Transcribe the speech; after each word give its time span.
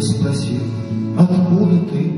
Я 0.00 0.06
спросил, 0.06 0.62
откуда 1.18 1.76
ты? 1.92 2.10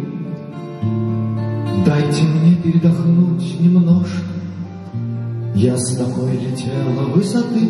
Дайте 1.85 2.23
мне 2.23 2.55
передохнуть 2.55 3.61
немножко. 3.61 4.23
Я 5.57 5.77
с 5.77 5.97
такой 5.97 6.31
летела 6.31 7.07
высоты, 7.13 7.69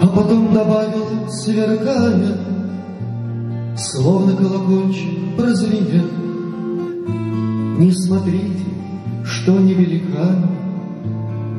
А 0.00 0.06
потом 0.06 0.54
добавил, 0.54 1.28
сверкая, 1.28 2.38
Словно 3.76 4.34
колокольчик 4.34 5.36
прозвенел. 5.36 6.08
Не 7.78 7.92
смотрите, 7.92 8.64
что 9.26 9.58
невелика, 9.58 10.36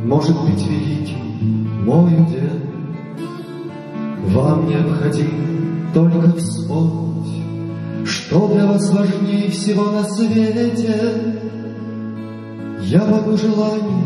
Может 0.05 0.35
быть 0.41 0.65
великим 0.65 1.85
мой 1.85 2.15
удел. 2.15 2.49
Вам 4.29 4.67
необходимо 4.67 5.46
только 5.97 6.31
вспомнить, 6.37 7.43
Что 8.05 8.47
для 8.53 8.67
вас 8.67 8.91
важнее 8.91 9.49
всего 9.49 9.85
на 9.89 10.03
свете. 10.03 11.39
Я 12.83 13.03
могу 13.05 13.35
желание 13.35 14.05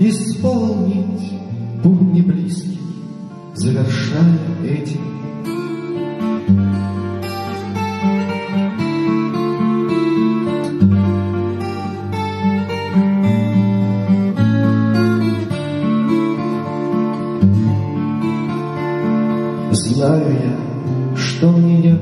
исполнить 0.00 1.32
Путь 1.82 2.02
не 2.12 2.20
близкий, 2.20 2.78
завершая 3.54 4.38
этим. 4.62 5.09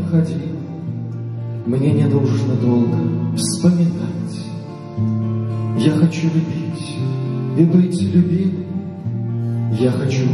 Необходимо, 0.09 0.59
Мне 1.67 1.93
не 1.93 2.05
нужно 2.05 2.55
долго 2.55 2.97
вспоминать. 3.37 3.93
Я 5.79 5.93
хочу 5.93 6.27
любить 6.27 6.97
и 7.59 7.65
быть 7.65 8.03
любимым. 8.03 8.65
Я 9.79 9.91
хочу, 9.93 10.25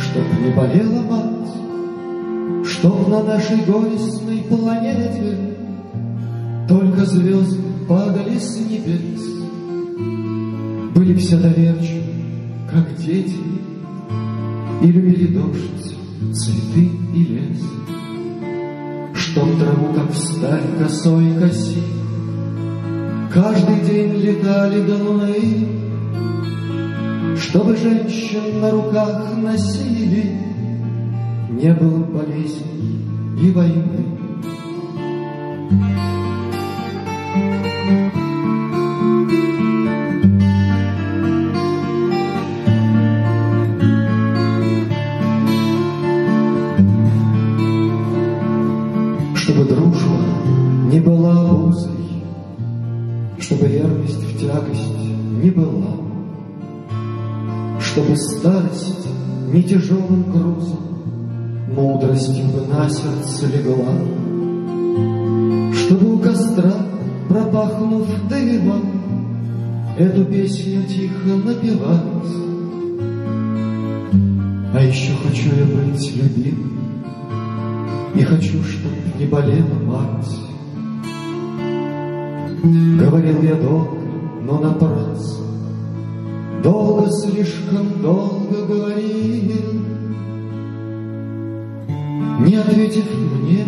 чтоб 0.00 0.22
не 0.40 0.52
болела 0.54 1.02
мать, 1.02 2.66
Чтоб 2.66 3.08
на 3.08 3.22
нашей 3.24 3.64
горестной 3.66 4.38
планете 4.48 5.36
Только 6.68 7.04
звезды 7.04 7.60
падали 7.88 8.38
с 8.38 8.56
небес, 8.56 9.20
Были 10.94 11.14
все 11.16 11.38
доверчивы, 11.38 12.02
как 12.70 12.96
дети, 12.96 13.36
И 14.82 14.86
любили 14.86 15.26
дождь, 15.26 15.96
цветы 16.32 16.88
и 17.14 17.24
лес. 17.24 17.62
Чтоб 19.30 19.58
траву, 19.58 19.92
как 19.92 20.10
всталь, 20.12 20.62
косой 20.78 21.34
коси, 21.38 21.82
Каждый 23.30 23.80
день 23.80 24.14
летали 24.14 24.86
до 24.86 24.96
луны, 24.96 25.68
Чтобы 27.36 27.76
женщин 27.76 28.60
на 28.60 28.70
руках 28.70 29.36
носили, 29.36 30.32
Не 31.50 31.74
было 31.74 32.04
болезней 32.04 33.04
и 33.42 33.50
войны. 33.50 34.17
Бы 62.36 62.66
на 62.66 62.88
сердце 62.88 63.46
легла, 63.46 63.94
Чтобы 65.74 66.14
у 66.14 66.18
костра, 66.18 66.72
пропахнув 67.28 68.06
дымом, 68.28 68.98
Эту 69.98 70.24
песню 70.26 70.84
тихо 70.84 71.28
напевать. 71.44 72.02
А 74.74 74.80
еще 74.80 75.12
хочу 75.14 75.48
я 75.56 75.64
быть 75.64 76.16
любимым, 76.16 77.02
И 78.14 78.22
хочу, 78.22 78.62
чтоб 78.62 78.92
не 79.18 79.26
болела 79.26 79.74
мать. 79.86 80.28
Говорил 82.62 83.42
я 83.42 83.54
долго, 83.54 83.98
но 84.44 84.58
напрасно, 84.58 85.46
Долго, 86.62 87.10
слишком 87.10 88.02
долго 88.02 88.66
говорил. 88.66 89.97
Не 92.38 92.54
ответив 92.54 93.06
мне, 93.14 93.66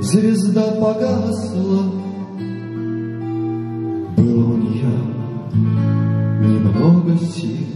звезда 0.00 0.70
погасла. 0.72 1.82
Было 4.16 4.44
у 4.44 4.56
нее 4.56 4.86
немного 6.40 7.18
сил. 7.18 7.66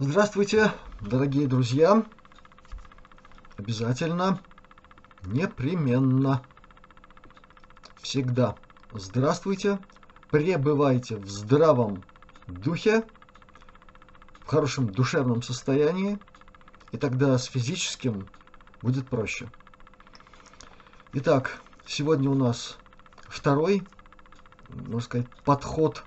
Здравствуйте, 0.00 0.72
дорогие 1.00 1.46
друзья. 1.46 2.02
Обязательно, 3.56 4.40
непременно, 5.22 6.42
всегда 8.04 8.54
здравствуйте. 8.92 9.78
Пребывайте 10.30 11.16
в 11.16 11.28
здравом 11.28 12.04
духе, 12.46 13.02
в 14.40 14.46
хорошем 14.46 14.90
душевном 14.90 15.42
состоянии, 15.42 16.18
и 16.92 16.98
тогда 16.98 17.38
с 17.38 17.44
физическим 17.44 18.28
будет 18.82 19.08
проще. 19.08 19.48
Итак, 21.14 21.62
сегодня 21.86 22.28
у 22.28 22.34
нас 22.34 22.76
второй, 23.22 23.82
можно 24.68 25.00
сказать, 25.00 25.26
подход 25.44 26.04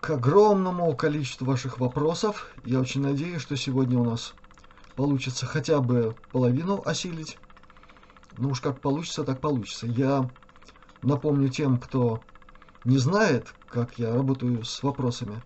к 0.00 0.10
огромному 0.10 0.94
количеству 0.96 1.46
ваших 1.46 1.78
вопросов. 1.78 2.52
Я 2.64 2.80
очень 2.80 3.02
надеюсь, 3.02 3.42
что 3.42 3.56
сегодня 3.56 3.98
у 3.98 4.04
нас 4.04 4.34
получится 4.96 5.46
хотя 5.46 5.80
бы 5.80 6.16
половину 6.32 6.82
осилить. 6.84 7.38
Ну 8.38 8.50
уж 8.50 8.60
как 8.60 8.80
получится, 8.80 9.22
так 9.24 9.40
получится. 9.40 9.86
Я 9.86 10.28
напомню 11.02 11.48
тем, 11.48 11.78
кто 11.78 12.22
не 12.84 12.98
знает, 12.98 13.54
как 13.68 13.98
я 13.98 14.14
работаю 14.14 14.64
с 14.64 14.82
вопросами, 14.82 15.42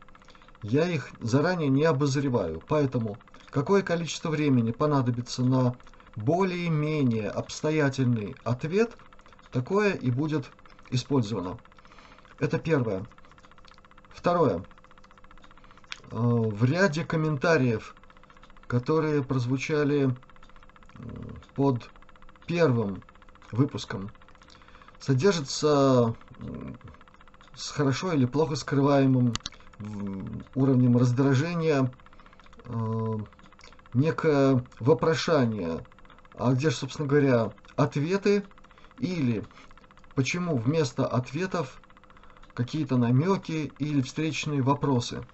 я 0.62 0.88
их 0.88 1.10
заранее 1.20 1.68
не 1.68 1.84
обозреваю. 1.84 2.62
Поэтому 2.68 3.18
какое 3.50 3.82
количество 3.82 4.30
времени 4.30 4.70
понадобится 4.70 5.42
на 5.42 5.76
более-менее 6.16 7.28
обстоятельный 7.28 8.36
ответ, 8.44 8.96
такое 9.50 9.94
и 9.94 10.10
будет 10.10 10.50
использовано. 10.90 11.58
Это 12.38 12.58
первое. 12.58 13.06
Второе. 14.10 14.62
Э, 16.10 16.16
В 16.16 16.64
ряде 16.64 17.04
комментариев, 17.04 17.94
которые 18.66 19.22
прозвучали 19.22 20.14
под 21.54 21.90
первым 22.46 23.02
выпуском, 23.50 24.10
содержится 25.02 26.16
с 27.54 27.70
хорошо 27.70 28.12
или 28.12 28.24
плохо 28.24 28.54
скрываемым 28.54 29.34
уровнем 30.54 30.96
раздражения 30.96 31.92
э, 32.64 33.18
некое 33.94 34.64
вопрошание, 34.78 35.84
а 36.34 36.52
где 36.52 36.70
же, 36.70 36.76
собственно 36.76 37.08
говоря, 37.08 37.52
ответы 37.74 38.44
или 38.98 39.44
почему 40.14 40.56
вместо 40.56 41.06
ответов 41.06 41.80
какие-то 42.54 42.96
намеки 42.96 43.74
или 43.78 44.00
встречные 44.02 44.62
вопросы. 44.62 45.26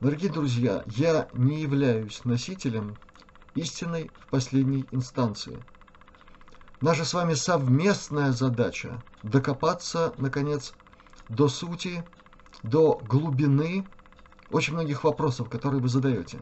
Дорогие 0.00 0.30
друзья, 0.30 0.84
я 0.86 1.30
не 1.32 1.62
являюсь 1.62 2.24
носителем 2.24 2.98
истины 3.54 4.10
в 4.20 4.28
последней 4.28 4.86
инстанции. 4.90 5.64
Наша 6.86 7.04
с 7.04 7.14
вами 7.14 7.34
совместная 7.34 8.30
задача 8.30 9.02
докопаться, 9.24 10.14
наконец, 10.18 10.72
до 11.28 11.48
сути, 11.48 12.04
до 12.62 13.00
глубины 13.10 13.84
очень 14.52 14.74
многих 14.74 15.02
вопросов, 15.02 15.50
которые 15.50 15.80
вы 15.80 15.88
задаете. 15.88 16.38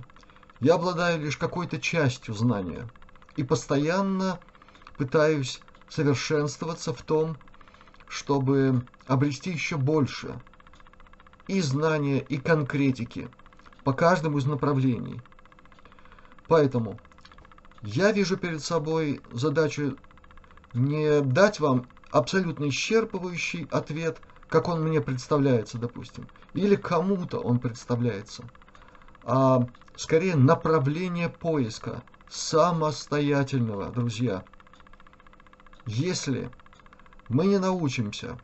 Я 0.60 0.74
обладаю 0.74 1.18
лишь 1.22 1.38
какой-то 1.38 1.80
частью 1.80 2.34
знания 2.34 2.86
и 3.36 3.42
постоянно 3.42 4.38
пытаюсь 4.98 5.62
совершенствоваться 5.88 6.92
в 6.92 7.00
том, 7.00 7.38
чтобы 8.10 8.82
обрести 9.06 9.50
еще 9.50 9.78
больше 9.78 10.38
и 11.48 11.62
знания, 11.62 12.20
и 12.20 12.36
конкретики 12.36 13.30
по 13.82 13.94
каждому 13.94 14.36
из 14.36 14.44
направлений. 14.44 15.22
Поэтому 16.48 16.98
я 17.80 18.12
вижу 18.12 18.36
перед 18.36 18.62
собой 18.62 19.22
задачу 19.32 19.96
не 20.74 21.20
дать 21.22 21.60
вам 21.60 21.86
абсолютно 22.10 22.64
исчерпывающий 22.68 23.68
ответ, 23.70 24.18
как 24.48 24.68
он 24.68 24.82
мне 24.82 25.00
представляется, 25.00 25.78
допустим, 25.78 26.26
или 26.52 26.76
кому-то 26.76 27.38
он 27.40 27.58
представляется, 27.58 28.44
а 29.22 29.66
скорее 29.96 30.36
направление 30.36 31.28
поиска 31.28 32.02
самостоятельного, 32.28 33.90
друзья. 33.90 34.44
Если 35.86 36.50
мы 37.28 37.46
не 37.46 37.58
научимся 37.58 38.38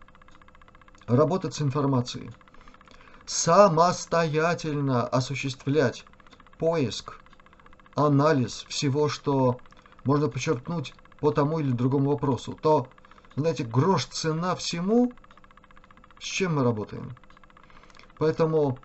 работать 1.06 1.54
с 1.54 1.62
информацией, 1.62 2.30
самостоятельно 3.26 5.06
осуществлять 5.06 6.04
поиск, 6.58 7.20
анализ 7.94 8.64
всего, 8.68 9.08
что 9.08 9.60
можно 10.04 10.28
подчеркнуть 10.28 10.94
по 11.20 11.30
тому 11.30 11.60
или 11.60 11.70
другому 11.70 12.10
вопросу, 12.10 12.58
то, 12.60 12.88
знаете, 13.36 13.64
грош 13.64 14.06
цена 14.06 14.54
всему, 14.56 15.12
с 16.18 16.24
чем 16.24 16.56
мы 16.56 16.64
работаем. 16.64 17.14
Поэтому 18.18 18.78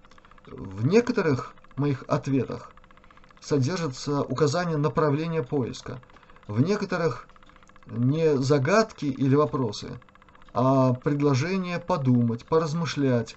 в 0.45 0.85
некоторых 0.85 1.53
моих 1.75 2.03
ответах 2.07 2.71
содержится 3.41 4.23
указание 4.23 4.77
направления 4.77 5.43
поиска. 5.43 6.01
В 6.47 6.61
некоторых 6.61 7.27
не 7.85 8.37
загадки 8.37 9.05
или 9.05 9.35
вопросы, 9.35 9.99
а 10.53 10.93
предложение 10.93 11.79
подумать, 11.79 12.45
поразмышлять 12.45 13.35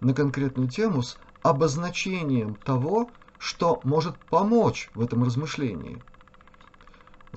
на 0.00 0.14
конкретную 0.14 0.68
тему 0.68 1.02
с 1.02 1.18
обозначением 1.42 2.54
того, 2.54 3.10
что 3.38 3.80
может 3.84 4.16
помочь 4.30 4.90
в 4.94 5.02
этом 5.02 5.24
размышлении. 5.24 6.02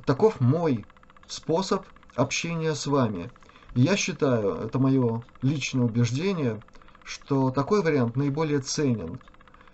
Таков 0.05 0.39
мой 0.39 0.85
способ 1.33 1.87
общения 2.15 2.75
с 2.75 2.85
вами. 2.85 3.31
Я 3.73 3.97
считаю, 3.97 4.55
это 4.59 4.79
мое 4.79 5.23
личное 5.41 5.83
убеждение, 5.83 6.63
что 7.03 7.51
такой 7.51 7.81
вариант 7.81 8.15
наиболее 8.15 8.59
ценен, 8.61 9.19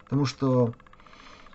потому 0.05 0.25
что 0.25 0.73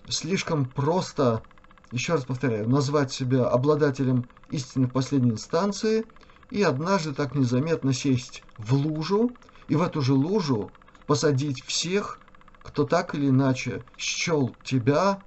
слишком 0.08 0.66
просто, 0.66 1.42
еще 1.90 2.12
раз 2.12 2.24
повторяю, 2.24 2.68
назвать 2.68 3.12
себя 3.12 3.48
обладателем 3.48 4.28
истины 4.48 4.86
в 4.86 4.90
последней 4.90 5.30
инстанции 5.30 6.06
и 6.50 6.62
однажды 6.62 7.14
так 7.14 7.34
незаметно 7.34 7.92
сесть 7.92 8.44
в 8.58 8.74
лужу 8.74 9.36
и 9.66 9.74
в 9.74 9.82
эту 9.82 10.02
же 10.02 10.12
лужу 10.12 10.70
посадить 11.06 11.64
всех, 11.64 12.20
кто 12.62 12.84
так 12.84 13.14
или 13.14 13.28
иначе 13.28 13.84
счел 13.96 14.56
тебя 14.62 15.24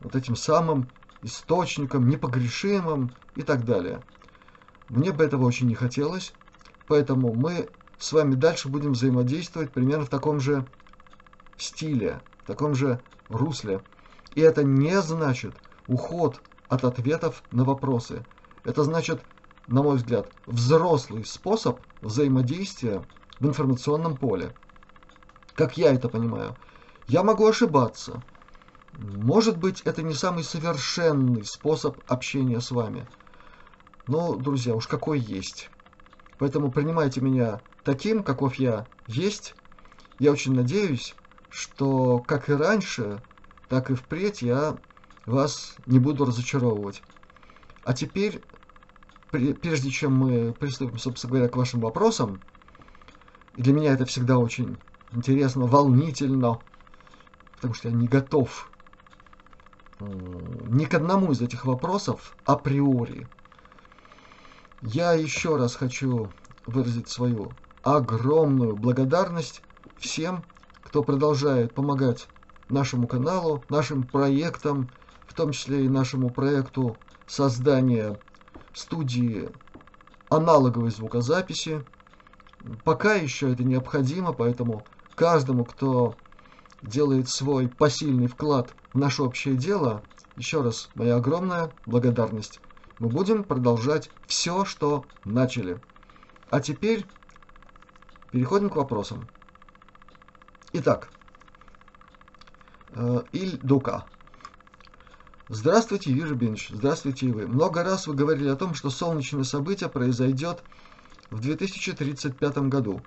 вот 0.00 0.14
этим 0.14 0.36
самым 0.36 0.90
источником, 1.22 2.08
непогрешимым 2.08 3.14
и 3.36 3.42
так 3.42 3.64
далее. 3.64 4.02
Мне 4.88 5.12
бы 5.12 5.24
этого 5.24 5.44
очень 5.44 5.68
не 5.68 5.74
хотелось, 5.74 6.32
поэтому 6.86 7.32
мы 7.32 7.68
с 7.98 8.12
вами 8.12 8.34
дальше 8.34 8.68
будем 8.68 8.92
взаимодействовать 8.92 9.70
примерно 9.70 10.06
в 10.06 10.10
таком 10.10 10.40
же 10.40 10.66
стиле, 11.56 12.20
в 12.42 12.46
таком 12.46 12.74
же 12.74 13.00
русле. 13.28 13.82
И 14.34 14.40
это 14.40 14.64
не 14.64 15.00
значит 15.00 15.54
уход 15.86 16.40
от 16.68 16.84
ответов 16.84 17.42
на 17.50 17.64
вопросы. 17.64 18.24
Это 18.64 18.84
значит, 18.84 19.22
на 19.66 19.82
мой 19.82 19.96
взгляд, 19.96 20.28
взрослый 20.46 21.24
способ 21.24 21.80
взаимодействия 22.00 23.04
в 23.38 23.46
информационном 23.46 24.16
поле. 24.16 24.54
Как 25.54 25.76
я 25.76 25.92
это 25.92 26.08
понимаю. 26.08 26.56
Я 27.06 27.22
могу 27.22 27.46
ошибаться. 27.46 28.22
Может 28.92 29.58
быть, 29.58 29.82
это 29.82 30.02
не 30.02 30.14
самый 30.14 30.44
совершенный 30.44 31.44
способ 31.44 31.98
общения 32.08 32.60
с 32.60 32.70
вами. 32.70 33.06
Но, 34.10 34.34
друзья, 34.34 34.74
уж 34.74 34.88
какой 34.88 35.20
есть. 35.20 35.70
Поэтому 36.40 36.72
принимайте 36.72 37.20
меня 37.20 37.60
таким, 37.84 38.24
каков 38.24 38.56
я 38.56 38.88
есть. 39.06 39.54
Я 40.18 40.32
очень 40.32 40.52
надеюсь, 40.52 41.14
что, 41.48 42.18
как 42.26 42.50
и 42.50 42.54
раньше, 42.54 43.22
так 43.68 43.88
и 43.88 43.94
впредь 43.94 44.42
я 44.42 44.76
вас 45.26 45.76
не 45.86 46.00
буду 46.00 46.24
разочаровывать. 46.24 47.04
А 47.84 47.94
теперь, 47.94 48.42
прежде 49.30 49.90
чем 49.90 50.16
мы 50.16 50.52
приступим, 50.54 50.98
собственно 50.98 51.30
говоря, 51.30 51.48
к 51.48 51.54
вашим 51.54 51.78
вопросам, 51.78 52.40
и 53.54 53.62
для 53.62 53.72
меня 53.72 53.92
это 53.92 54.06
всегда 54.06 54.38
очень 54.38 54.76
интересно, 55.12 55.66
волнительно, 55.66 56.58
потому 57.54 57.74
что 57.74 57.88
я 57.88 57.94
не 57.94 58.08
готов 58.08 58.72
ни 60.00 60.84
к 60.86 60.94
одному 60.94 61.30
из 61.30 61.40
этих 61.40 61.64
вопросов 61.64 62.34
априори. 62.44 63.28
Я 64.82 65.12
еще 65.12 65.56
раз 65.56 65.74
хочу 65.74 66.30
выразить 66.64 67.08
свою 67.08 67.52
огромную 67.82 68.76
благодарность 68.76 69.62
всем, 69.98 70.42
кто 70.82 71.04
продолжает 71.04 71.74
помогать 71.74 72.28
нашему 72.70 73.06
каналу, 73.06 73.62
нашим 73.68 74.04
проектам, 74.04 74.88
в 75.26 75.34
том 75.34 75.52
числе 75.52 75.84
и 75.84 75.88
нашему 75.88 76.30
проекту 76.30 76.96
создания 77.26 78.18
студии 78.72 79.50
аналоговой 80.30 80.90
звукозаписи. 80.90 81.84
Пока 82.82 83.14
еще 83.14 83.52
это 83.52 83.64
необходимо, 83.64 84.32
поэтому 84.32 84.86
каждому, 85.14 85.66
кто 85.66 86.16
делает 86.80 87.28
свой 87.28 87.68
посильный 87.68 88.28
вклад 88.28 88.74
в 88.94 88.98
наше 88.98 89.24
общее 89.24 89.56
дело, 89.56 90.04
еще 90.36 90.62
раз 90.62 90.90
моя 90.94 91.16
огромная 91.16 91.70
благодарность. 91.84 92.60
Мы 93.00 93.08
будем 93.08 93.44
продолжать 93.44 94.10
все, 94.26 94.66
что 94.66 95.06
начали. 95.24 95.80
А 96.50 96.60
теперь 96.60 97.06
переходим 98.30 98.68
к 98.68 98.76
вопросам. 98.76 99.26
Итак, 100.74 101.08
э, 102.90 103.22
Иль 103.32 103.58
Дука. 103.62 104.04
Здравствуйте, 105.48 106.12
Юрий 106.12 106.34
Бинч. 106.34 106.68
Здравствуйте 106.68 107.28
и 107.28 107.32
вы. 107.32 107.46
Много 107.46 107.82
раз 107.82 108.06
вы 108.06 108.14
говорили 108.14 108.50
о 108.50 108.56
том, 108.56 108.74
что 108.74 108.90
солнечное 108.90 109.44
событие 109.44 109.88
произойдет 109.88 110.62
в 111.30 111.40
2035 111.40 112.68
году. 112.68 113.00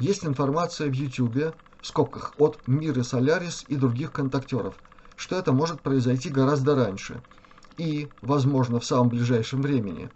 Есть 0.00 0.24
информация 0.24 0.90
в 0.90 0.94
YouTube, 0.94 1.54
в 1.80 1.86
скобках, 1.86 2.34
от 2.38 2.58
Миры 2.66 3.04
Солярис 3.04 3.66
и 3.68 3.76
других 3.76 4.10
контактеров, 4.10 4.74
что 5.14 5.36
это 5.36 5.52
может 5.52 5.80
произойти 5.80 6.28
гораздо 6.28 6.74
раньше 6.74 7.22
и, 7.76 8.08
возможно, 8.20 8.80
в 8.80 8.84
самом 8.84 9.08
ближайшем 9.08 9.62
времени. 9.62 10.10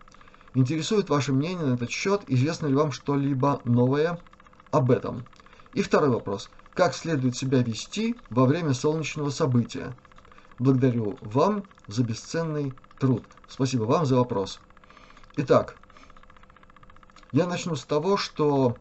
Интересует 0.54 1.10
ваше 1.10 1.32
мнение 1.32 1.66
на 1.66 1.74
этот 1.74 1.90
счет, 1.90 2.22
известно 2.28 2.66
ли 2.66 2.74
вам 2.74 2.92
что-либо 2.92 3.60
новое 3.64 4.18
об 4.70 4.90
этом? 4.90 5.24
И 5.74 5.82
второй 5.82 6.08
вопрос. 6.10 6.48
Как 6.74 6.94
следует 6.94 7.36
себя 7.36 7.62
вести 7.62 8.16
во 8.30 8.46
время 8.46 8.72
солнечного 8.74 9.30
события? 9.30 9.94
Благодарю 10.58 11.18
вам 11.20 11.64
за 11.86 12.02
бесценный 12.02 12.72
труд. 12.98 13.24
Спасибо 13.48 13.84
вам 13.84 14.06
за 14.06 14.16
вопрос. 14.16 14.60
Итак, 15.36 15.76
я 17.32 17.46
начну 17.46 17.76
с 17.76 17.84
того, 17.84 18.16
что 18.16 18.76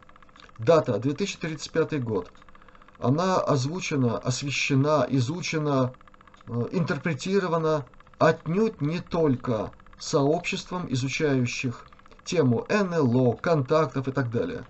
дата 0.58 0.98
2035 0.98 2.02
год. 2.02 2.30
Она 2.98 3.36
озвучена, 3.36 4.16
освещена, 4.18 5.06
изучена, 5.10 5.92
э, 6.46 6.68
интерпретирована 6.72 7.86
отнюдь 8.18 8.80
не 8.80 9.00
только 9.00 9.72
сообществом, 9.98 10.86
изучающих 10.90 11.86
тему 12.24 12.66
НЛО, 12.68 13.36
контактов 13.36 14.08
и 14.08 14.12
так 14.12 14.30
далее. 14.30 14.64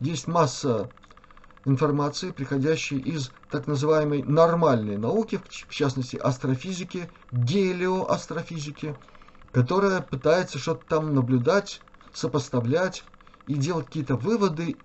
Есть 0.00 0.26
масса 0.26 0.90
информации, 1.64 2.30
приходящей 2.30 2.98
из 2.98 3.30
так 3.50 3.66
называемой 3.66 4.22
нормальной 4.22 4.96
науки, 4.96 5.40
в 5.68 5.74
частности 5.74 6.16
астрофизики, 6.16 7.08
гелиоастрофизики, 7.30 8.96
которая 9.52 10.00
пытается 10.00 10.58
что-то 10.58 10.82
там 10.88 11.14
наблюдать, 11.14 11.80
сопоставлять 12.12 13.04
и 13.46 13.54
делать 13.54 13.86
какие-то 13.86 14.16
выводы 14.16 14.76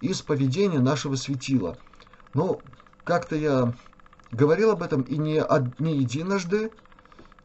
из 0.00 0.20
поведения 0.22 0.80
нашего 0.80 1.16
светила. 1.16 1.78
Ну, 2.34 2.60
как-то 3.04 3.36
я 3.36 3.72
говорил 4.30 4.72
об 4.72 4.82
этом 4.82 5.02
и 5.02 5.16
не, 5.16 5.42
не 5.78 5.98
единожды. 5.98 6.70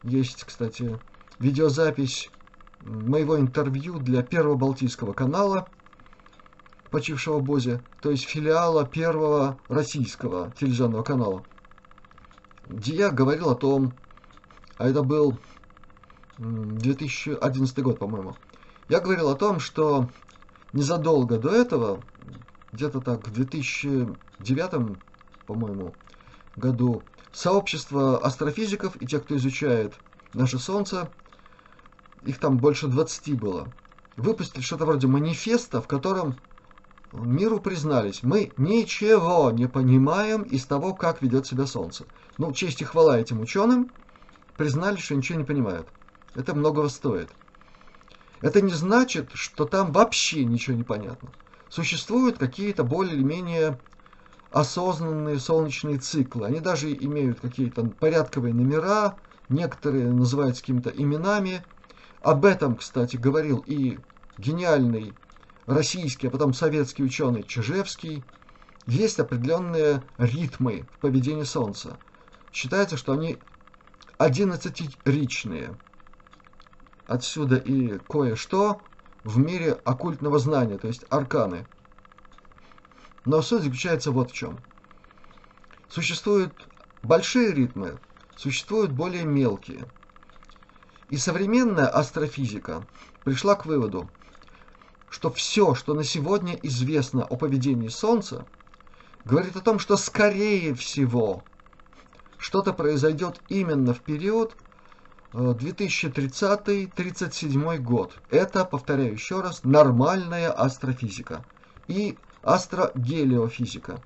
Есть, 0.02 0.44
кстати, 0.44 0.98
видеозапись 1.38 2.30
моего 2.80 3.38
интервью 3.38 3.98
для 3.98 4.22
Первого 4.22 4.56
Балтийского 4.56 5.12
канала, 5.12 5.68
почившего 6.90 7.38
Бозе, 7.38 7.80
то 8.00 8.10
есть 8.10 8.24
филиала 8.24 8.84
Первого 8.84 9.58
Российского 9.68 10.52
телевизионного 10.58 11.02
канала, 11.02 11.44
где 12.68 12.96
я 12.96 13.10
говорил 13.10 13.50
о 13.50 13.54
том, 13.54 13.92
а 14.76 14.88
это 14.88 15.02
был 15.02 15.38
2011 16.38 17.78
год, 17.82 17.98
по-моему. 17.98 18.36
Я 18.88 19.00
говорил 19.00 19.28
о 19.28 19.36
том, 19.36 19.60
что 19.60 20.08
незадолго 20.72 21.38
до 21.38 21.50
этого, 21.50 22.02
где-то 22.72 23.00
так 23.00 23.28
в 23.28 23.32
2009, 23.32 24.98
по-моему, 25.46 25.94
году, 26.56 27.02
сообщество 27.32 28.18
астрофизиков 28.18 28.96
и 28.96 29.06
те, 29.06 29.18
кто 29.18 29.36
изучает 29.36 29.94
наше 30.34 30.58
Солнце, 30.58 31.10
их 32.22 32.38
там 32.38 32.58
больше 32.58 32.86
20 32.86 33.38
было, 33.38 33.72
выпустили 34.16 34.62
что-то 34.62 34.84
вроде 34.86 35.06
манифеста, 35.06 35.80
в 35.80 35.88
котором 35.88 36.36
миру 37.12 37.60
признались, 37.60 38.22
мы 38.22 38.52
ничего 38.56 39.50
не 39.50 39.68
понимаем 39.68 40.42
из 40.42 40.64
того, 40.64 40.94
как 40.94 41.22
ведет 41.22 41.46
себя 41.46 41.66
Солнце. 41.66 42.04
Ну, 42.38 42.52
честь 42.52 42.80
и 42.80 42.84
хвала 42.84 43.18
этим 43.18 43.40
ученым, 43.40 43.90
признали, 44.56 44.96
что 44.96 45.14
ничего 45.14 45.38
не 45.38 45.44
понимают. 45.44 45.86
Это 46.34 46.54
многого 46.54 46.88
стоит. 46.88 47.28
Это 48.40 48.60
не 48.60 48.72
значит, 48.72 49.30
что 49.34 49.66
там 49.66 49.92
вообще 49.92 50.44
ничего 50.44 50.76
не 50.76 50.84
понятно. 50.84 51.28
Существуют 51.68 52.38
какие-то 52.38 52.82
более 52.84 53.14
или 53.14 53.22
менее 53.22 53.78
осознанные 54.52 55.38
солнечные 55.38 55.98
циклы. 55.98 56.46
Они 56.46 56.60
даже 56.60 56.92
имеют 56.92 57.40
какие-то 57.40 57.84
порядковые 57.84 58.54
номера, 58.54 59.16
некоторые 59.48 60.10
называются 60.12 60.62
какими-то 60.62 60.90
именами. 60.90 61.64
Об 62.20 62.44
этом, 62.44 62.76
кстати, 62.76 63.16
говорил 63.16 63.64
и 63.66 63.98
гениальный 64.38 65.14
российский, 65.66 66.28
а 66.28 66.30
потом 66.30 66.52
советский 66.52 67.02
ученый 67.02 67.42
Чижевский. 67.42 68.22
Есть 68.86 69.20
определенные 69.20 70.02
ритмы 70.18 70.86
в 70.96 71.00
поведении 71.00 71.44
Солнца. 71.44 71.96
Считается, 72.52 72.96
что 72.96 73.12
они 73.12 73.38
одиннадцатиричные. 74.18 75.76
Отсюда 77.06 77.56
и 77.56 77.98
кое-что 78.08 78.80
в 79.24 79.38
мире 79.38 79.72
оккультного 79.84 80.38
знания, 80.38 80.78
то 80.78 80.88
есть 80.88 81.04
арканы. 81.10 81.66
Но 83.24 83.42
суть 83.42 83.62
заключается 83.62 84.10
вот 84.10 84.30
в 84.30 84.34
чем. 84.34 84.58
Существуют 85.88 86.52
большие 87.02 87.52
ритмы, 87.52 87.98
существуют 88.36 88.92
более 88.92 89.24
мелкие. 89.24 89.84
И 91.10 91.18
современная 91.18 91.86
астрофизика 91.86 92.86
пришла 93.24 93.54
к 93.54 93.66
выводу, 93.66 94.08
что 95.10 95.30
все, 95.30 95.74
что 95.74 95.94
на 95.94 96.04
сегодня 96.04 96.58
известно 96.62 97.24
о 97.24 97.36
поведении 97.36 97.88
Солнца, 97.88 98.46
говорит 99.24 99.56
о 99.56 99.60
том, 99.60 99.78
что 99.78 99.96
скорее 99.96 100.74
всего 100.74 101.44
что-то 102.38 102.72
произойдет 102.72 103.40
именно 103.48 103.94
в 103.94 104.00
период 104.00 104.56
2030-37 105.32 107.74
э, 107.74 107.78
год. 107.78 108.18
Это, 108.30 108.64
повторяю 108.64 109.12
еще 109.12 109.40
раз, 109.40 109.64
нормальная 109.64 110.50
астрофизика 110.50 111.44
и 111.88 112.16
астрогелиофизика. 112.42 114.00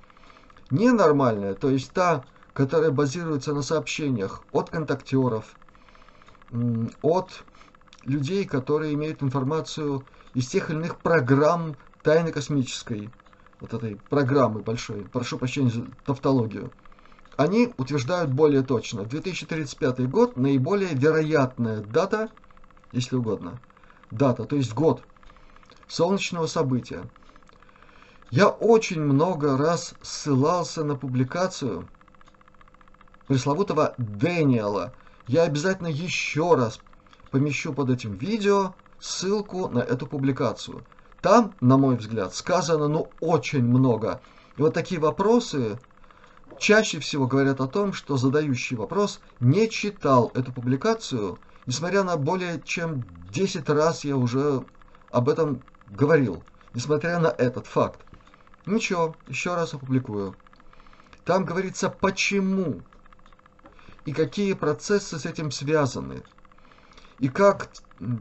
Ненормальная, 0.70 1.54
то 1.54 1.70
есть 1.70 1.92
та, 1.92 2.24
которая 2.52 2.90
базируется 2.90 3.52
на 3.54 3.62
сообщениях 3.62 4.44
от 4.52 4.70
контактеров, 4.70 5.56
от 7.02 7.44
людей, 8.04 8.44
которые 8.44 8.94
имеют 8.94 9.22
информацию 9.22 10.04
из 10.34 10.48
тех 10.48 10.70
или 10.70 10.78
иных 10.78 10.98
программ 10.98 11.76
тайны 12.02 12.32
космической, 12.32 13.10
вот 13.60 13.74
этой 13.74 14.00
программы 14.10 14.60
большой, 14.60 15.04
прошу 15.04 15.38
прощения 15.38 15.70
за 15.70 15.86
тавтологию, 16.04 16.72
они 17.36 17.72
утверждают 17.76 18.30
более 18.30 18.62
точно. 18.62 19.04
2035 19.04 20.08
год 20.08 20.36
наиболее 20.36 20.94
вероятная 20.94 21.82
дата, 21.82 22.30
если 22.92 23.16
угодно, 23.16 23.60
дата, 24.10 24.44
то 24.44 24.56
есть 24.56 24.72
год 24.72 25.02
солнечного 25.86 26.46
события. 26.46 27.08
Я 28.36 28.48
очень 28.48 29.00
много 29.00 29.56
раз 29.56 29.94
ссылался 30.02 30.84
на 30.84 30.94
публикацию 30.94 31.88
пресловутого 33.28 33.94
Дэниела. 33.96 34.92
Я 35.26 35.44
обязательно 35.44 35.86
еще 35.86 36.54
раз 36.54 36.80
помещу 37.30 37.72
под 37.72 37.88
этим 37.88 38.12
видео 38.16 38.74
ссылку 39.00 39.68
на 39.68 39.78
эту 39.78 40.06
публикацию. 40.06 40.84
Там, 41.22 41.54
на 41.62 41.78
мой 41.78 41.96
взгляд, 41.96 42.34
сказано 42.34 42.88
ну 42.88 43.08
очень 43.20 43.64
много. 43.64 44.20
И 44.58 44.60
вот 44.60 44.74
такие 44.74 45.00
вопросы 45.00 45.78
чаще 46.58 47.00
всего 47.00 47.26
говорят 47.26 47.62
о 47.62 47.66
том, 47.66 47.94
что 47.94 48.18
задающий 48.18 48.76
вопрос 48.76 49.20
не 49.40 49.66
читал 49.70 50.30
эту 50.34 50.52
публикацию, 50.52 51.38
несмотря 51.64 52.02
на 52.02 52.18
более 52.18 52.60
чем 52.66 53.02
10 53.32 53.66
раз 53.70 54.04
я 54.04 54.14
уже 54.14 54.62
об 55.10 55.30
этом 55.30 55.62
говорил, 55.86 56.42
несмотря 56.74 57.18
на 57.18 57.28
этот 57.28 57.66
факт. 57.66 58.05
Ничего, 58.66 59.16
еще 59.28 59.54
раз 59.54 59.74
опубликую. 59.74 60.34
Там 61.24 61.44
говорится, 61.44 61.88
почему 61.88 62.82
и 64.04 64.12
какие 64.12 64.54
процессы 64.54 65.18
с 65.18 65.24
этим 65.24 65.52
связаны, 65.52 66.22
и 67.18 67.28
как 67.28 67.70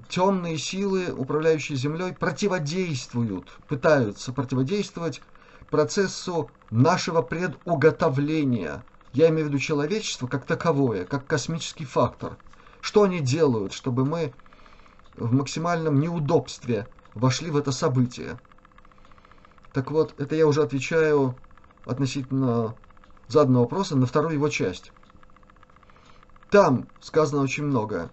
темные 0.07 0.57
силы, 0.57 1.11
управляющие 1.11 1.77
Землей, 1.77 2.13
противодействуют, 2.13 3.49
пытаются 3.67 4.31
противодействовать 4.31 5.21
процессу 5.69 6.51
нашего 6.69 7.21
предуготовления. 7.23 8.83
Я 9.13 9.29
имею 9.29 9.47
в 9.47 9.49
виду 9.49 9.59
человечество 9.59 10.27
как 10.27 10.45
таковое, 10.45 11.05
как 11.05 11.25
космический 11.27 11.85
фактор. 11.85 12.37
Что 12.81 13.03
они 13.03 13.19
делают, 13.19 13.73
чтобы 13.73 14.05
мы 14.05 14.31
в 15.15 15.33
максимальном 15.33 15.99
неудобстве 15.99 16.87
вошли 17.15 17.49
в 17.49 17.57
это 17.57 17.71
событие? 17.71 18.39
Так 19.75 19.91
вот, 19.91 20.15
это 20.17 20.35
я 20.35 20.47
уже 20.47 20.63
отвечаю 20.63 21.35
относительно 21.83 22.75
заданного 23.27 23.63
вопроса 23.63 23.97
на 23.97 24.05
вторую 24.05 24.35
его 24.35 24.47
часть. 24.47 24.93
Там 26.49 26.87
сказано 27.01 27.41
очень 27.41 27.65
многое. 27.65 28.09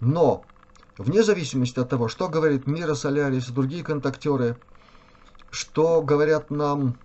Но, 0.00 0.42
вне 0.96 1.22
зависимости 1.22 1.78
от 1.78 1.90
того, 1.90 2.08
что 2.08 2.30
говорит 2.30 2.66
Мира 2.66 2.94
Солярис 2.94 3.50
и 3.50 3.52
другие 3.52 3.84
контактеры, 3.84 4.56
что 5.50 6.00
говорят 6.00 6.50
нам 6.50 6.96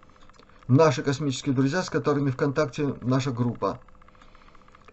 наши 0.70 1.04
космические 1.04 1.54
друзья, 1.54 1.84
с 1.84 1.90
которыми 1.90 2.32
ВКонтакте 2.32 2.96
наша 3.02 3.32
группа. 3.32 3.82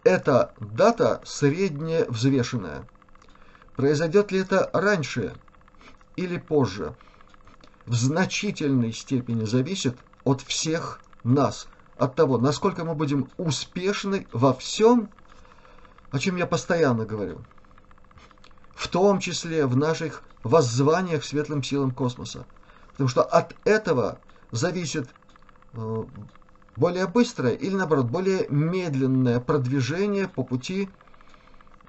Эта 0.03 0.53
дата 0.59 1.21
средне 1.23 2.03
взвешенная. 2.09 2.85
Произойдет 3.77 4.33
ли 4.33 4.39
это 4.39 4.69
раньше 4.73 5.35
или 6.17 6.37
позже, 6.37 6.97
в 7.89 7.95
значительной 7.95 8.93
степени 8.93 9.43
зависит 9.43 9.97
от 10.23 10.39
всех 10.41 11.01
нас, 11.23 11.67
от 11.97 12.15
того, 12.15 12.37
насколько 12.37 12.85
мы 12.85 12.95
будем 12.95 13.29
успешны 13.35 14.25
во 14.31 14.53
всем, 14.53 15.09
о 16.11 16.19
чем 16.19 16.37
я 16.37 16.47
постоянно 16.47 17.05
говорю, 17.05 17.39
в 18.73 18.87
том 18.87 19.19
числе 19.19 19.65
в 19.65 19.75
наших 19.75 20.23
воззваниях 20.43 21.25
светлым 21.25 21.63
силам 21.63 21.91
космоса. 21.91 22.45
Потому 22.91 23.09
что 23.09 23.23
от 23.23 23.55
этого 23.65 24.21
зависит 24.51 25.09
Э, 25.73 26.05
более 26.75 27.07
быстрое 27.07 27.55
или 27.55 27.75
наоборот 27.75 28.05
более 28.05 28.47
медленное 28.49 29.39
продвижение 29.39 30.27
по 30.29 30.43
пути 30.43 30.89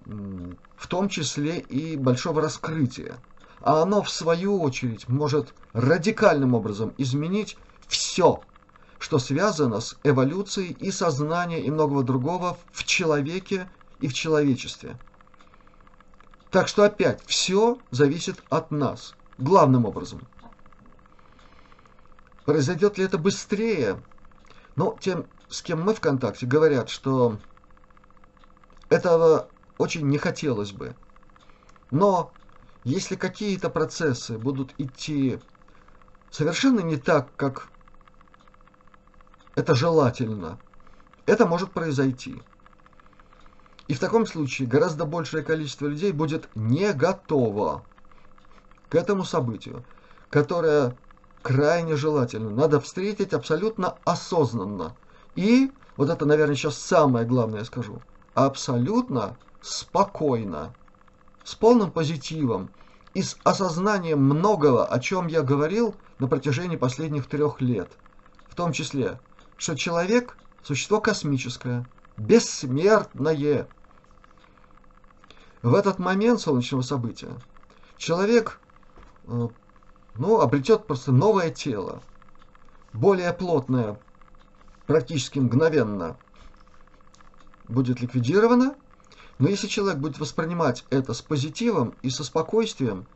в 0.04 0.86
том 0.88 1.08
числе 1.08 1.60
и 1.60 1.96
большого 1.96 2.40
раскрытия. 2.40 3.18
А 3.62 3.82
оно 3.82 4.02
в 4.02 4.10
свою 4.10 4.60
очередь 4.60 5.08
может 5.08 5.54
радикальным 5.72 6.54
образом 6.54 6.94
изменить 6.96 7.56
все, 7.88 8.42
что 8.98 9.18
связано 9.18 9.80
с 9.80 9.96
эволюцией 10.02 10.72
и 10.72 10.90
сознанием 10.90 11.62
и 11.62 11.70
многого 11.70 12.02
другого 12.02 12.56
в 12.72 12.84
человеке 12.84 13.68
и 14.00 14.08
в 14.08 14.14
человечестве. 14.14 14.96
Так 16.50 16.68
что 16.68 16.84
опять 16.84 17.22
все 17.26 17.78
зависит 17.90 18.42
от 18.48 18.70
нас, 18.70 19.14
главным 19.38 19.84
образом. 19.84 20.20
Произойдет 22.44 22.98
ли 22.98 23.04
это 23.04 23.18
быстрее? 23.18 24.02
Ну, 24.74 24.96
тем, 25.00 25.26
с 25.48 25.62
кем 25.62 25.82
мы 25.82 25.94
в 25.94 26.00
контакте, 26.00 26.46
говорят, 26.46 26.88
что 26.88 27.36
этого 28.88 29.48
очень 29.78 30.08
не 30.08 30.18
хотелось 30.18 30.72
бы. 30.72 30.96
Но 31.90 32.32
если 32.84 33.16
какие-то 33.16 33.70
процессы 33.70 34.38
будут 34.38 34.74
идти 34.78 35.38
совершенно 36.30 36.80
не 36.80 36.96
так, 36.96 37.34
как 37.36 37.68
это 39.54 39.74
желательно, 39.74 40.58
это 41.26 41.46
может 41.46 41.72
произойти. 41.72 42.42
И 43.88 43.94
в 43.94 43.98
таком 43.98 44.24
случае 44.26 44.68
гораздо 44.68 45.04
большее 45.04 45.42
количество 45.42 45.86
людей 45.86 46.12
будет 46.12 46.48
не 46.54 46.92
готово 46.92 47.82
к 48.88 48.94
этому 48.94 49.24
событию, 49.24 49.84
которое 50.30 50.96
крайне 51.42 51.96
желательно. 51.96 52.50
Надо 52.50 52.80
встретить 52.80 53.32
абсолютно 53.32 53.96
осознанно. 54.04 54.96
И, 55.34 55.72
вот 55.96 56.08
это, 56.08 56.24
наверное, 56.24 56.54
сейчас 56.54 56.76
самое 56.76 57.26
главное 57.26 57.64
скажу, 57.64 58.00
абсолютно 58.34 59.36
спокойно. 59.60 60.74
С 61.44 61.54
полным 61.54 61.90
позитивом 61.90 62.70
и 63.14 63.22
с 63.22 63.36
осознанием 63.44 64.22
многого, 64.22 64.86
о 64.86 64.98
чем 65.00 65.26
я 65.26 65.42
говорил 65.42 65.94
на 66.18 66.28
протяжении 66.28 66.76
последних 66.76 67.26
трех 67.26 67.60
лет. 67.60 67.90
В 68.48 68.54
том 68.54 68.72
числе, 68.72 69.18
что 69.56 69.76
человек– 69.76 70.36
существо 70.62 71.00
космическое, 71.00 71.86
бессмертное. 72.16 73.66
В 75.62 75.74
этот 75.74 75.98
момент 75.98 76.40
солнечного 76.40 76.82
события 76.82 77.34
человек 77.96 78.60
э, 79.26 79.48
ну, 80.14 80.40
обретет 80.40 80.86
просто 80.86 81.12
новое 81.12 81.50
тело, 81.50 82.02
более 82.92 83.32
плотное, 83.32 83.98
практически 84.86 85.38
мгновенно 85.38 86.16
будет 87.68 88.00
ликвидировано, 88.00 88.74
но 89.40 89.48
если 89.48 89.68
человек 89.68 89.98
будет 89.98 90.18
воспринимать 90.18 90.84
это 90.90 91.14
с 91.14 91.22
позитивом 91.22 91.94
и 92.02 92.10
со 92.10 92.24
спокойствием, 92.24 93.06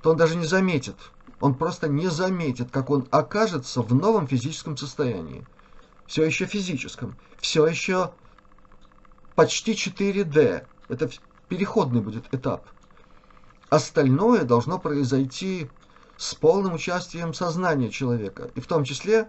то 0.00 0.12
он 0.12 0.16
даже 0.16 0.36
не 0.36 0.46
заметит, 0.46 0.94
он 1.40 1.54
просто 1.54 1.88
не 1.88 2.06
заметит, 2.08 2.70
как 2.70 2.88
он 2.88 3.08
окажется 3.10 3.82
в 3.82 3.92
новом 3.92 4.28
физическом 4.28 4.76
состоянии. 4.76 5.44
Все 6.06 6.24
еще 6.24 6.46
физическом, 6.46 7.16
все 7.40 7.66
еще 7.66 8.12
почти 9.34 9.72
4D. 9.72 10.64
Это 10.88 11.10
переходный 11.48 12.00
будет 12.00 12.32
этап. 12.32 12.68
Остальное 13.68 14.44
должно 14.44 14.78
произойти 14.78 15.68
с 16.16 16.36
полным 16.36 16.74
участием 16.74 17.34
сознания 17.34 17.90
человека, 17.90 18.52
и 18.54 18.60
в 18.60 18.68
том 18.68 18.84
числе 18.84 19.28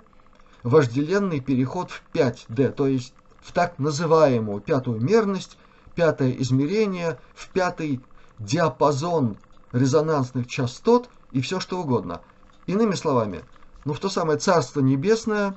вожделенный 0.62 1.39
переход 1.39 1.89
в 1.89 2.03
5D, 2.13 2.74
то 2.74 2.86
есть 2.86 3.15
в 3.41 3.53
так 3.53 3.79
называемую 3.79 4.62
пятую 4.62 5.01
мерность, 5.01 5.57
пятое 5.96 6.32
измерение, 6.32 7.20
в 7.34 7.50
пятый 7.50 8.02
диапазон 8.40 9.38
резонансных 9.72 10.48
частот 10.48 11.10
и 11.32 11.42
все 11.42 11.60
что 11.60 11.82
угодно. 11.82 12.22
Иными 12.68 12.96
словами, 12.96 13.44
ну 13.86 13.94
в 13.94 14.00
то 14.00 14.10
самое 14.10 14.40
Царство 14.40 14.80
Небесное, 14.80 15.56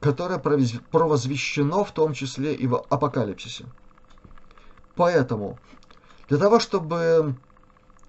которое 0.00 0.38
провозвещено 0.38 1.84
в 1.84 1.92
том 1.92 2.12
числе 2.12 2.54
и 2.54 2.66
в 2.66 2.76
Апокалипсисе. 2.88 3.66
Поэтому, 4.96 5.58
для 6.28 6.38
того, 6.38 6.58
чтобы 6.58 7.34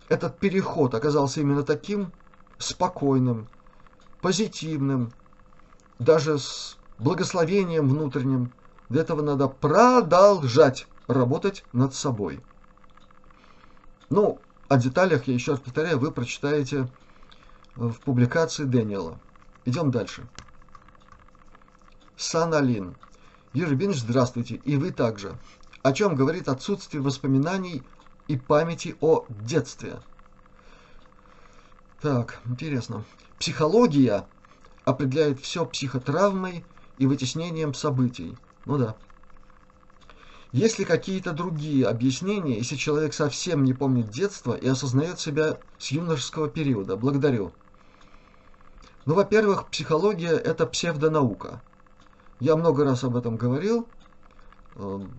этот 0.09 0.39
переход 0.39 0.93
оказался 0.93 1.41
именно 1.41 1.63
таким 1.63 2.11
спокойным, 2.57 3.47
позитивным, 4.21 5.13
даже 5.99 6.37
с 6.37 6.77
благословением 6.97 7.87
внутренним, 7.87 8.51
для 8.89 9.01
этого 9.01 9.21
надо 9.21 9.47
продолжать 9.47 10.85
работать 11.07 11.63
над 11.73 11.93
собой. 11.93 12.43
Ну, 14.09 14.41
о 14.67 14.77
деталях, 14.77 15.27
я 15.27 15.33
еще 15.33 15.51
раз 15.51 15.61
повторяю, 15.61 15.99
вы 15.99 16.11
прочитаете 16.11 16.87
в 17.75 17.93
публикации 18.01 18.65
Дэниела. 18.65 19.19
Идем 19.65 19.91
дальше. 19.91 20.27
Саналин. 22.15 22.95
Юрий 23.53 23.93
здравствуйте. 23.93 24.55
И 24.55 24.77
вы 24.77 24.91
также. 24.91 25.37
О 25.83 25.93
чем 25.93 26.15
говорит 26.15 26.47
отсутствие 26.47 27.01
воспоминаний 27.01 27.83
и 28.27 28.37
памяти 28.37 28.95
о 29.01 29.25
детстве? 29.29 29.99
Так, 32.01 32.39
интересно. 32.45 33.03
Психология 33.39 34.25
определяет 34.85 35.39
все 35.39 35.65
психотравмой 35.65 36.63
и 36.97 37.07
вытеснением 37.07 37.73
событий. 37.73 38.37
Ну 38.65 38.77
да. 38.77 38.95
Есть 40.51 40.79
ли 40.79 40.85
какие-то 40.85 41.31
другие 41.31 41.87
объяснения, 41.87 42.57
если 42.57 42.75
человек 42.75 43.13
совсем 43.13 43.63
не 43.63 43.73
помнит 43.73 44.09
детства 44.09 44.53
и 44.53 44.67
осознает 44.67 45.17
себя 45.19 45.61
с 45.77 45.91
юношеского 45.91 46.49
периода? 46.49 46.97
Благодарю. 46.97 47.53
Ну, 49.05 49.15
во-первых, 49.15 49.69
психология– 49.69 50.31
это 50.51 50.65
псевдонаука. 50.67 51.61
Я 52.39 52.57
много 52.57 52.83
раз 52.83 53.03
об 53.05 53.15
этом 53.15 53.37
говорил. 53.37 53.87
Эм, 54.75 55.13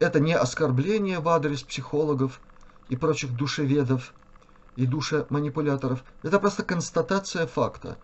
это 0.00 0.20
не 0.20 0.36
оскорбление 0.36 1.20
в 1.20 1.28
адрес 1.28 1.62
психологов 1.62 2.42
и 2.88 2.96
прочих 2.96 3.34
душеведов 3.34 4.14
и 4.76 4.84
душеманипуляторов. 4.84 6.04
Это 6.22 6.38
просто 6.38 6.62
констатация 6.62 7.46
факта. 7.46 7.96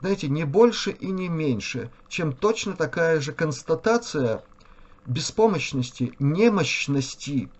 Знаете, 0.00 0.28
не 0.28 0.44
больше 0.44 0.90
и 0.90 1.10
не 1.10 1.28
меньше, 1.28 1.90
чем 2.08 2.34
точно 2.36 2.76
такая 2.76 3.20
же 3.22 3.32
констатация– 3.32 4.44
беспомощности, 5.08 6.14
немощности, 6.18 7.50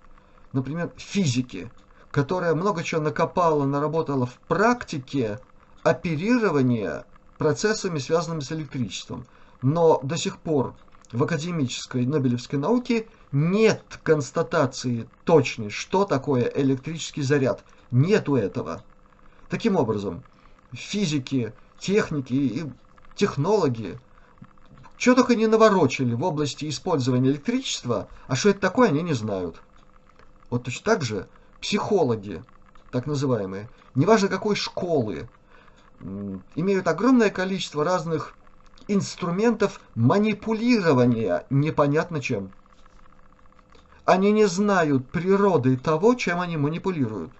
например, 0.53 0.93
физики, 0.97 1.71
которая 2.11 2.55
много 2.55 2.85
чего 2.85 3.01
накопала, 3.01 3.65
наработала 3.65 4.27
в 4.27 4.35
практике 4.47 5.41
оперирования 5.83 7.07
процессами, 7.39 7.99
связанными 7.99 8.41
с 8.41 8.53
электричеством. 8.53 9.27
Но 9.63 9.99
до 10.03 10.17
сих 10.17 10.39
пор 10.41 10.75
в 11.11 11.23
академической 11.23 12.05
Нобелевской 12.05 12.59
науке 12.59 13.09
нет 13.33 13.83
констатации 14.03 15.09
точной, 15.25 15.71
что 15.71 16.05
такое 16.05 16.53
электрический 16.55 17.23
заряд. 17.23 17.65
Нету 17.91 18.37
этого. 18.37 18.85
Таким 19.49 19.77
образом, 19.77 20.23
физики, 20.73 21.55
техники 21.79 22.35
и 22.35 22.65
технологи 23.15 23.99
что 24.99 25.15
только 25.15 25.37
не 25.37 25.47
наворочили 25.47 26.13
в 26.13 26.25
области 26.25 26.69
использования 26.69 27.31
электричества, 27.31 28.09
а 28.27 28.35
что 28.35 28.51
это 28.51 28.59
такое, 28.59 28.89
они 28.89 29.03
не 29.03 29.15
знают. 29.15 29.63
Вот 30.51 30.65
точно 30.65 30.85
так 30.85 31.03
же 31.03 31.29
психологи, 31.61 32.43
так 32.91 33.07
называемые, 33.07 33.69
неважно 33.95 34.29
какой 34.29 34.57
школы, 34.57 35.29
имеют 36.57 36.89
огромное 36.89 37.31
количество 37.31 37.85
разных 37.85 38.35
инструментов 38.89 39.81
манипулирования 39.95 41.47
непонятно 41.49 42.21
чем. 42.21 42.51
Они 44.05 44.33
не 44.33 44.47
знают 44.47 45.09
природы 45.11 45.77
того, 45.77 46.15
чем 46.15 46.41
они 46.41 46.57
манипулируют. 46.57 47.31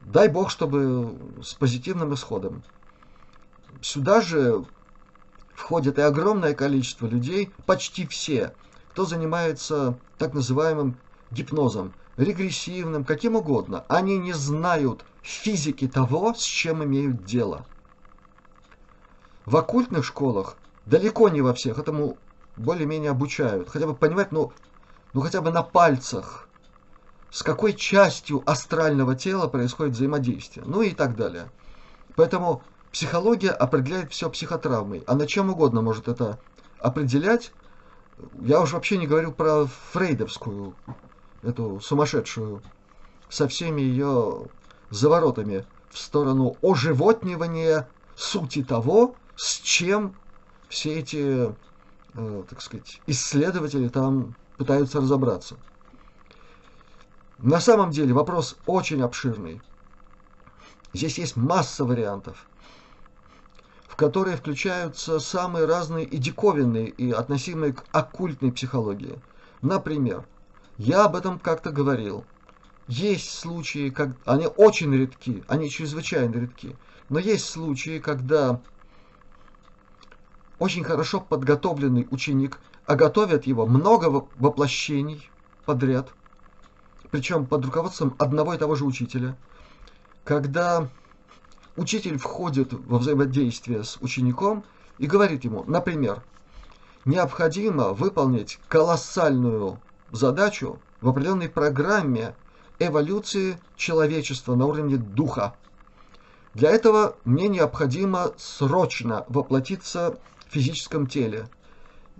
Дай 0.00 0.28
бог, 0.28 0.50
чтобы 0.50 1.16
с 1.42 1.54
позитивным 1.54 2.14
исходом. 2.14 2.62
Сюда 3.82 4.20
же 4.20 4.64
входит 5.54 5.98
и 5.98 6.02
огромное 6.02 6.54
количество 6.54 7.06
людей, 7.06 7.54
почти 7.66 8.06
все, 8.06 8.54
кто 8.92 9.04
занимается 9.04 9.98
так 10.18 10.34
называемым 10.34 10.98
гипнозом, 11.30 11.94
регрессивным, 12.16 13.04
каким 13.04 13.36
угодно. 13.36 13.84
Они 13.88 14.18
не 14.18 14.32
знают 14.32 15.04
физики 15.22 15.88
того, 15.88 16.34
с 16.34 16.42
чем 16.42 16.84
имеют 16.84 17.24
дело. 17.24 17.66
В 19.44 19.56
оккультных 19.56 20.04
школах, 20.04 20.56
далеко 20.86 21.28
не 21.28 21.42
во 21.42 21.54
всех, 21.54 21.78
этому 21.78 22.18
более-менее 22.56 23.10
обучают. 23.10 23.68
Хотя 23.68 23.86
бы 23.86 23.94
понимать, 23.94 24.32
ну, 24.32 24.52
ну 25.12 25.20
хотя 25.20 25.40
бы 25.40 25.50
на 25.50 25.62
пальцах, 25.62 26.48
с 27.30 27.42
какой 27.42 27.74
частью 27.74 28.48
астрального 28.48 29.16
тела 29.16 29.48
происходит 29.48 29.94
взаимодействие, 29.94 30.64
ну 30.66 30.82
и 30.82 30.92
так 30.92 31.16
далее. 31.16 31.50
Поэтому 32.14 32.62
Психология 32.94 33.50
определяет 33.50 34.12
все 34.12 34.30
психотравмой. 34.30 35.02
Она 35.08 35.26
чем 35.26 35.50
угодно 35.50 35.82
может 35.82 36.06
это 36.06 36.38
определять. 36.78 37.50
Я 38.40 38.60
уже 38.60 38.76
вообще 38.76 38.98
не 38.98 39.08
говорю 39.08 39.32
про 39.32 39.66
фрейдовскую, 39.66 40.76
эту 41.42 41.80
сумасшедшую, 41.80 42.62
со 43.28 43.48
всеми 43.48 43.80
ее 43.80 44.46
заворотами 44.90 45.66
в 45.90 45.98
сторону 45.98 46.56
оживотнивания 46.62 47.88
сути 48.14 48.62
того, 48.62 49.16
с 49.34 49.56
чем 49.56 50.14
все 50.68 51.00
эти, 51.00 51.52
э, 52.14 52.44
так 52.48 52.62
сказать, 52.62 53.00
исследователи 53.08 53.88
там 53.88 54.36
пытаются 54.56 55.00
разобраться. 55.00 55.56
На 57.38 57.58
самом 57.58 57.90
деле 57.90 58.14
вопрос 58.14 58.56
очень 58.66 59.02
обширный. 59.02 59.60
Здесь 60.92 61.18
есть 61.18 61.34
масса 61.34 61.84
вариантов 61.84 62.46
в 63.94 63.96
которые 63.96 64.36
включаются 64.36 65.20
самые 65.20 65.66
разные 65.66 66.04
и 66.04 66.16
диковинные, 66.16 66.88
и 66.88 67.12
относимые 67.12 67.74
к 67.74 67.84
оккультной 67.92 68.50
психологии. 68.50 69.20
Например, 69.62 70.24
я 70.78 71.04
об 71.04 71.14
этом 71.14 71.38
как-то 71.38 71.70
говорил. 71.70 72.24
Есть 72.88 73.30
случаи, 73.30 73.90
как 73.90 74.16
они 74.24 74.48
очень 74.48 74.92
редки, 74.92 75.44
они 75.46 75.70
чрезвычайно 75.70 76.34
редки, 76.34 76.74
но 77.08 77.20
есть 77.20 77.48
случаи, 77.48 78.00
когда 78.00 78.60
очень 80.58 80.82
хорошо 80.82 81.20
подготовленный 81.20 82.08
ученик, 82.10 82.58
а 82.86 82.96
готовят 82.96 83.46
его 83.46 83.64
много 83.64 84.26
воплощений 84.38 85.30
подряд, 85.66 86.08
причем 87.12 87.46
под 87.46 87.64
руководством 87.64 88.16
одного 88.18 88.54
и 88.54 88.58
того 88.58 88.74
же 88.74 88.86
учителя, 88.86 89.36
когда 90.24 90.88
учитель 91.76 92.18
входит 92.18 92.72
во 92.72 92.98
взаимодействие 92.98 93.84
с 93.84 93.98
учеником 94.00 94.64
и 94.98 95.06
говорит 95.06 95.44
ему, 95.44 95.64
например, 95.66 96.22
необходимо 97.04 97.90
выполнить 97.90 98.58
колоссальную 98.68 99.80
задачу 100.10 100.78
в 101.00 101.08
определенной 101.08 101.48
программе, 101.48 102.34
эволюции 102.78 103.58
человечества 103.76 104.54
на 104.54 104.66
уровне 104.66 104.96
духа. 104.96 105.54
Для 106.54 106.70
этого 106.70 107.16
мне 107.24 107.48
необходимо 107.48 108.32
срочно 108.36 109.24
воплотиться 109.28 110.18
в 110.46 110.52
физическом 110.52 111.06
теле. 111.06 111.48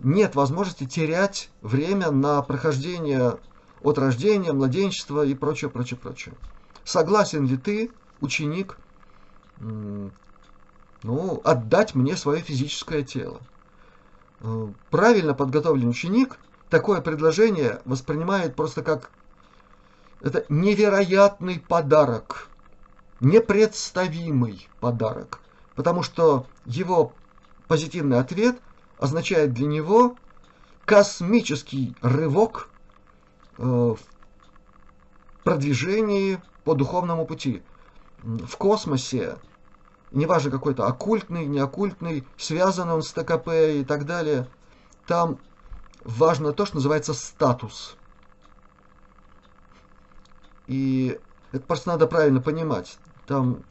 Нет 0.02 0.34
возможности 0.34 0.86
терять 0.86 1.50
время 1.62 2.10
на 2.10 2.42
прохождение 2.42 3.38
от 3.82 3.98
рождения, 3.98 4.52
младенчества 4.52 5.24
и 5.24 5.34
прочее, 5.34 5.70
прочее, 5.70 5.98
прочее. 5.98 6.34
Согласен 6.84 7.46
ли 7.46 7.56
ты, 7.56 7.92
ученик, 8.20 8.76
ну, 9.58 11.40
отдать 11.44 11.94
мне 11.94 12.16
свое 12.16 12.40
физическое 12.40 13.02
тело? 13.02 13.40
Э, 14.40 14.68
правильно 14.90 15.34
подготовленный 15.34 15.90
ученик 15.90 16.38
такое 16.70 17.00
предложение 17.00 17.80
воспринимает 17.84 18.56
просто 18.56 18.82
как 18.82 19.10
это 20.20 20.44
невероятный 20.48 21.60
подарок, 21.60 22.48
непредставимый 23.20 24.68
подарок, 24.80 25.40
потому 25.76 26.02
что 26.02 26.46
его 26.64 27.12
позитивный 27.68 28.18
ответ 28.18 28.56
означает 28.98 29.52
для 29.52 29.66
него 29.66 30.16
космический 30.84 31.94
рывок 32.00 32.68
э, 33.58 33.62
в 33.62 33.98
продвижении 35.42 36.40
по 36.64 36.74
духовному 36.74 37.26
пути. 37.26 37.62
В 38.24 38.56
космосе, 38.56 39.36
неважно 40.10 40.50
какой-то 40.50 40.86
оккультный, 40.86 41.46
неоккультный, 41.46 42.26
связанный 42.38 42.94
он 42.94 43.02
с 43.02 43.12
ТКП 43.12 43.48
и 43.48 43.84
так 43.84 44.06
далее, 44.06 44.48
там 45.06 45.38
важно 46.04 46.52
то, 46.52 46.66
что 46.66 46.76
называется 46.76 47.14
статус– 47.14 47.96
и 50.66 51.18
это 51.52 51.64
просто 51.64 51.90
надо 51.90 52.06
правильно 52.06 52.40
понимать. 52.40 52.98
Там 53.26 53.62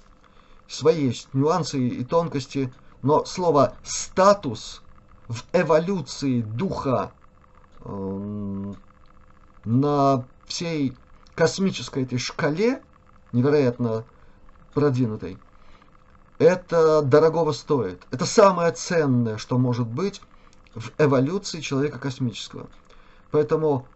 свои 0.67 1.05
есть 1.07 1.33
нюансы 1.33 1.79
и 1.79 2.03
тонкости, 2.03 2.73
но 3.01 3.25
слово 3.25 3.75
«статус» 3.83 4.81
в 5.27 5.43
эволюции 5.53 6.41
духа 6.41 7.11
э, 7.79 8.73
на 9.65 10.25
всей 10.45 10.97
космической 11.35 12.03
этой 12.03 12.17
шкале, 12.17 12.81
невероятно 13.31 14.05
продвинутой, 14.73 15.37
это 16.39 17.01
дорогого 17.01 17.51
стоит. 17.51 18.01
Это 18.11 18.25
самое 18.25 18.71
ценное, 18.71 19.37
что 19.37 19.57
может 19.57 19.87
быть 19.87 20.21
в 20.73 20.91
эволюции 20.97 21.61
человека 21.61 21.99
космического. 21.99 22.67
Поэтому 23.31 23.87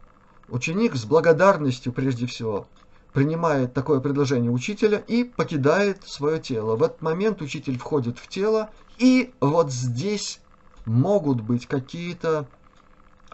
ученик 0.47 0.95
с 0.95 1.05
благодарностью 1.05 1.91
прежде 1.91 2.25
всего 2.25 2.67
принимает 3.13 3.73
такое 3.73 3.99
предложение 3.99 4.51
учителя 4.51 4.99
и 4.99 5.23
покидает 5.23 6.03
свое 6.05 6.39
тело. 6.39 6.75
В 6.75 6.83
этот 6.83 7.01
момент 7.01 7.41
учитель 7.41 7.77
входит 7.77 8.19
в 8.19 8.27
тело, 8.27 8.69
и 8.97 9.33
вот 9.39 9.71
здесь 9.71 10.39
могут 10.85 11.41
быть 11.41 11.65
какие-то 11.65 12.45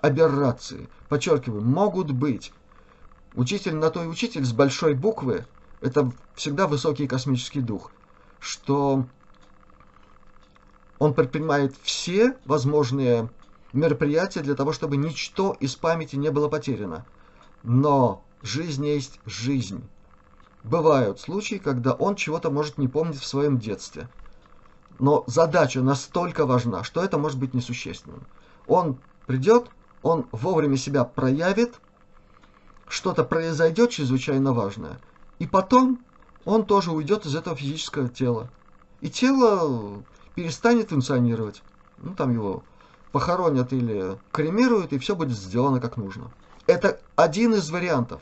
аберрации. 0.02 0.88
Подчеркиваю, 1.10 1.62
могут 1.62 2.12
быть. 2.12 2.54
Учитель 3.36 3.76
на 3.76 3.90
то 3.90 4.04
и 4.04 4.08
учитель 4.08 4.46
с 4.46 4.54
большой 4.54 4.94
буквы– 4.94 5.46
это 5.84 6.12
всегда 6.36 6.68
высокий 6.68 7.08
космический 7.08 7.62
дух, 7.62 7.92
что 8.40 9.06
он 11.00 11.14
предпринимает 11.14 11.76
все 11.84 12.36
возможные 12.46 13.30
мероприятия 13.74 14.42
для 14.42 14.56
того, 14.56 14.74
чтобы 14.74 14.98
ничто 14.98 15.56
из 15.60 15.76
памяти 15.76 16.16
не 16.16 16.32
было 16.32 16.48
потеряно. 16.48 17.06
Но 17.64 18.24
Жизнь 18.44 18.86
есть 18.86 19.22
жизнь. 19.26 19.82
Бывают 20.66 21.22
случаи, 21.22 21.56
когда 21.56 21.94
он 21.94 22.16
чего-то 22.16 22.52
может 22.52 22.78
не 22.78 22.90
помнить 22.90 23.22
в 23.22 23.26
своем 23.26 23.58
детстве. 23.58 24.10
Но 25.00 25.24
задача 25.28 25.82
настолько 25.82 26.46
важна, 26.46 26.84
что 26.84 27.02
это 27.02 27.18
может 27.18 27.40
быть 27.40 27.54
несущественным. 27.54 28.22
Он 28.68 28.98
придет, 29.28 29.72
он 30.02 30.28
вовремя 30.34 30.76
себя 30.76 31.06
проявит, 31.06 31.76
что-то 32.90 33.24
произойдет 33.24 33.92
чрезвычайно 33.92 34.52
важное, 34.52 35.00
и 35.40 35.48
потом 35.48 36.00
он 36.46 36.66
тоже 36.66 36.92
уйдет 36.92 37.26
из 37.26 37.36
этого 37.36 37.56
физического 37.56 38.10
тела. 38.10 38.50
И 39.02 39.10
тело 39.10 40.04
перестанет 40.36 40.90
функционировать. 40.90 41.62
Ну, 41.98 42.16
там 42.16 42.34
его 42.34 42.64
похоронят 43.12 43.74
или 43.74 44.18
кремируют, 44.32 44.94
и 44.94 44.98
все 44.98 45.16
будет 45.16 45.38
сделано 45.38 45.80
как 45.80 45.98
нужно. 45.98 46.32
Это 46.68 47.00
один 47.16 47.54
из 47.54 47.70
вариантов. 47.70 48.22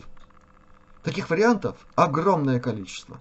Таких 1.03 1.29
вариантов 1.29 1.75
огромное 1.95 2.59
количество. 2.59 3.19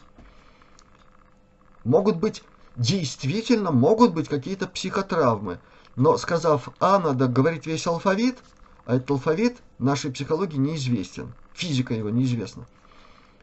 Могут 1.85 2.17
быть, 2.17 2.43
действительно, 2.77 3.71
могут 3.71 4.13
быть 4.13 4.29
какие-то 4.29 4.67
психотравмы. 4.67 5.61
Но 5.97 6.17
сказав 6.19 6.69
«А», 6.79 6.99
надо 6.99 7.27
говорить 7.27 7.67
весь 7.67 7.87
алфавит, 7.87 8.39
а 8.85 8.97
этот 8.97 9.11
алфавит 9.11 9.59
нашей 9.79 10.11
психологии 10.11 10.57
неизвестен. 10.57 11.33
Физика 11.55 11.95
его 11.95 12.11
неизвестна. 12.11 12.67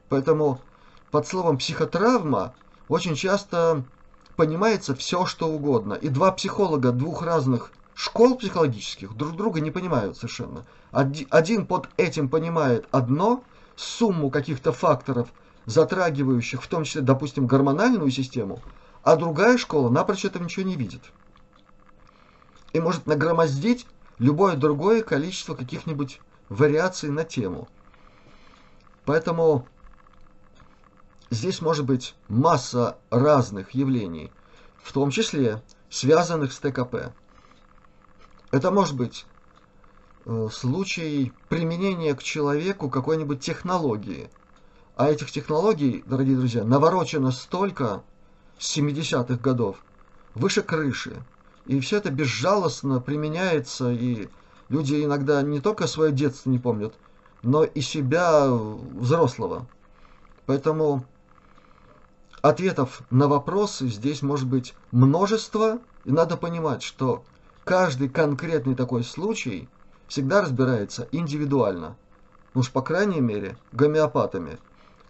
Поэтому 0.09 0.61
под 1.11 1.27
словом 1.27 1.57
психотравма 1.57 2.53
очень 2.87 3.15
часто 3.15 3.83
понимается 4.35 4.95
все, 4.95 5.25
что 5.25 5.47
угодно. 5.47 5.93
И 5.93 6.09
два 6.09 6.31
психолога 6.31 6.91
двух 6.91 7.23
разных 7.23 7.71
школ 7.93 8.37
психологических 8.37 9.15
друг 9.15 9.35
друга 9.35 9.59
не 9.59 9.71
понимают 9.71 10.15
совершенно. 10.17 10.65
Один 10.91 11.65
под 11.65 11.89
этим 11.97 12.29
понимает 12.29 12.87
одно– 12.91 13.43
сумму 13.77 14.31
каких-то 14.31 14.71
факторов, 14.71 15.29
затрагивающих 15.65 16.63
в 16.63 16.67
том 16.67 16.83
числе, 16.83 17.01
допустим, 17.01 17.45
гормональную 17.45 18.09
систему, 18.09 18.59
а 19.03 19.15
другая 19.15 19.57
школа 19.57 19.89
напрочь 19.89 20.25
этого 20.25 20.43
ничего 20.43 20.65
не 20.65 20.75
видит. 20.75 21.01
И 22.73 22.79
может 22.79 23.05
нагромоздить 23.05 23.85
любое 24.17 24.55
другое 24.55 25.03
количество 25.03 25.53
каких-нибудь 25.53 26.19
вариаций 26.49 27.09
на 27.09 27.23
тему. 27.23 27.67
Поэтому 29.05 29.67
здесь 31.29 31.61
может 31.61 31.85
быть 31.85 32.15
масса 32.27 32.97
разных 33.09 33.71
явлений, 33.71 34.31
в 34.81 34.91
том 34.91 35.11
числе 35.11 35.61
связанных 35.89 36.53
с 36.53 36.59
ТКП. 36.59 37.13
Это 38.51 38.71
может 38.71 38.95
быть 38.95 39.25
Э, 40.29 40.49
случай 40.51 41.31
применения 41.47 42.13
к 42.13 42.21
человеку 42.21 42.89
какой-нибудь 42.89 43.39
технологии. 43.39 44.29
А 44.97 45.09
этих 45.09 45.31
технологий, 45.31 46.03
дорогие 46.05 46.35
друзья, 46.35 46.65
наворочено 46.65 47.31
столько 47.31 48.03
с 48.59 48.77
70-х 48.77 49.35
годов, 49.35 49.77
выше 50.35 50.63
крыши. 50.63 51.23
И 51.65 51.79
все 51.79 51.97
это 51.97 52.11
безжалостно 52.11 52.99
применяется, 52.99 53.89
и 53.89 54.27
люди 54.67 55.01
иногда 55.01 55.41
не 55.43 55.61
только 55.61 55.87
свое 55.87 56.11
детство 56.11 56.49
не 56.49 56.59
помнят, 56.59 56.93
но 57.41 57.63
и 57.63 57.79
себя 57.79 58.49
взрослого. 58.51 59.65
Поэтому 60.45 61.05
ответов 62.41 63.01
на 63.09 63.27
вопросы 63.27 63.87
здесь 63.87 64.21
может 64.21 64.47
быть 64.47 64.73
множество, 64.91 65.79
и 66.05 66.11
надо 66.11 66.37
понимать, 66.37 66.83
что 66.83 67.23
каждый 67.63 68.09
конкретный 68.09 68.75
такой 68.75 69.03
случай– 69.03 69.69
всегда 70.07 70.41
разбирается 70.41 71.07
индивидуально. 71.11 71.95
Уж 72.53 72.71
по 72.71 72.81
крайней 72.81 73.21
мере 73.21 73.57
гомеопатами, 73.71 74.57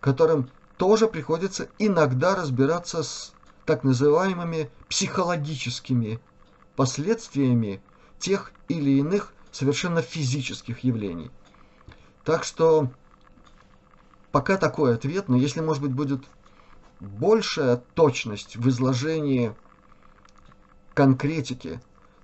которым 0.01 0.49
тоже 0.77 1.07
приходится 1.07 1.69
иногда 1.79 2.35
разбираться 2.35 3.03
с 3.03 3.33
так 3.65 3.83
называемыми 3.83 4.69
психологическими 4.89 6.19
последствиями 6.75 7.81
тех 8.19 8.51
или 8.67 8.91
иных 8.99 9.33
совершенно 9.51 10.01
физических 10.01 10.79
явлений. 10.79 11.31
Так 12.23 12.43
что 12.43 12.89
пока 14.31 14.57
такой 14.57 14.93
ответ, 14.95 15.29
но 15.29 15.37
если, 15.37 15.61
может 15.61 15.81
быть, 15.81 15.93
будет 15.93 16.25
большая 16.99 17.77
точность 17.95 18.55
в 18.55 18.67
изложении 18.69 19.53
конкретики, 20.93 21.79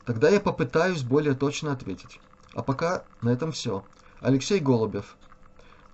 тогда 0.06 0.30
я 0.30 0.40
попытаюсь 0.40 1.04
более 1.04 1.36
точно 1.36 1.72
ответить. 1.74 2.20
А 2.54 2.62
пока 2.62 3.04
на 3.22 3.30
этом 3.30 3.52
все. 3.52 3.84
Алексей 4.20 4.60
Голубев. 4.60 5.16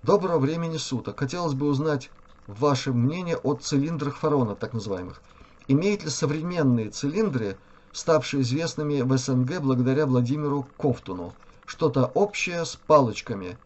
Доброго 0.02 0.38
времени 0.38 0.76
суток. 0.76 1.18
Хотелось 1.18 1.54
бы 1.54 1.66
узнать 1.66 2.10
ваше 2.46 2.92
мнение 2.92 3.36
о 3.36 3.54
цилиндрах 3.54 4.16
Фарона, 4.16 4.54
так 4.56 4.72
называемых. 4.72 5.20
Имеют 5.68 6.04
ли 6.04 6.10
современные 6.10 6.90
цилиндры, 6.90 7.56
ставшие 7.92 8.42
известными 8.42 9.02
в 9.02 9.16
СНГ 9.16 9.60
благодаря 9.60 10.06
Владимиру 10.06 10.66
Кофтуну, 10.76 11.34
что-то 11.66 12.06
общее 12.06 12.64
с 12.64 12.76
палочками, 12.76 13.58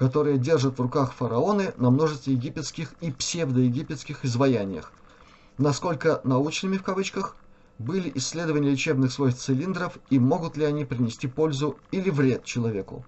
которые 0.00 0.38
держат 0.38 0.78
в 0.78 0.80
руках 0.80 1.12
фараоны 1.12 1.74
на 1.76 1.90
множестве 1.90 2.32
египетских 2.32 2.94
и 3.02 3.12
псевдоегипетских 3.12 4.24
изваяниях? 4.24 4.92
Насколько 5.58 6.22
научными 6.24 6.78
в 6.78 6.82
кавычках 6.82 7.36
были 7.78 8.10
исследования 8.14 8.70
лечебных 8.70 9.12
свойств 9.12 9.42
цилиндров 9.42 9.98
и 10.08 10.18
могут 10.18 10.56
ли 10.56 10.64
они 10.64 10.86
принести 10.86 11.28
пользу 11.28 11.76
или 11.90 12.08
вред 12.08 12.44
человеку. 12.44 13.04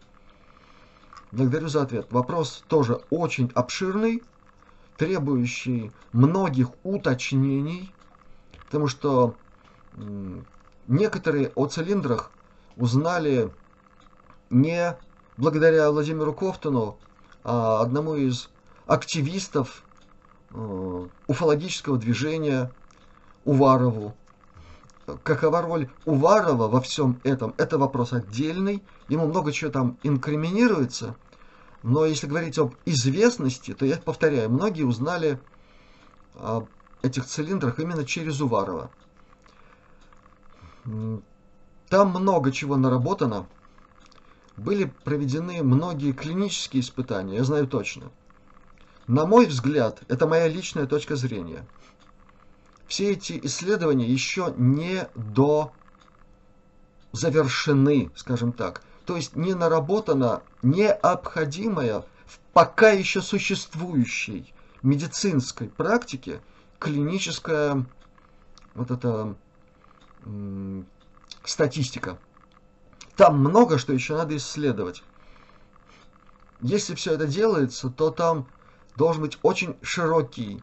Благодарю 1.31 1.68
за 1.68 1.81
ответ. 1.81 2.09
Вопрос 2.11 2.62
тоже 2.68 3.00
очень 3.09 3.50
обширный, 3.55 4.22
требующий 4.98 5.92
многих 6.12 6.72
уточнений, 6.83 7.90
потому 8.66 8.88
что 8.88 9.35
некоторые 10.87 11.52
о 11.55 11.68
цилиндрах 11.68 12.31
узнали 12.76 13.50
не 14.50 14.94
благодаря 15.36 15.90
Владимиру 15.90 16.32
Кофтону, 16.32 16.98
а 17.44 17.80
одному 17.80 18.14
из 18.14 18.48
активистов 18.86 19.82
э, 20.50 21.06
уфологического 21.26 21.98
движения 21.98 22.70
Уварову. 23.44 24.14
Какова 25.24 25.62
роль 25.62 25.88
Уварова 26.04 26.68
во 26.68 26.80
всем 26.80 27.20
этом, 27.24 27.54
это 27.58 27.76
вопрос 27.76 28.12
отдельный. 28.12 28.82
Ему 29.08 29.26
много 29.26 29.52
чего 29.52 29.70
там 29.70 29.98
инкриминируется. 30.04 31.16
Но 31.82 32.06
если 32.06 32.28
говорить 32.28 32.58
об 32.58 32.74
известности, 32.84 33.74
то 33.74 33.84
я 33.84 33.96
повторяю, 33.96 34.48
многие 34.50 34.84
узнали 34.84 35.40
об 36.34 36.68
этих 37.02 37.26
цилиндрах 37.26 37.80
именно 37.80 38.04
через 38.04 38.40
Уварова. 38.40 38.90
Там 41.88 42.10
много 42.10 42.52
чего 42.52 42.76
наработано. 42.76 43.46
Были 44.56 44.84
проведены 45.04 45.62
многие 45.62 46.12
клинические 46.12 46.82
испытания, 46.82 47.36
я 47.36 47.44
знаю 47.44 47.66
точно. 47.66 48.10
На 49.06 49.26
мой 49.26 49.46
взгляд, 49.46 50.02
это 50.08 50.26
моя 50.26 50.46
личная 50.48 50.86
точка 50.86 51.16
зрения. 51.16 51.66
Все 52.86 53.12
эти 53.12 53.40
исследования 53.42 54.06
еще 54.06 54.52
не 54.56 55.08
до 55.14 55.72
завершены, 57.12 58.10
скажем 58.14 58.52
так. 58.52 58.82
То 59.06 59.16
есть 59.16 59.34
не 59.34 59.54
наработана 59.54 60.42
необходимая 60.62 62.00
в 62.26 62.38
пока 62.52 62.90
еще 62.90 63.20
существующей 63.22 64.52
медицинской 64.82 65.68
практике 65.68 66.40
клиническая 66.78 67.84
вот 68.74 68.90
эта 68.90 69.34
статистика. 71.44 72.18
Там 73.16 73.38
много 73.38 73.78
что 73.78 73.92
еще 73.92 74.16
надо 74.16 74.36
исследовать. 74.36 75.02
Если 76.60 76.94
все 76.94 77.14
это 77.14 77.26
делается, 77.26 77.90
то 77.90 78.10
там 78.10 78.46
должен 78.96 79.22
быть 79.22 79.38
очень 79.42 79.76
широкий 79.82 80.62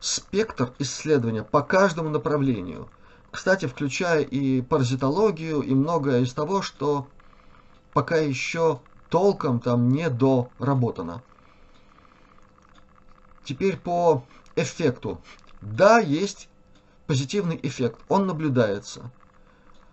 спектр 0.00 0.72
исследования 0.78 1.42
по 1.42 1.62
каждому 1.62 2.08
направлению. 2.08 2.88
Кстати, 3.30 3.66
включая 3.66 4.22
и 4.22 4.62
паразитологию, 4.62 5.60
и 5.60 5.74
многое 5.74 6.22
из 6.22 6.32
того, 6.32 6.62
что 6.62 7.08
пока 7.92 8.16
еще 8.16 8.80
толком 9.10 9.60
там 9.60 9.88
не 9.88 10.08
доработано. 10.08 11.22
Теперь 13.44 13.76
по 13.76 14.24
эффекту. 14.56 15.20
Да, 15.60 15.98
есть 15.98 16.48
позитивный 17.06 17.58
эффект, 17.62 18.00
он 18.08 18.26
наблюдается, 18.26 19.10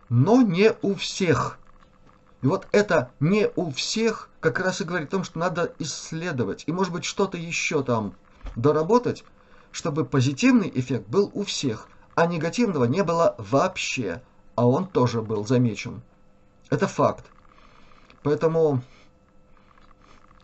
но 0.09 0.41
не 0.41 0.73
у 0.81 0.95
всех. 0.95 1.59
И 2.43 2.47
вот 2.47 2.67
это 2.73 3.09
не 3.21 3.49
у 3.55 3.71
всех 3.71 4.29
как 4.41 4.59
раз 4.59 4.81
и 4.81 4.83
говорит 4.83 5.07
о 5.07 5.11
том, 5.11 5.23
что 5.23 5.39
надо 5.39 5.73
исследовать. 5.79 6.65
И 6.67 6.73
может 6.73 6.91
быть 6.91 7.05
что-то 7.05 7.37
еще 7.37 7.83
там 7.83 8.15
доработать, 8.57 9.23
чтобы 9.71 10.03
позитивный 10.03 10.69
эффект 10.75 11.07
был 11.07 11.31
у 11.33 11.45
всех, 11.45 11.87
а 12.15 12.27
негативного 12.27 12.83
не 12.83 13.01
было 13.01 13.33
вообще. 13.37 14.21
А 14.55 14.67
он 14.67 14.87
тоже 14.87 15.21
был 15.21 15.47
замечен. 15.47 16.01
Это 16.69 16.85
факт. 16.85 17.25
Поэтому 18.23 18.83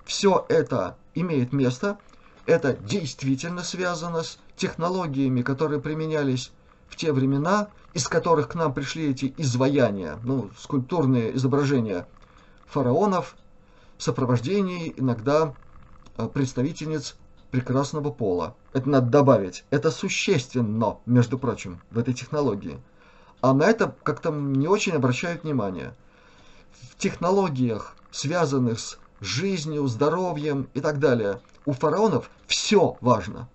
все 0.06 0.46
это 0.48 0.96
имеет 1.16 1.52
место. 1.52 2.00
Это 2.46 2.78
действительно 2.78 3.62
связано 3.62 4.24
с 4.24 4.40
технологиями, 4.56 5.42
которые 5.42 5.82
применялись 5.82 6.54
в 6.88 6.96
те 6.96 7.12
времена, 7.12 7.68
из 7.94 8.08
которых 8.08 8.50
к 8.50 8.56
нам 8.56 8.74
пришли 8.74 9.10
эти 9.10 9.34
изваяния, 9.38 10.20
ну, 10.24 10.50
скульптурные 10.58 11.36
изображения 11.36 12.08
фараонов 12.68 13.36
в 13.98 14.04
сопровождении 14.04 14.94
иногда 14.96 15.54
э, 16.18 16.28
представительниц 16.28 17.16
прекрасного 17.52 18.12
пола. 18.12 18.56
Это 18.74 18.90
надо 18.90 19.08
добавить. 19.08 19.66
Это 19.72 19.92
существенно, 19.92 20.98
между 21.06 21.40
прочим, 21.40 21.82
в 21.90 21.98
этой 21.98 22.14
технологии. 22.14 22.80
А 23.42 23.54
на 23.54 23.64
это 23.64 23.96
как-то 24.04 24.32
не 24.32 24.68
очень 24.68 24.94
обращают 24.94 25.44
внимание. 25.44 25.96
В 26.72 26.98
технологиях, 26.98 27.96
связанных 28.12 28.80
с 28.80 29.00
жизнью, 29.20 29.88
здоровьем 29.88 30.70
и 30.74 30.82
так 30.82 31.00
далее, 31.00 31.42
у 31.66 31.74
фараонов 31.74 32.30
все 32.48 32.98
важно. 33.02 33.50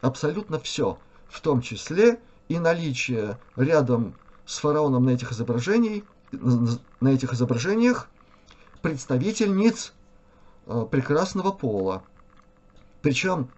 Абсолютно 0.00 0.58
все. 0.58 0.98
В 1.28 1.40
том 1.40 1.60
числе 1.60 2.20
и 2.48 2.58
наличие 2.58 3.38
рядом 3.56 4.14
с 4.46 4.58
фараоном 4.58 5.04
на 5.04 5.10
этих 5.10 5.32
изображениях, 5.32 6.04
на 6.32 7.08
этих 7.08 7.32
изображениях 7.32 8.08
представительниц 8.82 9.92
э, 10.66 10.86
прекрасного 10.90 11.52
пола. 11.52 12.02
Причем 13.02 13.50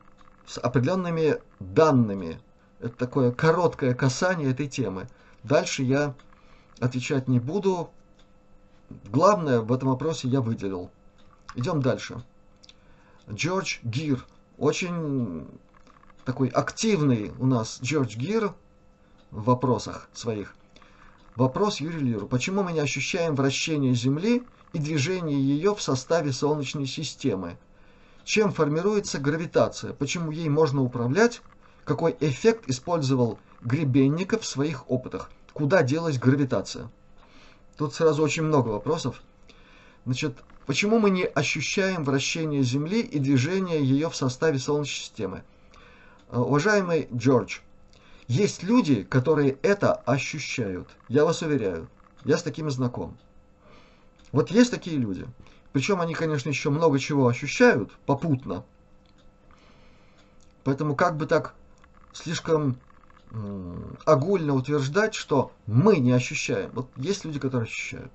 с 0.47 0.59
определенными 0.59 1.37
данными. 1.61 2.41
Это 2.81 2.97
такое 2.97 3.31
короткое 3.31 3.95
касание 3.95 4.51
этой 4.51 4.67
темы. 4.67 5.07
Дальше 5.45 5.83
я 5.83 6.15
отвечать 6.81 7.29
не 7.29 7.39
буду. 7.39 7.91
Главное 9.05 9.61
в 9.61 9.73
этом 9.73 9.91
вопросе 9.91 10.29
я 10.29 10.41
выделил. 10.41 10.91
Идем 11.55 11.81
дальше. 11.81 12.25
Джордж 13.31 13.79
Гир. 13.85 14.27
Очень 14.59 15.47
такой 16.25 16.49
активный 16.49 17.33
у 17.39 17.47
нас 17.47 17.79
Джордж 17.81 18.17
Гир 18.17 18.55
в 19.31 19.45
вопросах 19.45 20.09
своих. 20.13 20.55
Вопрос 21.37 21.81
Юрию 21.81 22.03
Лиру. 22.03 22.27
Почему 22.27 22.63
мы 22.63 22.73
не 22.73 22.81
ощущаем 22.81 23.35
вращение 23.35 23.95
Земли 23.95 24.43
и 24.73 24.79
движение 24.79 25.41
ее 25.41 25.75
в 25.75 25.83
составе 25.83 26.33
Солнечной 26.33 26.87
системы? 26.87 27.57
Чем 28.25 28.53
формируется 28.53 29.19
гравитация? 29.19 29.93
Почему 29.93 30.31
ей 30.31 30.49
можно 30.49 30.83
управлять? 30.83 31.41
Какой 31.85 32.17
эффект 32.21 32.69
использовал 32.69 33.39
Гребенников 33.63 34.43
в 34.43 34.47
своих 34.47 34.91
опытах? 34.91 35.31
Куда 35.53 35.83
делась 35.83 36.19
гравитация? 36.19 36.91
Тут 37.77 37.95
сразу 37.95 38.23
очень 38.23 38.43
много 38.43 38.69
вопросов. 38.69 39.23
Значит, 40.05 40.37
почему 40.67 40.99
мы 40.99 41.11
не 41.11 41.25
ощущаем 41.25 42.05
вращение 42.05 42.63
Земли 42.63 43.01
и 43.01 43.19
движение 43.19 43.83
ее 43.83 44.11
в 44.11 44.17
составе 44.17 44.59
Солнечной 44.59 45.01
системы? 45.01 45.43
Уважаемый 46.31 47.09
Джордж, 47.15 47.59
есть 48.31 48.63
люди, 48.63 49.03
которые 49.03 49.59
это 49.63 49.93
ощущают. 49.93 50.89
Я 51.09 51.25
вас 51.25 51.43
уверяю. 51.43 51.89
Я 52.25 52.39
с 52.39 52.45
такими 52.45 52.69
знаком. 52.69 53.19
Вот 54.31 54.53
есть 54.53 54.71
такие 54.71 54.97
люди. 54.99 55.27
Причем 55.73 56.01
они, 56.01 56.15
конечно, 56.15 56.49
еще 56.49 56.71
много 56.71 57.01
чего 57.01 57.27
ощущают 57.27 57.91
попутно. 58.07 58.65
Поэтому 60.63 60.95
как 60.95 61.17
бы 61.17 61.27
так 61.27 61.55
слишком 62.13 62.79
огульно 64.05 64.55
утверждать, 64.55 65.15
что 65.15 65.51
мы 65.67 65.97
не 65.99 66.13
ощущаем. 66.13 66.71
Вот 66.73 66.89
есть 66.97 67.25
люди, 67.25 67.41
которые 67.41 67.67
ощущают. 67.67 68.13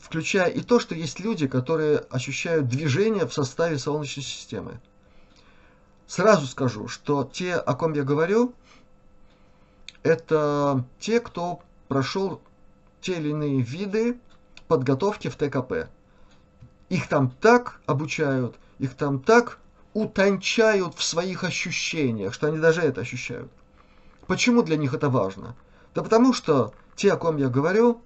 Включая 0.00 0.48
и 0.50 0.62
то, 0.62 0.80
что 0.80 0.96
есть 0.96 1.20
люди, 1.20 1.46
которые 1.46 1.98
ощущают 1.98 2.66
движение 2.66 3.24
в 3.24 3.32
составе 3.32 3.78
Солнечной 3.78 4.24
системы. 4.24 4.80
Сразу 6.12 6.46
скажу, 6.46 6.88
что 6.88 7.24
те, 7.24 7.54
о 7.54 7.72
ком 7.72 7.94
я 7.94 8.02
говорю, 8.02 8.52
это 10.02 10.84
те, 11.00 11.20
кто 11.20 11.62
прошел 11.88 12.42
те 13.00 13.14
или 13.14 13.30
иные 13.30 13.62
виды 13.62 14.20
подготовки 14.68 15.28
в 15.28 15.36
ТКП. 15.36 15.88
Их 16.90 17.08
там 17.08 17.30
так 17.40 17.80
обучают, 17.86 18.56
их 18.78 18.92
там 18.94 19.20
так 19.20 19.58
утончают 19.94 20.96
в 20.96 21.02
своих 21.02 21.44
ощущениях, 21.44 22.34
что 22.34 22.48
они 22.48 22.58
даже 22.58 22.82
это 22.82 23.00
ощущают. 23.00 23.50
Почему 24.26 24.62
для 24.62 24.76
них 24.76 24.92
это 24.92 25.08
важно? 25.08 25.56
Да 25.94 26.02
потому 26.02 26.34
что 26.34 26.74
те, 26.94 27.14
о 27.14 27.16
ком 27.16 27.38
я 27.38 27.48
говорю, 27.48 28.02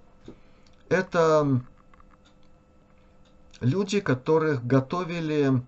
это 0.87 1.59
люди, 3.59 3.99
которых 3.99 4.65
готовили 4.65 5.61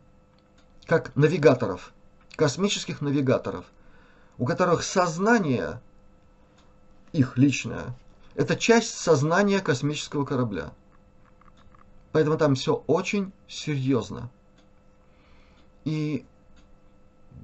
как 0.85 1.13
навигаторов– 1.17 1.91
космических 2.39 3.01
навигаторов, 3.01 3.65
у 4.37 4.45
которых 4.45 4.81
сознание, 4.83 5.81
их 7.11 7.37
личное, 7.37 7.93
это 8.33 8.55
часть 8.55 8.97
сознания 8.97 9.59
космического 9.59 10.23
корабля. 10.23 10.71
Поэтому 12.13 12.37
там 12.37 12.55
все 12.55 12.81
очень 12.87 13.33
серьезно. 13.49 14.29
И 15.83 16.25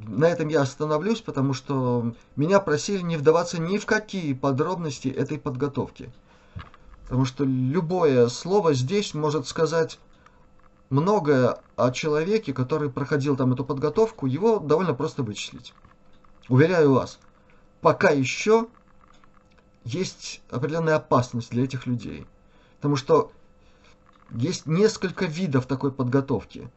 на 0.07 0.29
этом 0.29 0.47
я 0.47 0.61
остановлюсь, 0.61 1.19
потому 1.19 1.51
что 1.51 2.15
меня 2.37 2.61
просили 2.61 3.01
не 3.01 3.17
вдаваться 3.17 3.59
ни 3.59 3.77
в 3.77 3.85
какие 3.85 4.31
подробности 4.31 5.09
этой 5.09 5.37
подготовки. 5.37 6.09
Потому 7.03 7.25
что 7.25 7.43
любое 7.43 8.29
слово 8.29 8.73
здесь 8.73 9.13
может 9.13 9.45
сказать 9.45 9.99
многое 10.89 11.59
о 11.75 11.91
человеке, 11.91 12.53
который 12.53 12.89
проходил 12.89 13.35
там 13.35 13.53
эту 13.53 13.65
подготовку, 13.65 14.25
его 14.25 14.59
довольно 14.59 14.93
просто 14.93 15.23
вычислить. 15.23 15.73
Уверяю 16.47 16.93
вас, 16.93 17.19
пока 17.81 18.09
еще 18.09 18.67
есть 19.83 20.41
определенная 20.49 20.95
опасность 20.95 21.51
для 21.51 21.63
этих 21.63 21.85
людей. 21.85 22.25
Потому 22.77 22.95
что 22.95 23.31
есть 24.31 24.65
несколько 24.65 25.25
видов 25.25 25.65
такой 25.65 25.91
подготовки. 25.91 26.69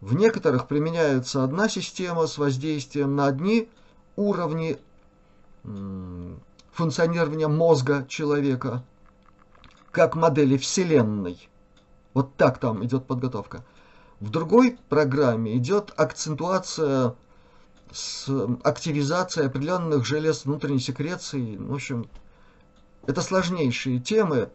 В 0.00 0.14
некоторых 0.14 0.68
применяется 0.68 1.42
одна 1.42 1.68
система 1.68 2.26
с 2.26 2.38
воздействием 2.38 3.16
на 3.16 3.26
одни 3.26 3.68
уровни 4.16 4.78
функционирования 6.72 7.48
мозга 7.48 8.06
человека, 8.08 8.84
как 9.90 10.14
модели 10.14 10.56
Вселенной. 10.56 11.48
Вот 12.14 12.36
так 12.36 12.58
там 12.58 12.84
идет 12.84 13.06
подготовка. 13.06 13.64
В 14.20 14.30
другой 14.30 14.78
программе 14.88 15.56
идет 15.56 15.92
акцентуация 15.96 17.14
с 17.92 18.28
активизацией 18.64 19.46
определенных 19.46 20.04
желез 20.04 20.44
внутренней 20.44 20.80
секреции. 20.80 21.56
В 21.56 21.72
общем, 21.72 22.06
это 23.06 23.22
сложнейшие 23.22 24.00
темы, 24.00 24.50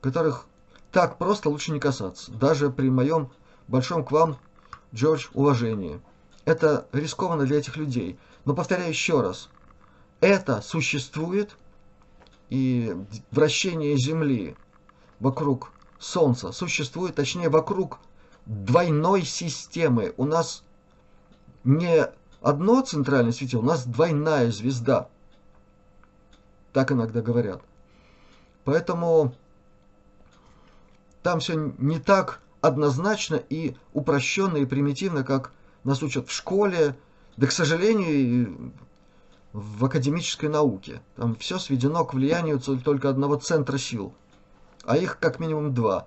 которых 0.00 0.46
так 0.92 1.18
просто 1.18 1.48
лучше 1.48 1.72
не 1.72 1.80
касаться, 1.80 2.32
даже 2.32 2.70
при 2.70 2.90
моем 2.90 3.30
большом 3.68 4.04
к 4.04 4.10
вам, 4.10 4.38
Джордж, 4.94 5.26
уважении. 5.34 6.00
Это 6.44 6.86
рискованно 6.92 7.44
для 7.46 7.58
этих 7.58 7.76
людей. 7.76 8.18
Но 8.44 8.54
повторяю 8.54 8.90
еще 8.90 9.20
раз, 9.22 9.48
это 10.20 10.60
существует, 10.60 11.56
и 12.50 12.94
вращение 13.30 13.96
Земли 13.96 14.56
вокруг 15.18 15.72
Солнца 16.04 16.52
существует, 16.52 17.14
точнее, 17.14 17.48
вокруг 17.48 17.98
двойной 18.44 19.22
системы. 19.22 20.12
У 20.18 20.26
нас 20.26 20.62
не 21.64 22.06
одно 22.42 22.82
центральное 22.82 23.32
светило, 23.32 23.62
у 23.62 23.64
нас 23.64 23.86
двойная 23.86 24.50
звезда. 24.50 25.08
Так 26.74 26.92
иногда 26.92 27.22
говорят. 27.22 27.62
Поэтому 28.64 29.34
там 31.22 31.40
все 31.40 31.72
не 31.78 31.98
так 31.98 32.42
однозначно 32.60 33.36
и 33.36 33.74
упрощенно 33.94 34.58
и 34.58 34.66
примитивно, 34.66 35.24
как 35.24 35.52
нас 35.84 36.02
учат 36.02 36.28
в 36.28 36.32
школе, 36.32 36.96
да, 37.38 37.46
к 37.46 37.52
сожалению, 37.52 38.74
в 39.54 39.86
академической 39.86 40.50
науке. 40.50 41.00
Там 41.16 41.34
все 41.36 41.58
сведено 41.58 42.04
к 42.04 42.12
влиянию 42.12 42.60
только 42.60 43.08
одного 43.08 43.36
центра 43.36 43.78
сил, 43.78 44.14
а 44.86 44.96
их 44.96 45.18
как 45.18 45.40
минимум 45.40 45.74
два. 45.74 46.06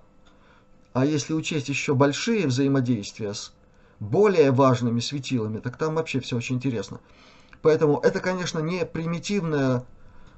А 0.92 1.04
если 1.04 1.32
учесть 1.32 1.68
еще 1.68 1.94
большие 1.94 2.46
взаимодействия 2.46 3.34
с 3.34 3.52
более 4.00 4.52
важными 4.52 5.00
светилами, 5.00 5.58
так 5.58 5.76
там 5.76 5.94
вообще 5.94 6.20
все 6.20 6.36
очень 6.36 6.56
интересно. 6.56 7.00
Поэтому 7.62 7.98
это, 7.98 8.20
конечно, 8.20 8.60
не 8.60 8.86
примитивное 8.86 9.84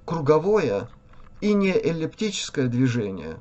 круговое 0.05 0.88
и 1.40 1.55
не 1.55 1.70
эллиптическое 1.70 2.66
движение, 2.66 3.40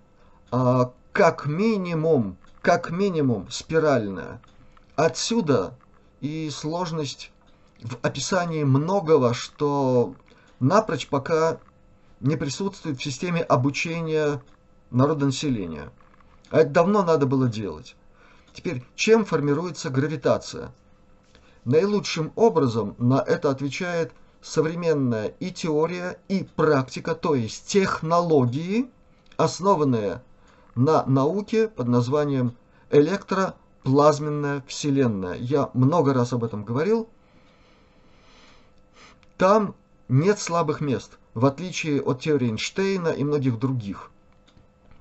а 0.51 0.93
как 1.13 1.45
минимум, 1.45 2.37
как 2.61 2.91
минимум 2.91 3.49
спиральная. 3.49 4.41
Отсюда 4.95 5.77
и 6.21 6.49
сложность 6.49 7.31
в 7.81 7.97
описании 8.01 8.63
многого, 8.63 9.33
что 9.33 10.15
напрочь 10.59 11.07
пока 11.07 11.59
не 12.19 12.35
присутствует 12.35 12.99
в 12.99 13.03
системе 13.03 13.41
обучения 13.41 14.41
народонаселения. 14.91 15.91
А 16.49 16.59
это 16.59 16.71
давно 16.71 17.03
надо 17.03 17.25
было 17.25 17.47
делать. 17.47 17.95
Теперь, 18.53 18.83
чем 18.95 19.25
формируется 19.25 19.89
гравитация? 19.89 20.71
Наилучшим 21.65 22.31
образом 22.35 22.95
на 22.97 23.21
это 23.21 23.51
отвечает 23.51 24.11
современная 24.41 25.27
и 25.39 25.51
теория, 25.51 26.19
и 26.27 26.43
практика, 26.55 27.13
то 27.13 27.35
есть 27.35 27.67
технологии, 27.67 28.89
основанные 29.37 30.23
на 30.75 31.05
науке 31.05 31.67
под 31.67 31.87
названием 31.87 32.55
электроплазменная 32.89 34.63
вселенная. 34.67 35.35
Я 35.35 35.69
много 35.73 36.13
раз 36.13 36.33
об 36.33 36.43
этом 36.43 36.63
говорил. 36.63 37.09
Там 39.37 39.75
нет 40.07 40.39
слабых 40.39 40.81
мест, 40.81 41.17
в 41.33 41.45
отличие 41.45 42.01
от 42.01 42.21
теории 42.21 42.49
Эйнштейна 42.49 43.09
и 43.09 43.23
многих 43.23 43.59
других, 43.59 44.11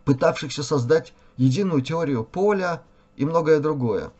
пытавшихся 0.09 0.63
создать 0.63 1.13
единую 1.37 1.83
теорию 1.83 2.25
поля 2.25 2.83
и 3.19 3.27
многое 3.27 3.61
другое. 3.61 4.11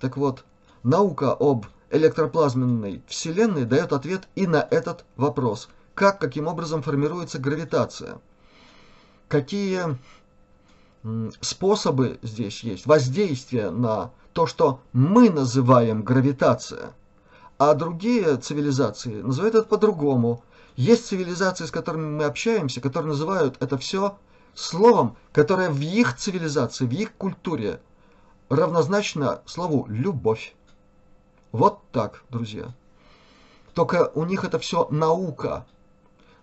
Так 0.00 0.16
вот, 0.16 0.44
наука 0.82 1.36
об 1.38 1.66
электроплазменной 1.90 3.04
вселенной 3.06 3.64
дает 3.64 3.92
ответ 3.92 4.26
и 4.34 4.48
на 4.48 4.56
этот 4.56 5.04
вопрос. 5.14 5.68
Как, 5.94 6.18
каким 6.18 6.48
образом 6.48 6.82
формируется 6.82 7.38
гравитация? 7.38 8.18
Какие 9.28 9.96
способы 11.40 12.18
здесь 12.22 12.64
есть 12.64 12.86
воздействия 12.86 13.70
на 13.70 14.10
то, 14.32 14.48
что 14.48 14.80
мы 14.92 15.30
называем 15.30 16.02
гравитация, 16.02 16.92
а 17.56 17.74
другие 17.74 18.36
цивилизации 18.36 19.22
называют 19.22 19.54
это 19.54 19.68
по-другому. 19.68 20.42
Есть 20.74 21.06
цивилизации, 21.06 21.66
с 21.66 21.70
которыми 21.70 22.16
мы 22.16 22.24
общаемся, 22.24 22.80
которые 22.80 23.10
называют 23.10 23.56
это 23.60 23.78
все 23.78 24.18
словом, 24.54 25.16
которое 25.32 25.70
в 25.70 25.80
их 25.80 26.16
цивилизации, 26.16 26.86
в 26.86 26.92
их 26.92 27.12
культуре 27.14 27.80
равнозначно 28.48 29.42
слову 29.46 29.86
«любовь». 29.88 30.54
Вот 31.52 31.80
так, 31.92 32.22
друзья. 32.30 32.74
Только 33.74 34.10
у 34.14 34.24
них 34.24 34.44
это 34.44 34.58
все 34.58 34.86
наука. 34.90 35.66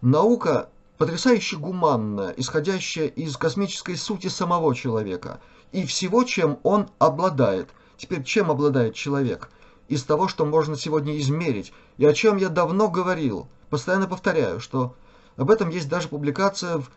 Наука 0.01 0.69
потрясающе 0.97 1.57
гуманная, 1.57 2.33
исходящая 2.37 3.07
из 3.07 3.37
космической 3.37 3.95
сути 3.95 4.27
самого 4.27 4.75
человека 4.75 5.39
и 5.71 5.85
всего, 5.85 6.23
чем 6.23 6.59
он 6.63 6.89
обладает. 6.99 7.69
Теперь, 7.97 8.23
чем 8.23 8.51
обладает 8.51 8.95
человек? 8.95 9.49
Из 9.87 10.03
того, 10.03 10.27
что 10.27 10.45
можно 10.45 10.75
сегодня 10.75 11.17
измерить, 11.19 11.71
и 11.97 12.05
о 12.05 12.13
чем 12.13 12.37
я 12.37 12.49
давно 12.49 12.89
говорил, 12.89 13.47
постоянно 13.69 14.07
повторяю, 14.07 14.59
что 14.59 14.95
об 15.35 15.49
этом 15.49 15.69
есть 15.69 15.87
даже 15.87 16.09
публикация 16.09 16.79
в 16.79 16.89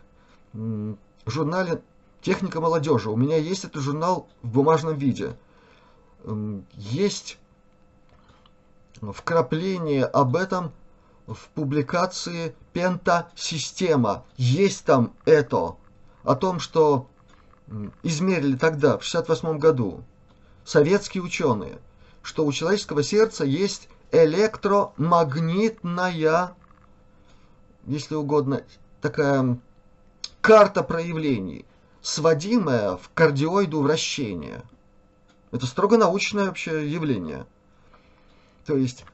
журнале 0.53 1.81
«Техника 2.21 2.61
молодежи». 2.61 3.09
У 3.09 3.15
меня 3.15 3.37
есть 3.37 3.65
этот 3.65 3.81
журнал 3.81 4.27
в 4.41 4.51
бумажном 4.51 4.97
виде. 4.97 5.35
Есть 6.73 7.39
вкрапление 9.01 10.05
об 10.05 10.35
этом 10.35 10.71
в 11.25 11.47
публикации 11.49 12.55
«Пента-система». 12.73 14.23
Есть 14.37 14.85
там 14.85 15.13
это, 15.25 15.75
о 16.23 16.35
том, 16.35 16.59
что 16.59 17.07
измерили 18.03 18.57
тогда, 18.57 18.97
в 18.97 19.03
68 19.03 19.57
году, 19.57 20.03
советские 20.65 21.23
ученые, 21.23 21.79
что 22.21 22.45
у 22.45 22.51
человеческого 22.51 23.01
сердца 23.01 23.45
есть 23.45 23.87
электромагнитная, 24.11 26.53
если 27.85 28.15
угодно, 28.15 28.63
такая 29.01 29.57
карта 30.41 30.81
проявлений, 30.83 31.65
сводимая 32.01 32.97
в 32.97 33.09
кардиоиду 33.13 33.81
вращения. 33.81 34.63
Это 35.51 35.65
строго 35.67 35.97
научное 35.97 36.45
вообще 36.45 36.89
явление. 36.89 37.45
То 38.65 38.75
есть 38.75 39.05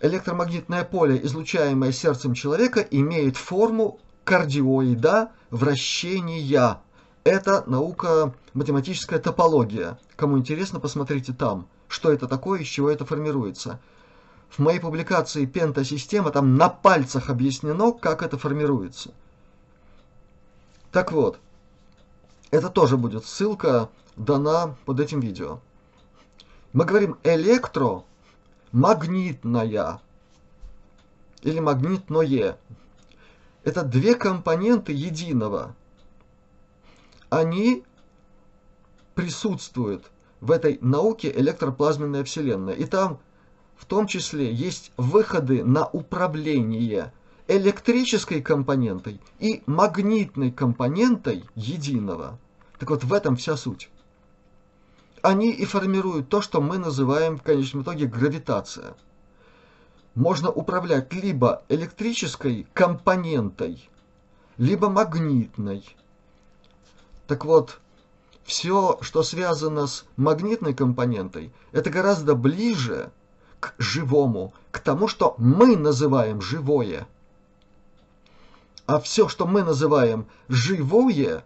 электромагнитное 0.00 0.84
поле, 0.84 1.20
излучаемое 1.22 1.92
сердцем 1.92 2.34
человека, 2.34 2.80
имеет 2.80 3.36
форму 3.36 4.00
кардиоида 4.24 5.30
вращения. 5.50 6.80
Это 7.22 7.62
наука 7.66 8.34
математическая 8.54 9.18
топология. 9.18 9.98
Кому 10.16 10.38
интересно, 10.38 10.80
посмотрите 10.80 11.32
там, 11.32 11.68
что 11.86 12.10
это 12.10 12.26
такое, 12.26 12.60
из 12.60 12.66
чего 12.66 12.90
это 12.90 13.04
формируется. 13.04 13.78
В 14.48 14.58
моей 14.58 14.80
публикации 14.80 15.44
«Пента-система» 15.44 16.30
там 16.30 16.56
на 16.56 16.68
пальцах 16.68 17.30
объяснено, 17.30 17.92
как 17.92 18.22
это 18.22 18.36
формируется. 18.36 19.12
Так 20.92 21.12
вот, 21.12 21.38
это 22.50 22.68
тоже 22.68 22.96
будет 22.96 23.24
ссылка 23.24 23.88
дана 24.16 24.76
под 24.84 25.00
этим 25.00 25.20
видео. 25.20 25.60
Мы 26.72 26.84
говорим 26.84 27.18
электро 27.22 28.04
магнитная 28.72 30.00
или 31.42 31.60
магнитное. 31.60 32.58
Это 33.62 33.82
две 33.82 34.14
компоненты 34.14 34.92
единого. 34.92 35.76
Они 37.28 37.84
присутствуют 39.14 40.10
в 40.40 40.50
этой 40.50 40.78
науке 40.80 41.30
электроплазменная 41.30 42.24
Вселенная. 42.24 42.74
И 42.74 42.84
там 42.84 43.20
в 43.76 43.84
том 43.84 44.06
числе 44.06 44.52
есть 44.52 44.92
выходы 44.96 45.64
на 45.64 45.86
управление 45.86 47.12
электрической 47.50 48.40
компонентой 48.42 49.20
и 49.40 49.64
магнитной 49.66 50.52
компонентой 50.52 51.44
единого. 51.56 52.38
Так 52.78 52.90
вот 52.90 53.02
в 53.02 53.12
этом 53.12 53.34
вся 53.34 53.56
суть. 53.56 53.90
они 55.22 55.50
и 55.50 55.64
формируют 55.64 56.28
то, 56.28 56.42
что 56.42 56.60
мы 56.60 56.78
называем 56.78 57.36
в 57.36 57.42
конечном 57.42 57.82
итоге 57.82 58.06
гравитация. 58.06 58.94
Можно 60.14 60.50
управлять 60.50 61.12
либо 61.12 61.64
электрической 61.68 62.68
компонентой, 62.72 63.90
либо 64.56 64.88
магнитной. 64.88 65.84
Так 67.26 67.44
вот, 67.44 67.80
все, 68.44 68.98
что 69.00 69.24
связано 69.24 69.88
с 69.88 70.04
магнитной 70.16 70.72
компонентой, 70.72 71.52
это 71.72 71.90
гораздо 71.90 72.36
ближе 72.36 73.10
к 73.58 73.74
живому, 73.78 74.54
к 74.70 74.78
тому, 74.78 75.08
что 75.08 75.34
мы 75.36 75.76
называем 75.76 76.40
живое. 76.40 77.08
А 78.90 78.98
все, 78.98 79.28
что 79.28 79.46
мы 79.46 79.62
называем 79.62 80.26
живое, 80.48 81.44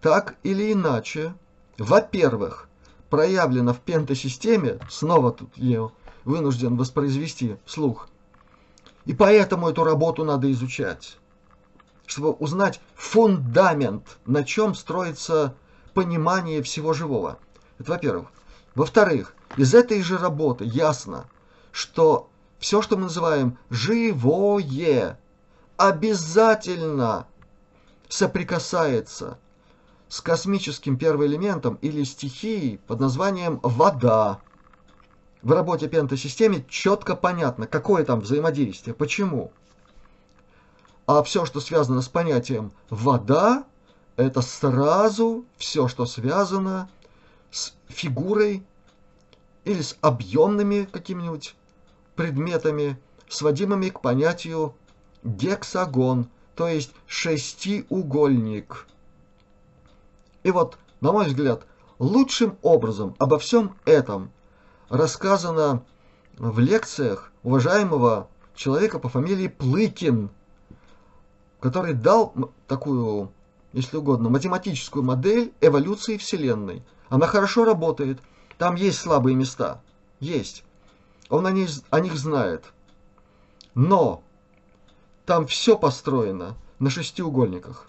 так 0.00 0.36
или 0.42 0.72
иначе, 0.72 1.34
во-первых, 1.76 2.70
проявлено 3.10 3.74
в 3.74 3.80
пентасистеме, 3.80 4.78
снова 4.88 5.30
тут 5.30 5.50
я 5.56 5.90
вынужден 6.24 6.78
воспроизвести 6.78 7.56
вслух, 7.66 8.08
и 9.04 9.12
поэтому 9.12 9.68
эту 9.68 9.84
работу 9.84 10.24
надо 10.24 10.50
изучать, 10.52 11.18
чтобы 12.06 12.30
узнать 12.30 12.80
фундамент, 12.94 14.16
на 14.24 14.42
чем 14.42 14.74
строится 14.74 15.54
понимание 15.92 16.62
всего 16.62 16.94
живого. 16.94 17.38
Это 17.78 17.90
во-первых. 17.90 18.28
Во-вторых, 18.74 19.34
из 19.58 19.74
этой 19.74 20.00
же 20.00 20.16
работы 20.16 20.64
ясно, 20.64 21.26
что 21.72 22.30
все, 22.58 22.80
что 22.80 22.96
мы 22.96 23.02
называем 23.02 23.58
живое, 23.68 25.19
обязательно 25.80 27.26
соприкасается 28.06 29.38
с 30.08 30.20
космическим 30.20 30.98
первоэлементом 30.98 31.78
или 31.80 32.04
стихией 32.04 32.76
под 32.86 33.00
названием 33.00 33.60
вода. 33.62 34.42
В 35.40 35.52
работе 35.52 35.88
пентасистеме 35.88 36.66
четко 36.68 37.16
понятно, 37.16 37.66
какое 37.66 38.04
там 38.04 38.20
взаимодействие, 38.20 38.92
почему. 38.94 39.52
А 41.06 41.22
все, 41.22 41.46
что 41.46 41.60
связано 41.60 42.02
с 42.02 42.08
понятием 42.08 42.72
вода, 42.90 43.64
это 44.16 44.42
сразу 44.42 45.46
все, 45.56 45.88
что 45.88 46.04
связано 46.04 46.90
с 47.50 47.72
фигурой 47.88 48.66
или 49.64 49.80
с 49.80 49.96
объемными 50.02 50.86
какими-нибудь 50.92 51.54
предметами, 52.16 53.00
сводимыми 53.30 53.88
к 53.88 54.02
понятию 54.02 54.74
гексагон, 55.22 56.28
то 56.54 56.68
есть 56.68 56.92
шестиугольник. 57.06 58.86
И 60.42 60.50
вот, 60.50 60.78
на 61.00 61.12
мой 61.12 61.26
взгляд, 61.26 61.66
лучшим 61.98 62.56
образом 62.62 63.14
обо 63.18 63.38
всем 63.38 63.76
этом 63.84 64.30
рассказано 64.88 65.84
в 66.38 66.58
лекциях 66.58 67.32
уважаемого 67.42 68.28
человека 68.54 68.98
по 68.98 69.08
фамилии 69.08 69.48
Плыкин, 69.48 70.30
который 71.60 71.94
дал 71.94 72.34
такую, 72.66 73.30
если 73.72 73.98
угодно, 73.98 74.30
математическую 74.30 75.02
модель 75.02 75.52
эволюции 75.60 76.16
Вселенной. 76.16 76.82
Она 77.08 77.26
хорошо 77.26 77.64
работает, 77.64 78.20
там 78.58 78.74
есть 78.74 78.98
слабые 78.98 79.36
места, 79.36 79.82
есть. 80.20 80.64
Он 81.28 81.46
о 81.46 81.50
них, 81.50 81.70
о 81.90 82.00
них 82.00 82.16
знает. 82.16 82.64
Но 83.74 84.22
там 85.30 85.46
все 85.46 85.78
построено 85.78 86.56
на 86.80 86.90
шестиугольниках. 86.90 87.86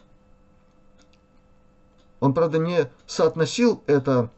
Он, 2.19 2.35
правда, 2.35 2.59
не 2.59 2.87
соотносил 3.07 3.81
это 3.87 4.29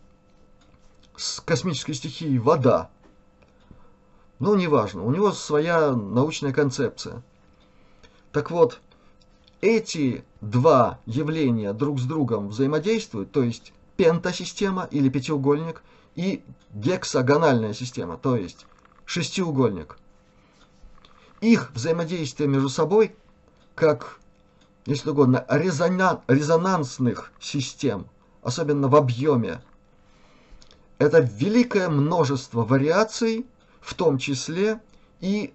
с 1.17 1.41
космической 1.41 1.95
стихией 1.95 2.37
вода. 2.37 2.89
Ну, 4.39 4.55
неважно, 4.55 5.03
у 5.03 5.11
него 5.11 5.33
своя 5.33 5.91
научная 5.91 6.53
концепция. 6.53 7.21
Так 8.31 8.51
вот, 8.51 8.79
эти 9.59 10.23
два 10.39 11.01
явления 11.05 11.73
друг 11.73 11.99
с 11.99 12.05
другом 12.05 12.47
взаимодействуют, 12.47 13.33
то 13.33 13.43
есть 13.43 13.73
пентасистема 13.97 14.87
или 14.91 15.09
пятиугольник 15.09 15.83
и 16.15 16.41
гексагональная 16.73 17.73
система, 17.73 18.15
то 18.15 18.37
есть 18.37 18.65
шестиугольник 19.03 19.97
их 21.51 21.71
взаимодействие 21.73 22.47
между 22.47 22.69
собой, 22.69 23.15
как, 23.75 24.19
если 24.85 25.09
угодно, 25.09 25.45
резонансных 25.49 27.31
систем, 27.39 28.07
особенно 28.41 28.87
в 28.87 28.95
объеме, 28.95 29.61
это 30.99 31.19
великое 31.19 31.89
множество 31.89 32.63
вариаций, 32.63 33.45
в 33.81 33.93
том 33.95 34.17
числе 34.17 34.79
и 35.19 35.53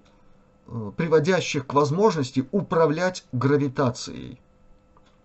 э, 0.67 0.93
приводящих 0.97 1.67
к 1.67 1.73
возможности 1.73 2.47
управлять 2.53 3.25
гравитацией. 3.33 4.41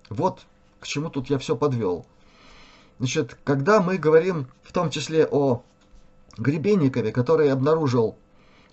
Вот 0.09 0.41
к 0.80 0.88
чему 0.88 1.09
тут 1.09 1.30
я 1.30 1.38
все 1.39 1.55
подвел. 1.57 2.05
Значит, 2.99 3.38
когда 3.43 3.82
мы 3.82 3.97
говорим 3.97 4.47
в 4.64 4.72
том 4.72 4.89
числе 4.89 5.26
о 5.26 5.64
Гребенникове, 6.38 7.11
который 7.11 7.51
обнаружил 7.51 8.18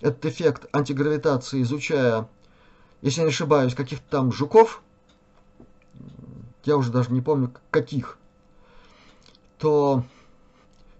этот 0.01 0.25
эффект 0.25 0.65
антигравитации, 0.73 1.61
изучая, 1.61 2.27
если 3.01 3.21
не 3.21 3.27
ошибаюсь, 3.27 3.75
каких-то 3.75 4.05
там 4.09 4.31
жуков, 4.31 4.81
я 6.65 6.77
уже 6.77 6.91
даже 6.91 7.11
не 7.11 7.21
помню 7.21 7.53
каких, 7.69 8.17
то 9.57 10.03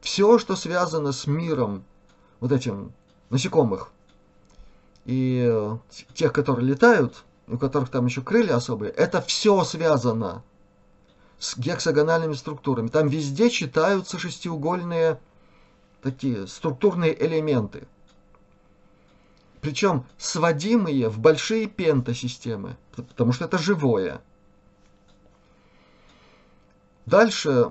все, 0.02 0.40
что 0.40 0.56
связано 0.56 1.12
с 1.12 1.28
миром 1.28 1.84
вот 2.40 2.52
этим 2.52 2.94
насекомых 3.30 3.92
и 5.06 5.78
тех, 6.14 6.34
которые 6.34 6.66
летают, 6.68 7.24
у 7.48 7.58
которых 7.58 7.90
там 7.90 8.06
еще 8.06 8.22
крылья 8.22 8.56
особые, 8.56 8.92
это 8.92 9.22
все 9.22 9.64
связано 9.64 10.44
с 11.40 11.58
гексагональными 11.58 12.34
структурами. 12.34 12.88
Там 12.88 13.08
везде 13.08 13.50
читаются 13.50 14.20
шестиугольные 14.20 15.20
такие 16.02 16.48
структурные 16.48 17.20
элементы 17.26 17.88
причем 19.62 20.06
сводимые 20.18 21.08
в 21.08 21.20
большие 21.20 21.68
пентасистемы, 21.68 22.78
потому 22.96 23.32
что 23.32 23.46
это 23.46 23.58
живое. 23.58 24.22
Дальше, 27.06 27.70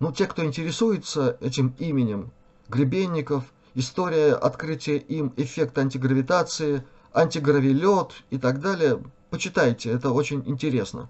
ну, 0.00 0.12
те, 0.12 0.26
кто 0.26 0.44
интересуется 0.44 1.38
этим 1.40 1.74
именем, 1.78 2.32
Гребенников, 2.68 3.44
история 3.74 4.34
открытия 4.34 4.96
им 4.96 5.32
эффекта 5.36 5.80
антигравитации, 5.80 6.84
антигравилет 7.12 8.12
и 8.30 8.38
так 8.38 8.60
далее, 8.60 9.02
почитайте, 9.30 9.90
это 9.90 10.10
очень 10.10 10.42
интересно, 10.46 11.08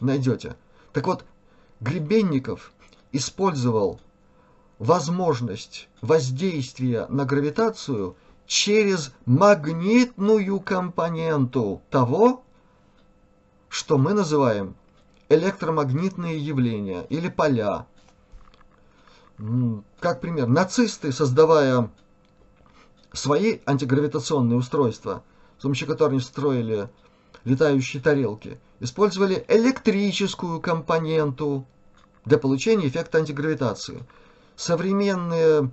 найдете. 0.00 0.56
Так 0.92 1.06
вот, 1.06 1.24
Гребенников 1.80 2.72
использовал 3.12 4.00
возможность 4.78 5.88
воздействия 6.00 7.06
на 7.08 7.24
гравитацию– 7.24 8.16
через 8.50 9.14
магнитную 9.26 10.58
компоненту 10.58 11.82
того, 11.88 12.42
что 13.68 13.96
мы 13.96 14.12
называем 14.12 14.74
электромагнитные 15.28 16.36
явления 16.36 17.06
или 17.10 17.28
поля. 17.28 17.86
Как 20.00 20.20
пример, 20.20 20.48
нацисты, 20.48 21.12
создавая 21.12 21.92
свои 23.12 23.60
антигравитационные 23.66 24.58
устройства, 24.58 25.22
с 25.58 25.62
помощью 25.62 25.86
которых 25.86 26.14
они 26.14 26.20
строили 26.20 26.90
летающие 27.44 28.02
тарелки, 28.02 28.58
использовали 28.80 29.44
электрическую 29.46 30.60
компоненту 30.60 31.64
для 32.24 32.36
получения 32.36 32.88
эффекта 32.88 33.18
антигравитации. 33.18 34.02
Современные 34.56 35.70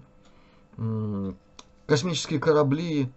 космические 1.88 2.40
корабли 2.40 3.12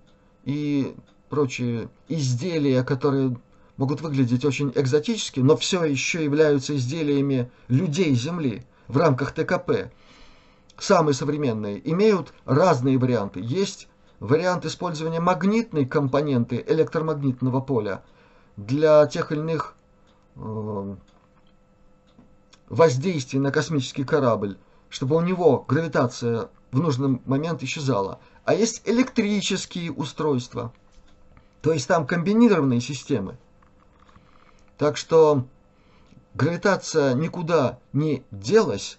и 0.45 0.95
прочие 1.29 1.91
изделия, 2.09 2.83
которые 2.83 3.37
могут 3.77 4.01
выглядеть 4.01 4.45
очень 4.45 4.73
экзотически, 4.75 5.41
но 5.41 5.57
все 5.57 5.85
еще 5.85 6.25
являются 6.25 6.77
изделиями 6.77 7.51
людей 7.69 8.15
Земли 8.15 8.65
в 8.89 8.97
рамках 8.97 9.33
ТКП, 9.33 9.91
самые 10.79 11.15
современные, 11.15 11.81
имеют 11.91 12.33
разные 12.45 12.99
варианты. 12.99 13.41
Есть 13.43 13.89
вариант 14.19 14.65
использования 14.67 15.21
магнитной 15.21 15.87
компоненты 15.87 16.65
электромагнитного 16.67 17.61
поля 17.61 18.03
для 18.57 19.07
тех 19.07 19.33
или 19.33 19.41
иных 19.41 19.75
э, 20.37 20.97
воздействий 22.69 23.41
на 23.41 23.51
космический 23.51 24.05
корабль, 24.05 24.59
чтобы 24.91 25.17
у 25.17 25.21
него 25.21 25.65
гравитация 25.67 26.51
в 26.71 26.81
нужный 26.81 27.21
момент 27.25 27.63
исчезала 27.63 28.21
а 28.51 28.53
есть 28.53 28.83
электрические 28.85 29.93
устройства. 29.93 30.73
То 31.63 31.73
есть 31.73 31.87
там 31.87 32.05
комбинированные 32.05 32.81
системы. 32.81 33.39
Так 34.77 34.97
что 34.97 35.45
гравитация 36.35 37.15
никуда 37.15 37.79
не 37.93 38.25
делась. 38.33 38.99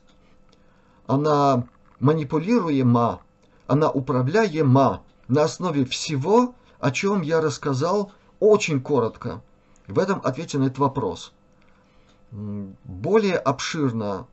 Она 1.05 1.67
манипулируема, 1.99 3.19
она 3.67 3.91
управляема 3.91 5.03
на 5.27 5.43
основе 5.43 5.83
всего, 5.83 6.55
о 6.79 6.91
чем 6.91 7.21
я 7.21 7.41
рассказал 7.41 8.13
очень 8.39 8.79
коротко 8.79 9.41
в 9.85 9.99
этом 9.99 10.21
ответе 10.23 10.59
на 10.59 10.67
этот 10.67 10.79
вопрос. 10.79 11.33
Более 12.31 13.35
обширно, 13.35 14.27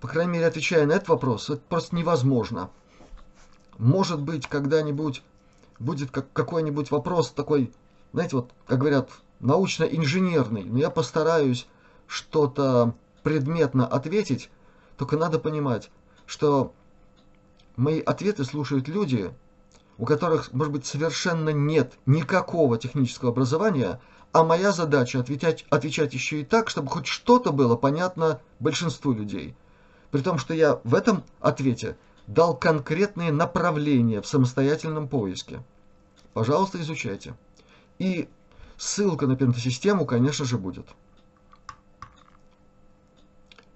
по 0.00 0.08
крайней 0.08 0.32
мере, 0.32 0.46
отвечая 0.46 0.86
на 0.86 0.92
этот 0.92 1.10
вопрос, 1.10 1.50
это 1.50 1.60
просто 1.68 1.94
невозможно. 1.94 2.70
Может 3.80 4.20
быть, 4.20 4.46
когда-нибудь 4.46 5.22
будет 5.78 6.10
как 6.10 6.30
какой-нибудь 6.34 6.90
вопрос 6.90 7.30
такой, 7.30 7.72
знаете, 8.12 8.36
вот, 8.36 8.50
как 8.66 8.78
говорят, 8.78 9.08
научно-инженерный, 9.40 10.64
но 10.64 10.78
я 10.78 10.90
постараюсь 10.90 11.66
что-то 12.06 12.94
предметно 13.22 13.86
ответить, 13.86 14.50
только 14.98 15.16
надо 15.16 15.38
понимать, 15.38 15.90
что 16.26 16.74
мои 17.76 18.00
ответы 18.00 18.44
слушают 18.44 18.86
люди, 18.86 19.32
у 19.96 20.04
которых, 20.04 20.52
может 20.52 20.74
быть, 20.74 20.84
совершенно 20.84 21.48
нет 21.48 21.94
никакого 22.04 22.76
технического 22.76 23.30
образования, 23.30 23.98
а 24.32 24.44
моя 24.44 24.72
задача 24.72 25.20
отвечать, 25.20 25.64
отвечать 25.70 26.12
еще 26.12 26.42
и 26.42 26.44
так, 26.44 26.68
чтобы 26.68 26.90
хоть 26.90 27.06
что-то 27.06 27.50
было 27.50 27.76
понятно 27.76 28.42
большинству 28.58 29.12
людей. 29.12 29.56
При 30.10 30.20
том, 30.20 30.36
что 30.36 30.52
я 30.52 30.80
в 30.84 30.94
этом 30.94 31.24
ответе 31.40 31.96
дал 32.30 32.56
конкретные 32.56 33.32
направления 33.32 34.20
в 34.20 34.26
самостоятельном 34.26 35.08
поиске. 35.08 35.62
Пожалуйста, 36.32 36.80
изучайте. 36.80 37.34
И 37.98 38.28
ссылка 38.76 39.26
на 39.26 39.36
пентасистему, 39.36 40.06
конечно 40.06 40.44
же, 40.44 40.56
будет. 40.56 40.86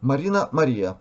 Марина 0.00 0.48
Мария. 0.52 0.98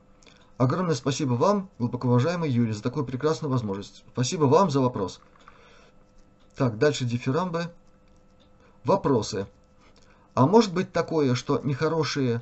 Огромное 0.57 0.95
спасибо 0.95 1.33
вам, 1.33 1.69
глубоко 1.77 2.07
уважаемый 2.07 2.49
Юрий, 2.49 2.73
за 2.73 2.81
такую 2.81 3.05
прекрасную 3.05 3.51
возможность. 3.51 4.03
Спасибо 4.13 4.45
вам 4.45 4.71
за 4.71 4.81
вопрос. 4.81 5.19
Так, 6.55 6.79
дальше 6.79 7.05
дифирамбы. 7.05 7.71
Вопросы. 8.83 9.45
А 10.33 10.47
может 10.47 10.73
быть 10.73 10.91
такое, 10.91 11.35
что 11.35 11.59
нехорошие, 11.63 12.41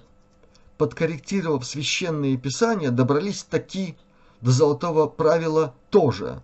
подкорректировав 0.78 1.66
священные 1.66 2.38
писания, 2.38 2.92
добрались 2.92 3.44
таки 3.44 3.98
до 4.42 4.52
золотого 4.52 5.08
правила 5.08 5.74
тоже? 5.90 6.42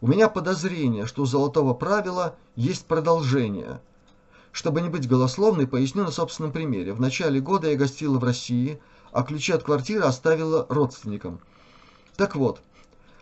У 0.00 0.06
меня 0.06 0.28
подозрение, 0.28 1.06
что 1.06 1.22
у 1.22 1.26
золотого 1.26 1.74
правила 1.74 2.36
есть 2.56 2.86
продолжение. 2.86 3.80
Чтобы 4.52 4.80
не 4.80 4.88
быть 4.88 5.08
голословной, 5.08 5.66
поясню 5.66 6.04
на 6.04 6.10
собственном 6.10 6.52
примере. 6.52 6.92
В 6.92 7.00
начале 7.00 7.40
года 7.40 7.70
я 7.70 7.76
гостила 7.76 8.18
в 8.18 8.24
России– 8.24 8.80
а 9.12 9.22
ключи 9.22 9.52
от 9.52 9.62
квартиры 9.62 10.04
оставила 10.04 10.66
родственникам. 10.68 11.40
Так 12.16 12.36
вот, 12.36 12.60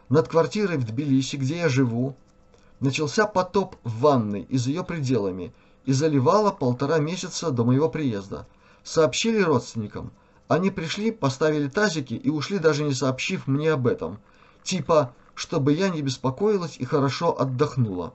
над 0.09 0.29
квартирой 0.29 0.77
в 0.77 0.85
Тбилиси, 0.85 1.37
где 1.37 1.59
я 1.59 1.69
живу, 1.69 2.17
начался 2.81 3.27
потоп 3.27 3.77
в 3.85 4.01
ванной 4.01 4.43
и 4.43 4.59
за 4.59 4.71
ее 4.71 4.85
пределами 4.85 5.55
и 5.85 5.93
заливало 5.93 6.51
полтора 6.51 6.99
месяца 6.99 7.51
до 7.51 7.65
моего 7.65 7.89
приезда. 7.89 8.47
Сообщили 8.83 9.41
родственникам. 9.41 10.13
Они 10.49 10.71
пришли, 10.71 11.11
поставили 11.11 11.69
тазики 11.69 12.15
и 12.15 12.31
ушли, 12.31 12.59
даже 12.59 12.83
не 12.83 12.95
сообщив 12.95 13.47
мне 13.47 13.71
об 13.71 13.87
этом. 13.87 14.19
Типа, 14.63 15.15
чтобы 15.35 15.75
я 15.75 15.91
не 15.91 16.01
беспокоилась 16.01 16.77
и 16.79 16.85
хорошо 16.87 17.39
отдохнула. 17.39 18.15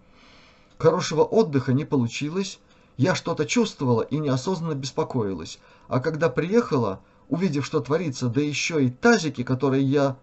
Хорошего 0.80 1.22
отдыха 1.22 1.74
не 1.74 1.86
получилось, 1.86 2.60
я 2.98 3.14
что-то 3.14 3.46
чувствовала 3.46 4.02
и 4.02 4.18
неосознанно 4.18 4.74
беспокоилась. 4.74 5.60
А 5.88 6.00
когда 6.00 6.30
приехала, 6.30 7.00
увидев, 7.30 7.66
что 7.66 7.80
творится, 7.80 8.28
да 8.28 8.42
еще 8.42 8.84
и 8.84 8.90
тазики, 8.90 9.44
которые 9.44 9.84
я 9.84 10.18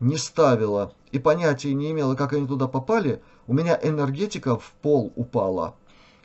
не 0.00 0.16
ставила 0.16 0.94
и 1.10 1.18
понятия 1.18 1.74
не 1.74 1.90
имела, 1.90 2.14
как 2.14 2.32
они 2.32 2.46
туда 2.46 2.66
попали, 2.66 3.22
у 3.46 3.52
меня 3.52 3.78
энергетика 3.80 4.58
в 4.58 4.72
пол 4.80 5.12
упала. 5.16 5.74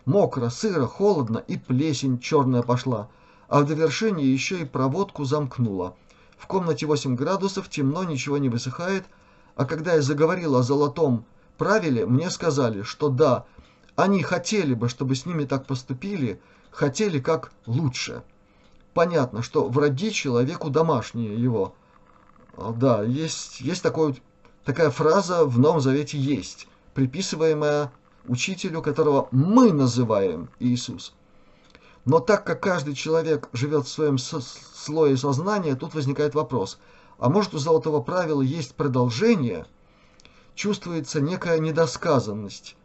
Мокро, 0.06 0.50
сыро, 0.50 0.86
холодно 0.86 1.38
и 1.38 1.58
плесень 1.58 2.20
черная 2.20 2.64
пошла, 2.64 3.10
а 3.48 3.62
в 3.62 3.66
довершение 3.66 4.32
еще 4.32 4.62
и 4.62 4.66
проводку 4.66 5.24
замкнула. 5.24 5.96
В 6.38 6.48
комнате 6.48 6.86
8 6.86 7.16
градусов, 7.16 7.70
темно, 7.70 8.04
ничего 8.04 8.38
не 8.38 8.50
высыхает, 8.50 9.06
а 9.56 9.66
когда 9.66 9.94
я 9.96 10.02
заговорила 10.02 10.60
о 10.60 10.64
золотом 10.64 11.26
правиле, 11.58 12.06
мне 12.06 12.30
сказали, 12.30 12.84
что 12.84 13.10
да, 13.10 13.46
они 13.96 14.22
хотели 14.22 14.74
бы, 14.74 14.90
чтобы 14.90 15.16
с 15.16 15.26
ними 15.26 15.46
так 15.46 15.66
поступили, 15.66 16.40
хотели 16.72 17.20
как 17.20 17.52
лучше 17.66 18.24
понятно, 18.98 19.44
что 19.44 19.70
враги 19.70 20.12
человеку 20.12 20.72
домашние 20.72 21.40
его. 21.40 21.76
А, 22.56 22.72
да, 22.72 23.04
есть, 23.04 23.62
есть 23.62 23.84
такой, 23.84 24.20
такая 24.66 24.90
фраза 24.90 25.46
в 25.46 25.60
Новом 25.60 25.82
Завете 25.82 26.18
есть, 26.18 26.68
приписываемая 26.96 27.92
учителю, 28.28 28.82
которого 28.82 29.28
мы 29.30 29.72
называем 29.72 30.50
Иисус. 30.60 31.14
Но 32.08 32.20
так 32.20 32.44
как 32.44 32.60
каждый 32.64 32.96
человек 32.96 33.50
живет 33.54 33.86
в 33.86 33.90
своем 33.90 34.18
слое 34.18 35.16
сознания, 35.16 35.76
тут 35.76 35.94
возникает 35.94 36.34
вопрос, 36.34 36.80
а 37.20 37.30
может 37.30 37.54
у 37.54 37.60
золотого 37.60 38.02
правила 38.02 38.42
есть 38.42 38.74
продолжение? 38.74 39.68
Чувствуется 40.56 41.22
некая 41.22 41.60
недосказанность. 41.60 42.76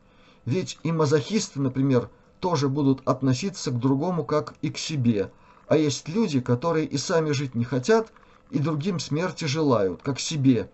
Ведь 0.44 0.78
и 0.82 0.92
мазохисты, 0.92 1.60
например, 1.60 2.10
тоже 2.40 2.68
будут 2.68 3.00
относиться 3.08 3.70
к 3.70 3.78
другому 3.78 4.24
как 4.24 4.52
и 4.60 4.70
к 4.70 4.76
себе– 4.76 5.30
а 5.72 5.76
есть 5.78 6.06
люди, 6.06 6.38
которые 6.38 6.84
и 6.84 6.98
сами 6.98 7.30
жить 7.30 7.54
не 7.54 7.64
хотят, 7.64 8.12
и 8.50 8.58
другим 8.58 9.00
смерти 9.00 9.46
желают, 9.46 10.02
как 10.02 10.20
себе. 10.20 10.70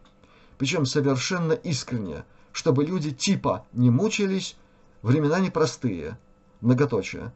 Причем 0.58 0.86
совершенно 0.86 1.52
искренне, 1.52 2.24
чтобы 2.50 2.84
люди 2.84 3.12
типа 3.12 3.64
не 3.72 3.90
мучились, 3.90 4.56
времена 5.02 5.38
непростые. 5.38 6.18
Многоточие. 6.60 7.32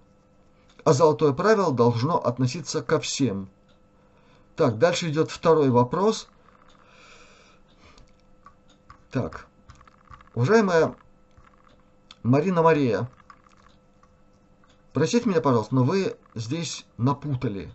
А 0.84 0.92
золотое 0.92 1.32
правило 1.32 1.72
должно 1.72 2.18
относиться 2.18 2.82
ко 2.82 2.98
всем. 2.98 3.48
Так, 4.56 4.78
дальше 4.78 5.10
идет 5.10 5.30
второй 5.30 5.70
вопрос. 5.70 6.28
Так, 9.10 9.46
уважаемая 10.34 10.94
Марина 12.22 12.62
Мария, 12.62 13.08
Простите 14.92 15.26
меня, 15.28 15.40
пожалуйста, 15.40 15.74
но 15.74 15.84
вы 15.84 16.16
здесь 16.34 16.84
напутали 16.98 17.72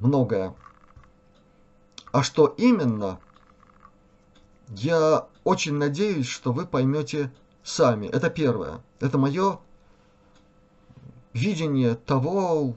многое. 0.00 0.54
А 2.10 2.22
что 2.24 2.46
именно, 2.46 3.20
я 4.68 5.28
очень 5.44 5.74
надеюсь, 5.74 6.26
что 6.26 6.52
вы 6.52 6.66
поймете 6.66 7.32
сами. 7.62 8.06
Это 8.08 8.30
первое. 8.30 8.82
Это 8.98 9.16
мое 9.16 9.60
видение 11.38 11.94
того, 11.94 12.76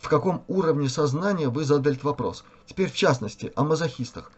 в 0.00 0.08
каком 0.08 0.44
уровне 0.48 0.88
сознания 0.88 1.48
вы 1.48 1.64
задали 1.64 1.94
этот 1.94 2.04
вопрос. 2.04 2.44
Теперь, 2.66 2.90
в 2.90 2.94
частности, 2.94 3.52
о 3.56 3.64
мазохистах. 3.64 4.30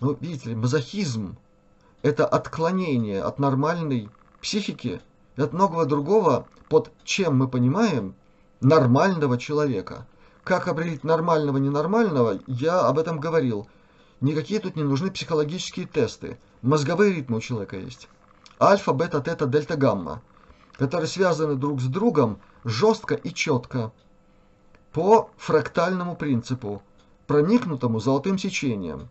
Ну, 0.00 0.16
видите 0.20 0.50
ли, 0.50 0.56
мазохизм– 0.56 1.36
это 2.02 2.26
отклонение 2.26 3.22
от 3.22 3.38
нормальной 3.38 4.08
психики– 4.40 5.00
и 5.36 5.42
от 5.42 5.52
многого 5.52 5.86
другого, 5.86 6.46
под 6.68 6.90
чем 7.04 7.38
мы 7.38 7.48
понимаем 7.48 8.14
нормального 8.60 9.38
человека. 9.38 10.06
Как 10.44 10.68
определить 10.68 11.04
нормального 11.04 11.58
ненормального, 11.58 12.40
я 12.46 12.80
об 12.80 12.98
этом 12.98 13.20
говорил. 13.20 13.68
Никакие 14.20 14.60
тут 14.60 14.76
не 14.76 14.82
нужны 14.82 15.10
психологические 15.10 15.86
тесты. 15.86 16.38
Мозговые 16.62 17.12
ритмы 17.14 17.38
у 17.38 17.40
человека 17.40 17.76
есть. 17.76 18.08
Альфа, 18.60 18.92
бета, 18.92 19.20
тета, 19.20 19.46
дельта, 19.46 19.76
гамма, 19.76 20.22
которые 20.76 21.08
связаны 21.08 21.54
друг 21.56 21.80
с 21.80 21.86
другом 21.86 22.40
жестко 22.64 23.14
и 23.14 23.32
четко 23.32 23.92
по 24.92 25.30
фрактальному 25.36 26.16
принципу, 26.16 26.82
проникнутому 27.26 28.00
золотым 28.00 28.38
сечением, 28.38 29.08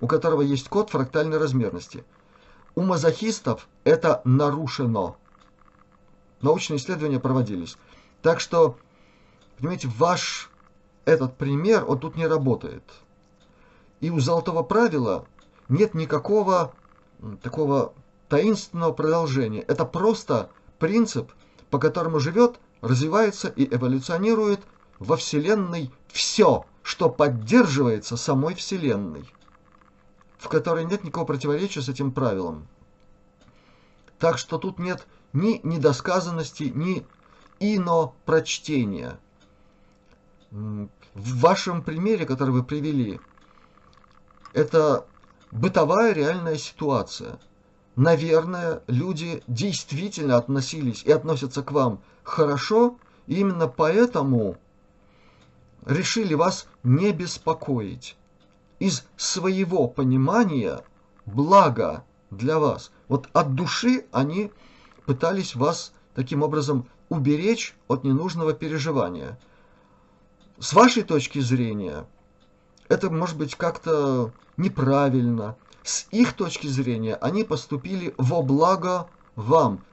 у 0.00 0.06
которого 0.06 0.42
есть 0.42 0.68
код 0.68 0.90
фрактальной 0.90 1.38
размерности. 1.38 2.04
У 2.74 2.82
мазохистов 2.82 3.68
это 3.84 4.20
нарушено 4.24 5.16
научные 6.40 6.76
исследования 6.78 7.20
проводились. 7.20 7.76
Так 8.22 8.40
что, 8.40 8.76
понимаете, 9.58 9.88
ваш 9.96 10.50
этот 11.04 11.36
пример, 11.36 11.84
он 11.86 11.98
тут 11.98 12.16
не 12.16 12.26
работает. 12.26 12.82
И 14.00 14.10
у 14.10 14.20
золотого 14.20 14.62
правила 14.62 15.26
нет 15.68 15.94
никакого 15.94 16.74
такого 17.42 17.94
таинственного 18.28 18.92
продолжения. 18.92 19.60
Это 19.60 19.84
просто 19.84 20.50
принцип, 20.78 21.32
по 21.70 21.78
которому 21.78 22.20
живет, 22.20 22.58
развивается 22.80 23.48
и 23.48 23.74
эволюционирует 23.74 24.60
во 24.98 25.16
Вселенной 25.16 25.90
все, 26.08 26.66
что 26.82 27.08
поддерживается 27.08 28.16
самой 28.16 28.54
Вселенной, 28.54 29.24
в 30.38 30.48
которой 30.48 30.84
нет 30.84 31.04
никакого 31.04 31.26
противоречия 31.26 31.82
с 31.82 31.88
этим 31.88 32.12
правилом. 32.12 32.68
Так 34.18 34.38
что 34.38 34.58
тут 34.58 34.78
нет 34.78 35.06
ни 35.32 35.60
недосказанности, 35.64 36.64
ни 36.64 37.06
инопрочтения. 37.58 39.18
в 40.50 40.88
вашем 41.40 41.82
примере, 41.82 42.26
который 42.26 42.50
вы 42.50 42.62
привели, 42.62 43.20
это 44.52 45.06
бытовая 45.50 46.12
реальная 46.12 46.56
ситуация. 46.56 47.40
Наверное, 47.96 48.82
люди 48.88 49.42
действительно 49.46 50.36
относились 50.36 51.04
и 51.04 51.12
относятся 51.12 51.62
к 51.62 51.70
вам 51.70 52.00
хорошо, 52.24 52.98
и 53.26 53.36
именно 53.36 53.68
поэтому 53.68 54.56
решили 55.86 56.34
вас 56.34 56.66
не 56.82 57.12
беспокоить. 57.12 58.16
Из 58.80 59.04
своего 59.16 59.86
понимания 59.86 60.82
блага 61.24 62.04
для 62.30 62.58
вас. 62.58 62.90
Вот 63.08 63.28
от 63.32 63.54
души 63.54 64.06
они 64.10 64.50
пытались 65.06 65.54
вас 65.54 65.92
таким 66.14 66.42
образом 66.42 66.88
уберечь 67.08 67.76
от 67.86 68.02
ненужного 68.02 68.54
переживания. 68.54 69.38
С 70.58 70.72
вашей 70.72 71.04
точки 71.04 71.38
зрения, 71.38 72.06
это 72.88 73.10
может 73.10 73.36
быть 73.36 73.54
как-то 73.54 74.32
неправильно. 74.56 75.56
С 75.84 76.06
их 76.10 76.32
точки 76.32 76.66
зрения, 76.66 77.14
они 77.16 77.44
поступили 77.44 78.14
во 78.16 78.40
благо 78.40 79.06
вам, 79.36 79.84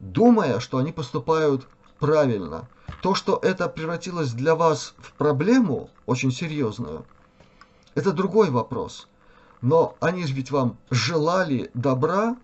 думая, 0.00 0.58
что 0.58 0.78
они 0.78 0.90
поступают 0.90 1.68
правильно. 2.00 2.68
То, 3.00 3.14
что 3.14 3.38
это 3.40 3.68
превратилось 3.68 4.32
для 4.32 4.56
вас 4.56 4.92
в 4.98 5.12
проблему 5.12 5.88
очень 6.06 6.32
серьезную, 6.32 7.06
это 7.94 8.10
другой 8.10 8.50
вопрос. 8.50 9.06
Но 9.60 9.96
они 10.00 10.26
же 10.26 10.34
ведь 10.34 10.50
вам 10.50 10.76
желали 10.90 11.70
добра. 11.74 12.36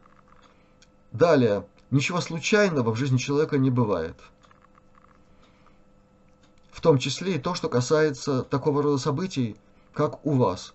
Далее, 1.11 1.67
ничего 1.91 2.21
случайного 2.21 2.93
в 2.93 2.97
жизни 2.97 3.19
человека 3.19 3.59
не 3.59 3.71
бывает. 3.71 4.17
В 6.71 6.81
том 6.81 6.99
числе 6.99 7.35
и 7.35 7.41
то, 7.41 7.55
что 7.57 7.69
касается 7.69 8.43
такого 8.43 8.81
рода 8.81 8.99
событий, 8.99 9.57
как 9.93 10.25
у 10.25 10.35
вас. 10.35 10.73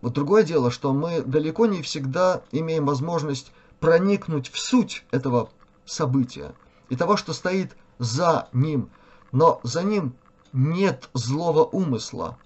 Вот 0.00 0.12
другое 0.12 0.44
дело, 0.44 0.70
что 0.70 0.92
мы 0.92 1.22
далеко 1.22 1.66
не 1.66 1.82
всегда 1.82 2.42
имеем 2.52 2.86
возможность 2.86 3.52
проникнуть 3.80 4.50
в 4.50 4.58
суть 4.58 5.04
этого 5.10 5.50
события 5.84 6.54
и 6.88 6.96
того, 6.96 7.16
что 7.16 7.32
стоит 7.32 7.76
за 7.98 8.48
ним. 8.52 8.90
Но 9.32 9.60
за 9.62 9.82
ним 9.82 10.14
нет 10.52 11.10
злого 11.14 11.64
умысла. 11.64 12.38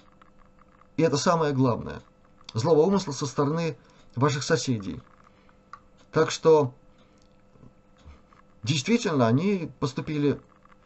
И 0.96 1.02
это 1.02 1.16
самое 1.16 1.52
главное. 1.52 2.02
Злого 2.54 2.80
умысла 2.80 3.12
со 3.12 3.26
стороны 3.26 3.76
ваших 4.16 4.42
соседей. 4.42 5.00
Так 6.10 6.30
что 6.30 6.74
действительно 8.62 9.26
они 9.26 9.70
поступили 9.78 10.40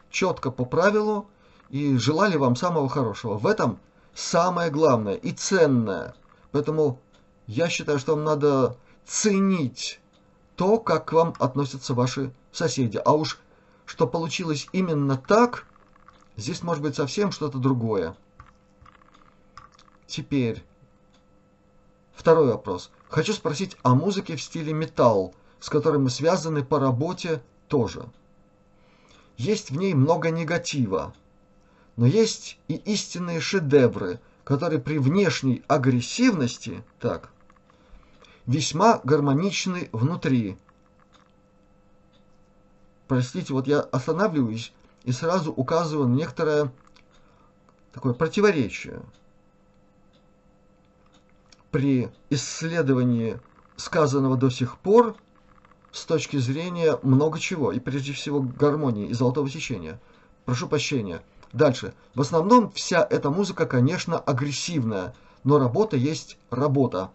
четко 0.09 0.51
по 0.51 0.65
правилу 0.65 1.29
и 1.69 1.97
желали 1.97 2.37
вам 2.37 2.55
самого 2.55 2.87
хорошего. 2.89 3.37
В 3.37 3.47
этом 3.47 3.79
самое 4.13 4.69
главное 4.69 5.15
и 5.15 5.31
ценное. 5.31 6.13
Поэтому 6.57 6.99
я 7.45 7.69
считаю, 7.69 7.99
что 7.99 8.15
вам 8.15 8.23
надо 8.23 8.77
ценить 9.05 9.99
то, 10.55 10.79
как 10.79 11.05
к 11.05 11.13
вам 11.13 11.35
относятся 11.37 11.93
ваши 11.93 12.33
соседи. 12.51 12.99
А 13.05 13.13
уж 13.13 13.37
что 13.85 14.07
получилось 14.07 14.67
именно 14.71 15.17
так, 15.17 15.67
здесь 16.35 16.63
может 16.63 16.81
быть 16.81 16.95
совсем 16.95 17.31
что-то 17.31 17.59
другое. 17.59 18.15
Теперь 20.07 20.63
второй 22.15 22.47
вопрос. 22.47 22.89
Хочу 23.07 23.33
спросить 23.33 23.77
о 23.83 23.93
музыке 23.93 24.35
в 24.35 24.41
стиле 24.41 24.73
металл, 24.73 25.35
с 25.59 25.69
которой 25.69 25.99
мы 25.99 26.09
связаны 26.09 26.63
по 26.63 26.79
работе 26.79 27.43
тоже. 27.67 28.03
Есть 29.37 29.69
в 29.69 29.77
ней 29.77 29.93
много 29.93 30.31
негатива, 30.31 31.13
но 31.97 32.07
есть 32.07 32.57
и 32.67 32.73
истинные 32.77 33.41
шедевры, 33.41 34.19
которые 34.47 34.79
при 34.79 34.97
внешней 34.97 35.61
агрессивности, 35.67 36.81
так, 37.01 37.31
весьма 38.45 39.01
гармоничны 39.03 39.89
внутри. 39.91 40.57
Простите, 43.09 43.51
вот 43.51 43.67
я 43.67 43.81
останавливаюсь 43.81 44.71
и 45.03 45.11
сразу 45.11 45.51
указываю 45.51 46.07
на 46.07 46.15
некоторое 46.15 46.71
такое 47.91 48.13
противоречие. 48.13 49.01
При 51.69 52.09
исследовании 52.29 53.41
сказанного 53.75 54.37
до 54.37 54.49
сих 54.49 54.77
пор 54.77 55.17
с 55.91 56.05
точки 56.05 56.37
зрения 56.37 56.97
много 57.03 57.37
чего, 57.37 57.73
и 57.73 57.81
прежде 57.81 58.13
всего 58.13 58.39
гармонии 58.39 59.09
и 59.09 59.13
золотого 59.13 59.49
сечения. 59.49 59.99
Прошу 60.45 60.69
прощения. 60.69 61.21
Дальше. 61.53 61.93
В 62.13 62.21
основном 62.21 62.71
вся 62.71 63.05
эта 63.09 63.29
музыка, 63.29 63.65
конечно, 63.65 64.17
агрессивная, 64.19 65.13
но 65.43 65.59
работа 65.59 65.97
есть 65.97 66.37
работа. 66.49 67.11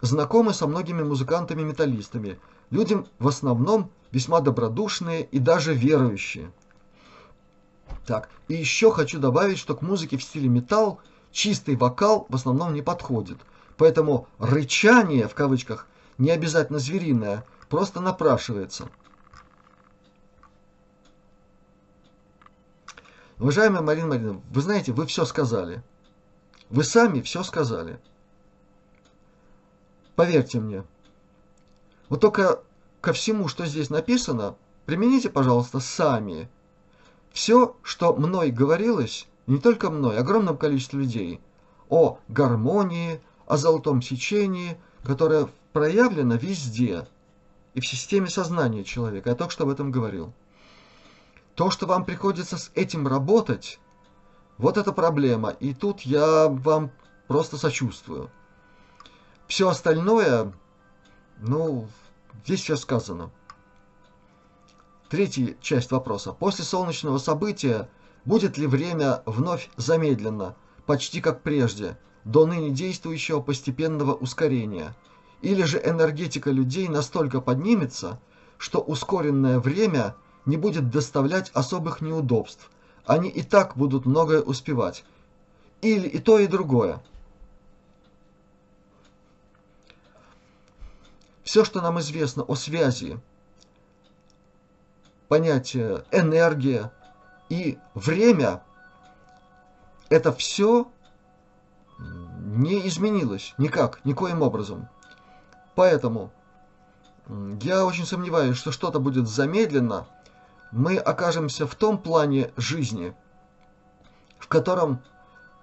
Знакомы 0.00 0.52
со 0.52 0.66
многими 0.66 1.02
музыкантами-металлистами. 1.02 2.38
Люди 2.70 2.96
в 3.18 3.28
основном 3.28 3.90
весьма 4.10 4.40
добродушные 4.40 5.24
и 5.24 5.38
даже 5.38 5.74
верующие. 5.74 6.52
Так, 8.06 8.28
и 8.48 8.54
еще 8.54 8.90
хочу 8.90 9.18
добавить, 9.18 9.58
что 9.58 9.74
к 9.74 9.82
музыке 9.82 10.16
в 10.16 10.22
стиле 10.22 10.48
металл 10.48 11.00
чистый 11.30 11.76
вокал 11.76 12.26
в 12.28 12.34
основном 12.34 12.74
не 12.74 12.82
подходит. 12.82 13.38
Поэтому 13.76 14.26
рычание, 14.38 15.28
в 15.28 15.34
кавычках, 15.34 15.86
не 16.16 16.30
обязательно 16.30 16.78
звериное, 16.78 17.44
просто 17.68 18.00
напрашивается. 18.00 18.88
Уважаемая 23.40 23.82
Марина 23.82 24.08
Марина, 24.08 24.42
вы 24.50 24.60
знаете, 24.60 24.92
вы 24.92 25.06
все 25.06 25.24
сказали. 25.24 25.82
Вы 26.70 26.82
сами 26.82 27.20
все 27.20 27.44
сказали. 27.44 28.00
Поверьте 30.16 30.58
мне. 30.58 30.82
Вот 32.08 32.20
только 32.20 32.62
ко 33.00 33.12
всему, 33.12 33.46
что 33.46 33.64
здесь 33.66 33.90
написано, 33.90 34.56
примените, 34.86 35.30
пожалуйста, 35.30 35.78
сами. 35.78 36.48
Все, 37.32 37.76
что 37.82 38.14
мной 38.14 38.50
говорилось, 38.50 39.28
не 39.46 39.58
только 39.58 39.90
мной, 39.90 40.18
огромном 40.18 40.58
количестве 40.58 41.00
людей, 41.00 41.40
о 41.88 42.18
гармонии, 42.26 43.20
о 43.46 43.56
золотом 43.56 44.02
сечении, 44.02 44.76
которое 45.04 45.48
проявлено 45.72 46.34
везде 46.34 47.06
и 47.74 47.80
в 47.80 47.86
системе 47.86 48.26
сознания 48.26 48.82
человека. 48.82 49.30
Я 49.30 49.36
только 49.36 49.52
что 49.52 49.62
об 49.62 49.70
этом 49.70 49.92
говорил. 49.92 50.32
То, 51.58 51.70
что 51.70 51.86
вам 51.86 52.04
приходится 52.04 52.56
с 52.56 52.70
этим 52.76 53.08
работать, 53.08 53.80
вот 54.58 54.76
это 54.76 54.92
проблема. 54.92 55.50
И 55.50 55.74
тут 55.74 56.02
я 56.02 56.46
вам 56.46 56.92
просто 57.26 57.56
сочувствую. 57.56 58.30
Все 59.48 59.68
остальное, 59.68 60.52
ну, 61.40 61.88
здесь 62.44 62.62
все 62.62 62.76
сказано. 62.76 63.32
Третья 65.08 65.56
часть 65.60 65.90
вопроса. 65.90 66.32
После 66.32 66.64
солнечного 66.64 67.18
события 67.18 67.88
будет 68.24 68.56
ли 68.56 68.68
время 68.68 69.24
вновь 69.26 69.68
замедлено, 69.76 70.54
почти 70.86 71.20
как 71.20 71.42
прежде, 71.42 71.98
до 72.22 72.46
ныне 72.46 72.70
действующего 72.70 73.40
постепенного 73.40 74.14
ускорения? 74.14 74.94
Или 75.42 75.64
же 75.64 75.82
энергетика 75.84 76.52
людей 76.52 76.86
настолько 76.86 77.40
поднимется, 77.40 78.20
что 78.58 78.78
ускоренное 78.78 79.58
время– 79.58 80.14
не 80.48 80.56
будет 80.56 80.88
доставлять 80.90 81.50
особых 81.52 82.00
неудобств. 82.00 82.70
Они 83.04 83.28
и 83.28 83.42
так 83.42 83.76
будут 83.76 84.06
многое 84.06 84.40
успевать. 84.40 85.04
Или 85.82 86.08
и 86.08 86.18
то, 86.18 86.38
и 86.38 86.46
другое. 86.46 87.02
Все, 91.44 91.66
что 91.66 91.82
нам 91.82 92.00
известно 92.00 92.42
о 92.44 92.54
связи, 92.54 93.20
понятие 95.28 96.04
энергия 96.12 96.92
и 97.50 97.78
время, 97.94 98.62
это 100.08 100.32
все 100.32 100.90
не 101.98 102.88
изменилось 102.88 103.52
никак, 103.58 104.02
никоим 104.06 104.40
образом. 104.40 104.88
Поэтому 105.74 106.32
я 107.60 107.84
очень 107.84 108.06
сомневаюсь, 108.06 108.56
что 108.56 108.72
что-то 108.72 108.98
будет 108.98 109.28
замедлено, 109.28 110.06
мы 110.72 110.98
окажемся 110.98 111.66
в 111.66 111.74
том 111.74 111.98
плане 111.98 112.50
жизни, 112.56 113.14
в 114.38 114.48
котором 114.48 115.00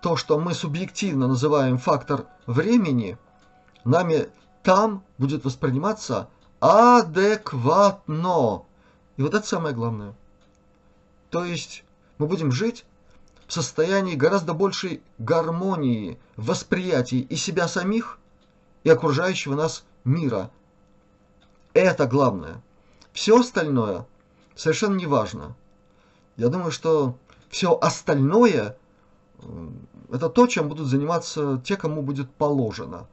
то, 0.01 0.15
что 0.15 0.39
мы 0.39 0.53
субъективно 0.53 1.27
называем 1.27 1.77
фактор 1.77 2.25
времени, 2.45 3.17
нами 3.83 4.29
там 4.63 5.03
будет 5.17 5.45
восприниматься 5.45 6.29
адекватно. 6.59 8.63
И 9.17 9.21
вот 9.21 9.33
это 9.33 9.45
самое 9.45 9.75
главное. 9.75 10.13
То 11.29 11.45
есть 11.45 11.83
мы 12.17 12.27
будем 12.27 12.51
жить 12.51 12.85
в 13.47 13.53
состоянии 13.53 14.15
гораздо 14.15 14.53
большей 14.53 15.01
гармонии 15.17 16.19
в 16.35 16.47
восприятии 16.47 17.19
и 17.19 17.35
себя 17.35 17.67
самих, 17.67 18.19
и 18.83 18.89
окружающего 18.89 19.55
нас 19.55 19.85
мира. 20.03 20.49
Это 21.73 22.07
главное. 22.07 22.61
Все 23.13 23.39
остальное– 23.39 24.05
совершенно 24.55 24.95
не 24.95 25.05
важно. 25.05 25.55
Я 26.37 26.49
думаю, 26.49 26.71
что 26.71 27.17
все 27.49 27.77
остальное 27.77 28.77
э, 29.39 29.69
это 30.11 30.29
то, 30.29 30.47
чем 30.47 30.69
будут 30.69 30.87
заниматься 30.87 31.61
те, 31.63 31.77
кому 31.77 32.01
будет 32.01 32.31
положено. 32.31 33.07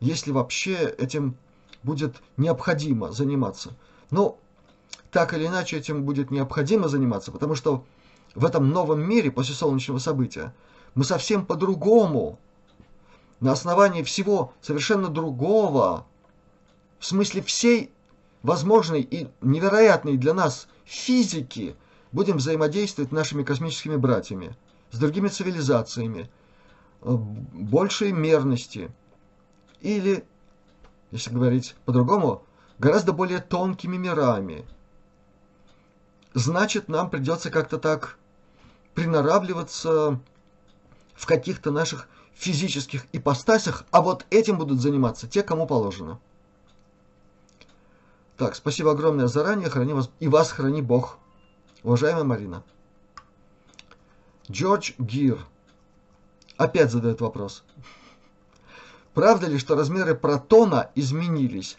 Если 0.00 0.32
вообще 0.32 0.94
этим 0.98 1.36
будет 1.82 2.16
необходимо 2.36 3.12
заниматься. 3.12 3.74
Но 4.10 4.38
так 5.10 5.34
или 5.34 5.46
иначе 5.46 5.78
этим 5.78 6.04
будет 6.04 6.30
необходимо 6.30 6.88
заниматься, 6.88 7.32
потому 7.32 7.54
что 7.54 7.84
в 8.34 8.44
этом 8.44 8.70
новом 8.70 9.00
мире 9.00 9.30
после 9.30 9.54
солнечного 9.54 9.98
события 9.98 10.54
мы 10.94 11.04
совсем 11.04 11.44
по-другому, 11.44 12.38
на 13.40 13.52
основании 13.52 14.02
всего 14.02 14.52
совершенно 14.60 15.08
другого, 15.08 16.06
в 16.98 17.06
смысле 17.06 17.42
всей 17.42 17.90
возможной 18.42 19.02
и 19.02 19.28
невероятной 19.40 20.16
для 20.16 20.34
нас 20.34 20.68
физики, 20.84 21.76
будем 22.10 22.36
взаимодействовать 22.36 23.12
нашими 23.12 23.42
космическими 23.42 23.96
братьями, 23.96 24.56
с 24.90 24.98
другими 24.98 25.28
цивилизациями, 25.28 26.30
э, 27.02 27.10
большей 27.10 28.12
мерности, 28.12 28.90
или, 29.80 30.24
если 31.10 31.32
говорить 31.32 31.74
по-другому, 31.84 32.44
гораздо 32.78 33.12
более 33.12 33.40
тонкими 33.40 33.96
мирами. 33.96 34.64
Значит, 36.34 36.88
нам 36.88 37.10
придется 37.10 37.50
как-то 37.50 37.78
так 37.78 38.18
приноравливаться 38.94 40.20
в 41.14 41.26
каких-то 41.26 41.70
наших 41.70 42.08
физических 42.34 43.06
ипостасях, 43.12 43.84
а 43.90 44.00
вот 44.00 44.26
этим 44.30 44.58
будут 44.58 44.80
заниматься 44.80 45.28
те, 45.28 45.42
кому 45.42 45.66
положено. 45.66 46.18
Так, 48.36 48.54
спасибо 48.54 48.92
огромное 48.92 49.26
заранее, 49.26 49.68
храни 49.68 49.92
вас, 49.92 50.10
и 50.20 50.28
вас 50.28 50.50
храни 50.50 50.82
Бог. 50.82 51.18
Уважаемая 51.82 52.24
Марина. 52.24 52.62
Джордж 54.50 54.92
Гир 54.98 55.38
опять 56.56 56.90
задает 56.90 57.20
вопрос. 57.20 57.64
Правда 59.14 59.46
ли, 59.46 59.58
что 59.58 59.76
размеры 59.76 60.14
протона 60.14 60.90
изменились, 60.94 61.76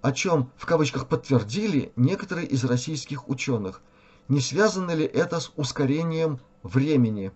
о 0.00 0.12
чем 0.12 0.50
в 0.56 0.66
кавычках 0.66 1.06
подтвердили 1.06 1.92
некоторые 1.96 2.46
из 2.46 2.64
российских 2.64 3.28
ученых? 3.28 3.80
Не 4.28 4.40
связано 4.40 4.92
ли 4.92 5.04
это 5.04 5.38
с 5.38 5.52
ускорением 5.56 6.40
времени? 6.62 7.32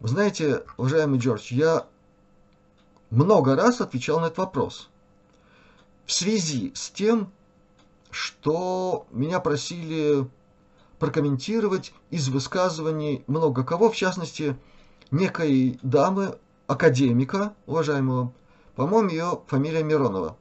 Вы 0.00 0.08
знаете, 0.08 0.64
уважаемый 0.76 1.20
Джордж, 1.20 1.52
я 1.52 1.86
много 3.10 3.54
раз 3.54 3.80
отвечал 3.80 4.18
на 4.18 4.26
этот 4.26 4.38
вопрос. 4.38 4.90
В 6.06 6.12
связи 6.12 6.72
с 6.74 6.90
тем, 6.90 7.32
что 8.10 9.06
меня 9.10 9.40
просили 9.40 10.28
прокомментировать 10.98 11.92
из 12.10 12.28
высказываний 12.28 13.24
много 13.26 13.64
кого, 13.64 13.90
в 13.90 13.96
частности, 13.96 14.56
некой 15.10 15.78
дамы, 15.82 16.38
академика, 16.66 17.54
уважаемого, 17.66 18.32
по-моему, 18.76 19.10
ее 19.10 19.40
фамилия 19.46 19.82
Миронова. 19.82 20.36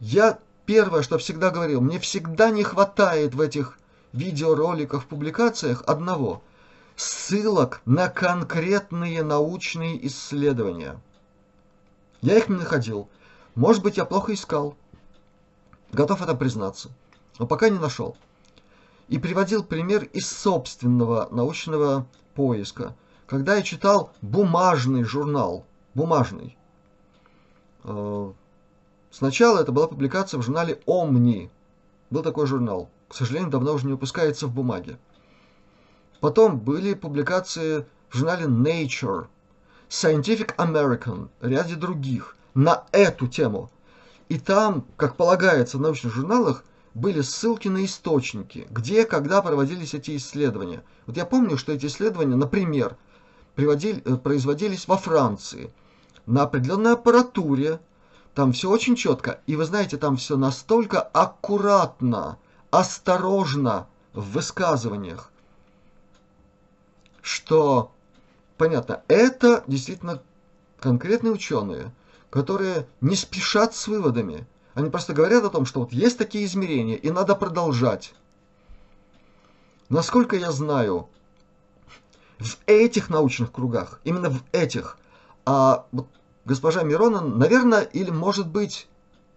Я 0.00 0.38
первое, 0.66 1.02
что 1.02 1.18
всегда 1.18 1.50
говорил, 1.50 1.80
мне 1.80 1.98
всегда 1.98 2.50
не 2.50 2.62
хватает 2.62 3.34
в 3.34 3.40
этих 3.40 3.78
видеороликах, 4.12 5.06
публикациях 5.06 5.82
одного– 5.86 6.42
ссылок 6.96 7.80
на 7.84 8.08
конкретные 8.08 9.22
научные 9.22 10.04
исследования. 10.06 11.00
Я 12.20 12.36
их 12.36 12.48
не 12.48 12.56
находил. 12.56 13.08
Может 13.58 13.82
быть, 13.82 13.96
я 13.96 14.04
плохо 14.04 14.32
искал. 14.32 14.76
Готов 15.90 16.22
это 16.22 16.36
признаться. 16.36 16.90
Но 17.40 17.46
пока 17.48 17.68
не 17.70 17.78
нашел. 17.80 18.16
И 19.08 19.18
приводил 19.18 19.64
пример 19.64 20.04
из 20.04 20.30
собственного 20.30 21.26
научного 21.32 22.06
поиска. 22.36 22.94
Когда 23.26 23.56
я 23.56 23.62
читал 23.62 24.12
бумажный 24.22 25.02
журнал. 25.02 25.66
Бумажный. 25.94 26.56
Э, 27.82 28.32
сначала 29.10 29.58
это 29.58 29.72
была 29.72 29.88
публикация 29.88 30.38
в 30.38 30.44
журнале 30.44 30.80
«Омни». 30.86 31.50
Был 32.10 32.22
такой 32.22 32.46
журнал 32.46 32.88
к 33.08 33.14
сожалению, 33.16 33.50
давно 33.50 33.72
уже 33.72 33.86
не 33.86 33.92
выпускается 33.92 34.46
в 34.46 34.54
бумаге. 34.54 34.98
Потом 36.20 36.60
были 36.60 36.94
публикации 36.94 37.86
в 38.08 38.16
журнале 38.18 38.44
Nature, 38.44 39.26
Scientific 39.88 40.54
American, 40.58 41.28
ряде 41.40 41.74
других 41.74 42.37
на 42.58 42.82
эту 42.90 43.28
тему. 43.28 43.70
И 44.28 44.36
там, 44.36 44.84
как 44.96 45.14
полагается 45.14 45.78
в 45.78 45.80
научных 45.80 46.12
журналах, 46.12 46.64
были 46.92 47.20
ссылки 47.20 47.68
на 47.68 47.84
источники, 47.84 48.66
где, 48.70 49.04
когда 49.04 49.40
проводились 49.42 49.94
эти 49.94 50.16
исследования. 50.16 50.82
Вот 51.06 51.16
я 51.16 51.24
помню, 51.24 51.56
что 51.56 51.70
эти 51.70 51.86
исследования, 51.86 52.34
например, 52.34 52.96
э, 53.56 54.16
производились 54.16 54.88
во 54.88 54.96
Франции 54.96 55.72
на 56.26 56.42
определенной 56.42 56.94
аппаратуре, 56.94 57.78
там 58.34 58.52
все 58.52 58.68
очень 58.68 58.96
четко, 58.96 59.38
и 59.46 59.54
вы 59.54 59.64
знаете, 59.64 59.96
там 59.96 60.16
все 60.16 60.36
настолько 60.36 61.00
аккуратно, 61.00 62.38
осторожно 62.72 63.86
в 64.14 64.32
высказываниях, 64.32 65.30
что, 67.22 67.92
понятно, 68.56 69.02
это 69.06 69.62
действительно 69.68 70.20
конкретные 70.80 71.32
ученые, 71.32 71.92
которые 72.30 72.86
не 73.00 73.16
спешат 73.16 73.74
с 73.74 73.88
выводами. 73.88 74.46
Они 74.74 74.90
просто 74.90 75.12
говорят 75.12 75.44
о 75.44 75.50
том, 75.50 75.66
что 75.66 75.80
вот 75.80 75.92
есть 75.92 76.18
такие 76.18 76.44
измерения, 76.44 76.96
и 76.96 77.10
надо 77.10 77.34
продолжать. 77.34 78.14
Насколько 79.88 80.36
я 80.36 80.52
знаю, 80.52 81.08
в 82.38 82.58
этих 82.66 83.08
научных 83.10 83.50
кругах, 83.50 84.00
именно 84.04 84.30
в 84.30 84.42
этих, 84.52 84.98
а 85.46 85.86
вот 85.92 86.06
госпожа 86.44 86.82
Мирона, 86.82 87.20
наверное, 87.20 87.80
или 87.80 88.10
может 88.10 88.48
быть, 88.48 88.88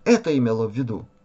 это 0.04 0.38
имела 0.38 0.68
в 0.68 0.72
виду– 0.72 1.08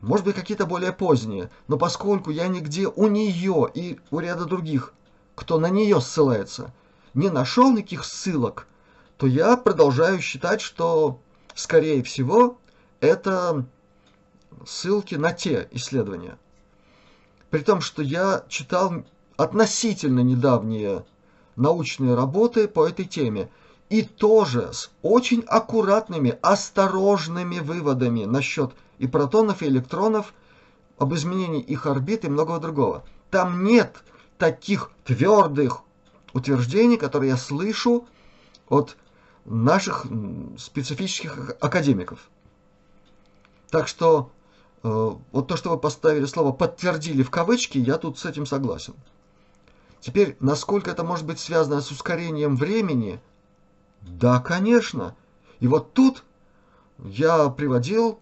может 0.00 0.24
быть, 0.24 0.34
какие-то 0.34 0.64
более 0.64 0.92
поздние, 0.92 1.50
но 1.68 1.76
поскольку 1.76 2.30
я 2.30 2.48
нигде 2.48 2.88
у 2.88 3.06
нее 3.06 3.70
и 3.72 3.98
у 4.10 4.18
ряда 4.18 4.46
других, 4.46 4.94
кто 5.34 5.58
на 5.58 5.68
нее 5.68 6.00
ссылается, 6.00 6.72
не 7.12 7.28
нашел 7.28 7.70
никаких 7.70 8.04
ссылок, 8.04 8.66
то 9.20 9.26
я 9.26 9.58
продолжаю 9.58 10.22
считать, 10.22 10.62
что, 10.62 11.20
скорее 11.54 12.02
всего, 12.02 12.56
это 13.00 13.66
ссылки 14.64 15.14
на 15.14 15.34
те 15.34 15.68
исследования. 15.72 16.38
При 17.50 17.60
том, 17.60 17.82
что 17.82 18.00
я 18.00 18.46
читал 18.48 19.04
относительно 19.36 20.20
недавние 20.20 21.04
научные 21.54 22.14
работы 22.14 22.66
по 22.66 22.88
этой 22.88 23.04
теме, 23.04 23.50
и 23.90 24.04
тоже 24.04 24.72
с 24.72 24.90
очень 25.02 25.44
аккуратными, 25.46 26.38
осторожными 26.40 27.58
выводами 27.58 28.24
насчет 28.24 28.72
и 28.96 29.06
протонов, 29.06 29.60
и 29.60 29.66
электронов, 29.66 30.32
об 30.96 31.12
изменении 31.12 31.60
их 31.60 31.84
орбит 31.84 32.24
и 32.24 32.30
многого 32.30 32.58
другого. 32.58 33.04
Там 33.30 33.64
нет 33.64 34.02
таких 34.38 34.90
твердых 35.04 35.82
утверждений, 36.32 36.96
которые 36.96 37.32
я 37.32 37.36
слышу 37.36 38.08
от 38.70 38.96
наших 39.50 40.06
специфических 40.58 41.56
академиков. 41.60 42.30
Так 43.68 43.88
что 43.88 44.30
э, 44.82 45.10
вот 45.32 45.48
то, 45.48 45.56
что 45.56 45.70
вы 45.70 45.78
поставили 45.78 46.24
слово 46.24 46.52
«подтвердили» 46.52 47.22
в 47.22 47.30
кавычки, 47.30 47.78
я 47.78 47.98
тут 47.98 48.18
с 48.18 48.24
этим 48.24 48.46
согласен. 48.46 48.94
Теперь, 50.00 50.36
насколько 50.40 50.90
это 50.90 51.04
может 51.04 51.26
быть 51.26 51.40
связано 51.40 51.80
с 51.80 51.90
ускорением 51.90 52.56
времени? 52.56 53.20
Да, 54.02 54.40
конечно. 54.40 55.14
И 55.58 55.66
вот 55.66 55.92
тут 55.92 56.24
я 56.98 57.48
приводил 57.48 58.20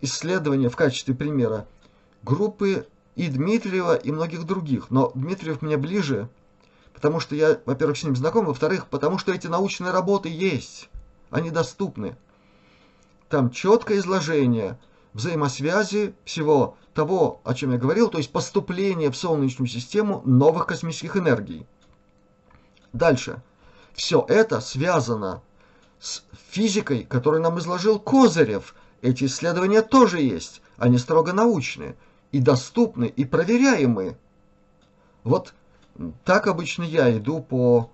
исследования 0.00 0.68
в 0.68 0.76
качестве 0.76 1.14
примера 1.14 1.66
группы 2.22 2.86
и 3.16 3.28
Дмитриева, 3.28 3.96
и 3.96 4.12
многих 4.12 4.44
других. 4.44 4.90
Но 4.90 5.10
Дмитриев 5.14 5.62
мне 5.62 5.76
ближе, 5.76 6.28
потому 6.96 7.20
что 7.20 7.36
я, 7.36 7.60
во-первых, 7.64 7.96
с 7.96 8.02
ним 8.02 8.16
знаком, 8.16 8.46
во-вторых, 8.46 8.88
потому 8.88 9.18
что 9.18 9.32
эти 9.32 9.46
научные 9.46 9.92
работы 9.92 10.28
есть, 10.28 10.88
они 11.30 11.50
доступны. 11.50 12.16
Там 13.28 13.50
четкое 13.50 13.98
изложение 13.98 14.78
взаимосвязи 15.12 16.14
всего 16.24 16.76
того, 16.92 17.40
о 17.44 17.54
чем 17.54 17.70
я 17.70 17.78
говорил, 17.78 18.08
то 18.08 18.18
есть 18.18 18.32
поступление 18.32 19.12
в 19.12 19.16
Солнечную 19.16 19.68
систему 19.68 20.22
новых 20.24 20.66
космических 20.66 21.16
энергий. 21.16 21.66
Дальше. 22.92 23.42
Все 23.94 24.26
это 24.28 24.60
связано 24.60 25.42
с 26.00 26.24
физикой, 26.50 27.04
которую 27.04 27.42
нам 27.42 27.58
изложил 27.60 28.00
Козырев– 28.00 28.74
эти 29.02 29.24
исследования 29.24 29.82
тоже 29.82 30.20
есть, 30.20 30.62
они 30.78 30.98
строго 30.98 31.32
научные 31.32 31.96
и 32.32 32.40
доступны, 32.40 33.04
и 33.04 33.24
проверяемые. 33.24 34.18
Вот 35.22 35.54
так 36.24 36.46
обычно 36.46 36.82
я 36.82 37.16
иду 37.16 37.40
по 37.40 37.90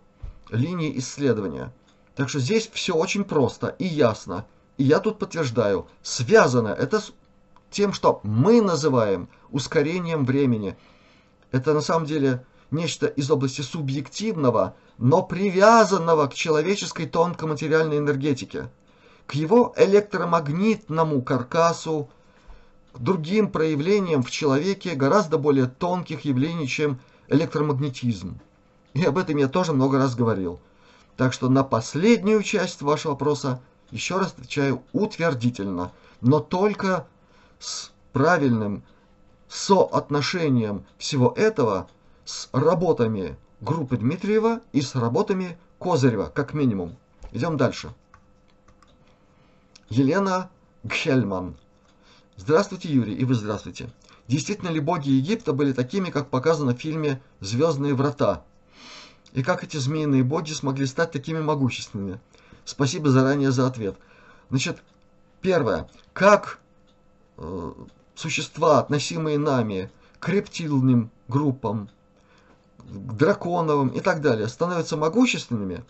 линии 0.51 0.99
исследования. 0.99 1.73
Так 2.15 2.29
что 2.29 2.41
здесь 2.41 2.71
все 2.73 2.95
очень 2.95 3.25
просто 3.25 3.69
и 3.79 3.87
ясно. 3.87 4.47
И 4.77 4.85
я 4.85 4.99
тут 5.01 5.19
подтверждаю, 5.19 5.87
связано 6.03 6.69
это 6.69 7.01
с 7.01 7.13
тем, 7.71 7.93
что 7.93 8.21
мы 8.23 8.61
называем 8.61 9.29
ускорением 9.51 10.25
времени. 10.25 10.77
Это 11.51 11.75
на 11.75 11.81
самом 11.81 12.07
деле 12.07 12.45
нечто 12.71 13.07
из 13.07 13.31
области 13.31 13.61
субъективного, 13.61 14.75
но 14.99 15.23
привязанного 15.23 16.27
к 16.27 16.35
человеческой 16.35 17.07
тонкоматериальной 17.07 17.99
энергетике, 17.99 18.71
к 19.27 19.35
его 19.35 19.73
электромагнитному 19.77 21.23
каркасу, 21.23 22.09
к 22.93 22.99
другим 22.99 23.51
проявлениям 23.51 24.23
в 24.23 24.31
человеке 24.31 24.95
гораздо 24.95 25.39
более 25.39 25.67
тонких 25.67 26.25
явлений, 26.25 26.69
чем 26.69 26.99
электромагнетизм. 27.33 28.39
И 28.95 29.05
об 29.05 29.19
этом 29.19 29.37
я 29.37 29.49
тоже 29.49 29.73
много 29.73 29.99
раз 29.99 30.15
говорил. 30.15 30.61
Так 31.17 31.33
что 31.33 31.49
на 31.49 31.65
последнюю 31.65 32.43
часть 32.43 32.83
вашего 32.83 33.13
вопроса 33.13 33.61
еще 33.91 34.19
раз 34.19 34.33
отвечаю 34.33 34.83
утвердительно, 34.93 35.93
но 36.21 36.41
только 36.41 37.07
с 37.59 37.91
правильным 38.13 38.83
соотношением 39.49 40.85
всего 40.99 41.33
этого 41.37 41.89
с 42.25 42.49
работами 42.53 43.37
группы 43.61 43.97
Дмитриева 43.97 44.61
и 44.73 44.81
с 44.81 44.95
работами 44.95 45.59
Козырева, 45.79 46.31
как 46.35 46.55
минимум. 46.55 46.97
Идем 47.33 47.57
дальше. 47.57 47.93
Елена 49.89 50.49
Гхельман. 50.85 51.57
Здравствуйте, 52.37 52.89
Юрий, 52.89 53.15
и 53.15 53.25
вы 53.25 53.35
здравствуйте. 53.35 53.91
Действительно 54.29 54.69
ли 54.69 54.81
боги 54.81 55.11
Египта 55.11 55.53
были 55.53 55.73
такими, 55.73 56.11
как 56.11 56.29
показано 56.29 56.75
в 56.75 56.79
фильме 56.79 57.21
«Звездные 57.41 57.95
врата»? 57.95 58.45
И 59.33 59.43
как 59.43 59.65
эти 59.65 59.79
змеиные 59.79 60.23
боги 60.23 60.53
смогли 60.53 60.87
стать 60.87 61.11
такими 61.11 61.41
могущественными? 61.41 62.21
Спасибо 62.65 63.11
заранее 63.11 63.51
за 63.51 63.67
ответ. 63.67 63.97
Значит, 64.51 64.83
первое. 65.41 65.89
Как 66.13 66.61
э, 67.39 67.73
существа, 68.15 68.79
относимые 68.79 69.39
нами 69.39 69.91
к 70.21 70.29
рептильным 70.29 71.11
группам, 71.29 71.89
к 72.79 73.13
драконовым 73.15 73.89
и 73.89 74.01
так 74.01 74.21
далее, 74.21 74.49
становятся 74.49 74.97
могущественными, 74.97 75.85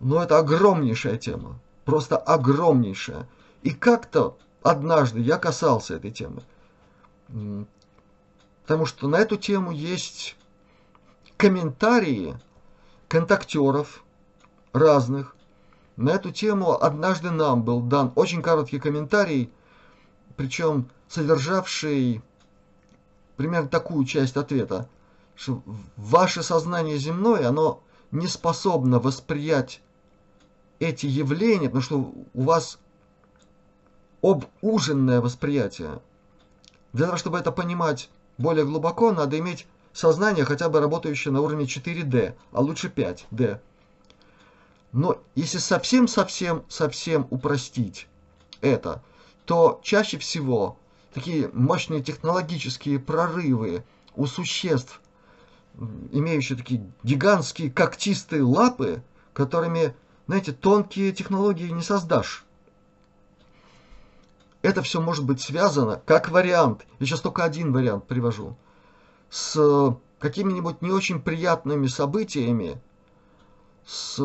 но 0.00 0.22
это 0.22 0.38
огромнейшая 0.38 1.18
тема. 1.18 1.58
Просто 1.84 2.16
огромнейшая. 2.16 3.28
И 3.62 3.70
как-то 3.70 4.36
однажды 4.62 5.20
я 5.20 5.38
касался 5.38 5.94
этой 5.94 6.10
темы. 6.10 6.42
Потому 8.62 8.86
что 8.86 9.08
на 9.08 9.16
эту 9.16 9.36
тему 9.36 9.70
есть 9.70 10.36
комментарии 11.36 12.36
контактеров 13.08 14.04
разных. 14.72 15.36
На 15.96 16.10
эту 16.10 16.32
тему 16.32 16.82
однажды 16.82 17.30
нам 17.30 17.62
был 17.62 17.80
дан 17.80 18.12
очень 18.16 18.42
короткий 18.42 18.78
комментарий, 18.80 19.50
причем 20.36 20.90
содержавший 21.08 22.22
примерно 23.36 23.68
такую 23.68 24.04
часть 24.04 24.36
ответа, 24.36 24.88
что 25.36 25.62
ваше 25.96 26.42
сознание 26.42 26.98
земное, 26.98 27.48
оно 27.48 27.82
не 28.10 28.26
способно 28.26 28.98
восприять 28.98 29.80
эти 30.78 31.06
явления, 31.06 31.66
потому 31.66 31.82
что 31.82 31.98
у 32.34 32.42
вас 32.42 32.78
обуженное 34.22 35.20
восприятие. 35.20 36.00
Для 36.94 37.06
того, 37.06 37.18
чтобы 37.18 37.38
это 37.38 37.50
понимать 37.50 38.08
более 38.38 38.64
глубоко, 38.64 39.10
надо 39.10 39.36
иметь 39.40 39.66
сознание, 39.92 40.44
хотя 40.44 40.68
бы 40.68 40.78
работающее 40.78 41.32
на 41.32 41.40
уровне 41.40 41.64
4D, 41.64 42.34
а 42.52 42.60
лучше 42.60 42.86
5D. 42.86 43.58
Но 44.92 45.20
если 45.34 45.58
совсем-совсем-совсем 45.58 47.26
упростить 47.30 48.06
это, 48.60 49.02
то 49.44 49.80
чаще 49.82 50.18
всего 50.18 50.78
такие 51.12 51.50
мощные 51.52 52.00
технологические 52.00 53.00
прорывы 53.00 53.82
у 54.14 54.26
существ, 54.26 55.00
имеющие 56.12 56.56
такие 56.56 56.88
гигантские 57.02 57.72
когтистые 57.72 58.44
лапы, 58.44 59.02
которыми, 59.32 59.96
знаете, 60.28 60.52
тонкие 60.52 61.10
технологии 61.10 61.70
не 61.70 61.82
создашь. 61.82 62.43
Это 64.64 64.80
все 64.80 64.98
может 64.98 65.26
быть 65.26 65.42
связано, 65.42 66.00
как 66.06 66.30
вариант, 66.30 66.86
я 66.98 67.04
сейчас 67.04 67.20
только 67.20 67.44
один 67.44 67.70
вариант 67.70 68.06
привожу, 68.06 68.56
с 69.28 69.94
какими-нибудь 70.18 70.80
не 70.80 70.90
очень 70.90 71.20
приятными 71.20 71.86
событиями, 71.86 72.80
с 73.84 74.16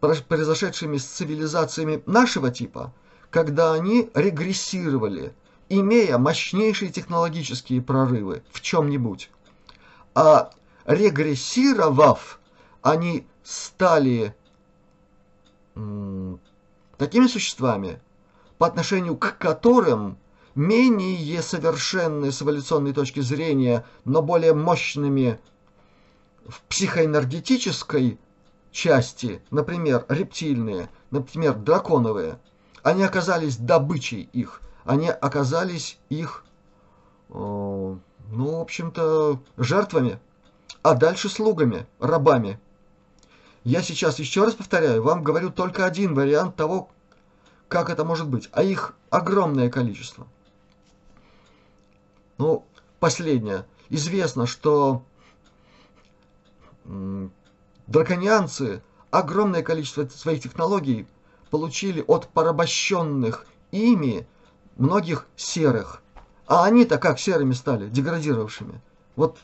произошедшими 0.00 0.96
с 0.96 1.04
цивилизациями 1.04 2.02
нашего 2.06 2.50
типа, 2.50 2.92
когда 3.30 3.72
они 3.72 4.10
регрессировали, 4.12 5.32
имея 5.68 6.18
мощнейшие 6.18 6.90
технологические 6.90 7.80
прорывы 7.80 8.42
в 8.50 8.60
чем-нибудь. 8.62 9.30
А 10.16 10.50
регрессировав, 10.84 12.40
они 12.82 13.24
стали 13.44 14.34
такими 16.98 17.28
существами, 17.28 18.00
по 18.60 18.66
отношению 18.66 19.16
к 19.16 19.38
которым 19.38 20.18
менее 20.54 21.40
совершенные 21.40 22.30
с 22.30 22.42
эволюционной 22.42 22.92
точки 22.92 23.20
зрения, 23.20 23.86
но 24.04 24.20
более 24.20 24.52
мощными 24.52 25.40
в 26.46 26.60
психоэнергетической 26.68 28.18
части, 28.70 29.40
например, 29.50 30.04
рептильные, 30.10 30.90
например, 31.10 31.54
драконовые, 31.54 32.38
они 32.82 33.02
оказались 33.02 33.56
добычей 33.56 34.28
их, 34.34 34.60
они 34.84 35.08
оказались 35.08 35.98
их, 36.10 36.44
э, 37.30 37.32
ну, 37.32 37.98
в 38.28 38.60
общем-то, 38.60 39.40
жертвами, 39.56 40.18
а 40.82 40.92
дальше 40.96 41.30
слугами, 41.30 41.86
рабами. 41.98 42.60
Я 43.64 43.80
сейчас 43.80 44.18
еще 44.18 44.44
раз 44.44 44.52
повторяю, 44.52 45.02
вам 45.02 45.24
говорю 45.24 45.48
только 45.48 45.86
один 45.86 46.14
вариант 46.14 46.56
того, 46.56 46.90
как 47.70 47.88
это 47.88 48.04
может 48.04 48.28
быть? 48.28 48.50
А 48.52 48.64
их 48.64 48.94
огромное 49.10 49.70
количество. 49.70 50.26
Ну, 52.36 52.66
последнее. 52.98 53.64
Известно, 53.88 54.46
что 54.46 55.04
драконианцы 57.86 58.82
огромное 59.12 59.62
количество 59.62 60.04
своих 60.08 60.42
технологий 60.42 61.06
получили 61.50 62.04
от 62.08 62.26
порабощенных 62.28 63.46
ими 63.70 64.26
многих 64.76 65.26
серых. 65.36 66.02
А 66.48 66.64
они-то 66.64 66.98
как 66.98 67.20
серыми 67.20 67.52
стали, 67.52 67.88
деградировавшими. 67.88 68.80
Вот 69.14 69.38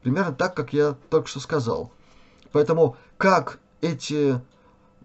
примерно 0.00 0.32
так, 0.32 0.56
как 0.56 0.72
я 0.72 0.96
только 1.10 1.28
что 1.28 1.40
сказал. 1.40 1.92
Поэтому 2.52 2.96
как 3.18 3.58
эти 3.82 4.40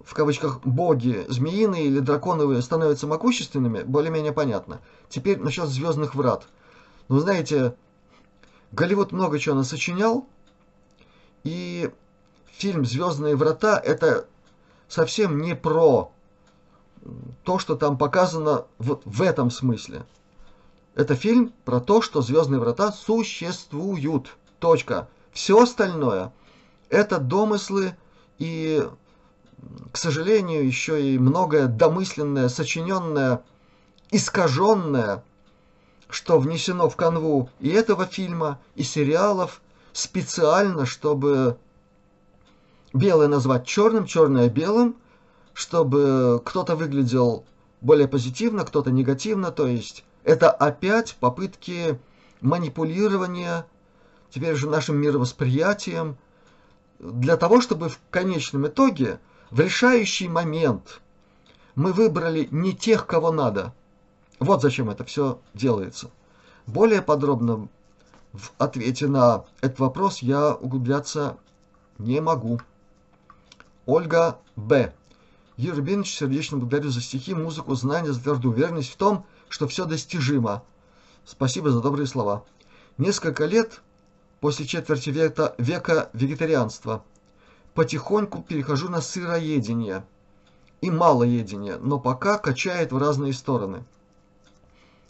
в 0.06 0.14
кавычках 0.14 0.62
боги 0.62 1.26
змеиные 1.30 1.86
или 1.86 2.00
драконовые 2.00 2.62
становятся 2.62 3.08
могущественными, 3.08 3.84
более-менее 3.84 4.34
понятно. 4.34 4.82
Теперь 5.10 5.40
насчет 5.40 5.68
звездных 5.68 6.16
врат. 6.16 6.48
Ну, 7.08 7.20
знаете, 7.20 7.76
Голливуд 8.72 9.12
много 9.12 9.40
чего 9.40 9.56
насочинял, 9.56 10.28
и 11.44 11.92
фильм 12.52 12.86
«Звездные 12.86 13.36
врата» 13.36 13.80
это 13.84 14.28
совсем 14.88 15.42
не 15.42 15.56
про 15.56 16.12
то, 17.44 17.60
что 17.60 17.76
там 17.76 17.98
показано 17.98 18.66
вот 18.78 19.02
в 19.06 19.22
этом 19.22 19.50
смысле. 19.50 20.06
Это 20.94 21.16
фильм 21.16 21.54
про 21.66 21.80
то, 21.80 22.02
что 22.02 22.22
«Звездные 22.22 22.60
врата» 22.60 22.92
существуют. 22.92 24.36
Точка. 24.60 25.08
Все 25.32 25.64
остальное– 25.64 26.32
это 26.90 27.18
домыслы 27.18 27.96
и 28.38 28.88
к 29.92 29.98
сожалению, 29.98 30.66
еще 30.66 31.02
и 31.02 31.18
многое 31.18 31.68
домысленное, 31.68 32.50
сочиненное, 32.50 33.44
искаженное, 34.10 35.24
что 36.10 36.40
внесено 36.40 36.90
в 36.90 36.96
канву 36.96 37.50
и 37.60 37.70
этого 37.70 38.06
фильма, 38.06 38.60
и 38.76 38.84
сериалов, 38.84 39.62
специально, 39.94 40.86
чтобы 40.86 41.58
белое 42.94 43.28
назвать 43.28 43.66
черным, 43.66 44.06
черное 44.06 44.50
белым, 44.50 44.96
чтобы 45.54 46.42
кто-то 46.44 46.76
выглядел 46.76 47.46
более 47.82 48.08
позитивно, 48.08 48.66
кто-то 48.66 48.92
негативно, 48.92 49.52
то 49.52 49.68
есть 49.68 50.04
это 50.24 50.52
опять 50.52 51.18
попытки 51.20 52.00
манипулирования 52.42 53.66
теперь 54.30 54.56
же 54.56 54.70
нашим 54.70 54.98
мировосприятием 54.98 56.18
для 57.00 57.36
того, 57.36 57.60
чтобы 57.60 57.90
в 57.90 58.00
конечном 58.10 58.68
итоге– 58.68 59.20
в 59.52 59.60
решающий 59.60 60.30
момент 60.30 61.02
мы 61.76 61.92
выбрали 61.94 62.48
не 62.52 62.74
тех, 62.74 63.06
кого 63.06 63.32
надо. 63.32 63.74
Вот 64.40 64.62
зачем 64.62 64.90
это 64.90 65.04
все 65.04 65.40
делается. 65.54 66.10
Более 66.66 67.02
подробно 67.02 67.68
в 68.32 68.52
ответе 68.58 69.08
на 69.08 69.44
этот 69.60 69.80
вопрос 69.80 70.20
я 70.20 70.56
углубляться 70.56 71.38
не 71.98 72.22
могу. 72.22 72.60
Ольга 73.86 74.40
Б. 74.56 74.94
Юрий 75.58 75.78
Рубинович, 75.78 76.18
сердечно 76.18 76.58
благодарю 76.58 76.90
за 76.90 77.02
стихи, 77.02 77.34
музыку, 77.34 77.76
знания, 77.76 78.14
за 78.14 78.22
твердую 78.22 78.54
уверенность 78.54 78.92
в 78.92 78.96
том, 78.96 79.26
что 79.50 79.68
все 79.68 79.86
достижимо. 79.86 80.64
Спасибо 81.26 81.70
за 81.72 81.82
добрые 81.82 82.08
слова. 82.08 82.46
Несколько 82.98 83.46
лет 83.46 83.82
после 84.40 84.66
четверти 84.66 85.10
века, 85.10 85.54
века 85.58 86.10
вегетарианства 86.14 87.04
потихоньку 87.74 88.42
перехожу 88.42 88.90
на 88.90 89.02
сыроедение 89.02 90.04
и 90.82 90.90
малоедение, 90.92 91.78
но 91.78 92.00
пока 92.00 92.38
качает 92.38 92.92
в 92.92 92.98
разные 92.98 93.34
стороны. 93.34 93.84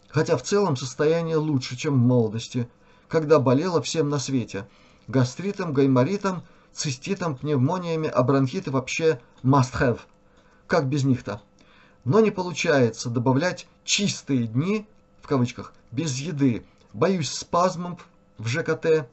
Хотя 0.08 0.36
в 0.36 0.42
целом 0.42 0.76
состояние 0.76 1.36
лучше, 1.36 1.76
чем 1.76 1.94
в 1.94 2.06
молодости, 2.06 2.68
когда 3.08 3.38
болело 3.38 3.80
всем 3.82 4.08
на 4.08 4.18
свете. 4.18 4.66
Гастритом, 5.08 5.72
гайморитом, 5.72 6.42
циститом, 6.72 7.36
пневмониями, 7.36 8.08
а 8.08 8.22
бронхиты 8.22 8.70
вообще 8.70 9.20
must 9.42 9.72
have. 9.80 10.00
Как 10.66 10.88
без 10.88 11.04
них-то? 11.04 11.42
Но 12.04 12.20
не 12.20 12.30
получается 12.30 13.08
добавлять 13.10 13.66
чистые 13.84 14.46
дни, 14.46 14.86
в 15.20 15.26
кавычках, 15.26 15.72
без 15.90 16.18
еды. 16.18 16.64
Боюсь 16.92 17.30
спазмов 17.30 18.06
в 18.38 18.48
ЖКТ, 18.48 19.08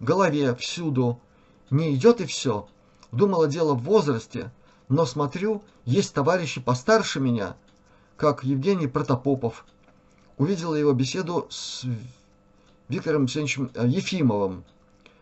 голове, 0.00 0.54
всюду. 0.56 1.20
Не 1.70 1.94
идет 1.94 2.20
и 2.20 2.26
все. 2.26 2.68
Думала 3.12 3.46
дело 3.46 3.74
в 3.74 3.82
возрасте, 3.82 4.50
но 4.88 5.04
смотрю, 5.04 5.62
есть 5.84 6.14
товарищи 6.14 6.60
постарше 6.60 7.20
меня, 7.20 7.56
как 8.16 8.42
Евгений 8.42 8.86
Протопопов. 8.86 9.66
Увидела 10.38 10.74
его 10.74 10.92
беседу 10.92 11.46
с 11.50 11.84
Виктором 12.88 13.22
Алексеевичем 13.22 13.70
э, 13.74 13.86
Ефимовым. 13.86 14.64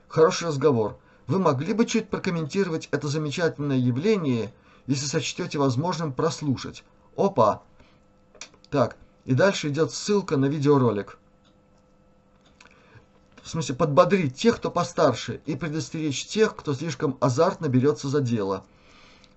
Хороший 0.07 0.49
разговор. 0.49 0.99
Вы 1.27 1.41
могли 1.41 1.73
бы 1.73 1.85
чуть 1.85 2.09
прокомментировать 2.09 2.89
это 2.93 3.09
замечательное 3.09 3.77
явление, 3.77 4.53
если 4.87 5.07
сочтете 5.07 5.59
возможным 5.59 6.13
прослушать? 6.13 6.85
Опа! 7.17 7.63
Так, 8.71 8.97
и 9.25 9.35
дальше 9.35 9.69
идет 9.69 9.93
ссылка 9.93 10.37
на 10.37 10.47
видеоролик. 10.47 11.19
В 13.43 13.49
смысле, 13.49 13.75
подбодрить 13.75 14.37
тех, 14.37 14.57
кто 14.57 14.71
постарше, 14.71 15.41
и 15.47 15.57
предостеречь 15.57 16.27
тех, 16.27 16.55
кто 16.57 16.75
слишком 16.75 17.17
азартно 17.21 17.69
берется 17.69 18.09
за 18.09 18.21
дело. 18.21 18.65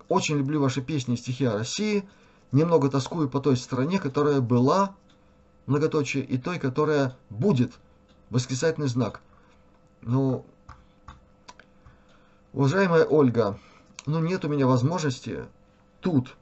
Очень 0.08 0.36
люблю 0.36 0.60
ваши 0.60 0.82
песни 0.82 1.14
и 1.14 1.16
стихи 1.16 1.46
о 1.46 1.54
России. 1.54 2.06
Немного 2.52 2.90
тоскую 2.90 3.28
по 3.28 3.40
той 3.40 3.56
стране, 3.56 3.98
которая 3.98 4.40
была, 4.40 4.94
многоточие, 5.66 6.22
и 6.22 6.38
той, 6.38 6.58
которая 6.58 7.16
будет. 7.30 7.72
Восклицательный 8.30 8.88
знак. 8.88 9.20
Ну, 10.02 10.44
уважаемая 12.52 13.04
Ольга, 13.04 13.58
ну 14.06 14.20
нет 14.20 14.44
у 14.44 14.48
меня 14.48 14.66
возможности 14.66 15.44
тут 16.00 16.36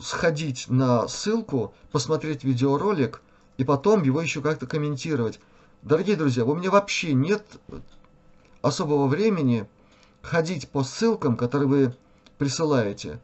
сходить 0.00 0.66
на 0.68 1.08
ссылку, 1.08 1.74
посмотреть 1.90 2.44
видеоролик 2.44 3.22
и 3.56 3.64
потом 3.64 4.02
его 4.02 4.20
еще 4.20 4.40
как-то 4.40 4.66
комментировать. 4.66 5.40
Дорогие 5.82 6.16
друзья, 6.16 6.44
у 6.44 6.54
меня 6.54 6.70
вообще 6.70 7.12
нет 7.12 7.44
особого 8.62 9.06
времени 9.06 9.68
ходить 10.22 10.68
по 10.68 10.82
ссылкам, 10.82 11.36
которые 11.36 11.68
вы 11.68 11.96
присылаете, 12.38 13.20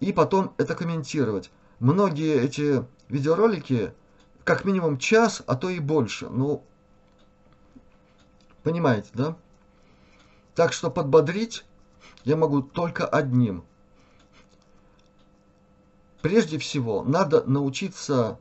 и 0.00 0.12
потом 0.12 0.54
это 0.56 0.74
комментировать. 0.74 1.50
Многие 1.80 2.40
эти 2.40 2.84
видеоролики 3.08 3.92
как 4.44 4.64
минимум 4.64 4.98
час, 4.98 5.42
а 5.46 5.56
то 5.56 5.68
и 5.68 5.80
больше. 5.80 6.28
Ну, 6.28 6.62
понимаете, 8.62 9.08
да? 9.14 9.36
Так 10.54 10.72
что 10.72 10.90
подбодрить 10.90 11.64
я 12.24 12.36
могу 12.36 12.62
только 12.62 13.06
одним. 13.06 13.64
Прежде 16.22 16.58
всего, 16.58 17.02
надо 17.02 17.42
научиться 17.44 18.38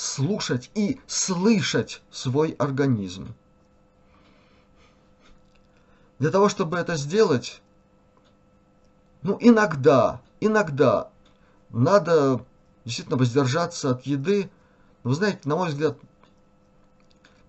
слушать 0.00 0.70
и 0.74 0.98
слышать 1.06 2.00
свой 2.10 2.52
организм. 2.52 3.34
Для 6.18 6.30
того, 6.30 6.48
чтобы 6.48 6.78
это 6.78 6.96
сделать, 6.96 7.60
ну, 9.20 9.36
иногда, 9.40 10.22
иногда 10.40 11.10
надо 11.68 12.44
действительно 12.86 13.18
воздержаться 13.18 13.90
от 13.90 14.06
еды. 14.06 14.50
Вы 15.02 15.14
знаете, 15.14 15.40
на 15.44 15.56
мой 15.56 15.68
взгляд, 15.68 15.98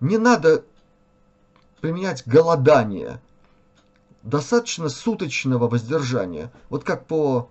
не 0.00 0.18
надо 0.18 0.62
применять 1.80 2.26
голодание. 2.26 3.18
Достаточно 4.22 4.90
суточного 4.90 5.68
воздержания. 5.68 6.52
Вот 6.68 6.84
как 6.84 7.06
по, 7.06 7.48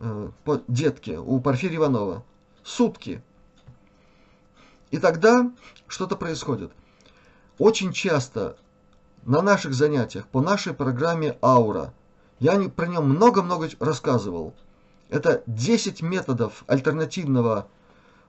э, 0.00 0.30
по 0.44 0.62
детке 0.68 1.18
у 1.18 1.38
Порфирия 1.38 1.76
Иванова. 1.76 2.24
Сутки. 2.64 3.22
И 4.92 4.98
тогда 4.98 5.50
что-то 5.88 6.16
происходит. 6.16 6.70
Очень 7.58 7.92
часто 7.92 8.56
на 9.24 9.40
наших 9.40 9.72
занятиях 9.72 10.28
по 10.28 10.42
нашей 10.42 10.74
программе 10.74 11.36
«Аура» 11.42 11.94
я 12.40 12.58
про 12.68 12.86
нем 12.86 13.08
много-много 13.08 13.70
рассказывал. 13.80 14.54
Это 15.08 15.42
10 15.46 16.02
методов 16.02 16.64
альтернативного 16.66 17.68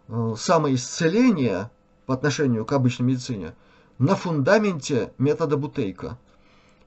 э, 0.08 0.36
самоисцеления 0.38 1.70
по 2.06 2.14
отношению 2.14 2.66
к 2.66 2.72
обычной 2.72 3.08
медицине 3.08 3.56
на 3.98 4.16
фундаменте 4.16 5.12
метода 5.18 5.58
Бутейка. 5.58 6.18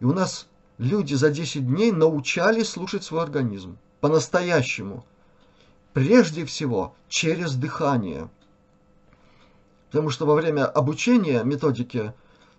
И 0.01 0.07
у 0.07 0.15
нас 0.15 0.49
люди 0.79 1.15
за 1.15 1.29
10 1.31 1.67
дней 1.67 1.93
научались 1.93 2.71
слушать 2.71 3.05
свой 3.05 3.23
организм 3.23 3.77
по-настоящему. 4.01 5.05
Прежде 5.93 6.47
всего 6.47 6.95
через 7.09 7.55
дыхание. 7.57 8.31
Потому 9.97 10.11
что 10.11 10.27
во 10.27 10.35
время 10.35 10.67
обучения 10.67 11.43
методики 11.43 12.13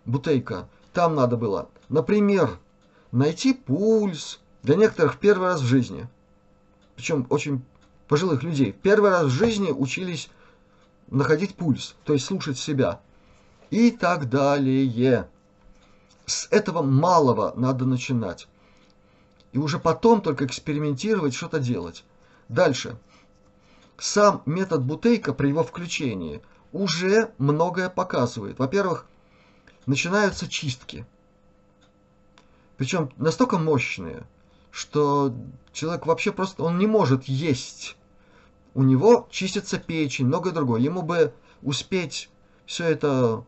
Бутейка 0.06 0.68
там 0.92 1.14
надо 1.14 1.38
было, 1.38 1.70
например, 1.88 2.58
найти 3.12 3.54
пульс 3.54 4.40
для 4.64 4.74
некоторых 4.74 5.20
первый 5.20 5.50
раз 5.50 5.62
в 5.62 5.66
жизни. 5.66 6.08
Причем 6.96 7.28
очень 7.30 7.64
пожилых 8.08 8.42
людей. 8.42 8.72
Первый 8.72 9.12
раз 9.12 9.26
в 9.26 9.30
жизни 9.30 9.70
учились 9.70 10.32
находить 11.12 11.54
пульс, 11.54 11.96
то 12.06 12.14
есть 12.14 12.26
слушать 12.26 12.58
себя. 12.58 13.02
И 13.70 13.92
так 13.92 14.30
далее. 14.30 15.30
С 16.26 16.48
этого 16.50 16.82
малого 16.82 17.54
надо 17.56 17.86
начинать. 17.86 18.48
И 19.52 19.60
уже 19.60 19.78
потом 19.78 20.22
только 20.22 20.48
экспериментировать, 20.48 21.36
что-то 21.36 21.60
делать. 21.60 22.04
Дальше. 22.50 22.98
Сам 24.00 24.42
метод 24.48 24.84
Бутейка 24.84 25.34
при 25.34 25.50
его 25.50 25.64
включении 25.64 26.42
уже 26.72 27.32
многое 27.38 27.90
показывает. 27.90 28.60
Во-первых, 28.60 29.06
начинаются 29.86 30.48
чистки. 30.48 31.06
Причем 32.78 33.12
настолько 33.18 33.58
мощные, 33.58 34.24
что 34.72 35.34
человек 35.72 36.06
вообще 36.06 36.32
просто, 36.32 36.64
он 36.64 36.78
не 36.78 36.88
может 36.88 37.26
есть. 37.26 37.98
У 38.74 38.84
него 38.84 39.28
чистится 39.32 39.80
печень, 39.80 40.28
многое 40.28 40.54
другое. 40.54 40.82
Ему 40.82 41.02
бы 41.02 41.34
успеть 41.64 42.30
все 42.66 42.86
это 42.86 43.44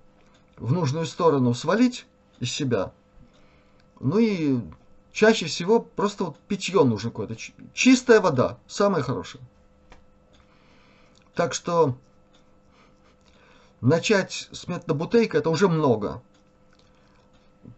в 0.57 0.73
нужную 0.73 1.05
сторону 1.05 1.53
свалить, 1.53 2.05
из 2.39 2.51
себя. 2.51 2.93
Ну 3.99 4.17
и 4.17 4.59
чаще 5.11 5.45
всего 5.45 5.79
просто 5.81 6.25
вот 6.25 6.37
питье 6.47 6.83
нужно 6.83 7.11
какое-то. 7.11 7.35
Чистая 7.73 8.21
вода, 8.21 8.57
самая 8.67 9.03
хорошая. 9.03 9.41
Так 11.35 11.53
что 11.53 11.95
начать 13.81 14.49
с 14.51 14.67
метода 14.67 14.93
бутейка 14.93 15.37
это 15.37 15.49
уже 15.49 15.67
много. 15.67 16.21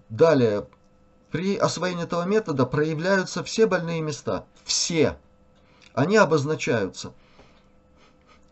Далее, 0.09 0.67
при 1.31 1.55
освоении 1.55 2.03
этого 2.03 2.23
метода 2.23 2.65
проявляются 2.65 3.43
все 3.43 3.65
больные 3.65 4.01
места. 4.01 4.45
Все. 4.63 5.17
Они 5.93 6.17
обозначаются. 6.17 7.13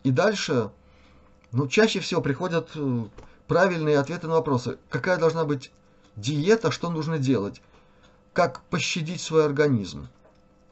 И 0.03 0.11
дальше, 0.11 0.71
ну, 1.51 1.67
чаще 1.67 1.99
всего 1.99 2.21
приходят 2.21 2.69
э, 2.75 3.03
правильные 3.47 3.99
ответы 3.99 4.27
на 4.27 4.35
вопросы. 4.35 4.77
Какая 4.89 5.17
должна 5.17 5.43
быть 5.43 5.71
диета, 6.15 6.71
что 6.71 6.89
нужно 6.89 7.17
делать, 7.17 7.61
как 8.33 8.61
пощадить 8.63 9.21
свой 9.21 9.45
организм. 9.45 10.07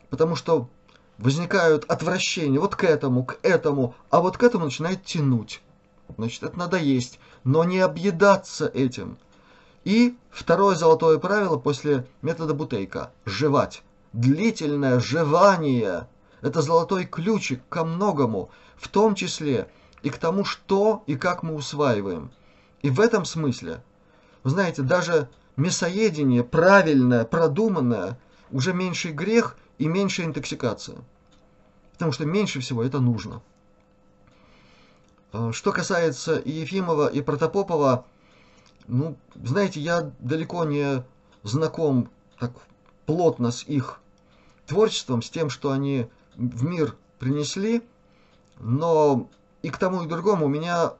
Потому 0.09 0.35
что 0.35 0.69
возникают 1.17 1.83
отвращения 1.85 2.59
вот 2.59 2.75
к 2.75 2.83
этому, 2.83 3.25
к 3.25 3.37
этому, 3.43 3.95
а 4.09 4.21
вот 4.21 4.37
к 4.37 4.43
этому 4.43 4.65
начинает 4.65 5.03
тянуть. 5.03 5.61
Значит, 6.15 6.43
это 6.43 6.57
надо 6.57 6.77
есть, 6.77 7.19
но 7.43 7.63
не 7.63 7.79
объедаться 7.79 8.67
этим. 8.67 9.17
И 9.83 10.15
второе 10.29 10.75
золотое 10.75 11.17
правило 11.17 11.57
после 11.57 12.07
метода 12.21 12.53
Бутейка– 12.53 13.11
жевать. 13.25 13.83
Длительное 14.13 14.99
жевание– 14.99 16.07
это 16.41 16.61
золотой 16.61 17.05
ключик 17.05 17.61
ко 17.69 17.83
многому, 17.83 18.49
в 18.75 18.87
том 18.87 19.15
числе 19.15 19.69
и 20.03 20.09
к 20.09 20.17
тому, 20.17 20.45
что 20.45 21.03
и 21.07 21.15
как 21.15 21.43
мы 21.43 21.53
усваиваем. 21.53 22.31
И 22.81 22.89
в 22.89 22.99
этом 22.99 23.25
смысле– 23.25 23.83
вы 24.47 24.51
знаете, 24.51 24.81
даже 24.81 25.27
мясоедение 25.57 26.41
правильное, 26.41 27.25
продуманное, 27.25 28.17
уже 28.49 28.73
меньший 28.73 29.11
грех 29.11 29.57
и 29.77 29.87
меньшая 29.87 30.27
интоксикация. 30.27 30.99
потому 31.91 32.13
что 32.13 32.25
меньше 32.25 32.61
всего 32.61 32.81
это 32.81 33.01
нужно. 33.01 33.41
А, 35.37 35.53
что 35.53 35.71
касается 35.71 36.41
Ефимова, 36.43 37.07
и 37.07 37.21
Протопопова, 37.21 38.05
ну, 38.87 39.17
знаете, 39.35 39.79
я 39.79 40.11
далеко 40.19 40.63
не 40.63 41.03
знаком 41.43 42.09
так 42.39 42.53
плотно 43.05 43.51
с 43.51 43.63
их 43.63 43.99
творчеством, 44.65 45.21
с 45.21 45.29
тем, 45.29 45.51
что 45.51 45.71
они 45.71 46.07
в 46.35 46.63
мир 46.63 46.95
принесли, 47.19 47.83
но 48.59 49.29
и 49.61 49.69
к 49.69 49.77
тому 49.77 50.01
и 50.01 50.05
к 50.07 50.09
другому 50.09 50.47
у 50.47 50.49
меня 50.49 50.93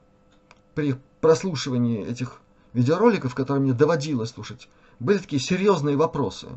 при 0.75 0.95
прослушивании 1.19 2.05
этих 2.05 2.39
видеороликов, 2.73 3.33
которые 3.33 3.63
мне 3.63 3.73
доводилось 3.73 4.29
слушать, 4.29 4.69
были 4.99 5.17
такие 5.17 5.41
серьезные 5.41 5.97
вопросы. 5.97 6.47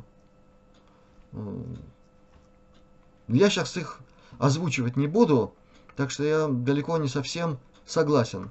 Я 3.28 3.49
сейчас 3.49 3.76
их 3.78 4.01
озвучивать 4.39 4.97
не 4.97 5.07
буду, 5.07 5.55
так 5.97 6.11
что 6.11 6.24
я 6.24 6.47
далеко 6.47 6.99
не 6.99 7.09
совсем 7.09 7.59
согласен 7.91 8.51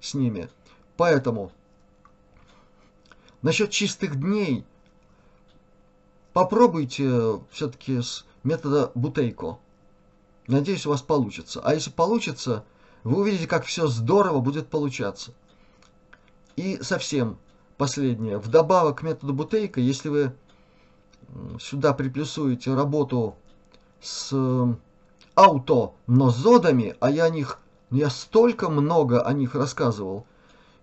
с 0.00 0.14
ними. 0.14 0.48
Поэтому 0.96 1.52
насчет 3.42 3.70
чистых 3.70 4.18
дней 4.18 4.64
попробуйте 6.32 7.40
все-таки 7.50 8.00
с 8.00 8.24
метода 8.42 8.90
Бутейко. 8.94 9.58
Надеюсь, 10.46 10.86
у 10.86 10.90
вас 10.90 11.02
получится. 11.02 11.60
А 11.64 11.74
если 11.74 11.90
получится, 11.90 12.64
вы 13.02 13.20
увидите, 13.20 13.46
как 13.46 13.64
все 13.64 13.86
здорово 13.86 14.40
будет 14.40 14.68
получаться. 14.68 15.32
И 16.56 16.78
совсем 16.82 17.38
последнее. 17.76 18.38
Вдобавок 18.38 19.00
к 19.00 19.02
методу 19.02 19.32
Бутейко, 19.32 19.80
если 19.80 20.08
вы 20.08 20.32
сюда 21.58 21.92
приплюсуете 21.92 22.74
работу 22.74 23.36
с 24.00 24.32
аутонозодами, 25.34 26.96
а 27.00 27.10
я 27.10 27.24
о 27.24 27.30
них, 27.30 27.58
я 27.94 28.10
столько 28.10 28.68
много 28.68 29.22
о 29.22 29.32
них 29.32 29.54
рассказывал. 29.54 30.26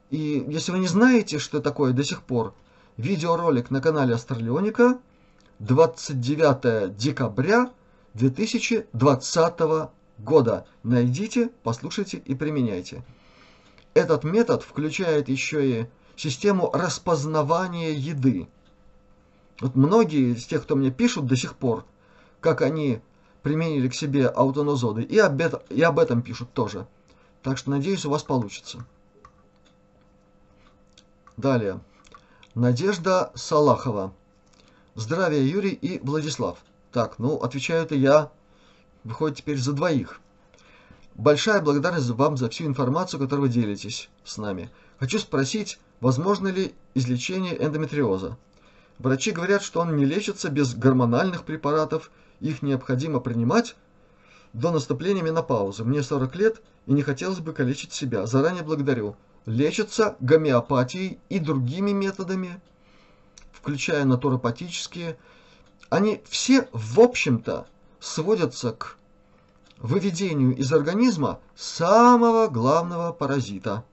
И 0.09 0.45
если 0.47 0.71
вы 0.71 0.79
не 0.79 0.87
знаете, 0.87 1.39
что 1.39 1.59
такое 1.59 1.93
до 1.93 2.03
сих 2.03 2.23
пор, 2.23 2.53
видеоролик 2.97 3.69
на 3.69 3.81
канале 3.81 4.15
Астралионика 4.15 4.99
29 5.59 6.95
декабря 6.95 7.71
2020 8.13 9.59
года. 10.19 10.65
Найдите, 10.83 11.49
послушайте 11.63 12.17
и 12.17 12.35
применяйте. 12.35 13.03
Этот 13.93 14.23
метод 14.23 14.63
включает 14.63 15.29
еще 15.29 15.81
и 15.81 15.85
систему 16.15 16.71
распознавания 16.73 17.93
еды. 17.93 18.47
Вот 19.59 19.75
многие 19.75 20.33
из 20.33 20.45
тех, 20.45 20.63
кто 20.63 20.75
мне 20.75 20.91
пишут 20.91 21.25
до 21.25 21.35
сих 21.35 21.55
пор, 21.55 21.85
как 22.39 22.61
они 22.61 23.01
применили 23.43 23.87
к 23.89 23.93
себе 23.93 24.27
аутонозоды, 24.27 25.03
и 25.03 25.17
об, 25.17 25.39
это, 25.41 25.63
и 25.69 25.81
об 25.81 25.99
этом 25.99 26.21
пишут 26.21 26.53
тоже. 26.53 26.87
Так 27.43 27.57
что 27.57 27.71
надеюсь, 27.71 28.05
у 28.05 28.09
вас 28.09 28.23
получится. 28.23 28.85
Далее. 31.37 31.79
Надежда 32.53 33.31
Салахова. 33.35 34.13
Здравия, 34.95 35.41
Юрий 35.41 35.71
и 35.71 35.99
Владислав. 35.99 36.59
Так, 36.91 37.17
ну, 37.17 37.37
отвечаю 37.37 37.83
это 37.83 37.95
я. 37.95 38.31
Выходит 39.03 39.37
теперь 39.37 39.57
за 39.57 39.73
двоих. 39.73 40.19
Большая 41.15 41.61
благодарность 41.61 42.09
вам 42.09 42.37
за 42.37 42.49
всю 42.49 42.65
информацию, 42.65 43.19
которую 43.19 43.47
вы 43.47 43.53
делитесь 43.53 44.09
с 44.23 44.37
нами. 44.37 44.69
Хочу 44.99 45.17
спросить, 45.17 45.79
возможно 45.99 46.49
ли 46.49 46.75
излечение 46.93 47.61
эндометриоза? 47.63 48.37
Врачи 48.99 49.31
говорят, 49.31 49.63
что 49.63 49.79
он 49.79 49.95
не 49.95 50.05
лечится 50.05 50.49
без 50.49 50.75
гормональных 50.75 51.43
препаратов 51.43 52.11
их 52.41 52.61
необходимо 52.63 53.19
принимать 53.19 53.75
до 54.53 54.71
наступления 54.71 55.23
менопаузы. 55.23 55.83
Мне 55.83 56.03
40 56.03 56.35
лет 56.35 56.61
и 56.85 56.93
не 56.93 57.03
хотелось 57.03 57.39
бы 57.39 57.53
калечить 57.53 57.93
себя. 57.93 58.25
Заранее 58.25 58.63
благодарю. 58.63 59.15
Лечатся 59.45 60.15
гомеопатией 60.19 61.19
и 61.29 61.39
другими 61.39 61.91
методами, 61.91 62.61
включая 63.51 64.05
натуропатические. 64.05 65.17
Они 65.89 66.21
все, 66.29 66.67
в 66.71 66.99
общем-то, 66.99 67.67
сводятся 67.99 68.71
к 68.73 68.97
выведению 69.77 70.55
из 70.55 70.71
организма 70.71 71.39
самого 71.55 72.47
главного 72.47 73.11
паразита. 73.13 73.83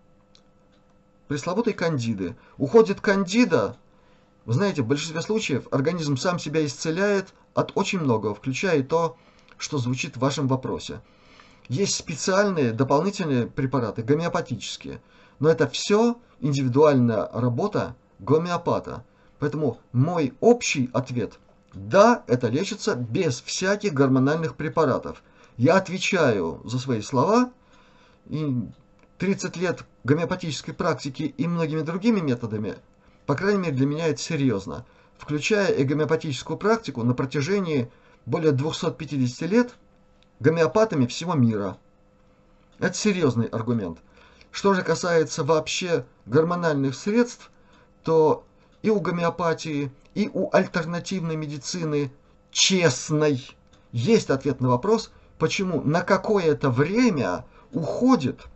Пресловутой 1.29 1.73
кандиды. 1.73 2.37
Уходит 2.57 3.01
кандида, 3.01 3.77
вы 4.45 4.55
знаете, 4.55 4.83
в 4.83 4.87
большинстве 4.87 5.21
случаев 5.21 5.67
организм 5.71 6.17
сам 6.17 6.39
себя 6.39 6.65
исцеляет 6.65 7.35
от 7.55 7.73
очень 7.75 8.01
многого, 8.01 8.35
включая 8.35 8.79
и 8.79 8.83
то, 8.83 9.17
звучит 9.79 10.17
в 10.17 10.21
вашем 10.21 10.49
вопросе. 10.49 11.01
Есть 11.69 11.95
специальные 11.97 12.73
дополнительные 12.73 13.47
препараты, 13.47 14.03
гомеопатические, 14.03 15.01
но 15.39 15.49
это 15.49 15.69
все 15.69 16.17
индивидуальная 16.41 17.29
работа 17.33 17.95
гомеопата. 18.19 19.05
Поэтому 19.39 19.79
мой 19.93 20.35
общий 20.41 20.91
ответ– 20.93 21.39
да, 21.75 22.25
это 22.27 22.49
лечится 22.49 22.95
без 22.95 23.43
всяких 23.43 23.93
гормональных 23.93 24.57
препаратов. 24.57 25.23
Я 25.59 25.77
отвечаю 25.77 26.63
за 26.65 26.79
свои 26.79 27.03
слова, 27.03 27.53
и 28.27 28.63
30 29.19 29.57
лет 29.59 29.85
гомеопатической 30.03 30.73
практики 30.73 31.23
и 31.23 31.47
многими 31.47 31.83
другими 31.83 32.21
методами 32.21 32.79
по 33.29 33.35
крайней 33.35 33.59
мере, 33.59 33.77
для 33.77 33.85
меня 33.85 34.09
это 34.09 34.19
серьезно. 34.19 34.87
Включая 35.19 35.71
и 35.75 35.85
гомеопатическую 35.85 36.57
практику 36.57 37.05
на 37.05 37.13
протяжении 37.13 37.91
более 38.29 38.53
250 38.53 39.49
лет 39.51 39.75
гомеопатами 40.41 41.07
всего 41.07 41.35
мира. 41.35 41.79
Это 42.79 42.95
серьезный 42.95 43.47
аргумент. 43.47 43.99
Что 44.51 44.75
же 44.75 44.83
касается 44.83 45.45
вообще 45.45 46.05
гормональных 46.27 46.95
средств, 46.95 47.51
то 48.05 48.45
и 48.83 48.91
у 48.91 49.01
гомеопатии, 49.01 49.91
и 50.15 50.31
у 50.33 50.49
альтернативной 50.53 51.37
медицины 51.37 52.13
честной 52.51 53.45
есть 53.93 54.31
ответ 54.31 54.61
на 54.61 54.69
вопрос, 54.69 55.11
почему 55.39 55.81
на 55.81 56.03
какое-то 56.03 56.71
время 56.71 57.45
уходит 57.73 58.47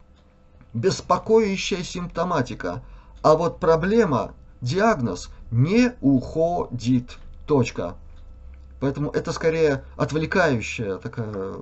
беспокоящая 0.74 1.82
симптоматика, 1.82 2.82
а 3.22 3.34
вот 3.34 3.60
проблема 3.60 4.34
диагноз 4.60 5.30
не 5.50 5.94
уходит. 6.00 7.18
Точка. 7.46 7.96
Поэтому 8.82 9.10
это 9.10 9.30
скорее 9.30 9.84
отвлекающая 9.96 10.96
такая 10.96 11.54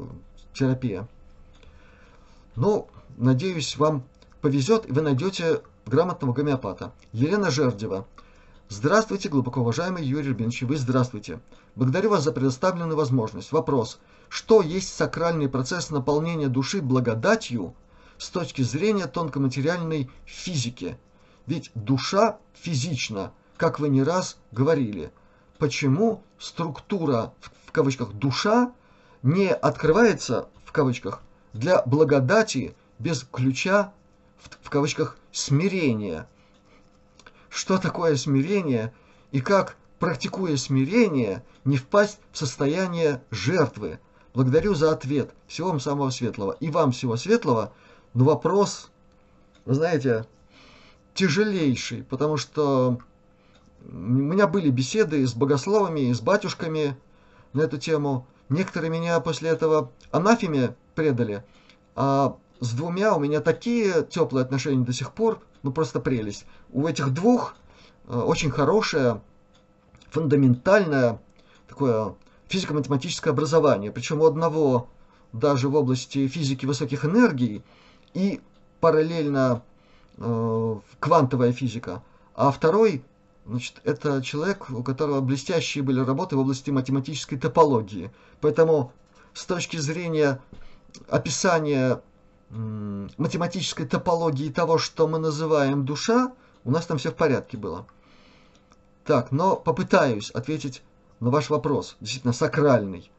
терапия. 0.54 1.06
Ну, 2.56 2.88
надеюсь, 3.18 3.76
вам 3.76 4.04
повезет, 4.40 4.88
и 4.88 4.92
вы 4.92 5.02
найдете 5.02 5.60
грамотного 5.84 6.32
гомеопата. 6.32 6.94
Елена 7.12 7.50
Жердева. 7.50 8.06
Здравствуйте, 8.70 9.28
глубоко 9.28 9.60
уважаемый 9.60 10.02
Юрий 10.02 10.30
Рубинович, 10.30 10.62
вы 10.62 10.78
здравствуйте. 10.78 11.40
Благодарю 11.74 12.08
вас 12.08 12.24
за 12.24 12.32
предоставленную 12.32 12.96
возможность. 12.96 13.52
Вопрос. 13.52 13.98
Что 14.30 14.62
есть 14.62 14.88
сакральный 14.88 15.50
процесс 15.50 15.90
наполнения 15.90 16.48
души 16.48 16.80
благодатью 16.80 17.74
с 18.16 18.30
точки 18.30 18.62
зрения 18.62 19.06
тонкоматериальной 19.06 20.10
физики? 20.24 20.96
Ведь 21.46 21.70
душа 21.74 22.38
физична, 22.54 23.32
как 23.58 23.78
вы 23.78 23.90
не 23.90 24.02
раз 24.02 24.38
говорили. 24.52 25.12
Почему 25.60 26.22
структура, 26.38 27.34
в 27.66 27.70
кавычках, 27.70 28.14
душа 28.14 28.72
не 29.22 29.52
открывается, 29.52 30.48
в 30.64 30.72
кавычках, 30.72 31.20
для 31.52 31.82
благодати 31.82 32.74
без 32.98 33.24
ключа, 33.30 33.92
в 34.62 34.70
кавычках, 34.70 35.18
смирения? 35.32 36.26
Что 37.50 37.76
такое 37.76 38.16
смирение 38.16 38.94
и 39.32 39.42
как, 39.42 39.76
практикуя 39.98 40.56
смирение, 40.56 41.44
не 41.66 41.76
впасть 41.76 42.20
в 42.32 42.38
состояние 42.38 43.22
жертвы? 43.30 44.00
Благодарю 44.32 44.72
за 44.72 44.92
ответ. 44.92 45.30
Всего 45.46 45.68
вам 45.68 45.80
самого 45.80 46.08
светлого. 46.08 46.52
И 46.60 46.70
вам 46.70 46.92
всего 46.92 47.18
светлого. 47.18 47.74
Но 48.14 48.24
вопрос, 48.24 48.90
вы 49.66 49.74
знаете, 49.74 50.24
тяжелейший, 51.12 52.02
потому 52.04 52.38
что 52.38 52.98
у 53.88 53.92
меня 53.92 54.46
были 54.46 54.70
беседы 54.70 55.26
с 55.26 55.34
богословами, 55.34 56.12
с 56.12 56.20
батюшками 56.20 56.96
на 57.52 57.62
эту 57.62 57.78
тему. 57.78 58.26
Некоторые 58.48 58.90
меня 58.90 59.20
после 59.20 59.50
этого 59.50 59.92
анафеме 60.10 60.74
предали, 60.94 61.44
а 61.94 62.36
с 62.60 62.72
двумя 62.72 63.14
у 63.14 63.20
меня 63.20 63.40
такие 63.40 64.04
теплые 64.04 64.44
отношения 64.44 64.84
до 64.84 64.92
сих 64.92 65.12
пор, 65.12 65.40
ну 65.62 65.72
просто 65.72 66.00
прелесть. 66.00 66.46
У 66.70 66.86
этих 66.86 67.10
двух 67.12 67.54
э, 68.08 68.18
очень 68.18 68.50
хорошее, 68.50 69.20
фундаментальное 70.10 71.20
такое 71.68 72.14
физико-математическое 72.48 73.30
образование. 73.30 73.92
Причем 73.92 74.20
у 74.20 74.26
одного 74.26 74.88
даже 75.32 75.68
в 75.68 75.74
области 75.76 76.26
физики 76.26 76.66
высоких 76.66 77.04
энергий 77.04 77.62
и 78.14 78.40
параллельно 78.80 79.62
Э, 80.22 80.78
квантовая 80.98 81.50
физика, 81.52 82.02
а 82.34 82.50
второй 82.50 83.02
значит, 83.46 83.80
это 83.84 84.22
человек, 84.22 84.70
у 84.70 84.82
которого 84.82 85.20
блестящие 85.20 85.82
были 85.82 86.00
работы 86.00 86.36
в 86.36 86.40
области 86.40 86.70
математической 86.70 87.36
топологии. 87.36 88.10
Поэтому 88.40 88.92
с 89.34 89.44
точки 89.44 89.76
зрения 89.76 90.40
описания 91.08 92.02
математической 92.50 93.86
топологии 93.86 94.50
того, 94.50 94.78
что 94.78 95.06
мы 95.06 95.18
называем 95.18 95.84
душа, 95.84 96.32
у 96.64 96.70
нас 96.70 96.86
там 96.86 96.98
все 96.98 97.10
в 97.10 97.14
порядке 97.14 97.56
было. 97.56 97.86
Так, 99.04 99.30
но 99.30 99.56
попытаюсь 99.56 100.30
ответить 100.30 100.82
на 101.20 101.30
ваш 101.30 101.50
вопрос, 101.50 101.96
действительно 102.00 102.32
сакральный. 102.32 103.10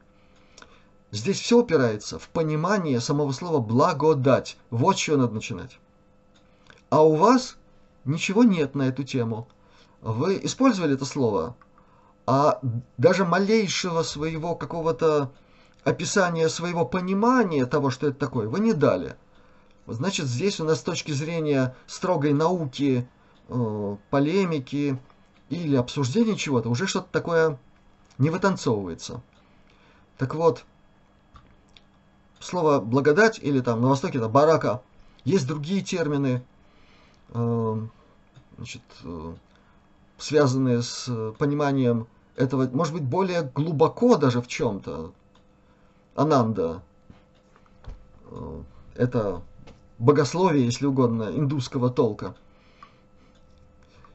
Здесь 1.12 1.40
все 1.40 1.60
упирается 1.60 2.20
в 2.20 2.30
понимание 2.30 3.02
самого 3.02 3.32
слова 3.32 3.60
«благодать». 3.60 4.58
Вот 4.70 4.96
с 4.96 5.00
чего 5.00 5.18
надо 5.18 5.34
начинать. 5.34 5.80
А 6.90 7.04
у 7.04 7.16
вас 7.16 7.58
ничего 8.06 8.44
нет 8.44 8.76
на 8.76 8.84
эту 8.84 9.04
тему. 9.04 9.48
Вы 10.02 10.40
использовали 10.44 10.96
это 10.96 11.06
слово, 11.06 11.56
а 12.26 12.60
даже 12.98 13.24
малейшего 13.24 14.02
своего 14.02 14.56
какого-то 14.56 15.32
описания 15.84 16.50
своего 16.50 16.86
понимания 16.86 17.66
того, 17.66 17.92
что 17.92 18.08
это 18.08 18.18
такое, 18.18 18.48
вы 18.48 18.60
не 18.60 18.74
дали. 18.74 19.16
Значит, 19.88 20.26
здесь 20.26 20.60
у 20.60 20.64
нас 20.64 20.80
с 20.80 20.84
точки 20.84 21.12
зрения 21.12 21.76
строгой 21.86 22.34
науки, 22.34 23.08
э, 23.50 23.98
полемики 24.10 25.00
или 25.50 25.76
обсуждения 25.76 26.36
чего-то 26.36 26.70
уже 26.70 26.88
что-то 26.88 27.08
такое 27.12 27.60
не 28.18 28.30
вытанцовывается. 28.30 29.22
Так 30.18 30.34
вот, 30.36 30.64
слово 32.40 32.80
«благодать» 32.80 33.40
или 33.40 33.60
там 33.60 33.82
на 33.82 33.90
Востоке 33.90 34.18
это 34.18 34.30
«барака», 34.30 34.82
есть 35.26 35.48
другие 35.48 35.82
термины, 35.82 36.44
э, 37.30 37.78
значит, 38.58 38.84
э, 39.04 39.34
связанные 40.22 40.82
с 40.82 41.34
пониманием 41.38 42.08
этого, 42.36 42.70
может 42.72 42.94
быть, 42.94 43.04
более 43.04 43.44
глубоко 43.44 44.18
даже 44.18 44.42
в 44.42 44.48
чем-то. 44.48 45.12
Ананда 46.16 46.82
э,– 48.30 48.62
это 48.96 49.42
богословие, 49.98 50.66
если 50.66 50.86
угодно, 50.86 51.32
индусского 51.36 51.90
толка. 51.90 52.36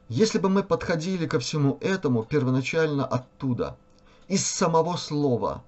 Если 0.09 0.39
бы 0.39 0.49
мы 0.49 0.63
подходили 0.63 1.27
ко 1.27 1.39
всему 1.39 1.77
этому 1.81 2.23
первоначально 2.23 3.05
оттуда, 3.05 3.75
из 4.27 4.45
самого 4.45 4.95
слова, 4.95 5.63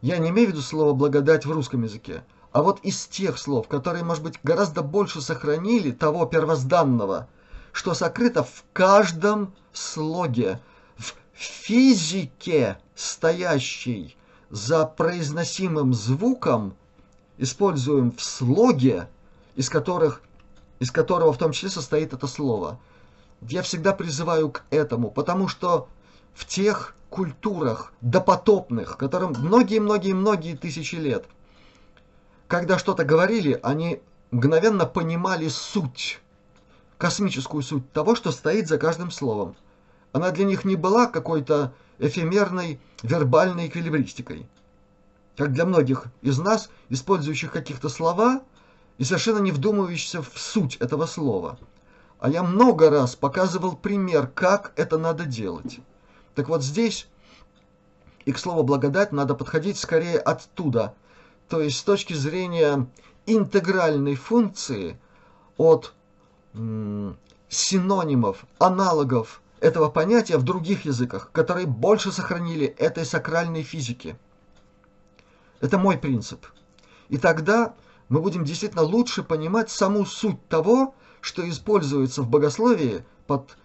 я 0.00 0.18
не 0.18 0.30
имею 0.30 0.48
в 0.48 0.50
виду 0.52 0.62
слово 0.62 0.92
«благодать» 0.94 1.46
в 1.46 1.52
русском 1.52 1.82
языке, 1.82 2.24
а 2.50 2.62
вот 2.62 2.80
из 2.80 3.06
тех 3.06 3.38
слов, 3.38 3.68
которые, 3.68 4.04
может 4.04 4.22
быть, 4.22 4.38
гораздо 4.42 4.82
больше 4.82 5.20
сохранили 5.20 5.92
того 5.92 6.26
первозданного, 6.26 7.28
что 7.72 7.94
сокрыто 7.94 8.44
в 8.44 8.64
каждом 8.72 9.54
слоге, 9.72 10.60
в 10.96 11.14
физике 11.32 12.78
стоящей 12.94 14.16
за 14.50 14.84
произносимым 14.86 15.94
звуком 15.94 16.76
используем 17.38 18.12
в 18.12 18.22
слоге, 18.22 19.08
из, 19.56 19.68
которых, 19.68 20.22
из 20.78 20.90
которого 20.90 21.32
в 21.32 21.38
том 21.38 21.52
числе 21.52 21.70
состоит 21.70 22.12
это 22.12 22.26
слово. 22.26 22.78
Я 23.40 23.62
всегда 23.62 23.92
призываю 23.92 24.50
к 24.50 24.62
этому, 24.70 25.10
потому 25.10 25.48
что 25.48 25.88
в 26.34 26.46
тех 26.46 26.94
культурах 27.10 27.92
допотопных, 28.00 28.96
которым 28.96 29.32
многие-многие-многие 29.38 30.56
тысячи 30.56 30.94
лет, 30.94 31.24
когда 32.46 32.78
что-то 32.78 33.04
говорили, 33.04 33.58
они 33.62 34.00
мгновенно 34.30 34.86
понимали 34.86 35.48
суть, 35.48 36.20
космическую 37.02 37.64
суть 37.64 37.90
того, 37.90 38.14
что 38.14 38.30
стоит 38.30 38.68
за 38.68 38.78
каждым 38.78 39.10
словом. 39.10 39.56
Она 40.12 40.30
для 40.30 40.44
них 40.44 40.64
не 40.64 40.76
была 40.76 41.08
какой-то 41.08 41.74
эфемерной 41.98 42.80
вербальной 43.02 43.66
эквилибристикой. 43.66 44.46
Как 45.36 45.52
для 45.52 45.64
многих 45.66 46.04
из 46.20 46.38
нас, 46.38 46.70
использующих 46.90 47.50
каких-то 47.50 47.88
слова 47.88 48.44
и 48.98 49.04
совершенно 49.04 49.40
не 49.40 49.50
вдумывающихся 49.50 50.22
в 50.22 50.38
суть 50.38 50.76
этого 50.76 51.06
слова. 51.06 51.58
А 52.20 52.30
я 52.30 52.44
много 52.44 52.88
раз 52.88 53.16
показывал 53.16 53.74
пример, 53.74 54.28
как 54.28 54.72
это 54.76 54.96
надо 54.96 55.24
делать. 55.24 55.80
Так 56.36 56.48
вот 56.48 56.62
здесь 56.62 57.08
и 58.26 58.30
к 58.30 58.38
слову 58.38 58.62
благодать 58.62 59.10
надо 59.10 59.34
подходить 59.34 59.76
скорее 59.76 60.20
оттуда, 60.20 60.94
то 61.48 61.60
есть 61.60 61.78
с 61.78 61.82
точки 61.82 62.14
зрения 62.14 62.86
интегральной 63.26 64.14
функции 64.14 64.96
от 65.56 65.94
синонимов, 67.48 68.44
аналогов 68.58 69.42
этого 69.60 69.88
понятия 69.88 70.36
в 70.38 70.42
других 70.42 70.84
языках, 70.84 71.30
которые 71.32 71.66
больше 71.66 72.10
сохранили 72.12 72.66
этой 72.66 73.04
сакральной 73.04 73.62
физики. 73.62 74.16
Это 75.60 75.78
мой 75.78 75.96
принцип. 75.96 76.46
И 77.08 77.18
тогда 77.18 77.74
мы 78.08 78.20
будем 78.20 78.44
действительно 78.44 78.82
лучше 78.82 79.22
понимать 79.22 79.70
саму 79.70 80.04
суть 80.04 80.48
того, 80.48 80.94
что 81.20 81.48
используется 81.48 82.22
в 82.22 82.28
богословии 82.28 83.04
под 83.26 83.56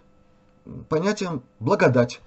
понятием 0.88 1.42
благодать. 1.58 2.20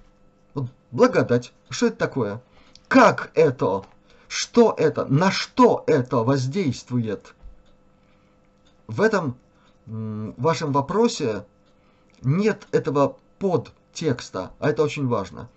Вот 0.52 0.70
благодать. 0.90 1.52
Что 1.70 1.86
это 1.86 1.96
такое? 1.96 2.42
Как 2.88 3.30
это? 3.34 3.84
Что 4.28 4.74
это? 4.76 5.06
На 5.06 5.30
что 5.30 5.84
это 5.86 6.18
воздействует? 6.18 7.34
В 8.86 9.00
этом 9.00 9.36
вашем 9.86 10.72
вопросе 10.72 11.44
нет 12.22 12.66
этого 12.72 13.16
под 13.38 13.72
текста, 13.92 14.52
а 14.58 14.70
это 14.70 14.82
очень 14.82 15.06
важно. 15.06 15.48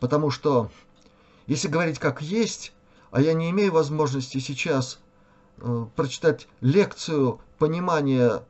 Потому 0.00 0.30
что, 0.30 0.70
если 1.46 1.68
говорить 1.68 1.98
как 1.98 2.22
есть, 2.22 2.72
а 3.10 3.20
я 3.20 3.34
не 3.34 3.50
имею 3.50 3.72
возможности 3.72 4.38
сейчас 4.38 4.98
э, 5.58 5.86
прочитать 5.94 6.48
лекцию 6.60 7.40
понимания 7.58 8.42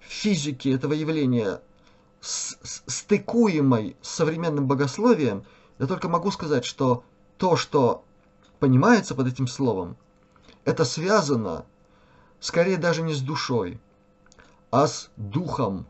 физики 0.00 0.68
этого 0.70 0.94
явления, 0.94 1.60
с, 2.20 2.58
с, 2.62 2.82
стыкуемой 2.86 3.96
с 4.02 4.08
современным 4.10 4.66
богословием, 4.66 5.44
я 5.78 5.86
только 5.86 6.08
могу 6.08 6.30
сказать, 6.30 6.64
что 6.64 7.04
то, 7.38 7.56
что 7.56 8.04
понимается 8.58 9.14
под 9.14 9.28
этим 9.28 9.46
словом, 9.46 9.96
это 10.64 10.84
связано 10.84 11.64
скорее 12.40 12.76
даже 12.76 13.02
не 13.02 13.14
с 13.14 13.20
душой, 13.20 13.80
а 14.70 14.86
с 14.86 15.10
духом 15.16 15.86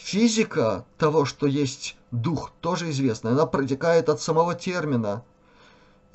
Физика 0.00 0.86
того, 0.96 1.26
что 1.26 1.46
есть 1.46 1.96
дух, 2.10 2.52
тоже 2.62 2.90
известна. 2.90 3.32
Она 3.32 3.44
протекает 3.44 4.08
от 4.08 4.20
самого 4.20 4.54
термина. 4.54 5.22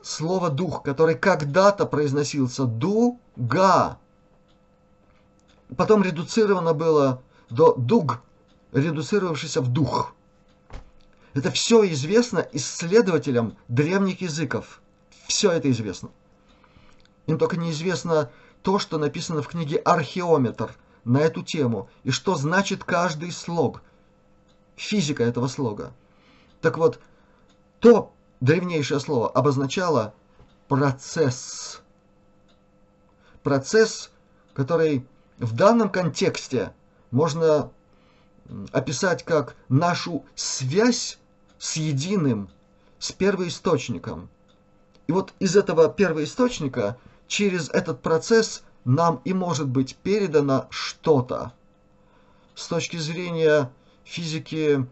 Слово 0.01 0.49
«дух», 0.49 0.81
который 0.81 1.15
когда-то 1.15 1.85
произносился 1.85 2.65
«дуга», 2.65 3.99
потом 5.77 6.03
редуцировано 6.03 6.73
было 6.73 7.21
до 7.49 7.75
«дуг», 7.75 8.21
редуцировавшийся 8.71 9.61
в 9.61 9.67
«дух». 9.67 10.13
Это 11.35 11.51
все 11.51 11.85
известно 11.91 12.39
исследователям 12.53 13.55
древних 13.67 14.21
языков. 14.21 14.81
Все 15.27 15.51
это 15.51 15.69
известно. 15.69 16.09
Им 17.27 17.37
только 17.37 17.57
неизвестно 17.57 18.31
то, 18.65 18.79
что 18.79 18.97
написано 18.97 19.43
в 19.43 19.47
книге 19.47 19.77
«Археометр», 19.77 20.75
на 21.05 21.19
эту 21.19 21.43
тему 21.43 21.87
и 22.03 22.09
что 22.09 22.35
значит 22.35 22.83
каждый 22.83 23.31
слог, 23.31 23.83
физика 24.75 25.23
этого 25.23 25.47
слога. 25.47 25.93
Так 26.61 26.79
вот, 26.79 26.99
то 27.79 28.11
древнейшее 28.41 28.99
слово 28.99 29.29
обозначало 29.29 30.15
процесс. 30.67 31.81
Процесс, 33.43 34.09
который 34.55 35.05
в 35.37 35.55
данном 35.55 35.89
контексте 35.89 36.73
можно 37.11 37.71
описать 38.71 39.23
как 39.23 39.55
нашу 39.69 40.25
связь 40.33 41.19
с 41.59 41.75
единым, 41.75 42.49
с 42.97 43.11
первоисточником. 43.11 44.27
И 45.05 45.11
вот 45.11 45.33
из 45.37 45.55
этого 45.55 45.87
первоисточника 45.87 46.97
через 47.27 47.69
этот 47.69 48.01
процесс 48.01 48.63
нам 48.83 49.21
и 49.25 49.33
может 49.33 49.67
быть 49.67 49.95
передано 49.97 50.67
что-то. 50.69 51.53
С 52.53 52.67
точки 52.67 52.97
зрения 52.97 53.71
физики, 54.03 54.87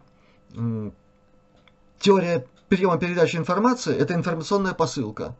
теория 2.00 2.46
приема 2.68 2.98
передачи 2.98 3.38
информации– 3.38 3.96
это 3.98 4.14
информационная 4.16 4.74
посылка. 4.74 5.36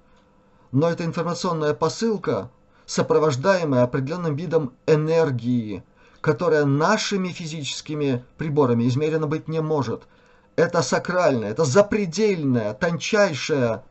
Но 0.72 0.90
эта 0.90 1.04
информационная 1.06 1.74
посылка, 1.74 2.50
сопровождаемая 2.86 3.84
определенным 3.84 4.36
видом 4.36 4.74
энергии, 4.88 5.84
которая 6.22 6.66
нашими 6.66 7.30
физическими 7.30 8.24
приборами 8.38 8.88
измерена 8.88 9.28
быть 9.28 9.48
не 9.48 9.62
может. 9.62 10.04
Это 10.56 10.82
сакральная, 10.82 11.50
это 11.50 11.66
запредельная, 11.66 12.74
тончайшая 12.74 13.84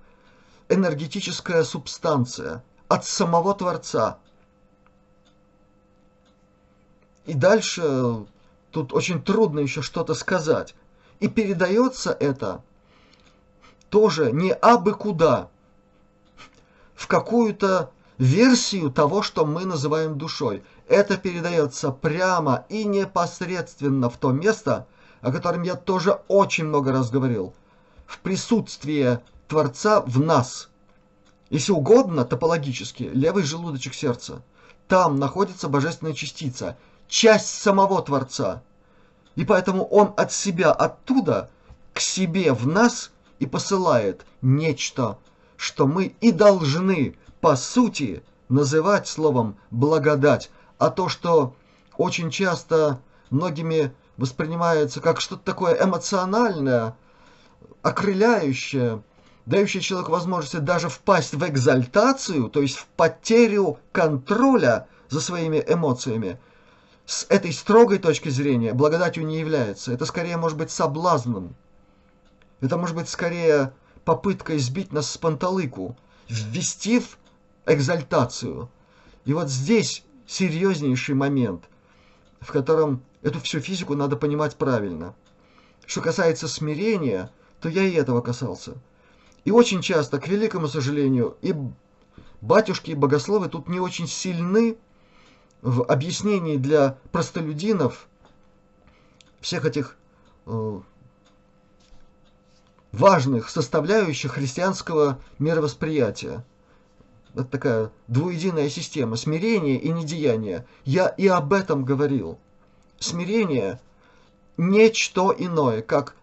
энергетическая 0.69 1.65
субстанция 1.65 2.63
от 2.93 3.05
самого 3.05 3.55
Творца– 3.55 4.19
и 7.27 7.35
дальше 7.35 8.27
тут 8.71 8.93
очень 8.93 9.23
трудно 9.23 9.61
еще 9.61 9.83
что-то 9.83 10.15
сказать. 10.15 10.75
И 11.21 11.29
передается 11.29 12.11
это 12.13 12.63
тоже 13.91 14.33
не 14.33 14.53
абы 14.53 14.95
куда, 14.95 15.49
в 16.95 17.07
какую-то 17.07 17.91
версию 18.19 18.91
того, 18.91 19.23
что 19.23 19.45
мы 19.47 19.65
называем 19.65 20.19
душой. 20.19 20.65
Это 20.89 21.17
передается 21.17 21.91
прямо 21.91 22.65
и 22.69 22.85
непосредственно 22.85 24.11
в 24.11 24.17
то 24.17 24.33
место, 24.33 24.87
о 25.21 25.31
котором 25.31 25.63
я 25.63 25.77
тоже 25.77 26.21
очень 26.29 26.65
много 26.65 26.91
раз 26.91 27.11
говорил, 27.11 27.55
в 28.07 28.19
присутствии 28.19 29.21
Творца 29.47 30.01
в 30.01 30.19
нас. 30.19 30.69
Если 31.53 31.73
угодно, 31.73 32.25
топологически, 32.25 33.11
левый 33.13 33.43
желудочек 33.43 33.93
сердца. 33.93 34.43
Там 34.89 35.17
находится 35.17 35.69
божественная 35.69 36.15
частица, 36.15 36.79
часть 37.09 37.47
самого 37.61 38.01
Творца. 38.01 38.63
И 39.35 39.45
поэтому 39.45 39.85
он 39.85 40.15
от 40.17 40.33
себя 40.33 40.73
оттуда 40.73 41.51
к 41.93 42.01
себе 42.01 42.55
в 42.55 42.67
нас 42.67 43.11
и 43.39 43.45
посылает 43.45 44.25
нечто, 44.41 45.19
что 45.59 45.87
мы 45.87 46.17
и 46.23 46.33
должны, 46.33 47.19
по 47.43 47.55
сути, 47.55 48.23
называть 48.49 49.07
словом 49.07 49.59
благодать, 49.71 50.51
а 50.79 50.89
то, 50.89 51.11
что 51.11 51.55
очень 51.99 52.31
часто 52.31 52.99
многими 53.29 53.93
воспринимается 54.17 55.03
как 55.03 55.21
что-то 55.21 55.43
такое 55.45 55.85
эмоциональное, 55.85 56.97
окрыляющее, 57.83 59.03
дающее 59.47 59.83
человеку 59.83 60.13
возможность 60.13 60.65
даже 60.65 60.89
впасть 60.89 61.35
в 61.35 61.45
экзальтацию, 61.47 62.49
то 62.49 62.61
есть 62.61 62.77
в 62.77 62.87
потерю 62.87 63.79
контроля 63.93 64.87
за 65.09 65.21
своими 65.21 65.63
эмоциями, 65.67 66.39
с 67.07 67.27
этой 67.29 67.53
строгой 67.53 67.99
точки 67.99 68.29
зрения 68.29 68.73
благодатью 68.73 69.27
не 69.27 69.39
является. 69.39 69.93
Это 69.93 70.07
скорее 70.07 70.37
может 70.37 70.57
быть 70.57 70.71
соблазном. 70.71 71.55
Это 72.61 72.77
может 72.77 72.95
быть 72.95 73.09
скорее 73.09 73.73
попыткой 74.05 74.59
сбить 74.59 74.93
нас 74.93 75.11
с 75.11 75.19
панталыку, 75.19 75.97
ввести 76.29 77.01
в 77.01 77.19
экзальтацию. 77.67 78.71
И 79.25 79.33
вот 79.33 79.49
здесь 79.49 80.05
серьезнейший 80.27 81.15
момент, 81.15 81.65
в 82.41 82.53
котором 82.53 83.03
эту 83.23 83.41
всю 83.41 83.61
физику 83.61 83.95
надо 83.95 84.17
понимать 84.17 84.57
правильно. 84.57 85.15
Что 85.87 86.01
касается 86.01 86.47
смирения, 86.49 87.31
то 87.61 87.69
я 87.69 87.83
и 87.83 87.93
этого 87.93 88.21
касался. 88.21 88.75
И 89.45 89.51
очень 89.51 89.83
часто, 89.83 90.21
к 90.21 90.29
великому 90.29 90.69
сожалению, 90.69 91.37
и 91.43 91.55
батюшки, 92.41 92.93
и 92.93 92.95
богословы 92.95 93.49
тут 93.49 93.69
не 93.69 93.81
очень 93.81 94.07
сильны 94.07 94.77
в 95.63 95.83
объяснении 95.83 96.57
для 96.57 96.99
простолюдинов 97.11 98.09
всех 99.41 99.65
этих 99.65 99.97
э, 100.47 100.81
важных 102.93 103.49
составляющих 103.49 104.33
христианского 104.33 105.21
мировосприятия. 105.39 106.45
Это 107.35 107.45
такая 107.45 107.93
двуединая 108.09 108.69
система 108.69 109.17
смирения 109.17 109.79
и 109.79 109.89
недеяния. 109.89 110.67
Я 110.85 111.09
и 111.09 111.27
об 111.27 111.53
этом 111.53 111.85
говорил. 111.85 112.39
Смирение– 112.99 113.81
нечто 114.57 115.35
иное, 115.37 115.81
как 115.81 116.15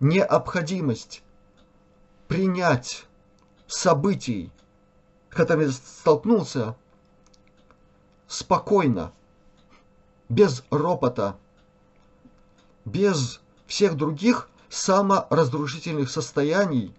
необходимость 0.00 1.23
принять 2.28 3.06
событий, 3.66 4.50
с 5.30 5.34
которыми 5.34 5.70
столкнулся, 5.70 6.76
спокойно, 8.26 9.12
без 10.28 10.64
ропота, 10.70 11.36
без 12.84 13.40
всех 13.66 13.96
других 13.96 14.48
саморазрушительных 14.68 16.10
состояний 16.10 16.94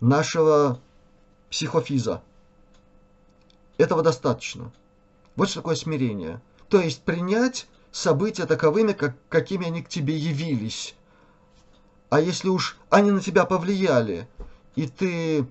нашего 0.00 0.80
психофиза. 1.50 2.22
Этого 3.78 4.02
достаточно. 4.02 4.72
Вот 5.36 5.48
что 5.48 5.60
такое 5.60 5.76
смирение. 5.76 6.40
То 6.68 6.80
есть 6.80 7.02
принять 7.02 7.66
события 7.92 8.46
таковыми, 8.46 8.92
как, 8.92 9.16
какими 9.28 9.66
они 9.66 9.82
к 9.82 9.88
тебе 9.88 10.16
явились. 10.16 10.94
А 12.10 12.20
если 12.20 12.48
уж 12.48 12.76
они 12.90 13.12
на 13.12 13.20
тебя 13.20 13.44
повлияли, 13.44 14.28
и 14.74 14.88
ты 14.88 15.46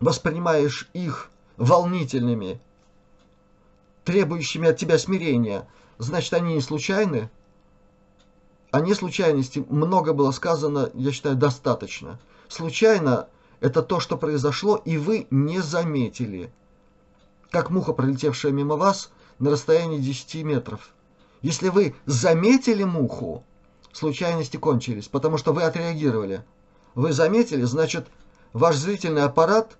воспринимаешь 0.00 0.88
их 0.92 1.30
волнительными, 1.56 2.60
требующими 4.04 4.68
от 4.68 4.76
тебя 4.76 4.98
смирения, 4.98 5.66
значит, 5.96 6.34
они 6.34 6.54
не 6.54 6.60
случайны? 6.60 7.30
О 8.70 8.80
неслучайности 8.80 9.64
много 9.70 10.12
было 10.12 10.30
сказано, 10.30 10.90
я 10.92 11.10
считаю, 11.10 11.36
достаточно. 11.36 12.18
Случайно– 12.48 13.28
это 13.60 13.82
то, 13.82 13.98
что 13.98 14.18
произошло, 14.18 14.76
и 14.76 14.98
вы 14.98 15.26
не 15.30 15.60
заметили. 15.60 16.52
Как 17.50 17.70
муха, 17.70 17.94
пролетевшая 17.94 18.52
мимо 18.52 18.76
вас 18.76 19.10
на 19.38 19.50
расстоянии 19.50 19.98
10 19.98 20.44
метров. 20.44 20.90
Если 21.40 21.70
вы 21.70 21.94
заметили 22.04 22.84
муху, 22.84 23.42
случайности 23.96 24.56
кончились, 24.56 25.08
потому 25.08 25.38
что 25.38 25.52
вы 25.52 25.62
отреагировали. 25.62 26.44
Вы 26.94 27.12
заметили, 27.12 27.62
значит, 27.62 28.06
ваш 28.52 28.76
зрительный 28.76 29.22
аппарат 29.22 29.78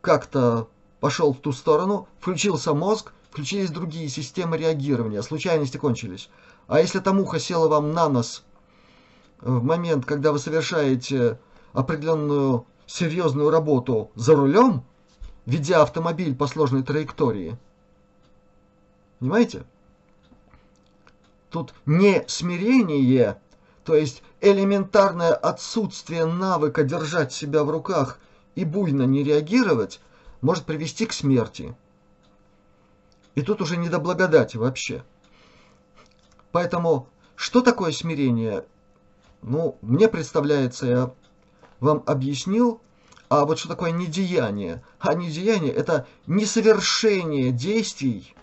как-то 0.00 0.68
пошел 1.00 1.32
в 1.32 1.38
ту 1.38 1.52
сторону, 1.52 2.08
включился 2.18 2.74
мозг, 2.74 3.12
включились 3.30 3.70
другие 3.70 4.08
системы 4.08 4.58
реагирования, 4.58 5.22
случайности 5.22 5.76
кончились. 5.76 6.28
А 6.66 6.80
если 6.80 7.00
эта 7.00 7.12
муха 7.12 7.38
села 7.38 7.68
вам 7.68 7.92
на 7.92 8.08
нос 8.08 8.44
в 9.40 9.62
момент, 9.62 10.04
когда 10.04 10.32
вы 10.32 10.38
совершаете 10.38 11.38
определенную 11.72 12.66
серьезную 12.86 13.50
работу 13.50 14.10
за 14.14 14.34
рулем, 14.34 14.84
ведя 15.46 15.82
автомобиль 15.82 16.34
по 16.34 16.46
сложной 16.46 16.82
траектории, 16.82 17.56
понимаете? 19.18 19.64
Тут 21.50 21.74
не 21.84 22.24
смирение, 22.28 23.40
то 23.84 23.96
есть 23.96 24.22
элементарное 24.40 25.34
отсутствие 25.34 26.24
навыка 26.24 26.84
держать 26.84 27.32
себя 27.32 27.64
в 27.64 27.70
руках 27.70 28.20
и 28.54 28.64
буйно 28.64 29.02
не 29.02 29.24
реагировать, 29.24 30.00
может 30.40 30.64
привести 30.64 31.06
к 31.06 31.12
смерти. 31.12 31.74
И 33.34 33.42
тут 33.42 33.60
уже 33.60 33.76
не 33.76 33.88
до 33.88 33.98
благодати 33.98 34.56
вообще. 34.56 35.04
Поэтому, 36.52 37.08
что 37.34 37.62
такое 37.62 37.90
смирение? 37.90 38.64
Ну, 39.42 39.76
мне 39.82 40.08
представляется, 40.08 40.86
я 40.86 41.14
вам 41.80 42.02
объяснил, 42.06 42.80
а 43.28 43.44
вот 43.44 43.58
что 43.58 43.68
такое 43.68 43.90
недеяние? 43.90 44.82
А 44.98 45.14
недеяние– 45.14 45.72
это 45.74 46.06
несовершение 46.26 47.50
действий, 47.50 48.34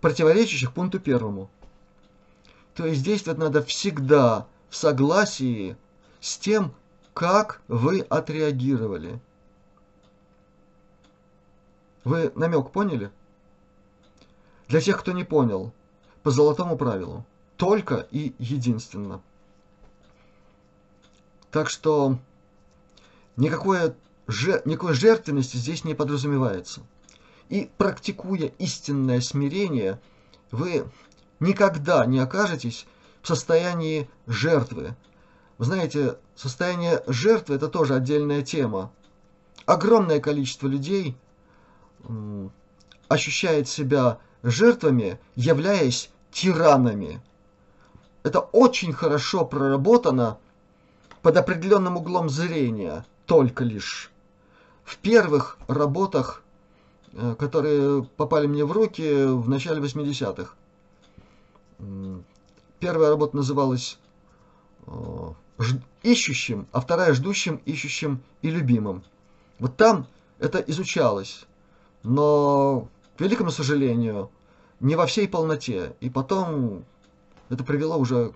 противоречащих 0.00 0.72
пункту 0.72 1.00
первому. 1.00 1.50
То 2.74 2.86
есть 2.86 3.02
действовать 3.02 3.38
надо 3.38 3.62
всегда 3.62 4.46
в 4.68 4.76
согласии 4.76 5.76
с 6.20 6.38
тем, 6.38 6.74
как 7.14 7.60
вы 7.68 8.00
отреагировали. 8.00 9.20
Вы 12.04 12.32
намек 12.34 12.70
поняли? 12.70 13.10
Для 14.68 14.80
тех, 14.80 14.98
кто 14.98 15.12
не 15.12 15.24
понял, 15.24 15.72
по 16.22 16.30
золотому 16.30 16.76
правилу. 16.76 17.26
Только 17.56 18.06
и 18.10 18.34
единственно. 18.38 19.20
Так 21.50 21.68
что 21.68 22.18
никакой, 23.36 23.94
никакой 24.28 24.94
жертвенности 24.94 25.56
здесь 25.56 25.84
не 25.84 25.94
подразумевается. 25.94 26.82
И 27.50 27.68
практикуя 27.76 28.52
истинное 28.58 29.20
смирение, 29.20 30.00
вы 30.52 30.88
никогда 31.40 32.06
не 32.06 32.20
окажетесь 32.20 32.86
в 33.22 33.26
состоянии 33.26 34.08
жертвы. 34.28 34.94
Вы 35.58 35.64
знаете, 35.64 36.16
состояние 36.36 37.02
жертвы– 37.08 37.54
это 37.56 37.66
тоже 37.66 37.96
отдельная 37.96 38.42
тема. 38.42 38.92
Огромное 39.66 40.20
количество 40.20 40.68
людей 40.68 41.16
ощущает 43.08 43.68
себя 43.68 44.18
жертвами, 44.44 45.18
являясь 45.34 46.10
тиранами. 46.30 47.20
Это 48.22 48.38
очень 48.38 48.92
хорошо 48.92 49.44
проработано 49.44 50.38
под 51.20 51.36
определенным 51.36 51.96
углом 51.96 52.30
зрения, 52.30 53.04
только 53.26 53.64
лишь. 53.64 54.12
В 54.84 54.98
первых 54.98 55.58
работах, 55.66 56.44
которые 57.38 58.04
попали 58.16 58.46
мне 58.46 58.64
в 58.64 58.72
руки 58.72 59.24
в 59.24 59.48
начале 59.48 59.80
80-х, 59.80 60.54
первая 62.78 63.10
работа 63.10 63.36
называлась 63.36 63.98
э, 64.86 64.92
«Ищущим», 66.02 66.66
а 66.72 66.80
вторая 66.80 67.14
«Ждущим, 67.14 67.60
ищущим 67.66 68.22
и 68.42 68.50
любимым». 68.50 69.02
Вот 69.58 69.76
там 69.76 70.06
это 70.38 70.58
изучалось, 70.58 71.46
но, 72.02 72.88
к 73.16 73.20
великому 73.20 73.50
сожалению, 73.50 74.30
не 74.80 74.96
во 74.96 75.06
всей 75.06 75.28
полноте. 75.28 75.94
И 76.00 76.08
потом 76.08 76.84
это 77.50 77.62
привело 77.62 77.98
уже 77.98 78.32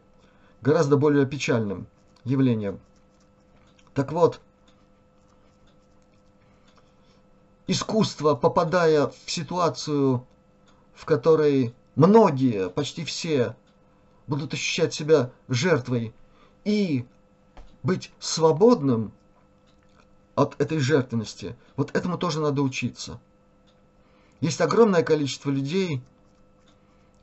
гораздо 0.61 0.97
более 0.97 1.27
печальным 1.27 1.87
явлением. 2.25 2.79
Так 3.95 4.13
вот, 4.13 4.41
искусство, 7.66 8.35
попадая 8.35 9.09
в 9.24 9.31
ситуацию, 9.31 10.27
в 10.95 11.05
которой 11.05 11.74
многие, 11.95 12.69
почти 12.70 13.05
все, 13.05 13.57
будут 14.27 14.55
ощущать 14.55 14.95
себя 14.95 15.31
жертвой 15.49 16.15
и 16.65 17.07
быть 17.82 18.11
свободным 18.19 19.12
от 20.35 20.61
этой 20.61 20.78
жертвенности, 20.78 21.57
вот 21.77 21.95
этому 21.95 22.19
тоже 22.19 22.41
надо 22.41 22.62
учиться. 22.62 23.20
Есть 24.41 24.61
огромное 24.61 25.03
количество 25.03 25.51
людей, 25.51 26.03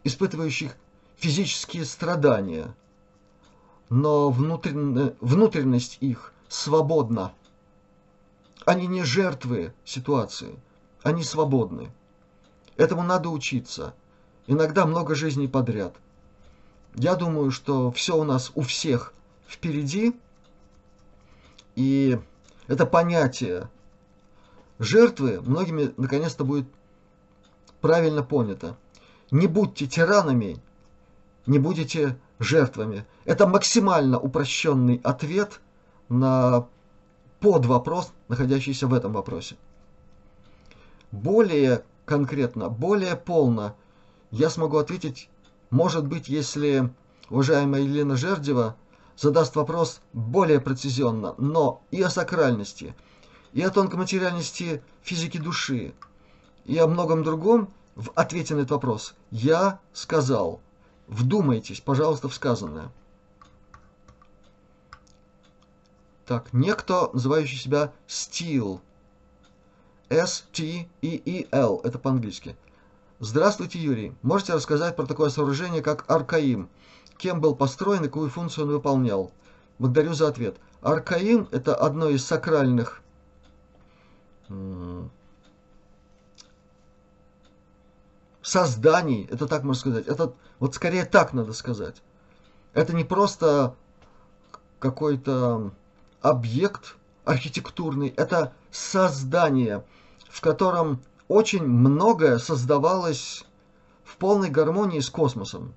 испытывающих 0.03 0.75
физические 1.17 1.85
страдания, 1.85 2.75
но 3.89 4.29
внутренность 4.29 5.97
их 5.99 6.33
свободна. 6.47 7.33
Они 8.65 8.87
не 8.87 9.03
жертвы 9.03 9.73
ситуации, 9.83 10.59
они 11.03 11.23
свободны. 11.23 11.91
Этому 12.77 13.03
надо 13.03 13.29
учиться. 13.29 13.93
Иногда 14.47 14.85
много 14.85 15.15
жизней 15.15 15.47
подряд. 15.47 15.95
Я 16.95 17.15
думаю, 17.15 17.51
что 17.51 17.91
все 17.91 18.17
у 18.17 18.23
нас 18.23 18.51
у 18.55 18.61
всех 18.61 19.13
впереди, 19.47 20.15
и 21.75 22.19
это 22.67 22.85
понятие 22.85 23.69
жертвы 24.77 25.41
многими 25.41 25.93
наконец-то 25.97 26.43
будет 26.43 26.67
правильно 27.79 28.23
понято. 28.23 28.77
Не 29.31 29.47
будьте 29.47 29.87
тиранами, 29.87 30.61
не 31.45 31.59
будете 31.59 32.17
жертвами. 32.39 33.05
Это 33.25 33.47
максимально 33.47 34.19
упрощенный 34.19 34.99
ответ 35.03 35.61
на 36.09 36.67
под 37.41 37.65
вопрос, 37.65 38.13
находящийся 38.29 38.87
в 38.87 38.93
этом 38.93 39.11
вопросе. 39.13 39.57
Более 41.11 41.83
конкретно, 42.05 42.69
более 42.69 43.17
полно 43.17 43.75
я 44.29 44.49
смогу 44.49 44.77
ответить, 44.77 45.29
может 45.71 46.05
быть, 46.05 46.29
если 46.29 46.89
уважаемая 47.29 47.81
Елена 47.81 48.15
Жердева 48.15 48.77
задаст 49.17 49.55
вопрос 49.55 50.01
более 50.13 50.61
прецизионно, 50.61 51.33
но 51.37 51.81
и 51.91 52.01
о 52.01 52.09
сакральности, 52.09 52.95
и 53.53 53.61
о 53.61 53.71
тонкой 53.71 53.95
материальности 53.95 54.81
физики 55.01 55.37
души, 55.37 55.93
и 56.65 56.77
о 56.77 56.87
многом 56.87 57.23
другом 57.23 57.73
в 57.95 58.11
ответе 58.15 58.55
на 58.55 58.59
этот 58.59 58.71
вопрос 58.71 59.15
я 59.31 59.79
сказал. 59.93 60.61
Вдумайтесь, 61.07 61.81
пожалуйста, 61.81 62.29
в 62.29 62.35
сказанное. 62.35 62.91
Так, 66.31 66.53
некто, 66.53 67.09
называющий 67.11 67.57
себя 67.57 67.91
Steel. 68.07 68.79
S-T-E-E-L. 70.07 71.81
Это 71.83 71.99
по-английски. 71.99 72.55
Здравствуйте, 73.19 73.79
Юрий. 73.79 74.15
Можете 74.21 74.53
рассказать 74.53 74.95
про 74.95 75.05
такое 75.05 75.29
сооружение, 75.29 75.81
как 75.81 76.09
Аркаим? 76.09 76.69
Кем 77.17 77.41
был 77.41 77.53
построен 77.53 78.05
и 78.05 78.07
какую 78.07 78.29
функцию 78.29 78.63
он 78.63 78.71
выполнял? 78.71 79.33
Благодарю 79.77 80.13
за 80.13 80.29
ответ. 80.29 80.55
Аркаим– 80.81 81.49
это 81.51 81.75
одно 81.75 82.07
из 82.07 82.25
сакральных 82.25 83.01
созданий, 88.41 89.27
это 89.29 89.47
так 89.47 89.63
можно 89.63 89.81
сказать, 89.81 90.07
это 90.07 90.33
вот 90.59 90.75
скорее 90.75 91.03
так 91.03 91.33
надо 91.33 91.51
сказать. 91.51 92.01
Это 92.73 92.95
не 92.95 93.03
просто 93.03 93.75
какой-то 94.79 95.73
объект 96.21 96.95
архитектурный, 97.25 98.09
это 98.09 98.53
создание, 98.71 99.83
в 100.29 100.41
котором 100.41 101.01
очень 101.27 101.63
многое 101.63 102.37
создавалось 102.37 103.45
в 104.03 104.17
полной 104.17 104.49
гармонии 104.49 104.99
с 104.99 105.09
космосом. 105.09 105.73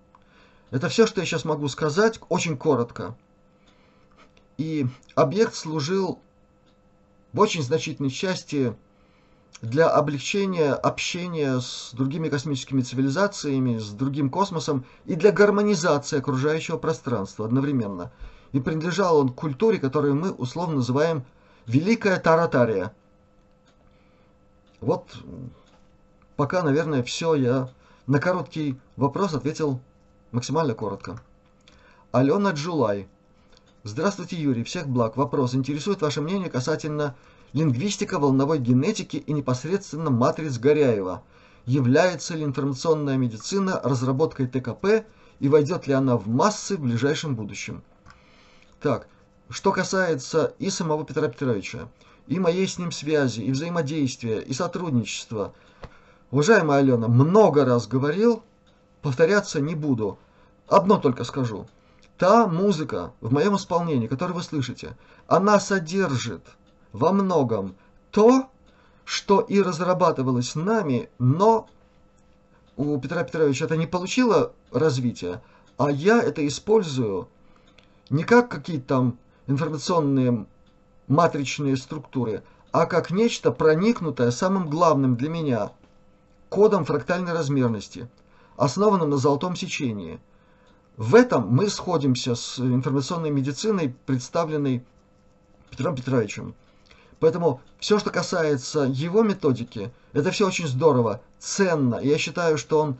Это 0.70 0.88
все, 0.88 1.06
что 1.06 1.20
я 1.20 1.26
сейчас 1.26 1.44
могу 1.44 1.68
сказать, 1.68 2.20
очень 2.28 2.56
коротко. 2.56 3.16
И 4.56 4.86
объект 5.14 5.54
служил 5.54 6.20
в 7.32 7.40
очень 7.40 7.62
значительной 7.62 8.10
части 8.10 8.76
для 9.60 9.88
облегчения 9.88 10.72
общения 10.72 11.60
с 11.60 11.90
другими 11.92 12.28
космическими 12.28 12.82
цивилизациями, 12.82 13.78
с 13.78 13.90
другим 13.90 14.30
космосом 14.30 14.84
и 15.04 15.14
для 15.14 15.32
гармонизации 15.32 16.18
окружающего 16.18 16.76
пространства 16.76 17.46
одновременно. 17.46 18.12
И 18.54 18.60
принадлежал 18.60 19.18
он 19.18 19.30
к 19.30 19.34
культуре, 19.34 19.80
которую 19.80 20.14
мы 20.14 20.30
условно 20.30 20.76
называем 20.76 21.24
Великая 21.66 22.20
Таратария. 22.20 22.94
Вот 24.80 25.16
пока, 26.36 26.62
наверное, 26.62 27.02
все. 27.02 27.34
Я 27.34 27.68
на 28.06 28.20
короткий 28.20 28.78
вопрос 28.96 29.34
ответил 29.34 29.80
максимально 30.30 30.74
коротко. 30.74 31.20
Алена 32.12 32.52
Джулай. 32.52 33.08
Здравствуйте, 33.82 34.36
Юрий. 34.36 34.62
Всех 34.62 34.86
благ. 34.86 35.16
Вопрос. 35.16 35.56
Интересует 35.56 36.00
ваше 36.00 36.20
мнение 36.20 36.48
касательно 36.48 37.16
лингвистика 37.54 38.20
волновой 38.20 38.60
генетики 38.60 39.16
и 39.16 39.32
непосредственно 39.32 40.10
матриц 40.10 40.58
Горяева. 40.58 41.24
Является 41.66 42.36
ли 42.36 42.44
информационная 42.44 43.16
медицина 43.16 43.80
разработкой 43.82 44.46
ТКП 44.46 45.04
и 45.40 45.48
войдет 45.48 45.88
ли 45.88 45.92
она 45.92 46.16
в 46.16 46.28
массы 46.28 46.76
в 46.76 46.82
ближайшем 46.82 47.34
будущем? 47.34 47.82
Так, 48.84 49.06
что 49.48 49.72
касается 49.72 50.52
и 50.58 50.68
самого 50.68 51.06
Петра 51.06 51.26
Петровича, 51.28 51.88
и 52.26 52.38
моей 52.38 52.68
с 52.68 52.76
ним 52.76 52.92
связи, 52.92 53.40
и 53.40 53.50
взаимодействия, 53.50 54.40
и 54.40 54.52
сотрудничества, 54.52 55.54
уважаемая 56.30 56.80
Алена, 56.80 57.08
много 57.08 57.64
раз 57.64 57.86
говорил, 57.86 58.42
повторяться 59.00 59.62
не 59.62 59.74
буду. 59.74 60.18
Одно 60.68 60.98
только 60.98 61.24
скажу. 61.24 61.66
Та 62.18 62.46
музыка 62.46 63.14
в 63.22 63.32
моем 63.32 63.56
исполнении, 63.56 64.06
которую 64.06 64.36
вы 64.36 64.42
слышите, 64.42 64.98
она 65.28 65.60
содержит 65.60 66.44
во 66.92 67.10
многом 67.10 67.76
то, 68.10 68.50
что 69.06 69.40
и 69.40 69.62
разрабатывалось 69.62 70.56
нами, 70.56 71.08
но 71.18 71.70
у 72.76 73.00
Петра 73.00 73.24
Петровича 73.24 73.64
это 73.64 73.78
не 73.78 73.86
получило 73.86 74.52
развития, 74.72 75.42
а 75.78 75.90
я 75.90 76.22
это 76.22 76.46
использую 76.46 77.28
не 78.10 78.24
как 78.24 78.50
какие-то 78.50 78.86
там 78.86 79.18
информационные 79.46 80.46
матричные 81.08 81.76
структуры, 81.76 82.42
а 82.72 82.86
как 82.86 83.10
нечто 83.10 83.52
проникнутое 83.52 84.30
самым 84.30 84.68
главным 84.68 85.16
для 85.16 85.28
меня 85.28 85.72
кодом 86.48 86.84
фрактальной 86.84 87.32
размерности, 87.32 88.08
основанным 88.56 89.10
на 89.10 89.16
золотом 89.16 89.56
сечении. 89.56 90.20
В 90.96 91.14
этом 91.14 91.48
мы 91.48 91.68
сходимся 91.68 92.34
с 92.34 92.58
информационной 92.58 93.30
медициной, 93.30 93.94
представленной 94.06 94.84
Петром 95.70 95.96
Петровичем. 95.96 96.54
Поэтому 97.18 97.60
все, 97.78 97.98
что 97.98 98.10
касается 98.10 98.80
его 98.82 99.22
методики, 99.22 99.90
это 100.12 100.30
все 100.30 100.46
очень 100.46 100.68
здорово, 100.68 101.20
ценно. 101.38 101.96
Я 101.96 102.18
считаю, 102.18 102.58
что 102.58 102.80
он 102.80 102.96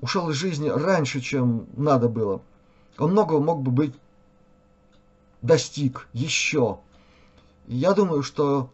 ушел 0.00 0.30
из 0.30 0.36
жизни 0.36 0.68
раньше, 0.68 1.20
чем 1.20 1.66
надо 1.76 2.08
было. 2.08 2.40
Он 2.96 3.12
многого 3.12 3.40
мог 3.40 3.62
бы 3.62 3.70
быть 3.70 3.94
достиг 5.42 6.08
еще. 6.12 6.78
я 7.66 7.92
думаю, 7.92 8.22
что 8.22 8.70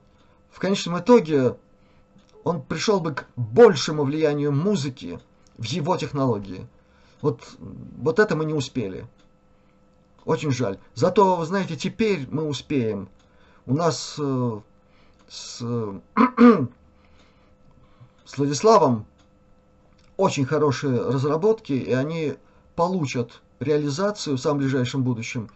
в 0.50 0.58
конечном 0.58 0.98
итоге 0.98 1.56
он 2.44 2.62
пришел 2.62 3.00
бы 3.00 3.14
к 3.14 3.26
большему 3.36 4.04
влиянию 4.04 4.52
музыки 4.52 5.20
в 5.58 5.64
его 5.64 5.96
технологии. 5.96 6.66
Вот, 7.20 7.42
вот 7.58 8.18
это 8.18 8.36
мы 8.36 8.44
не 8.44 8.54
успели. 8.54 9.06
Очень 10.24 10.50
жаль. 10.50 10.78
Зато, 10.94 11.36
вы 11.36 11.44
знаете, 11.46 11.76
теперь 11.76 12.26
мы 12.30 12.44
успеем 12.44 13.08
у 13.66 13.74
нас 13.74 14.16
э, 14.18 14.60
с, 15.28 15.58
с 18.24 18.38
Владиславом 18.38 19.06
очень 20.16 20.46
хорошие 20.46 21.00
разработки, 21.00 21.72
и 21.72 21.92
они 21.92 22.34
получат 22.74 23.42
реализацию 23.60 24.36
в 24.36 24.40
самом 24.40 24.58
ближайшем 24.58 25.02
будущем 25.02 25.50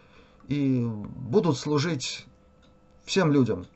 и 0.51 0.85
будут 0.85 1.57
служить 1.57 2.27
всем 3.05 3.33
людям. 3.33 3.67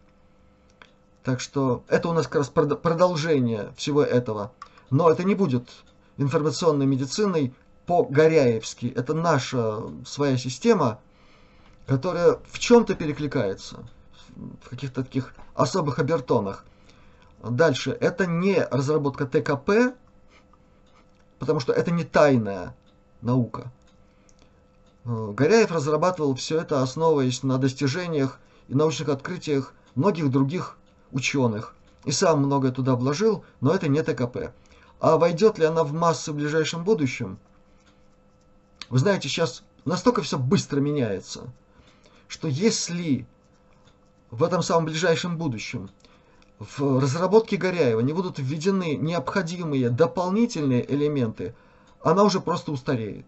Так 1.23 1.41
что 1.41 1.85
это 1.89 2.09
у 2.09 2.13
нас 2.13 2.27
как 2.27 2.37
раз 2.37 2.49
продолжение 2.51 3.73
всего 3.77 4.03
этого. 4.03 4.53
Но 4.91 5.09
это 5.09 5.25
не 5.25 5.35
будет 5.35 5.71
информационной 6.19 6.85
медициной 6.85 7.55
по-горяевски. 7.87 8.93
Это 8.95 9.15
наша 9.15 9.83
своя 10.05 10.37
система, 10.37 10.99
которая 11.87 12.39
в 12.51 12.59
чем-то 12.59 12.97
перекликается 12.97 13.85
в 14.35 14.69
каких-то 14.69 15.05
таких 15.05 15.35
особых 15.55 16.01
обертонах. 16.01 16.65
Дальше, 17.43 17.93
это 17.93 18.27
не 18.27 18.59
разработка 18.59 19.27
ТКП, 19.27 19.95
потому 21.39 21.61
что 21.61 21.73
это 21.73 21.93
не 21.93 22.03
тайная 22.03 22.75
наука. 23.21 23.71
Горяев 25.05 25.71
разрабатывал 25.71 26.35
все 26.35 26.61
это, 26.61 26.83
основываясь 26.83 27.43
на 27.43 27.59
достижениях 27.59 28.41
и 28.69 28.75
научных 28.75 29.11
открытиях 29.11 29.75
многих 29.95 30.31
других 30.31 30.79
ученых. 31.13 31.75
И 32.05 32.11
сам 32.11 32.41
многое 32.41 32.73
туда 32.73 32.97
вложил, 32.97 33.45
но 33.61 33.75
это 33.75 33.89
не 33.89 34.03
ТКП. 34.03 34.53
А 35.01 35.19
войдет 35.19 35.59
ли 35.59 35.67
она 35.67 35.85
в 35.85 35.93
массы 35.93 36.33
в 36.33 36.37
ближайшем 36.37 36.85
будущем? 36.85 37.39
Вы 38.89 38.99
знаете, 38.99 39.29
сейчас 39.29 39.63
настолько 39.85 40.23
все 40.23 40.39
быстро 40.39 40.81
меняется, 40.81 41.53
что 42.29 42.49
если 42.49 43.27
в 44.31 44.43
этом 44.43 44.63
самом 44.63 44.87
ближайшем 44.87 45.37
будущем 45.37 45.91
в 46.59 46.99
разработке 47.01 47.57
Горяева 47.57 48.01
не 48.01 48.13
будут 48.15 48.39
введены 48.39 48.97
необходимые 48.97 49.91
дополнительные 49.91 50.91
элементы, 50.91 51.55
она 52.01 52.25
уже 52.25 52.41
просто 52.41 52.73
устареет. 52.73 53.27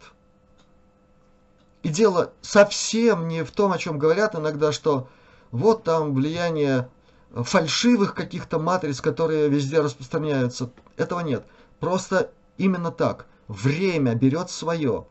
И 1.86 1.88
дело 1.88 2.32
совсем 2.42 3.28
не 3.28 3.44
в 3.44 3.52
том, 3.52 3.70
о 3.70 3.78
чем 3.78 3.96
говорят 3.96 4.34
иногда, 4.34 4.72
что 4.72 5.06
вот 5.52 5.84
там 5.84 6.14
влияние 6.14 6.90
фальшивых 7.32 8.12
каких-то 8.12 8.58
матриц, 8.58 9.00
которые 9.00 9.48
везде 9.48 9.78
распространяются. 9.78 10.72
Этого 10.96 11.20
нет. 11.20 11.46
Просто 11.78 12.32
именно 12.58 12.90
так. 12.90 13.26
Время 13.46 14.16
берет 14.16 14.50
свое. 14.50 15.06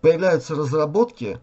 Появляются 0.00 0.54
разработки, 0.54 1.40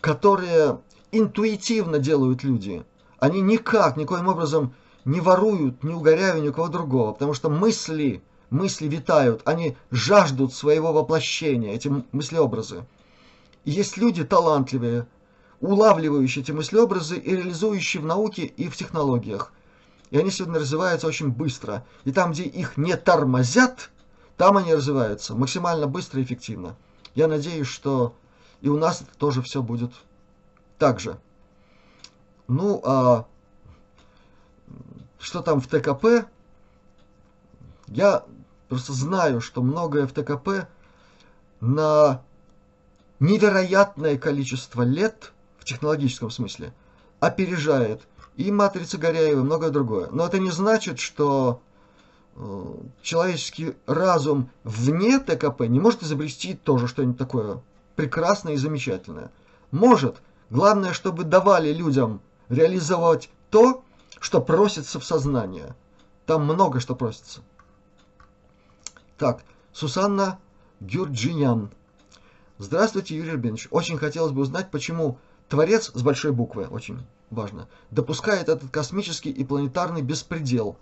которые 0.00 0.78
интуитивно 1.10 1.98
делают 1.98 2.44
люди. 2.44 2.84
Они 3.18 3.40
никак, 3.40 3.96
никоим 3.96 4.28
образом 4.28 4.72
не 5.04 5.20
воруют 5.20 5.82
ни 5.82 5.92
у 5.92 5.98
Горяева, 5.98 6.38
ни 6.38 6.50
у 6.50 6.52
кого 6.52 6.68
другого, 6.68 7.10
потому 7.10 7.34
что 7.34 7.50
мысли, 7.50 8.22
мысли 8.50 8.86
витают, 8.86 9.42
они 9.44 9.76
жаждут 9.90 10.54
своего 10.54 10.92
воплощения, 10.92 11.74
эти 11.74 11.90
мыслеобразы. 12.12 12.84
Есть 13.66 13.96
люди 13.96 14.24
талантливые, 14.24 15.08
улавливающие 15.60 16.42
эти 16.44 16.52
мыслеобразы 16.52 17.18
и 17.18 17.34
реализующие 17.34 18.00
в 18.00 18.06
науке 18.06 18.44
и 18.44 18.68
в 18.68 18.76
технологиях. 18.76 19.52
И 20.10 20.18
они 20.18 20.30
сегодня 20.30 20.60
развиваются 20.60 21.08
очень 21.08 21.32
быстро. 21.32 21.84
И 22.04 22.12
там, 22.12 22.30
где 22.30 22.44
их 22.44 22.76
не 22.76 22.96
тормозят, 22.96 23.90
там 24.36 24.56
они 24.56 24.72
развиваются 24.72 25.34
максимально 25.34 25.88
быстро 25.88 26.20
и 26.20 26.24
эффективно. 26.24 26.76
Я 27.16 27.26
надеюсь, 27.26 27.66
что 27.66 28.14
и 28.60 28.68
у 28.68 28.78
нас 28.78 29.02
тоже 29.18 29.42
все 29.42 29.62
будет 29.62 29.90
так 30.78 31.00
же. 31.00 31.18
Ну, 32.46 32.80
а 32.84 33.26
что 35.18 35.42
там 35.42 35.60
в 35.60 35.66
ТКП? 35.66 36.28
Я 37.88 38.24
просто 38.68 38.92
знаю, 38.92 39.40
что 39.40 39.60
многое 39.60 40.06
в 40.06 40.12
ТКП 40.12 40.68
на 41.58 42.22
невероятное 43.20 44.18
количество 44.18 44.82
лет 44.82 45.32
в 45.58 45.64
технологическом 45.64 46.30
смысле 46.30 46.72
опережает 47.20 48.02
и 48.36 48.50
матрицы 48.50 48.98
Горяева, 48.98 49.40
и 49.40 49.42
многое 49.42 49.70
другое. 49.70 50.08
Но 50.10 50.26
это 50.26 50.38
не 50.38 50.50
значит, 50.50 50.98
что 50.98 51.60
э, 52.34 52.74
человеческий 53.02 53.74
разум 53.86 54.50
вне 54.64 55.18
ТКП 55.18 55.62
не 55.62 55.80
может 55.80 56.02
изобрести 56.02 56.54
тоже 56.54 56.86
что-нибудь 56.86 57.18
такое 57.18 57.62
прекрасное 57.94 58.54
и 58.54 58.58
замечательное. 58.58 59.30
Может. 59.70 60.16
Главное, 60.48 60.92
чтобы 60.92 61.24
давали 61.24 61.72
людям 61.72 62.20
реализовать 62.48 63.30
то, 63.50 63.82
что 64.20 64.40
просится 64.40 65.00
в 65.00 65.04
сознание. 65.04 65.74
Там 66.24 66.44
много 66.44 66.78
что 66.78 66.94
просится. 66.94 67.40
Так, 69.18 69.42
Сусанна 69.72 70.38
Гюрджинян. 70.80 71.70
Здравствуйте, 72.58 73.14
Юрий 73.14 73.32
Рубинович. 73.32 73.68
Очень 73.70 73.98
хотелось 73.98 74.32
бы 74.32 74.40
узнать, 74.40 74.70
почему 74.70 75.18
Творец 75.48 75.90
с 75.92 76.02
большой 76.02 76.32
буквы, 76.32 76.66
очень 76.66 77.04
важно, 77.28 77.68
допускает 77.90 78.48
этот 78.48 78.70
космический 78.70 79.30
и 79.30 79.44
планетарный 79.44 80.00
беспредел. 80.00 80.78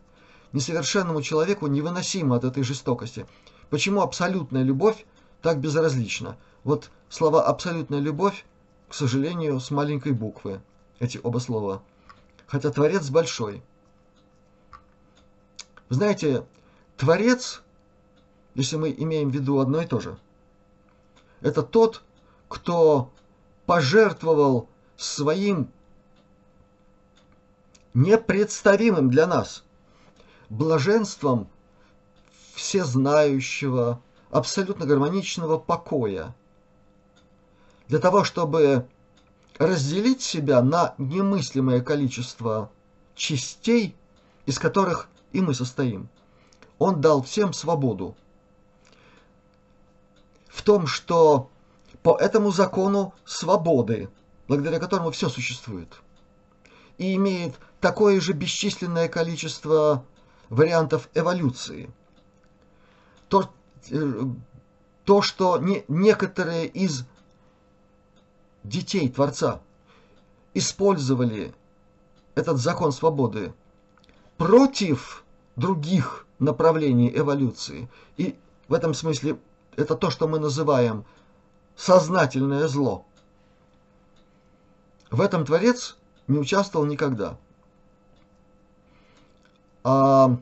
Несовершенному 0.52 1.20
человеку 1.20 1.66
невыносимо 1.66 2.36
от 2.36 2.44
этой 2.44 2.62
жестокости. 2.62 3.26
Почему 3.70 4.02
абсолютная 4.02 4.62
любовь 4.62 5.04
так 5.42 5.58
безразлична? 5.58 6.36
Вот 6.62 6.90
слова 7.08 7.44
«абсолютная 7.44 7.98
любовь», 7.98 8.44
к 8.88 8.94
сожалению, 8.94 9.58
с 9.58 9.72
маленькой 9.72 10.12
буквы, 10.12 10.60
эти 11.00 11.18
оба 11.24 11.38
слова. 11.38 11.82
Хотя 12.46 12.70
Творец 12.70 13.10
большой. 13.10 13.64
Вы 15.88 15.96
знаете, 15.96 16.46
Творец, 16.96 17.62
если 18.54 18.76
мы 18.76 18.94
имеем 18.96 19.30
в 19.30 19.34
виду 19.34 19.58
одно 19.58 19.82
и 19.82 19.86
то 19.86 19.98
же, 19.98 20.16
это 21.40 21.62
тот, 21.62 22.02
кто 22.48 23.10
пожертвовал 23.66 24.68
своим 24.96 25.70
непредставимым 27.94 29.10
для 29.10 29.26
нас 29.26 29.64
блаженством 30.48 31.48
всезнающего, 32.54 34.00
абсолютно 34.30 34.86
гармоничного 34.86 35.58
покоя, 35.58 36.34
для 37.88 37.98
того, 37.98 38.24
чтобы 38.24 38.88
разделить 39.58 40.22
себя 40.22 40.62
на 40.62 40.94
немыслимое 40.98 41.80
количество 41.80 42.70
частей, 43.14 43.96
из 44.46 44.58
которых 44.58 45.08
и 45.32 45.40
мы 45.40 45.54
состоим. 45.54 46.08
Он 46.78 47.00
дал 47.00 47.22
всем 47.22 47.52
свободу. 47.52 48.16
В 50.54 50.62
том, 50.62 50.86
что 50.86 51.50
по 52.04 52.16
этому 52.16 52.52
закону 52.52 53.12
свободы, 53.24 54.08
благодаря 54.46 54.78
которому 54.78 55.10
все 55.10 55.28
существует, 55.28 55.88
и 56.96 57.16
имеет 57.16 57.58
такое 57.80 58.20
же 58.20 58.34
бесчисленное 58.34 59.08
количество 59.08 60.04
вариантов 60.50 61.08
эволюции. 61.14 61.90
То, 63.28 63.50
э, 63.90 64.22
то 65.04 65.22
что 65.22 65.58
не, 65.58 65.84
некоторые 65.88 66.68
из 66.68 67.04
детей 68.62 69.08
Творца 69.08 69.60
использовали 70.54 71.52
этот 72.36 72.58
закон 72.58 72.92
свободы 72.92 73.52
против 74.36 75.24
других 75.56 76.28
направлений 76.38 77.10
эволюции. 77.12 77.88
И 78.16 78.36
в 78.68 78.74
этом 78.74 78.94
смысле 78.94 79.36
это 79.76 79.94
то, 79.94 80.10
что 80.10 80.28
мы 80.28 80.38
называем 80.38 81.04
сознательное 81.76 82.68
зло. 82.68 83.04
В 85.10 85.20
этом 85.20 85.44
Творец 85.44 85.96
не 86.26 86.38
участвовал 86.38 86.86
никогда. 86.86 87.36
А 89.82 90.36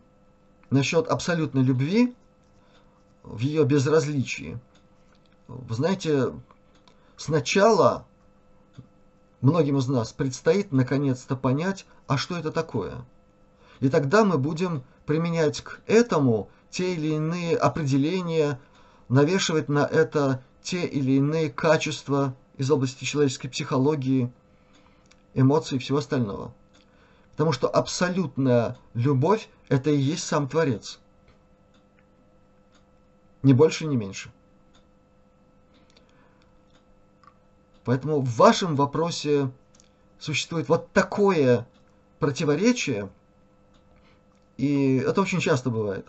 насчет 0.70 1.08
абсолютной 1.08 1.62
любви, 1.62 2.14
в 3.22 3.40
ее 3.40 3.64
безразличии, 3.64 4.58
вы 5.48 5.74
знаете, 5.74 6.32
сначала 7.16 8.06
многим 9.40 9.78
из 9.78 9.88
нас 9.88 10.12
предстоит 10.12 10.72
наконец-то 10.72 11.36
понять, 11.36 11.86
а 12.06 12.16
что 12.16 12.38
это 12.38 12.50
такое. 12.50 13.04
И 13.80 13.88
тогда 13.88 14.24
мы 14.24 14.38
будем 14.38 14.84
применять 15.06 15.60
к 15.60 15.80
этому 15.86 16.48
те 16.70 16.94
или 16.94 17.08
иные 17.08 17.56
определения, 17.56 18.58
навешивать 19.08 19.68
на 19.68 19.86
это 19.86 20.42
те 20.62 20.86
или 20.86 21.12
иные 21.12 21.50
качества 21.50 22.34
из 22.56 22.70
области 22.70 23.04
человеческой 23.04 23.48
психологии, 23.48 24.32
эмоций 25.34 25.76
и 25.76 25.80
всего 25.80 25.98
остального. 25.98 26.52
Потому 27.32 27.52
что 27.52 27.68
абсолютная 27.68 28.78
любовь– 28.94 29.48
это 29.68 29.90
и 29.90 29.96
есть 29.96 30.24
сам 30.24 30.48
Творец. 30.48 31.00
Ни 33.42 33.52
больше, 33.52 33.86
ни 33.86 33.96
меньше. 33.96 34.30
Поэтому 37.84 38.20
в 38.20 38.36
вашем 38.36 38.76
вопросе 38.76 39.50
существует 40.20 40.68
вот 40.68 40.92
такое 40.92 41.66
противоречие, 42.20 43.10
и 44.56 44.98
это 44.98 45.20
очень 45.22 45.40
часто 45.40 45.70
бывает. 45.70 46.06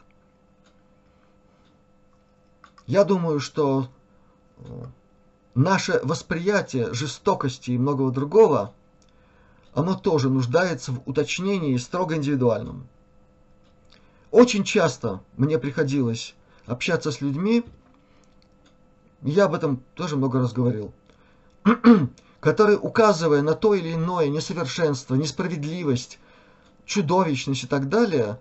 Я 2.85 3.03
думаю, 3.05 3.39
что 3.39 3.87
наше 5.55 5.99
восприятие 6.03 6.93
жестокости 6.93 7.71
и 7.71 7.77
многого 7.77 8.11
другого, 8.11 8.73
оно 9.73 9.95
тоже 9.95 10.29
нуждается 10.29 10.91
в 10.91 11.01
уточнении 11.05 11.77
строго 11.77 12.15
индивидуальном. 12.15 12.87
Очень 14.31 14.63
часто 14.63 15.21
мне 15.37 15.57
приходилось 15.59 16.35
общаться 16.65 17.11
с 17.11 17.21
людьми, 17.21 17.63
я 19.21 19.45
об 19.45 19.53
этом 19.53 19.81
тоже 19.93 20.17
много 20.17 20.39
раз 20.39 20.51
говорил, 20.51 20.93
которые, 22.41 22.77
указывая 22.77 23.41
на 23.41 23.53
то 23.53 23.73
или 23.73 23.93
иное 23.93 24.27
несовершенство, 24.27 25.15
несправедливость, 25.15 26.19
чудовищность 26.85 27.63
и 27.63 27.67
так 27.67 27.87
далее, 27.87 28.37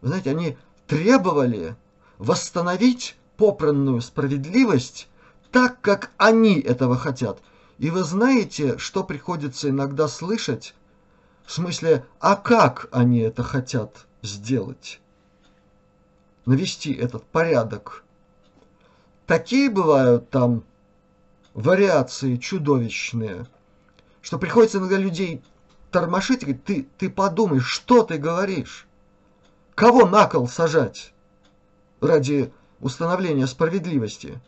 знаете, 0.00 0.30
они 0.30 0.56
требовали 0.88 1.76
восстановить 2.18 3.16
попранную 3.42 4.00
справедливость 4.00 5.08
так, 5.50 5.80
как 5.80 6.12
они 6.16 6.60
этого 6.60 6.96
хотят. 6.96 7.40
И 7.78 7.90
вы 7.90 8.04
знаете, 8.04 8.78
что 8.78 9.02
приходится 9.02 9.68
иногда 9.68 10.06
слышать? 10.06 10.76
В 11.44 11.50
смысле, 11.50 12.06
а 12.20 12.36
как 12.36 12.86
они 12.92 13.18
это 13.18 13.42
хотят 13.42 14.06
сделать? 14.22 15.00
Навести 16.46 16.92
этот 16.92 17.24
порядок. 17.24 18.04
Такие 19.26 19.68
бывают 19.70 20.30
там 20.30 20.62
вариации 21.52 22.36
чудовищные, 22.36 23.48
что 24.20 24.38
приходится 24.38 24.78
иногда 24.78 24.98
людей 24.98 25.42
тормошить 25.90 26.42
и 26.42 26.44
говорить, 26.44 26.64
ты, 26.64 26.88
ты 26.96 27.10
подумай, 27.10 27.58
что 27.58 28.04
ты 28.04 28.18
говоришь? 28.18 28.86
Кого 29.74 30.06
на 30.06 30.28
кол 30.28 30.46
сажать 30.46 31.12
ради 32.00 32.52
установления 32.82 33.46
справедливости? 33.46 34.38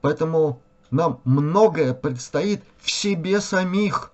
Поэтому 0.00 0.62
нам 0.90 1.20
многое 1.24 1.92
предстоит 1.92 2.64
в 2.78 2.90
себе 2.90 3.40
самих 3.40 4.12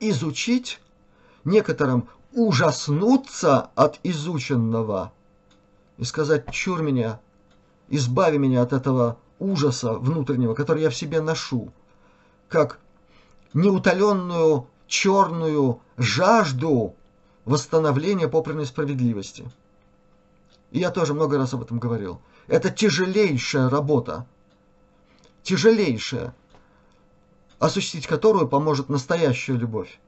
изучить, 0.00 0.80
некоторым 1.44 2.08
ужаснуться 2.32 3.70
от 3.74 4.00
изученного 4.02 5.12
и 5.96 6.04
сказать, 6.04 6.50
чур 6.52 6.82
меня, 6.82 7.20
избави 7.88 8.38
меня 8.38 8.62
от 8.62 8.72
этого 8.72 9.18
ужаса 9.38 9.94
внутреннего, 9.94 10.54
который 10.54 10.82
я 10.82 10.90
в 10.90 10.96
себе 10.96 11.20
ношу, 11.20 11.72
как 12.48 12.78
неутоленную 13.54 14.66
черную 14.86 15.80
жажду 15.96 16.94
восстановления 17.48 18.28
попранной 18.28 18.66
справедливости. 18.66 19.50
И 20.70 20.80
я 20.80 20.90
тоже 20.90 21.14
много 21.14 21.38
раз 21.38 21.54
об 21.54 21.62
этом 21.62 21.78
говорил. 21.78 22.20
Это 22.46 22.68
тяжелейшая 22.70 23.70
работа, 23.70 24.26
тяжелейшая, 25.42 26.34
осуществить 27.58 28.06
которую 28.06 28.48
поможет 28.48 28.90
настоящая 28.90 29.54
любовь. 29.54 29.98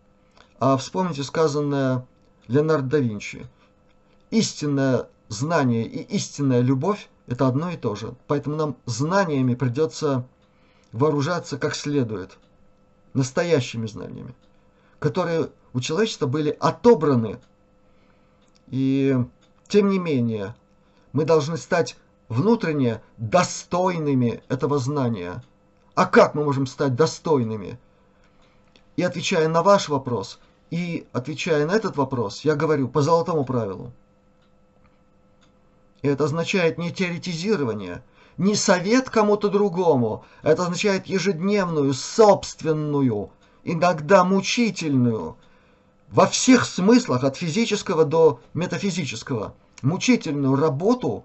А 0.58 0.76
вспомните 0.76 1.22
сказанное 1.22 2.06
Леонардо 2.46 2.88
да 2.88 2.98
Винчи. 2.98 3.46
Истинное 4.30 5.08
знание 5.28 5.86
и 5.86 6.02
истинная 6.14 6.60
любовь– 6.60 7.08
это 7.26 7.48
одно 7.48 7.70
и 7.70 7.78
то 7.78 7.94
же. 7.94 8.14
Поэтому 8.26 8.56
нам 8.56 8.76
знаниями 8.84 9.54
придется 9.54 10.26
вооружаться 10.92 11.56
как 11.56 11.74
следует, 11.74 12.36
настоящими 13.14 13.86
знаниями, 13.86 14.34
которые 14.98 15.48
у 15.72 15.80
человечества 15.80 16.26
были 16.26 16.56
отобраны. 16.60 17.38
И 18.68 19.16
тем 19.68 19.88
не 19.88 19.98
менее, 19.98 20.54
мы 21.12 21.24
должны 21.24 21.56
стать 21.56 21.96
внутренне 22.28 23.02
достойными 23.16 24.42
этого 24.48 24.78
знания. 24.78 25.42
А 25.94 26.06
как 26.06 26.34
мы 26.34 26.44
можем 26.44 26.66
стать 26.66 26.94
достойными? 26.94 27.78
И 28.96 29.02
отвечая 29.02 29.48
на 29.48 29.62
ваш 29.62 29.88
вопрос, 29.88 30.38
и 30.70 31.06
отвечая 31.12 31.66
на 31.66 31.72
этот 31.72 31.96
вопрос, 31.96 32.44
я 32.44 32.54
говорю 32.54 32.88
по 32.88 33.02
золотому 33.02 33.44
правилу. 33.44 33.92
И 36.02 36.08
это 36.08 36.24
означает 36.24 36.78
не 36.78 36.92
теоретизирование, 36.92 38.02
не 38.38 38.54
совет 38.54 39.10
кому-то 39.10 39.48
другому, 39.48 40.24
это 40.42 40.62
означает 40.62 41.06
ежедневную, 41.06 41.92
собственную, 41.92 43.30
иногда 43.64 44.24
мучительную, 44.24 45.36
во 46.10 46.26
всех 46.26 46.64
смыслах, 46.64 47.24
от 47.24 47.36
физического 47.36 48.04
до 48.04 48.40
метафизического, 48.52 49.54
мучительную 49.82 50.56
работу 50.56 51.24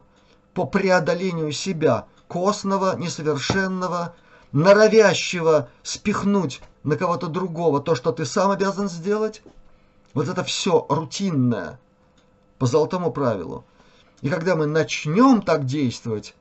по 0.53 0.65
преодолению 0.65 1.51
себя, 1.51 2.05
костного, 2.27 2.95
несовершенного, 2.95 4.15
норовящего 4.51 5.69
спихнуть 5.83 6.61
на 6.83 6.97
кого-то 6.97 7.27
другого 7.27 7.81
то, 7.81 7.95
что 7.95 8.11
ты 8.11 8.25
сам 8.25 8.51
обязан 8.51 8.87
сделать. 8.87 9.41
Вот 10.13 10.29
это 10.29 10.43
все 10.43 10.85
рутинное, 10.87 11.79
по 12.57 12.67
золотому 12.67 13.11
правилу. 13.11 13.65
И 14.21 14.29
когда 14.29 14.55
мы 14.55 14.65
начнем 14.65 15.41
так 15.41 15.65
действовать, 15.65 16.35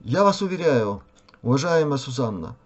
я 0.00 0.24
вас 0.24 0.42
уверяю, 0.42 1.02
уважаемая 1.42 1.98
Сузанна, 1.98 2.56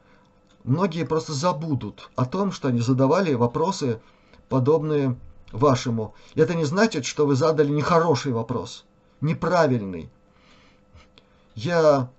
многие 0.64 1.04
просто 1.04 1.32
забудут 1.32 2.10
о 2.16 2.24
том, 2.24 2.50
что 2.50 2.68
они 2.68 2.80
задавали 2.80 3.34
вопросы, 3.34 4.00
подобные 4.48 5.16
вашему. 5.52 6.14
Это 6.34 6.54
не 6.54 6.64
значит, 6.64 7.04
что 7.04 7.26
вы 7.26 7.34
задали 7.34 7.70
нехороший 7.70 8.32
вопрос, 8.32 8.84
неправильный. 9.20 10.10
Я 11.54 12.10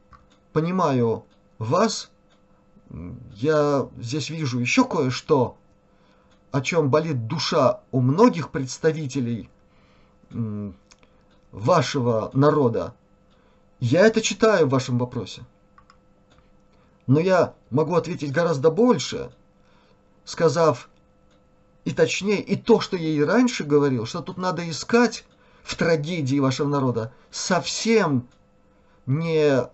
понимаю 0.54 1.26
вас, 1.58 2.12
я 3.36 3.88
здесь 3.98 4.30
вижу 4.30 4.60
еще 4.60 4.86
кое-что, 4.86 5.58
о 6.52 6.62
чем 6.62 6.90
болит 6.90 7.28
душа 7.28 7.82
у 7.92 8.02
многих 8.02 8.50
представителей 8.50 9.50
вашего 11.52 12.32
народа. 12.34 12.94
Я 13.80 14.06
это 14.06 14.22
читаю 14.22 14.68
в 14.68 14.72
вашем 14.72 14.98
вопросе. 14.98 15.44
Но 17.08 17.20
я 17.20 17.54
могу 17.70 17.96
ответить 17.96 18.32
гораздо 18.32 18.70
больше, 18.70 19.32
сказав 20.26 20.89
и 21.86 21.92
точнее, 21.92 22.42
и 22.42 22.56
то, 22.56 22.80
что 22.80 22.98
я 22.98 23.10
и 23.10 23.22
раньше 23.22 23.64
говорил, 23.64 24.06
что 24.06 24.22
тут 24.22 24.38
надо 24.38 24.70
искать 24.70 25.26
в 25.64 25.76
трагедии 25.76 26.40
вашего 26.40 26.68
народа 26.68 27.14
совсем 27.32 28.28
не 29.06 29.68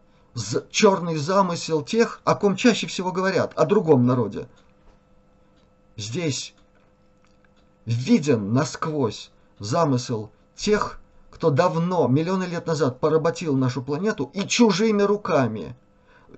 черный 0.69 1.15
замысел 1.15 1.81
тех, 1.81 2.21
о 2.23 2.35
ком 2.35 2.55
чаще 2.55 2.87
всего 2.87 3.11
говорят, 3.11 3.53
о 3.55 3.65
другом 3.65 4.05
народе. 4.05 4.47
Здесь 5.97 6.53
виден 7.85 8.53
насквозь 8.53 9.31
замысел 9.59 10.31
тех, 10.55 10.99
кто 11.31 11.49
давно, 11.49 12.07
миллионы 12.07 12.45
лет 12.45 12.67
назад 12.67 12.99
поработил 12.99 13.55
нашу 13.55 13.81
планету 13.81 14.29
и 14.33 14.47
чужими 14.47 15.01
руками, 15.01 15.75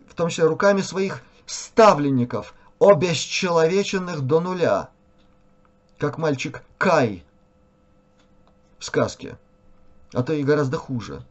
в 0.07 0.13
том 0.13 0.29
числе 0.29 0.45
руками 0.45 0.81
своих 0.81 1.21
ставленников, 1.45 2.53
обесчеловеченных 2.79 4.21
до 4.21 4.39
нуля, 4.39 4.89
как 5.97 6.17
мальчик 6.17 6.63
Кай 6.77 7.23
в 8.79 8.85
сказке, 8.85 9.37
а 10.13 10.23
то 10.23 10.33
и 10.33 10.43
гораздо 10.43 10.77
хуже. 10.77 11.23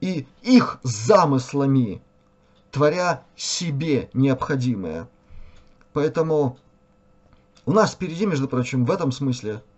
И 0.00 0.26
их 0.42 0.78
замыслами, 0.82 2.02
творя 2.70 3.22
себе 3.36 4.10
необходимое. 4.12 5.08
Поэтому 5.92 6.58
у 7.64 7.72
нас 7.72 7.92
впереди, 7.92 8.26
между 8.26 8.48
прочим, 8.48 8.84
в 8.84 8.90
этом 8.90 9.12
смысле– 9.12 9.62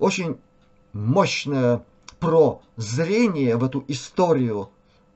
очень 0.00 0.38
мощное 0.92 1.84
прозрение 2.18 3.56
в 3.56 3.64
эту 3.64 3.84
историю, 3.86 4.70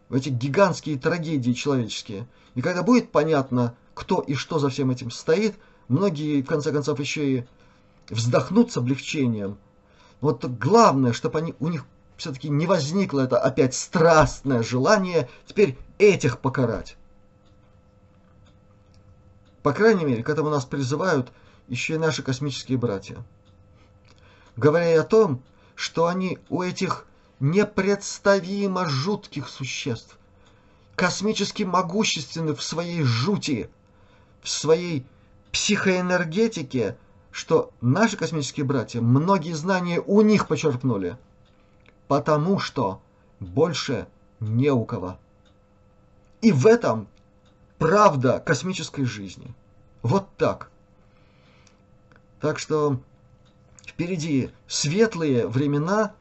в 0.08 0.14
эти 0.14 0.28
гигантские 0.28 0.98
трагедии 0.98 1.52
человеческие. 1.52 2.28
И 2.54 2.62
когда 2.62 2.82
будет 2.82 3.10
понятно, 3.10 3.74
кто 3.94 4.20
и 4.20 4.34
что 4.34 4.58
за 4.58 4.68
всем 4.68 4.90
этим 4.90 5.10
стоит, 5.10 5.56
многие, 5.88 6.42
в 6.42 6.46
конце 6.46 6.72
концов, 6.72 7.00
еще 7.00 7.38
и 7.38 7.44
вздохнут 8.08 8.72
с 8.72 8.76
облегчением. 8.76 9.58
Вот 10.20 10.44
главное, 10.44 11.12
чтобы 11.12 11.38
они, 11.38 11.54
у 11.60 11.68
них 11.68 11.84
все-таки 12.16 12.48
не 12.48 12.66
возникло 12.66 13.20
это 13.20 13.38
опять 13.38 13.74
страстное 13.74 14.62
желание 14.62 15.28
теперь 15.46 15.76
этих 15.98 16.38
покарать. 16.38 16.96
По 19.62 19.72
крайней 19.72 20.04
мере, 20.04 20.22
к 20.22 20.28
этому 20.28 20.50
нас 20.50 20.64
призывают 20.64 21.32
еще 21.68 21.94
и 21.94 21.98
наши 21.98 22.22
космические 22.22 22.78
братья 22.78 23.24
говоря 24.56 25.00
о 25.00 25.04
том, 25.04 25.42
что 25.74 26.06
они 26.06 26.38
у 26.48 26.62
этих 26.62 27.06
непредставимо 27.40 28.88
жутких 28.88 29.48
существ, 29.48 30.16
космически 30.94 31.64
могущественны 31.64 32.54
в 32.54 32.62
своей 32.62 33.02
жути, 33.02 33.68
в 34.42 34.48
своей 34.48 35.04
психоэнергетике, 35.54 36.98
что 37.30 37.70
наши 37.80 38.18
космические 38.18 38.66
братья 38.66 39.00
многие 39.00 39.54
знания 39.54 40.02
у 40.04 40.20
них 40.20 40.46
почерпнули, 40.46 41.16
потому 42.08 42.58
что 42.58 43.00
больше 43.40 44.06
не 44.40 44.70
у 44.70 44.84
кого. 44.84 45.16
И 46.42 46.52
в 46.52 46.66
этом 46.66 47.08
правда 47.78 48.42
космической 48.44 49.04
жизни. 49.04 49.54
Вот 50.02 50.28
так. 50.36 50.70
Так 52.40 52.58
что 52.58 53.00
Впереди 53.86 54.50
светлые 54.66 55.46
времена 55.46 56.14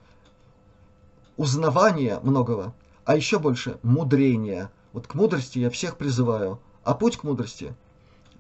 узнавания 1.38 2.20
многого, 2.22 2.74
а 3.06 3.16
еще 3.16 3.40
больше 3.40 3.80
мудрения. 3.82 4.70
Вот 4.92 5.08
к 5.08 5.16
мудрости 5.16 5.58
я 5.60 5.70
всех 5.72 5.98
призываю. 5.98 6.60
А 6.84 6.94
путь 6.94 7.18
к 7.18 7.24
мудрости 7.24 7.74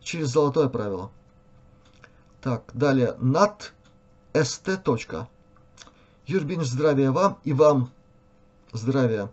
через 0.03 0.29
золотое 0.29 0.69
правило. 0.69 1.11
Так, 2.41 2.63
далее. 2.73 3.15
Над 3.19 3.73
ст. 4.33 4.67
Юрбин, 6.25 6.63
здравия 6.63 7.11
вам 7.11 7.39
и 7.43 7.53
вам 7.53 7.91
здравия. 8.71 9.31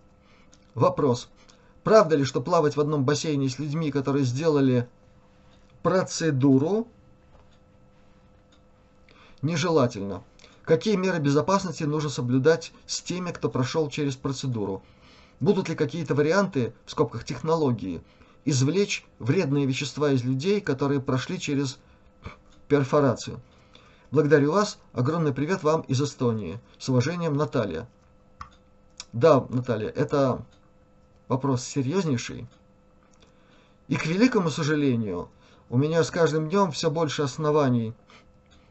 Вопрос. 0.74 1.28
Правда 1.82 2.16
ли, 2.16 2.24
что 2.24 2.40
плавать 2.40 2.76
в 2.76 2.80
одном 2.80 3.04
бассейне 3.04 3.48
с 3.48 3.58
людьми, 3.58 3.90
которые 3.90 4.24
сделали 4.24 4.88
процедуру, 5.82 6.86
нежелательно? 9.42 10.22
Какие 10.62 10.96
меры 10.96 11.18
безопасности 11.18 11.84
нужно 11.84 12.10
соблюдать 12.10 12.72
с 12.86 13.00
теми, 13.00 13.32
кто 13.32 13.48
прошел 13.48 13.88
через 13.88 14.14
процедуру? 14.14 14.82
Будут 15.40 15.68
ли 15.68 15.74
какие-то 15.74 16.14
варианты, 16.14 16.74
в 16.84 16.90
скобках 16.90 17.24
технологии, 17.24 18.02
извлечь 18.44 19.04
вредные 19.18 19.66
вещества 19.66 20.12
из 20.12 20.24
людей, 20.24 20.60
которые 20.60 21.00
прошли 21.00 21.38
через 21.38 21.78
перфорацию? 22.68 23.40
Благодарю 24.10 24.52
вас. 24.52 24.78
Огромный 24.92 25.32
привет 25.32 25.62
вам 25.62 25.82
из 25.82 26.00
Эстонии. 26.02 26.60
С 26.78 26.88
уважением, 26.88 27.34
Наталья. 27.34 27.88
Да, 29.12 29.44
Наталья, 29.48 29.88
это 29.88 30.44
вопрос 31.28 31.64
серьезнейший. 31.64 32.46
И 33.88 33.96
к 33.96 34.06
великому 34.06 34.50
сожалению, 34.50 35.28
у 35.68 35.76
меня 35.76 36.02
с 36.02 36.10
каждым 36.10 36.48
днем 36.48 36.72
все 36.72 36.90
больше 36.90 37.22
оснований 37.22 37.94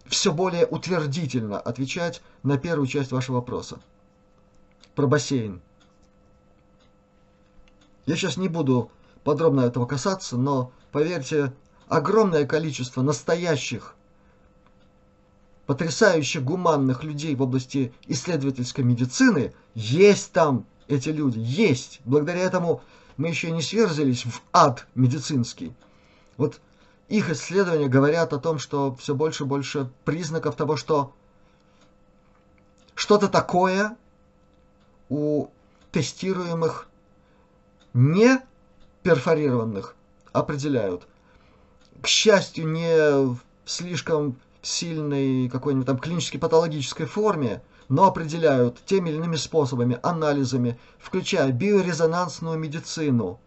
все 0.09 0.33
более 0.33 0.65
утвердительно 0.65 1.59
отвечать 1.59 2.21
на 2.43 2.57
первую 2.57 2.87
часть 2.87 3.11
вашего 3.11 3.35
вопроса. 3.35 3.79
Про 4.95 5.07
бассейн. 5.07 5.61
Я 8.05 8.15
сейчас 8.15 8.37
не 8.37 8.47
буду 8.47 8.91
подробно 9.23 9.61
этого 9.61 9.85
касаться, 9.85 10.37
но 10.37 10.71
поверьте, 10.91 11.53
огромное 11.87 12.45
количество 12.45 13.01
настоящих, 13.01 13.95
потрясающе 15.65 16.39
гуманных 16.39 17.03
людей 17.03 17.35
в 17.35 17.41
области 17.41 17.93
исследовательской 18.07 18.83
медицины 18.83 19.53
есть 19.75 20.31
там, 20.31 20.65
эти 20.87 21.09
люди, 21.09 21.37
есть. 21.37 22.01
Благодаря 22.05 22.41
этому 22.41 22.81
мы 23.17 23.27
еще 23.27 23.51
не 23.51 23.61
сверзились 23.61 24.25
в 24.25 24.41
ад 24.51 24.87
медицинский. 24.95 25.73
Вот 26.37 26.59
их 27.07 27.29
исследования 27.29 27.87
говорят 27.87 28.33
о 28.33 28.39
том, 28.39 28.57
что 28.57 28.95
все 28.95 29.13
больше 29.13 29.43
и 29.43 29.47
больше 29.47 29.91
признаков 30.05 30.55
того, 30.55 30.75
что 30.75 31.13
что-то 32.95 33.27
такое 33.27 33.95
у 35.09 35.47
тестируемых 35.91 36.87
не 37.93 38.39
перфорированных 39.03 39.95
определяют. 40.31 41.07
К 42.01 42.07
счастью, 42.07 42.67
не 42.67 43.25
в 43.25 43.39
слишком 43.65 44.37
сильной 44.61 45.49
какой-нибудь 45.49 45.87
там 45.87 45.97
клинической 45.97 46.39
патологической 46.39 47.05
форме, 47.05 47.61
но 47.87 48.05
определяют 48.05 48.83
теми 48.85 49.09
или 49.09 49.17
иными 49.17 49.35
способами, 49.35 49.99
анализами, 50.03 50.79
включая 50.99 51.51
биорезонансную 51.51 52.57
медицину. 52.57 53.39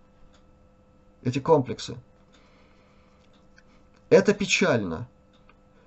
Эти 1.23 1.39
комплексы. 1.39 1.97
Это 4.11 4.35
печально. 4.35 5.09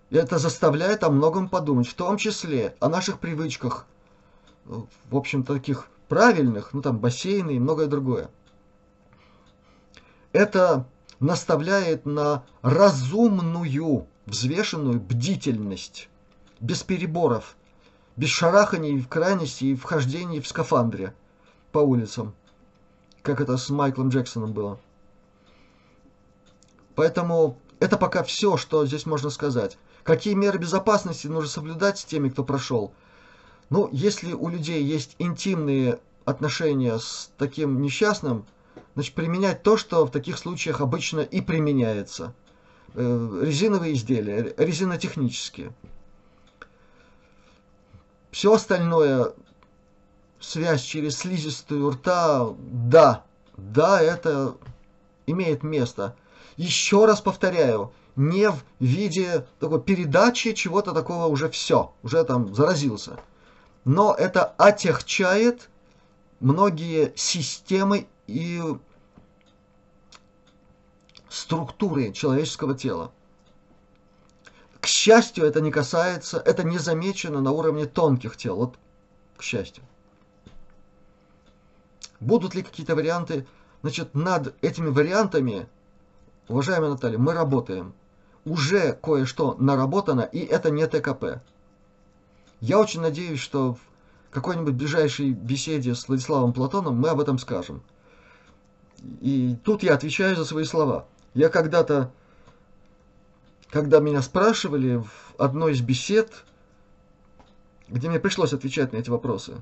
И 0.10 0.16
это 0.18 0.38
заставляет 0.38 1.04
о 1.04 1.10
многом 1.10 1.50
подумать, 1.50 1.88
в 1.88 1.94
том 1.96 2.18
числе 2.18 2.76
о 2.80 2.90
наших 2.90 3.20
привычках, 3.20 3.86
в 4.66 5.16
общем 5.16 5.44
таких 5.44 5.88
правильных, 6.08 6.74
ну 6.74 6.82
там 6.82 7.00
бассейны 7.00 7.56
и 7.56 7.60
многое 7.60 7.88
другое. 7.88 8.30
Это 10.36 10.86
наставляет 11.22 12.06
на 12.06 12.44
разумную, 12.62 14.06
взвешенную 14.26 15.00
бдительность, 15.00 16.10
без 16.60 16.84
переборов, 16.84 17.56
без 18.18 18.32
шараханий 18.32 19.00
в 19.00 19.08
крайности 19.08 19.64
и 19.64 19.76
вхождений 19.76 20.42
в 20.42 20.48
скафандре 20.50 21.16
по 21.72 21.80
улицам, 21.80 22.36
как 23.22 23.40
это 23.40 23.56
с 23.56 23.70
Майклом 23.70 24.10
Джексоном 24.10 24.52
было. 24.52 24.78
Поэтому 26.96 27.58
это 27.80 27.96
пока 27.96 28.22
все, 28.22 28.58
что 28.58 28.86
здесь 28.86 29.06
можно 29.06 29.30
сказать. 29.30 29.78
Какие 30.04 30.34
меры 30.34 30.60
безопасности 30.60 31.28
нужно 31.28 31.50
соблюдать 31.50 31.98
с 31.98 32.04
теми, 32.04 32.28
кто 32.28 32.44
прошел? 32.44 32.94
Ну, 33.70 33.88
если 33.94 34.34
у 34.34 34.50
людей 34.50 34.84
есть 34.84 35.16
интимные 35.18 35.98
отношения 36.26 37.00
с 37.00 37.32
таким 37.38 37.82
несчастным, 37.82 38.46
значит, 38.96 39.14
применять 39.14 39.64
то, 39.64 39.78
что 39.78 40.06
в 40.06 40.12
таких 40.12 40.38
случаях 40.38 40.82
обычно 40.82 41.20
и 41.20 41.42
применяется. 41.42 42.34
Э, 42.96 43.40
резиновые 43.44 43.94
изделия, 43.94 44.54
резинотехнические. 44.58 45.74
Все 48.32 48.54
остальное, 48.54 49.34
связь 50.40 50.82
через 50.82 51.18
слизистую 51.18 51.92
рта, 51.92 52.50
да, 52.60 53.24
да, 53.56 54.02
это 54.02 54.56
имеет 55.28 55.64
место– 55.64 56.16
еще 56.58 57.06
раз 57.06 57.22
повторяю, 57.22 57.92
не 58.16 58.50
в 58.50 58.64
виде 58.80 59.46
такой 59.60 59.82
передачи 59.82 60.54
чего-то 60.54 60.94
такого 60.94 61.26
уже 61.26 61.50
все, 61.50 61.94
уже 62.02 62.24
там 62.24 62.54
заразился. 62.56 63.20
Но 63.84 64.16
это 64.18 64.46
отягчает 64.58 65.70
многие 66.40 67.14
системы 67.16 68.08
и 68.28 68.62
структуры 71.30 72.12
человеческого 72.12 72.76
тела. 72.76 73.12
К 74.80 74.88
счастью, 74.88 75.46
это 75.46 75.62
не 75.62 75.72
касается, 75.72 76.38
это 76.38 76.64
не 76.64 76.78
замечено 76.78 77.42
на 77.42 77.52
уровне 77.52 77.86
тонких 77.86 78.38
тел. 78.38 78.56
Вот, 78.56 78.76
к 79.38 79.42
счастью. 79.42 79.84
Будут 82.20 82.56
ли 82.56 82.64
какие-то 82.64 82.96
варианты? 82.96 83.46
Значит, 83.82 84.14
над 84.16 84.56
этими 84.64 84.90
вариантами 84.90 85.68
Уважаемая 86.48 86.92
Наталья, 86.92 87.18
мы 87.18 87.34
работаем. 87.34 87.94
Уже 88.46 88.94
кое-что 88.94 89.56
наработано, 89.60 90.22
и 90.22 90.40
это 90.40 90.70
не 90.70 90.86
ТКП. 90.86 91.42
Я 92.60 92.80
очень 92.80 93.02
надеюсь, 93.02 93.40
что 93.40 93.74
в 93.74 93.80
какой-нибудь 94.30 94.76
ближайшей 94.76 95.32
беседе 95.32 95.96
с 95.96 96.08
Владиславом 96.08 96.54
Платоном 96.54 97.00
мы 97.00 97.10
об 97.10 97.20
этом 97.20 97.40
скажем. 97.40 97.82
И 99.22 99.56
тут 99.64 99.84
я 99.84 99.94
отвечаю 99.94 100.36
за 100.36 100.46
свои 100.46 100.64
слова. 100.64 101.06
Я 101.34 101.50
когда-то, 101.50 102.12
когда 103.70 104.00
меня 104.00 104.22
спрашивали 104.22 104.98
в 104.98 105.36
одной 105.38 105.74
из 105.74 105.82
бесед, 105.82 106.32
где 107.88 108.10
мне 108.10 108.20
пришлось 108.20 108.54
отвечать 108.54 108.94
на 108.94 108.98
эти 108.98 109.10
вопросы, 109.10 109.62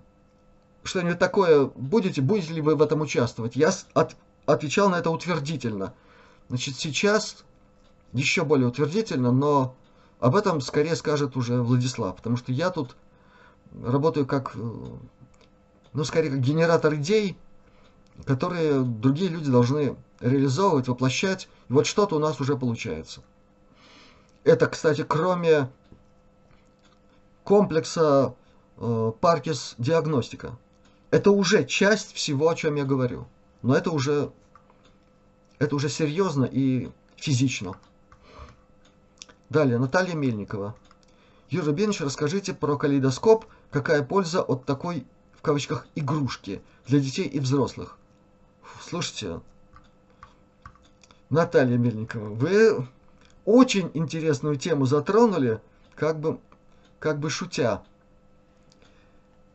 что-нибудь 0.84 1.20
такое 1.20 1.66
будете, 1.66 2.22
будете 2.22 2.54
ли 2.54 2.62
вы 2.62 2.76
в 2.76 2.82
этом 2.82 3.02
участвовать, 3.02 3.56
я 3.56 3.72
от, 3.94 4.16
отвечал 4.46 4.90
на 4.90 4.96
это 4.96 5.10
утвердительно– 5.10 5.94
Значит, 6.50 6.76
сейчас 6.78 7.44
еще 8.12 8.44
более 8.44 8.68
утвердительно, 8.68 9.32
но 9.32 9.76
об 10.20 10.36
этом 10.36 10.62
скорее 10.62 10.96
скажет 10.96 11.36
уже 11.36 11.62
Владислав, 11.62 12.16
потому 12.16 12.38
что 12.38 12.52
я 12.52 12.70
тут 12.70 12.96
работаю 13.84 14.26
как, 14.26 14.52
э, 14.56 14.60
ну, 15.94 16.04
скорее 16.04 16.30
как 16.30 16.42
генератор 16.42 16.94
идей, 16.96 17.38
которые 18.26 18.82
другие 18.82 19.30
люди 19.30 19.50
должны 19.50 19.96
реализовывать, 20.20 20.88
воплощать. 20.88 21.48
И 21.70 21.74
вот 21.74 21.86
что-то 21.86 22.16
у 22.16 22.20
нас 22.20 22.40
уже 22.40 22.58
получается. 22.58 23.22
Это, 24.44 24.68
кстати, 24.68 25.04
кроме 25.04 25.70
комплекса 27.44 28.36
э, 28.78 29.12
Паркис 29.20 29.76
диагностика. 29.78 30.58
Это 31.12 31.32
уже 31.32 31.66
часть 31.66 32.14
всего, 32.14 32.50
о 32.50 32.56
чем 32.56 32.76
я 32.76 32.86
говорю. 32.86 33.28
Но 33.62 33.76
это 33.76 33.92
уже 33.92 34.32
это 35.60 35.76
уже 35.76 35.88
серьезно 35.88 36.46
и 36.46 36.92
физично. 37.16 37.76
Далее, 39.50 39.78
Наталья 39.78 40.14
Мельникова. 40.14 40.76
Юрий 41.50 41.68
Рубинович, 41.68 42.02
расскажите 42.02 42.54
про 42.54 42.78
калейдоскоп. 42.78 43.46
Какая 43.70 44.04
польза 44.04 44.42
от 44.42 44.66
такой, 44.66 45.06
в 45.34 45.42
кавычках, 45.42 45.88
игрушки 45.96 46.62
для 46.88 47.00
детей 47.00 47.28
и 47.28 47.40
взрослых? 47.40 47.98
Слушайте, 48.82 49.42
Наталья 51.30 51.78
Мельникова, 51.78 52.30
вы 52.30 52.88
очень 53.46 53.90
интересную 53.94 54.56
тему 54.56 54.86
затронули, 54.86 55.62
как 55.96 56.20
бы, 56.20 56.40
как 57.00 57.20
бы 57.20 57.30
шутя. 57.30 57.84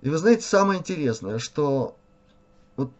И 0.00 0.10
вы 0.10 0.18
знаете, 0.18 0.42
самое 0.42 0.80
интересное, 0.80 1.38
что 1.38 1.96
вот 2.76 2.90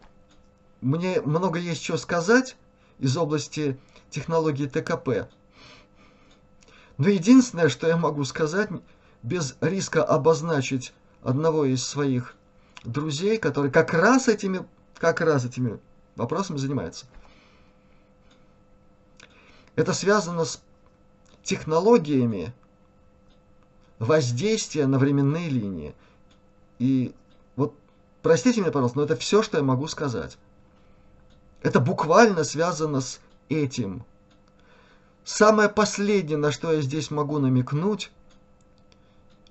мне 0.81 1.21
много 1.21 1.59
есть 1.59 1.83
что 1.83 1.97
сказать, 1.97 2.55
из 2.99 3.15
области 3.17 3.77
технологии 4.09 4.67
ТКП. 4.67 5.29
Но 6.97 7.07
единственное, 7.07 7.69
что 7.69 7.87
я 7.87 7.95
могу 7.95 8.23
сказать, 8.25 8.69
без 9.23 9.55
риска 9.61 10.03
обозначить 10.03 10.93
одного 11.23 11.65
из 11.65 11.83
своих 11.83 12.35
друзей, 12.83 13.37
который 13.37 13.71
как 13.71 13.93
раз 13.93 14.27
этими, 14.27 14.65
как 14.97 15.21
раз 15.21 15.45
этими 15.45 15.79
вопросами 16.19 16.57
занимается. 16.57 17.05
Это 19.75 19.93
связано 19.93 20.45
с 20.45 20.61
технологиями 21.43 22.53
воздействия 23.97 24.87
на 24.87 24.99
временные 24.99 25.49
линии. 25.49 25.95
И 26.79 27.13
вот 27.55 27.73
простите 28.21 28.61
меня, 28.61 28.71
пожалуйста, 28.71 28.99
но 28.99 29.05
это 29.05 29.15
все, 29.15 29.41
что 29.41 29.57
я 29.57 29.63
могу 29.63 29.87
сказать. 29.87 30.37
Это 31.61 31.79
буквально 31.79 32.43
связано 32.43 33.01
с 33.01 33.19
этим. 33.49 34.05
Самое 35.23 35.69
последнее, 35.69 36.37
на 36.37 36.51
что 36.51 36.71
я 36.71 36.81
здесь 36.81 37.11
могу 37.11 37.39
намекнуть, 37.39 38.11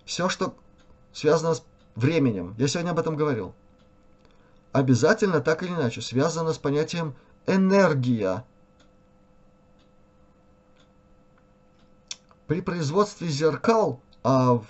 все, 0.04 0.28
что 0.28 0.54
связано 1.12 1.54
с 1.54 1.62
временем. 1.94 2.54
Я 2.58 2.68
сегодня 2.68 2.90
об 2.90 2.98
этом 2.98 3.16
говорил. 3.16 3.54
Обязательно 4.72 5.40
так 5.40 5.62
или 5.62 5.70
иначе 5.70 6.02
связано 6.02 6.52
с 6.52 6.58
понятием 6.58 7.14
энергия. 7.46 8.44
При 12.46 12.60
производстве 12.60 13.28
зеркал, 13.28 14.00
а 14.22 14.54
в 14.54 14.66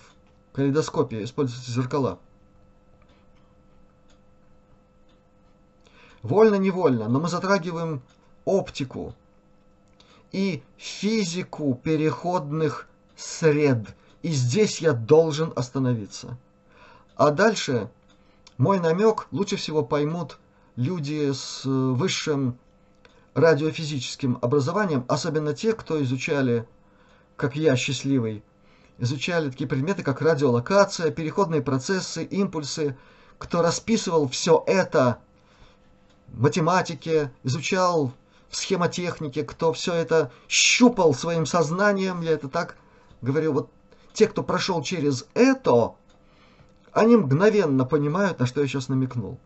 калейдоскопе 0.53 1.25
используются 1.25 1.71
зеркала, 1.71 2.19
вольно-невольно, 6.23 7.09
но 7.09 7.21
мы 7.21 7.29
затрагиваем 7.29 8.03
оптику 8.45 9.15
и 10.33 10.63
физику 10.77 11.75
переходных 11.75 12.89
сред. 13.17 13.95
И 14.23 14.31
здесь 14.31 14.81
я 14.81 14.93
должен 14.93 15.53
остановиться. 15.55 16.37
А 17.15 17.31
дальше 17.31 17.91
мой 18.59 18.81
намек 18.81 19.29
лучше 19.31 19.57
всего 19.57 19.85
поймут 19.85 20.39
люди 20.77 21.33
с 21.33 21.63
высшим 21.65 22.59
радиофизическим 23.35 24.39
образованием, 24.43 25.05
особенно 25.09 25.55
те, 25.55 25.73
кто 25.73 26.03
изучали, 26.03 26.67
как 27.37 27.55
я, 27.55 27.77
счастливый, 27.77 28.43
изучали 28.99 29.51
такие 29.51 29.69
предметы, 29.69 30.03
как 30.03 30.21
радиолокация, 30.21 31.13
переходные 31.13 31.63
процессы, 31.63 32.25
импульсы, 32.25 32.97
кто 33.39 33.63
расписывал 33.63 34.29
все 34.29 34.65
это 34.67 35.21
в 36.27 36.43
математике, 36.43 37.33
изучал 37.45 38.13
в 38.49 38.57
схемотехнике, 38.57 39.45
кто 39.45 39.73
все 39.73 39.95
это 39.95 40.33
щупал 40.49 41.15
своим 41.15 41.47
сознанием, 41.47 42.23
я 42.23 42.33
это 42.33 42.49
так 42.49 42.77
говорю, 43.23 43.53
вот 43.53 43.71
те, 44.13 44.27
кто 44.27 44.43
прошел 44.43 44.83
через 44.83 45.27
это, 45.35 45.95
они 46.93 47.17
мгновенно 47.17 47.85
понимают, 47.85 48.39
на 48.39 48.47
что 48.47 48.61
я 48.61 48.67
сейчас 48.67 48.89
намекнул. 48.89 49.39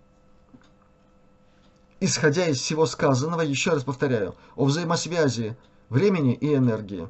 Исходя 2.00 2.48
из 2.48 2.58
всего 2.58 2.86
сказанного, 2.86 3.42
еще 3.42 3.70
раз 3.70 3.84
повторяю, 3.84 4.34
о 4.56 4.64
взаимосвязи 4.64 5.56
времени 5.88 6.34
и 6.34 6.54
энергии. 6.54 7.08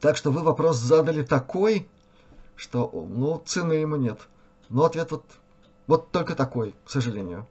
Так 0.00 0.16
что 0.16 0.32
вы 0.32 0.42
вопрос 0.42 0.78
задали 0.78 1.22
такой, 1.22 1.88
что, 2.56 2.90
ну, 2.92 3.42
цены 3.46 3.74
ему 3.74 3.96
нет. 3.96 4.18
Но 4.68 4.84
ответ 4.84 5.10
вот, 5.12 5.24
вот 5.86 6.10
только 6.10 6.34
такой, 6.34 6.74
к 6.84 6.90
сожалению. 6.90 7.46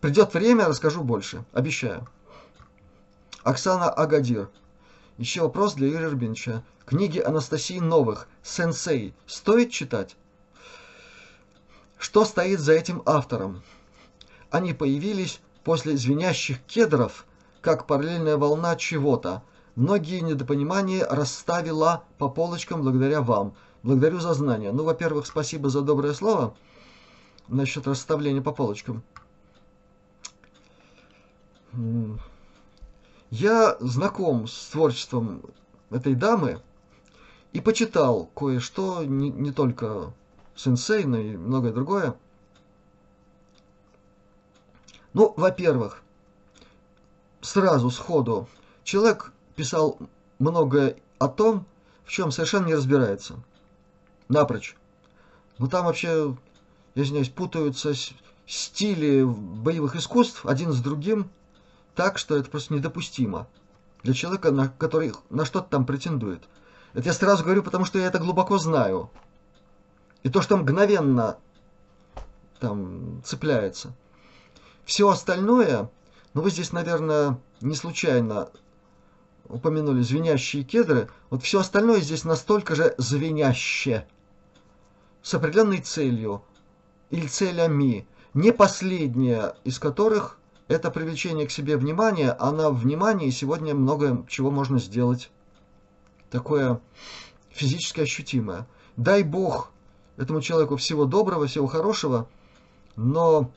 Придет 0.00 0.34
время, 0.34 0.66
расскажу 0.66 1.02
больше. 1.02 1.44
Обещаю. 1.52 2.08
Оксана 3.44 3.88
Агадир. 3.90 4.50
Еще 5.18 5.42
вопрос 5.42 5.74
для 5.74 5.88
Юрия 5.88 6.08
Рубиновича. 6.08 6.64
Книги 6.84 7.20
Анастасии 7.20 7.78
Новых 7.78 8.26
«Сенсей» 8.42 9.14
стоит 9.26 9.70
читать? 9.70 10.16
Что 12.04 12.26
стоит 12.26 12.60
за 12.60 12.74
этим 12.74 13.02
автором? 13.06 13.62
Они 14.50 14.74
появились 14.74 15.40
после 15.64 15.96
звенящих 15.96 16.60
кедров, 16.64 17.24
как 17.62 17.86
параллельная 17.86 18.36
волна 18.36 18.76
чего-то. 18.76 19.42
Многие 19.74 20.20
недопонимания 20.20 21.06
расставила 21.08 22.04
по 22.18 22.28
полочкам 22.28 22.82
благодаря 22.82 23.22
вам. 23.22 23.54
Благодарю 23.82 24.20
за 24.20 24.34
знания. 24.34 24.70
Ну, 24.70 24.84
во-первых, 24.84 25.26
спасибо 25.26 25.70
за 25.70 25.80
доброе 25.80 26.12
слово 26.12 26.54
насчет 27.48 27.86
расставления 27.86 28.42
по 28.42 28.52
полочкам. 28.52 29.02
Я 33.30 33.78
знаком 33.80 34.46
с 34.46 34.68
творчеством 34.68 35.40
этой 35.88 36.14
дамы 36.14 36.60
и 37.54 37.62
почитал 37.62 38.26
кое-что, 38.34 39.04
не, 39.04 39.30
не 39.30 39.52
только 39.52 40.12
сенсей, 40.56 41.04
но 41.04 41.18
и 41.18 41.36
многое 41.36 41.72
другое. 41.72 42.14
Ну, 45.12 45.32
во-первых, 45.36 46.02
сразу, 47.40 47.90
сходу, 47.90 48.48
человек 48.82 49.32
писал 49.54 49.98
многое 50.38 50.96
о 51.18 51.28
том, 51.28 51.66
в 52.04 52.10
чем 52.10 52.30
совершенно 52.32 52.66
не 52.66 52.74
разбирается. 52.74 53.36
Напрочь. 54.28 54.76
Ну, 55.58 55.68
там 55.68 55.84
вообще, 55.84 56.36
я 56.94 57.02
извиняюсь, 57.02 57.28
путаются 57.28 57.92
стили 58.46 59.22
боевых 59.22 59.96
искусств 59.96 60.44
один 60.44 60.72
с 60.72 60.80
другим– 60.80 61.30
так, 61.94 62.18
что 62.18 62.36
это 62.36 62.50
просто 62.50 62.74
недопустимо 62.74 63.46
для 64.02 64.14
человека, 64.14 64.50
на, 64.50 64.68
который 64.68 65.12
на 65.30 65.44
что-то 65.44 65.70
там 65.70 65.86
претендует. 65.86 66.42
Это 66.92 67.08
я 67.08 67.12
сразу 67.12 67.44
говорю, 67.44 67.62
потому 67.62 67.84
что 67.84 67.98
я 67.98 68.06
это 68.06 68.18
глубоко 68.18 68.58
знаю. 68.58 69.10
И 70.24 70.30
то, 70.30 70.40
что 70.42 70.56
мгновенно 70.56 71.36
там 72.58 73.22
цепляется. 73.24 73.94
Все 74.84 75.08
остальное, 75.08 75.90
ну 76.32 76.40
вы 76.40 76.50
здесь, 76.50 76.72
наверное, 76.72 77.38
не 77.60 77.74
случайно 77.74 78.48
упомянули 79.44 80.00
звенящие 80.00 80.64
кедры. 80.64 81.10
Вот 81.28 81.42
все 81.42 81.60
остальное 81.60 82.00
здесь 82.00 82.24
настолько 82.24 82.74
же 82.74 82.94
звеняще. 82.96 84.06
С 85.22 85.34
определенной 85.34 85.80
целью 85.80 86.42
или 87.10 87.26
целями. 87.26 88.06
Не 88.32 88.50
последняя 88.50 89.54
из 89.64 89.78
которых 89.78 90.38
это 90.68 90.90
привлечение 90.90 91.46
к 91.46 91.50
себе 91.50 91.76
внимания, 91.76 92.34
а 92.38 92.50
на 92.50 92.70
внимании 92.70 93.28
сегодня 93.28 93.74
много 93.74 94.24
чего 94.28 94.50
можно 94.50 94.78
сделать. 94.78 95.30
Такое 96.30 96.80
физически 97.50 98.00
ощутимое. 98.00 98.66
Дай 98.96 99.22
Бог 99.22 99.73
этому 100.16 100.40
человеку 100.40 100.76
всего 100.76 101.04
доброго, 101.04 101.46
всего 101.46 101.66
хорошего, 101.66 102.28
но 102.96 103.50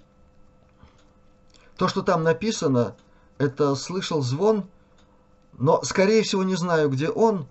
то, 1.78 1.88
что 1.88 2.02
там 2.02 2.24
написано, 2.24 2.96
это 3.38 3.76
слышал 3.76 4.22
звон, 4.22 4.66
но, 5.58 5.82
скорее 5.84 6.24
всего, 6.24 6.44
не 6.44 6.56
знаю, 6.56 6.90
где 6.90 7.10
он, 7.10 7.48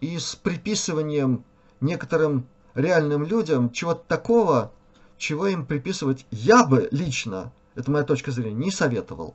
и 0.00 0.18
с 0.18 0.36
приписыванием 0.36 1.44
некоторым 1.80 2.46
реальным 2.74 3.24
людям 3.24 3.70
чего-то 3.70 4.04
такого, 4.06 4.72
чего 5.16 5.46
им 5.46 5.66
приписывать 5.66 6.26
я 6.30 6.64
бы 6.64 6.88
лично 6.90 7.52
это 7.74 7.90
моя 7.90 8.04
точка 8.04 8.30
зрения, 8.30 8.54
не 8.54 8.70
советовал. 8.70 9.34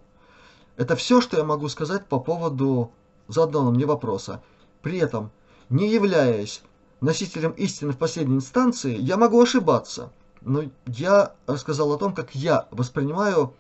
Это 0.78 0.96
все, 0.96 1.22
что 1.22 1.38
я 1.38 1.44
могу 1.44 1.68
сказать 1.68 2.06
по 2.08 2.20
поводу 2.20 2.92
заданного 3.28 3.72
мне 3.72 3.86
вопроса. 3.86 4.42
При 4.82 4.98
этом, 4.98 5.32
не 5.70 5.90
являясь 5.90 6.62
носителем 7.02 7.52
истины 7.52 7.92
в 7.92 7.98
последней 7.98 8.36
инстанции, 8.36 8.96
я 8.96 9.18
могу 9.18 9.42
ошибаться. 9.42 10.12
Но 10.42 10.64
я 10.86 11.34
рассказал 11.48 11.92
о 11.92 11.98
том, 11.98 12.14
как 12.14 12.34
я 12.36 12.68
воспринимаю 12.72 13.54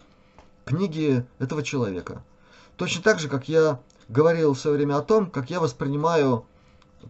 книги 0.65 1.25
этого 1.39 1.63
человека. 1.63 2.23
Точно 2.77 3.03
так 3.03 3.19
же, 3.19 3.27
как 3.27 3.49
я 3.49 3.79
говорил 4.07 4.53
в 4.53 4.59
свое 4.59 4.77
время 4.77 4.97
о 4.97 5.01
том, 5.01 5.29
как 5.29 5.49
я 5.49 5.59
воспринимаю 5.59 6.45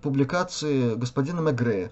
публикации 0.01 0.95
господина 0.95 1.39
Мегрея 1.41 1.91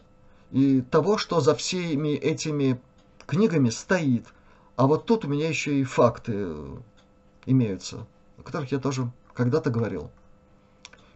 и 0.51 0.81
того, 0.81 1.17
что 1.17 1.39
за 1.39 1.55
всеми 1.55 2.09
этими 2.09 2.81
книгами 3.25 3.69
стоит– 3.69 4.25
а 4.77 4.85
вот 4.85 5.05
тут 5.05 5.25
у 5.25 5.27
меня 5.27 5.49
еще 5.49 5.79
и 5.79 5.83
факты 5.83 6.53
имеются, 7.47 8.05
о 8.37 8.43
которых 8.43 8.71
я 8.71 8.77
тоже 8.77 9.11
когда-то 9.33 9.71
говорил. 9.71 10.11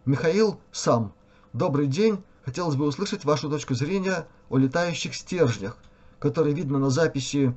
Михаил 0.04 0.58
сам. 0.72 1.14
Добрый 1.52 1.86
день. 1.86 2.24
Хотелось 2.44 2.74
бы 2.74 2.86
услышать 2.86 3.24
вашу 3.24 3.48
точку 3.48 3.74
зрения 3.74 4.26
о 4.48 4.58
летающих 4.58 5.14
стержнях, 5.14 5.76
которые 6.18 6.54
видно 6.54 6.78
на 6.78 6.90
записи 6.90 7.54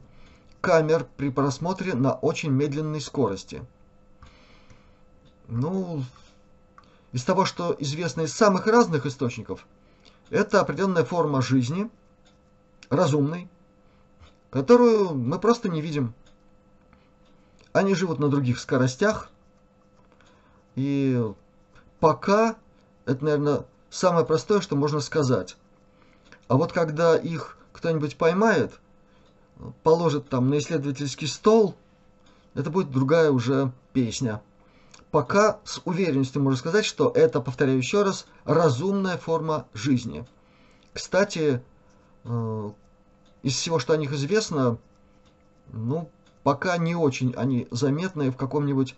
камер 0.61 1.07
при 1.17 1.29
просмотре 1.29 1.93
на 1.93 2.13
очень 2.13 2.51
медленной 2.51 3.01
скорости. 3.01 3.63
Ну, 5.47 6.03
из 7.11 7.23
того, 7.23 7.45
что 7.45 7.75
известно 7.79 8.21
из 8.21 8.33
самых 8.33 8.67
разных 8.67 9.05
источников, 9.05 9.65
это 10.29 10.61
определенная 10.61 11.05
форма 11.05 11.41
жизни, 11.41 11.89
разумной, 12.89 13.49
которую 14.49 15.15
мы 15.15 15.39
просто 15.39 15.69
не 15.69 15.81
видим. 15.81 16.13
Они 17.73 17.93
живут 17.93 18.19
на 18.19 18.29
других 18.29 18.59
скоростях, 18.59 19.29
и 20.75 21.23
пока 21.99 22.55
это, 23.05 23.23
наверное, 23.23 23.65
самое 23.95 24.25
простое, 24.25 24.61
что 24.61 24.75
можно 24.75 24.99
сказать. 24.99 25.55
А 26.47 26.57
вот 26.57 26.73
когда 26.73 27.15
их 27.15 27.57
кто-нибудь 27.71 28.17
поймает, 28.17 28.79
положит 29.83 30.29
там 30.29 30.49
на 30.49 30.57
исследовательский 30.59 31.27
стол, 31.27 31.75
это 32.53 32.69
будет 32.69 32.91
другая 32.91 33.31
уже 33.31 33.71
песня. 33.93 34.41
Пока 35.11 35.59
с 35.63 35.81
уверенностью 35.85 36.41
можно 36.41 36.57
сказать, 36.57 36.85
что 36.85 37.09
это, 37.09 37.39
повторяю 37.39 37.77
еще 37.77 38.03
раз, 38.03 38.27
разумная 38.43 39.17
форма 39.17 39.65
жизни. 39.73 40.25
Кстати, 40.93 41.63
э, 42.25 42.71
из 43.43 43.53
всего, 43.53 43.79
что 43.79 43.93
о 43.93 43.97
них 43.97 44.11
известно, 44.11 44.77
ну, 45.71 46.09
пока 46.43 46.77
не 46.77 46.95
очень 46.95 47.33
они 47.35 47.67
заметны 47.71 48.29
в 48.29 48.35
каком-нибудь 48.35 48.95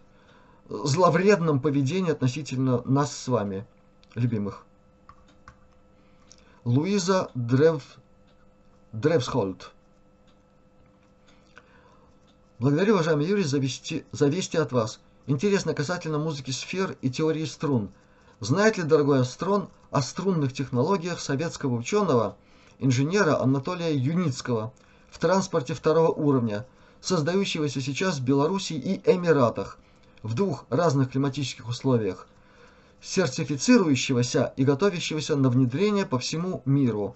зловредном 0.70 1.62
поведении 1.62 2.12
относительно 2.12 2.82
нас 2.84 3.16
с 3.16 3.28
вами, 3.28 3.66
любимых. 4.16 4.67
Луиза 6.68 7.32
Древ... 7.34 7.82
Древсхольд. 8.92 9.72
Благодарю, 12.60 12.96
уважаемый 12.96 13.26
Юрий, 13.26 13.46
за 13.46 13.58
вести, 13.58 14.04
за 14.12 14.28
вести 14.28 14.58
от 14.58 14.74
вас. 14.74 15.00
Интересно 15.28 15.74
касательно 15.74 16.18
музыки 16.18 16.52
сфер 16.52 16.98
и 17.02 17.10
теории 17.10 17.46
струн. 17.46 17.88
Знает 18.42 18.76
ли, 18.76 18.84
дорогой 18.84 19.22
Астрон, 19.22 19.70
о 19.92 20.02
струнных 20.02 20.52
технологиях 20.52 21.22
советского 21.22 21.74
ученого, 21.74 22.36
инженера 22.80 23.42
Анатолия 23.42 23.96
Юницкого 23.96 24.74
в 25.10 25.20
транспорте 25.20 25.74
второго 25.74 26.12
уровня, 26.12 26.66
создающегося 27.00 27.80
сейчас 27.80 28.18
в 28.18 28.26
Беларуси 28.26 28.74
и 28.74 29.00
Эмиратах 29.10 29.78
в 30.22 30.34
двух 30.34 30.66
разных 30.70 31.12
климатических 31.12 31.70
условиях, 31.70 32.28
сертифицирующегося 33.02 34.54
и 34.58 34.64
готовящегося 34.64 35.36
на 35.36 35.50
внедрение 35.50 36.06
по 36.06 36.20
всему 36.20 36.62
миру. 36.66 37.16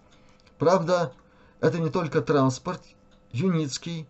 Правда, 0.57 1.13
это 1.59 1.79
не 1.79 1.89
только 1.89 2.21
транспорт, 2.21 2.81
Юницкий, 3.31 4.07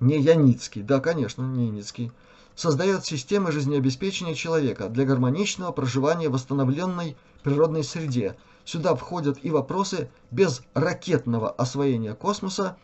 не 0.00 0.18
Яницкий, 0.20 0.82
да, 0.82 1.00
конечно, 1.00 1.42
не 1.42 1.66
Яницкий, 1.66 2.12
создает 2.54 3.04
системы 3.04 3.52
жизнеобеспечения 3.52 4.34
человека 4.34 4.88
для 4.88 5.04
гармоничного 5.04 5.70
проживания 5.72 6.28
в 6.28 6.32
восстановленной 6.32 7.16
природной 7.42 7.84
среде. 7.84 8.36
Сюда 8.64 8.94
входят 8.94 9.38
и 9.42 9.50
вопросы 9.50 10.10
без 10.30 10.62
ракетного 10.74 11.50
освоения 11.50 12.14
космоса, 12.14 12.76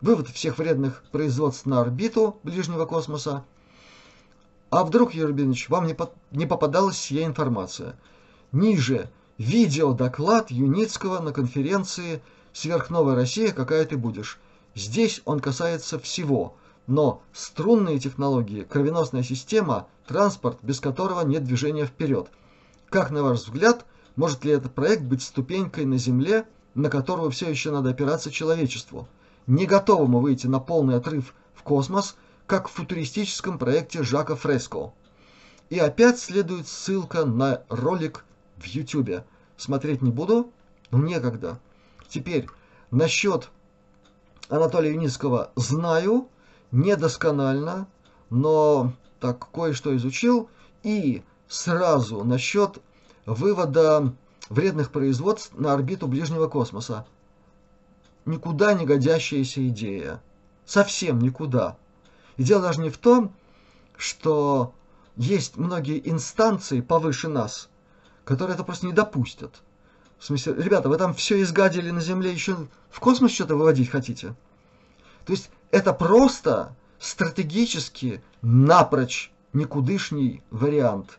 вывод 0.00 0.28
всех 0.28 0.58
вредных 0.58 1.02
производств 1.10 1.66
на 1.66 1.80
орбиту 1.80 2.38
ближнего 2.42 2.84
космоса. 2.84 3.44
А 4.74 4.82
вдруг, 4.82 5.14
Юрий 5.14 5.54
вам 5.68 5.86
не, 5.86 5.94
по 5.94 6.10
не 6.32 6.46
попадалась 6.46 6.98
сия 6.98 7.26
информация? 7.26 7.96
Ниже 8.50 9.08
видеодоклад 9.38 10.50
Юницкого 10.50 11.20
на 11.20 11.32
конференции 11.32 12.20
«Сверхновая 12.52 13.14
Россия. 13.14 13.52
Какая 13.52 13.84
ты 13.84 13.96
будешь?». 13.96 14.40
Здесь 14.74 15.22
он 15.26 15.38
касается 15.38 16.00
всего, 16.00 16.56
но 16.88 17.22
струнные 17.32 18.00
технологии, 18.00 18.62
кровеносная 18.62 19.22
система, 19.22 19.86
транспорт, 20.08 20.58
без 20.62 20.80
которого 20.80 21.20
нет 21.20 21.44
движения 21.44 21.86
вперед. 21.86 22.26
Как, 22.90 23.12
на 23.12 23.22
ваш 23.22 23.42
взгляд, 23.42 23.86
может 24.16 24.44
ли 24.44 24.50
этот 24.50 24.74
проект 24.74 25.04
быть 25.04 25.22
ступенькой 25.22 25.84
на 25.84 25.98
Земле, 25.98 26.48
на 26.74 26.90
которую 26.90 27.30
все 27.30 27.48
еще 27.48 27.70
надо 27.70 27.90
опираться 27.90 28.32
человечеству, 28.32 29.06
не 29.46 29.66
готовому 29.66 30.18
выйти 30.18 30.48
на 30.48 30.58
полный 30.58 30.96
отрыв 30.96 31.32
в 31.54 31.62
космос, 31.62 32.16
как 32.46 32.68
в 32.68 32.72
футуристическом 32.72 33.58
проекте 33.58 34.02
Жака 34.02 34.36
Фреско? 34.36 34.92
И 35.70 35.78
опять 35.78 36.18
следует 36.18 36.68
ссылка 36.68 37.24
на 37.24 37.62
ролик 37.68 38.24
в 38.56 38.66
YouTube. 38.66 39.24
Смотреть 39.56 40.02
не 40.02 40.10
буду, 40.10 40.52
некогда. 40.90 41.58
Теперь 42.08 42.48
насчет 42.90 43.50
Анатолия 44.48 44.92
Юницкого 44.92 45.52
знаю, 45.56 46.28
недосконально, 46.70 47.88
но 48.30 48.92
так 49.20 49.50
кое-что 49.50 49.96
изучил. 49.96 50.50
И 50.82 51.22
сразу 51.48 52.24
насчет 52.24 52.78
вывода 53.24 54.12
вредных 54.50 54.90
производств 54.90 55.52
на 55.54 55.72
орбиту 55.72 56.08
ближнего 56.08 56.46
космоса. 56.46 57.06
Никуда 58.26 58.74
не 58.74 58.84
годящаяся 58.84 59.66
идея. 59.68 60.22
Совсем 60.66 61.20
никуда. 61.20 61.78
И 62.36 62.42
дело 62.42 62.62
даже 62.62 62.80
не 62.80 62.90
в 62.90 62.98
том, 62.98 63.34
что 63.96 64.74
есть 65.16 65.56
многие 65.56 66.00
инстанции 66.08 66.80
повыше 66.80 67.28
нас, 67.28 67.68
которые 68.24 68.54
это 68.54 68.64
просто 68.64 68.86
не 68.86 68.92
допустят. 68.92 69.62
В 70.18 70.24
смысле, 70.24 70.54
ребята, 70.54 70.88
вы 70.88 70.96
там 70.96 71.14
все 71.14 71.40
изгадили 71.42 71.90
на 71.90 72.00
Земле, 72.00 72.32
еще 72.32 72.56
в 72.90 73.00
космос 73.00 73.32
что-то 73.32 73.56
выводить 73.56 73.90
хотите? 73.90 74.34
То 75.24 75.32
есть 75.32 75.50
это 75.70 75.92
просто 75.92 76.74
стратегически 76.98 78.22
напрочь 78.42 79.30
никудышний 79.52 80.42
вариант. 80.50 81.18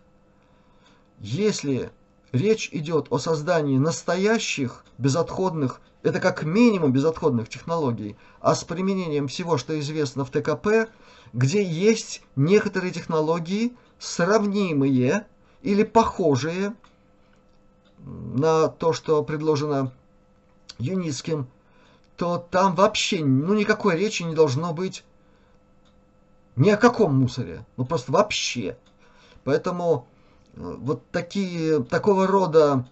Если 1.19 1.91
речь 2.31 2.69
идет 2.71 3.07
о 3.09 3.17
создании 3.17 3.77
настоящих 3.77 4.83
безотходных, 4.97 5.79
это 6.03 6.19
как 6.19 6.43
минимум 6.43 6.91
безотходных 6.91 7.49
технологий, 7.49 8.15
а 8.41 8.53
с 8.53 8.63
применением 8.63 9.27
всего, 9.27 9.57
что 9.57 9.79
известно 9.79 10.25
в 10.25 10.29
ТКП, 10.29 10.89
где 11.33 11.63
есть 11.63 12.21
некоторые 12.35 12.91
технологии, 12.91 13.73
сравнимые 13.99 15.25
или 15.61 15.83
похожие 15.83 16.75
на 17.99 18.67
то, 18.67 18.93
что 18.93 19.23
предложено 19.23 19.91
Юницким, 20.77 21.47
то 22.17 22.37
там 22.37 22.75
вообще 22.75 23.23
ну, 23.23 23.53
никакой 23.53 23.97
речи 23.97 24.23
не 24.23 24.35
должно 24.35 24.73
быть 24.73 25.03
ни 26.55 26.69
о 26.69 26.77
каком 26.77 27.19
мусоре. 27.19 27.65
Ну 27.77 27.85
просто 27.85 28.11
вообще. 28.11 28.77
Поэтому 29.43 30.07
э, 30.53 30.75
вот 30.79 31.03
такие, 31.11 31.83
такого 31.83 32.27
рода 32.27 32.87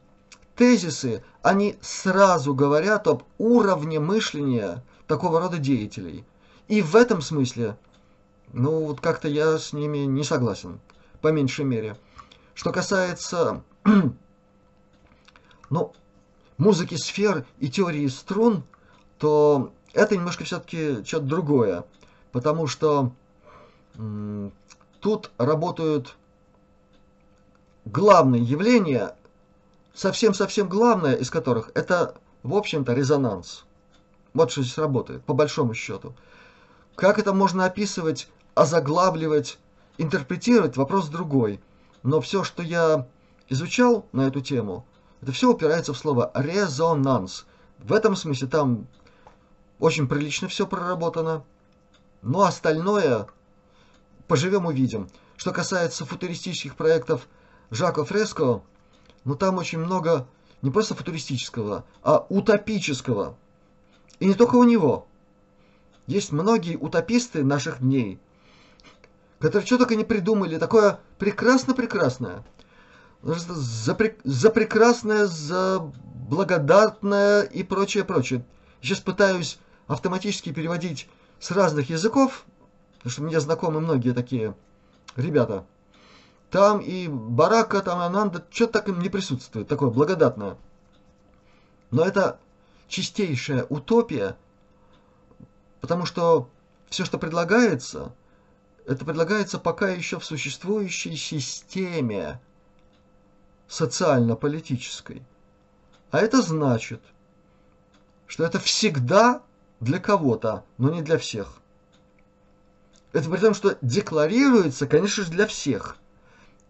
тезисы, 0.56 1.24
они 1.42 1.78
сразу 1.82 2.54
говорят 2.54 3.08
об 3.08 3.24
уровне 3.38 4.00
мышления 4.00 4.84
такого 5.08 5.40
рода 5.40 5.58
деятелей. 5.58 6.26
И 6.68 6.82
в 6.82 6.96
этом 6.96 7.22
смысле, 7.22 7.78
ну 8.54 8.86
вот 8.86 9.02
как-то 9.02 9.28
я 9.28 9.58
с 9.58 9.74
ними 9.74 10.00
не 10.00 10.24
согласен, 10.24 10.80
по 11.22 11.30
меньшей 11.30 11.66
мере. 11.66 11.98
Что 12.54 12.72
касается, 12.72 13.64
ну, 15.70 15.94
музыки 16.58 16.96
сфер 16.96 17.46
и 17.60 17.70
теории 17.70 18.08
струн, 18.08 18.64
то 19.18 19.74
это 19.94 20.16
немножко 20.16 20.44
все-таки 20.44 21.04
что-то 21.04 21.26
другое. 21.26 21.84
Потому 22.32 22.68
что 22.68 23.12
тут 25.00 25.32
работают 25.38 26.16
главные 27.86 28.42
явления, 28.44 29.16
совсем-совсем 29.94 30.70
главное 30.70 31.16
из 31.16 31.30
которых 31.30 31.72
это, 31.74 32.16
в 32.44 32.56
общем-то, 32.56 32.94
резонанс. 32.94 33.66
Вот 34.34 34.52
что 34.52 34.62
здесь 34.62 34.78
работает, 34.78 35.24
по 35.24 35.34
большому 35.34 35.74
счету. 35.74 36.14
Как 36.96 37.20
это 37.20 37.34
можно 37.34 37.66
описывать, 37.66 38.30
озаглавливать, 38.56 39.60
интерпретировать, 39.98 40.78
вопрос 40.78 41.10
другой. 41.10 41.60
Но 42.04 42.22
все, 42.22 42.44
что 42.44 42.62
я 42.64 43.08
изучал 43.50 44.06
на 44.12 44.28
эту 44.28 44.42
тему, 44.42 44.86
это 45.22 45.32
все 45.32 45.52
упирается 45.52 45.94
в 45.94 45.98
слово 45.98 46.32
резонанс. 46.36 47.46
В 47.80 47.94
этом 47.94 48.16
смысле 48.16 48.48
там 48.48 48.88
очень 49.80 50.08
прилично 50.08 50.48
все 50.48 50.68
проработано. 50.68 51.44
Но 52.22 52.44
остальное 52.44 53.28
поживем 54.28 54.66
увидим. 54.66 55.10
Что 55.36 55.52
касается 55.52 56.06
футуристических 56.06 56.76
проектов 56.76 57.28
Жака 57.70 58.04
Фреско, 58.04 58.62
ну 59.24 59.36
там 59.36 59.58
очень 59.58 59.80
много 59.80 60.28
не 60.62 60.72
просто 60.72 60.96
футуристического, 60.96 61.84
а 62.02 62.26
утопического. 62.30 63.36
И 64.20 64.26
не 64.26 64.34
только 64.36 64.56
у 64.56 64.64
него. 64.64 65.08
Есть 66.08 66.32
многие 66.32 66.76
утописты 66.76 67.44
наших 67.44 67.80
дней, 67.80 68.20
которые 69.44 69.68
что 69.68 69.78
только 69.78 69.98
не 69.98 70.06
придумали, 70.06 70.58
такое 70.58 71.02
прекрасно-прекрасное. 71.20 72.46
За, 73.22 73.94
за 74.24 74.50
прекрасное, 74.50 75.26
за 75.26 75.80
благодатное 76.30 77.42
и 77.42 77.62
прочее-прочее. 77.64 78.46
Сейчас 78.82 79.02
пытаюсь 79.02 79.60
автоматически 79.88 80.54
переводить 80.54 81.10
с 81.42 81.52
разных 81.52 81.90
языков, 81.90 82.46
потому 83.00 83.12
что 83.12 83.24
мне 83.24 83.42
знакомы 83.42 83.82
многие 83.82 84.14
такие 84.14 84.56
ребята. 85.18 85.66
Там 86.50 86.80
и 86.80 87.10
Барака, 87.10 87.82
там 87.82 88.00
Ананда, 88.00 88.46
что-то 88.50 88.80
так 88.80 88.88
им 88.88 89.00
не 89.00 89.10
присутствует, 89.10 89.68
такое 89.68 89.90
благодатное. 89.90 90.56
Но 91.92 92.06
это 92.06 92.40
чистейшая 92.88 93.66
утопия, 93.66 94.38
потому 95.82 96.06
что 96.06 96.50
все, 96.90 97.04
что 97.04 97.18
предлагается, 97.18 98.14
это 98.86 99.06
предлагается 99.06 99.60
пока 99.60 99.90
еще 99.90 100.20
в 100.20 100.26
существующей 100.26 101.16
системе 101.16 102.40
социально-политической. 103.68 105.24
А 106.12 106.20
это 106.20 106.42
значит, 106.42 107.02
что 108.28 108.44
это 108.44 108.60
всегда 108.60 109.42
для 109.80 110.00
кого-то, 110.00 110.64
но 110.78 110.90
не 110.92 111.02
для 111.02 111.18
всех. 111.18 111.60
Это 113.14 113.30
при 113.30 113.38
том, 113.38 113.54
что 113.54 113.78
декларируется, 113.82 114.88
конечно 114.88 115.24
же, 115.24 115.32
для 115.32 115.48
всех. 115.48 115.98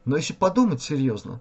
Но 0.06 0.18
если 0.18 0.34
подумать 0.34 0.82
серьезно, 0.82 1.40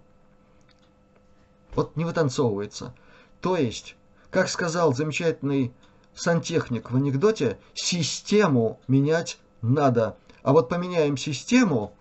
вот 1.75 1.97
не 1.97 2.05
вытанцовывается. 2.05 2.95
То 3.41 3.57
есть, 3.57 3.97
как 4.31 4.49
сказал 4.49 4.95
замечательный 4.95 5.73
сантехник 6.15 6.91
в 6.91 6.97
анекдоте, 6.97 7.59
систему 7.75 8.79
менять 8.87 9.39
надо. 9.61 10.17
А 10.43 10.53
вот 10.53 10.69
поменяем 10.69 11.17
систему, 11.17 11.93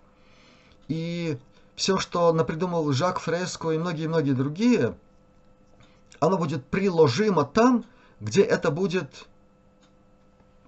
и 0.88 1.38
все, 1.76 1.98
что 1.98 2.32
напридумал 2.32 2.92
Жак 2.92 3.20
Фреско 3.20 3.70
и 3.70 3.78
многие-многие 3.78 4.32
другие, 4.32 4.96
оно 6.20 6.38
будет 6.38 6.64
приложимо 6.66 7.44
там, 7.44 7.84
где 8.20 8.42
это 8.42 8.70
будет 8.70 9.26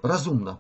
разумно. 0.02 0.58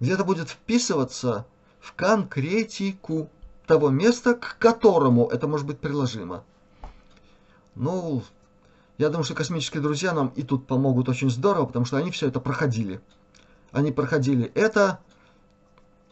Где 0.00 0.14
это 0.14 0.24
будет 0.24 0.48
вписываться 0.48 1.46
в 1.80 1.92
конкретику 1.94 3.28
того 3.66 3.90
места, 3.90 4.34
к 4.34 4.56
которому 4.58 5.28
это 5.28 5.46
может 5.46 5.66
быть 5.66 5.78
приложимо. 5.78 6.44
Ну, 7.74 8.22
я 8.98 9.08
думаю, 9.08 9.24
что 9.24 9.34
космические 9.34 9.82
друзья 9.82 10.12
нам 10.12 10.28
и 10.34 10.42
тут 10.42 10.66
помогут 10.66 11.08
очень 11.08 11.30
здорово, 11.30 11.66
потому 11.66 11.84
что 11.84 11.96
они 11.96 12.10
все 12.10 12.28
это 12.28 12.40
проходили. 12.40 13.00
Они 13.72 13.92
проходили 13.92 14.50
это 14.54 15.00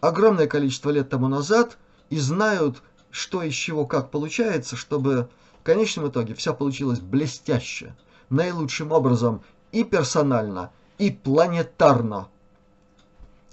огромное 0.00 0.46
количество 0.46 0.90
лет 0.90 1.08
тому 1.08 1.28
назад 1.28 1.78
и 2.10 2.18
знают, 2.18 2.82
что 3.10 3.42
из 3.42 3.54
чего 3.54 3.86
как 3.86 4.10
получается, 4.10 4.76
чтобы 4.76 5.28
в 5.60 5.64
конечном 5.64 6.08
итоге 6.08 6.34
все 6.34 6.54
получилось 6.54 7.00
блестяще, 7.00 7.96
наилучшим 8.30 8.92
образом 8.92 9.42
и 9.72 9.84
персонально, 9.84 10.70
и 10.98 11.10
планетарно. 11.10 12.28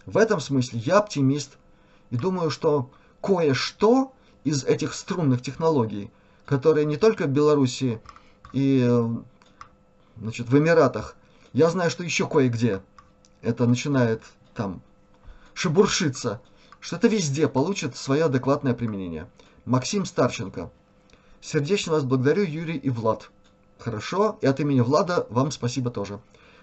В 0.05 0.17
этом 0.17 0.39
смысле 0.39 0.79
я 0.79 0.99
оптимист 0.99 1.57
и 2.11 2.17
думаю, 2.17 2.49
что 2.51 2.91
кое-что 3.21 4.13
из 4.43 4.63
этих 4.63 4.93
струнных 4.93 5.41
технологий, 5.41 6.11
которые 6.45 6.85
не 6.85 6.97
только 6.97 7.25
в 7.25 7.29
Беларуси 7.29 7.99
и 8.53 8.87
значит, 10.17 10.47
в 10.47 10.57
Эмиратах, 10.57 11.15
я 11.53 11.69
знаю, 11.69 11.89
что 11.89 12.03
еще 12.03 12.27
кое-где 12.27 12.81
это 13.41 13.65
начинает 13.65 14.23
там 14.53 14.81
шебуршиться, 15.55 16.41
что 16.79 16.97
это 16.97 17.07
везде 17.07 17.47
получит 17.47 17.97
свое 17.97 18.25
адекватное 18.25 18.75
применение. 18.75 19.27
Максим 19.65 20.05
Старченко. 20.05 20.69
Сердечно 21.41 21.93
вас 21.93 22.03
благодарю, 22.03 22.43
Юрий 22.43 22.77
и 22.77 22.91
Влад. 22.91 23.31
Хорошо, 23.79 24.37
и 24.41 24.45
от 24.45 24.59
имени 24.59 24.81
Влада 24.81 25.25
вам 25.31 25.49
спасибо 25.49 25.89
тоже. 25.89 26.19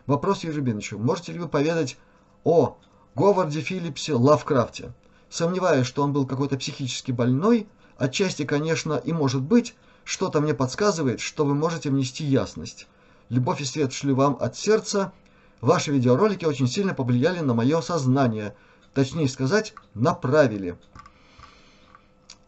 Вопрос 0.07 0.45
Юрию 0.45 0.61
Рубиновичу. 0.61 0.99
Можете 0.99 1.33
ли 1.33 1.41
вы 1.41 1.49
поведать 1.49 1.97
о 2.45 2.77
Говарде 3.15 3.61
Филлипсе 3.61 4.15
Лавкрафте? 4.15 4.93
Сомневаюсь, 5.29 5.87
что 5.87 6.03
он 6.03 6.13
был 6.13 6.27
какой-то 6.27 6.57
психически 6.59 7.11
больной. 7.11 7.67
Отчасти, 7.97 8.45
конечно, 8.45 8.95
и 8.95 9.13
может 9.13 9.43
быть, 9.43 9.75
что-то 10.05 10.41
мне 10.41 10.55
подсказывает, 10.55 11.21
что 11.21 11.45
вы 11.45 11.55
можете 11.55 11.91
внести 11.91 12.25
ясность. 12.25 12.87
Любовь 13.29 13.61
и 13.61 13.65
свет 13.65 13.93
шли 13.93 14.13
вам 14.13 14.37
от 14.41 14.57
сердца. 14.57 15.13
Ваши 15.61 15.93
видеоролики 15.93 16.45
очень 16.45 16.67
сильно 16.67 16.93
повлияли 16.93 17.41
на 17.41 17.55
мое 17.55 17.81
сознание. 17.81 18.55
Точнее 18.95 19.29
сказать, 19.29 19.75
направили. 19.95 20.77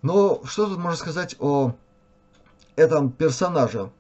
Но 0.03 0.43
что 0.45 0.67
тут 0.67 0.79
можно 0.79 0.99
сказать 0.99 1.37
о 1.39 1.75
этом 2.77 3.11
персонаже? 3.11 3.91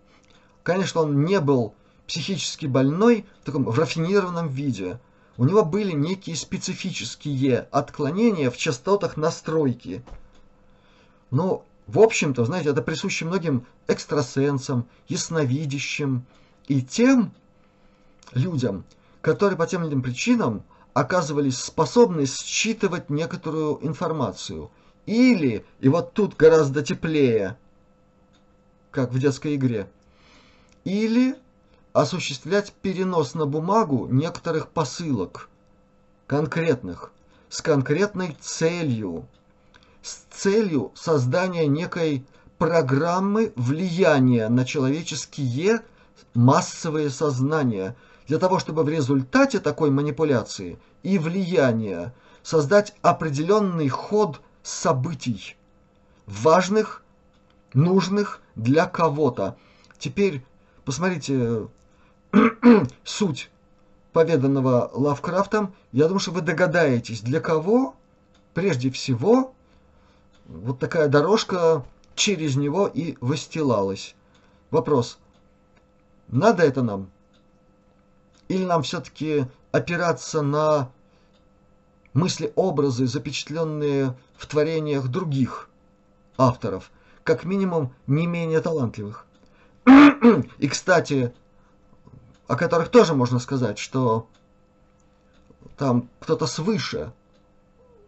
Конечно, 0.62 1.02
он 1.02 1.24
не 1.24 1.40
был 1.40 1.74
психически 2.06 2.66
больной 2.66 3.24
в 3.40 3.46
таком 3.46 3.68
рафинированном 3.70 4.48
виде. 4.48 4.98
У 5.38 5.44
него 5.46 5.64
были 5.64 5.92
некие 5.92 6.36
специфические 6.36 7.68
отклонения 7.70 8.50
в 8.50 8.56
частотах 8.56 9.16
настройки. 9.16 10.04
Но, 11.30 11.64
в 11.86 11.98
общем-то, 11.98 12.44
знаете, 12.44 12.68
это 12.68 12.82
присуще 12.82 13.24
многим 13.24 13.66
экстрасенсам, 13.88 14.86
ясновидящим 15.08 16.24
и 16.68 16.82
тем 16.82 17.32
людям, 18.32 18.84
которые 19.22 19.56
по 19.56 19.66
тем 19.66 19.82
или 19.82 19.88
иным 19.88 20.02
причинам 20.02 20.62
оказывались 20.94 21.58
способны 21.58 22.24
считывать 22.24 23.10
некоторую 23.10 23.84
информацию. 23.84 24.70
Или, 25.06 25.66
и 25.80 25.88
вот 25.88 26.14
тут 26.14 26.36
гораздо 26.36 26.82
теплее, 26.82 27.58
как 28.90 29.12
в 29.12 29.18
детской 29.18 29.56
игре, 29.56 29.90
или 30.84 31.36
осуществлять 31.92 32.72
перенос 32.72 33.34
на 33.34 33.44
бумагу 33.44 34.06
некоторых 34.06 34.68
посылок, 34.68 35.50
конкретных, 36.26 37.12
с 37.50 37.60
конкретной 37.60 38.36
целью, 38.40 39.26
с 40.00 40.24
целью 40.30 40.92
создания 40.94 41.66
некой 41.66 42.24
программы 42.56 43.52
влияния 43.56 44.48
на 44.48 44.64
человеческие 44.64 45.80
массовые 46.34 47.10
сознания, 47.10 47.96
для 48.26 48.38
того, 48.38 48.58
чтобы 48.58 48.84
в 48.84 48.88
результате 48.88 49.60
такой 49.60 49.90
манипуляции 49.90 50.78
и 51.02 51.18
влияния 51.18 52.14
создать 52.42 52.94
определенный 53.02 53.88
ход 53.88 54.40
событий, 54.62 55.56
важных, 56.26 57.02
нужных 57.74 58.40
для 58.54 58.86
кого-то. 58.86 59.56
Теперь 59.98 60.44
посмотрите 60.84 61.68
суть 63.04 63.50
поведанного 64.12 64.90
Лавкрафтом, 64.92 65.74
я 65.92 66.04
думаю, 66.04 66.20
что 66.20 66.30
вы 66.30 66.40
догадаетесь, 66.40 67.20
для 67.20 67.40
кого 67.40 67.94
прежде 68.54 68.90
всего 68.90 69.54
вот 70.46 70.78
такая 70.78 71.08
дорожка 71.08 71.84
через 72.14 72.56
него 72.56 72.86
и 72.86 73.16
выстилалась. 73.20 74.14
Вопрос, 74.70 75.18
надо 76.28 76.62
это 76.62 76.82
нам? 76.82 77.10
Или 78.48 78.64
нам 78.64 78.82
все-таки 78.82 79.46
опираться 79.72 80.42
на 80.42 80.90
мысли-образы, 82.12 83.06
запечатленные 83.06 84.16
в 84.36 84.46
творениях 84.46 85.08
других 85.08 85.68
авторов, 86.36 86.90
как 87.22 87.44
минимум 87.44 87.94
не 88.06 88.26
менее 88.26 88.60
талантливых? 88.60 89.26
И, 90.58 90.68
кстати, 90.68 91.34
о 92.46 92.56
которых 92.56 92.90
тоже 92.90 93.14
можно 93.14 93.38
сказать, 93.38 93.78
что 93.78 94.28
там 95.76 96.08
кто-то 96.20 96.46
свыше 96.46 97.12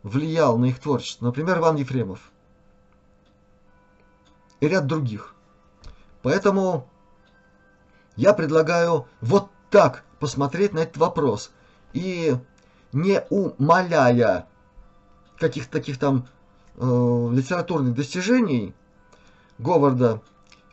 влиял 0.02 0.56
на 0.58 0.66
их 0.66 0.78
творчество. 0.78 1.26
Например, 1.26 1.58
Иван 1.58 1.76
Ефремов. 1.76 2.30
И 4.60 4.68
ряд 4.68 4.86
других. 4.86 5.34
Поэтому 6.22 6.88
я 8.14 8.32
предлагаю 8.32 9.06
вот 9.20 9.50
так 9.70 10.04
посмотреть 10.18 10.72
на 10.72 10.80
этот 10.80 10.96
вопрос. 10.96 11.50
И 11.92 12.36
не 12.92 13.20
умаляя 13.30 14.46
каких-то 15.38 15.72
таких 15.72 15.98
там 15.98 16.28
э, 16.76 17.28
литературных 17.32 17.94
достижений 17.94 18.74
Говарда 19.58 20.22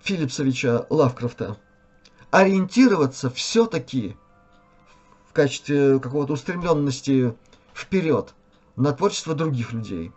Филлипсовича 0.02 0.86
Лавкрафта, 0.90 1.58
ориентироваться 2.32 3.30
все-таки 3.30 4.18
в 5.30 5.34
качестве 5.34 6.00
какого-то 6.00 6.34
устремленности 6.34 7.36
вперед 7.74 8.34
на 8.76 8.92
творчество 8.92 9.34
других 9.34 9.72
людей 9.72 10.12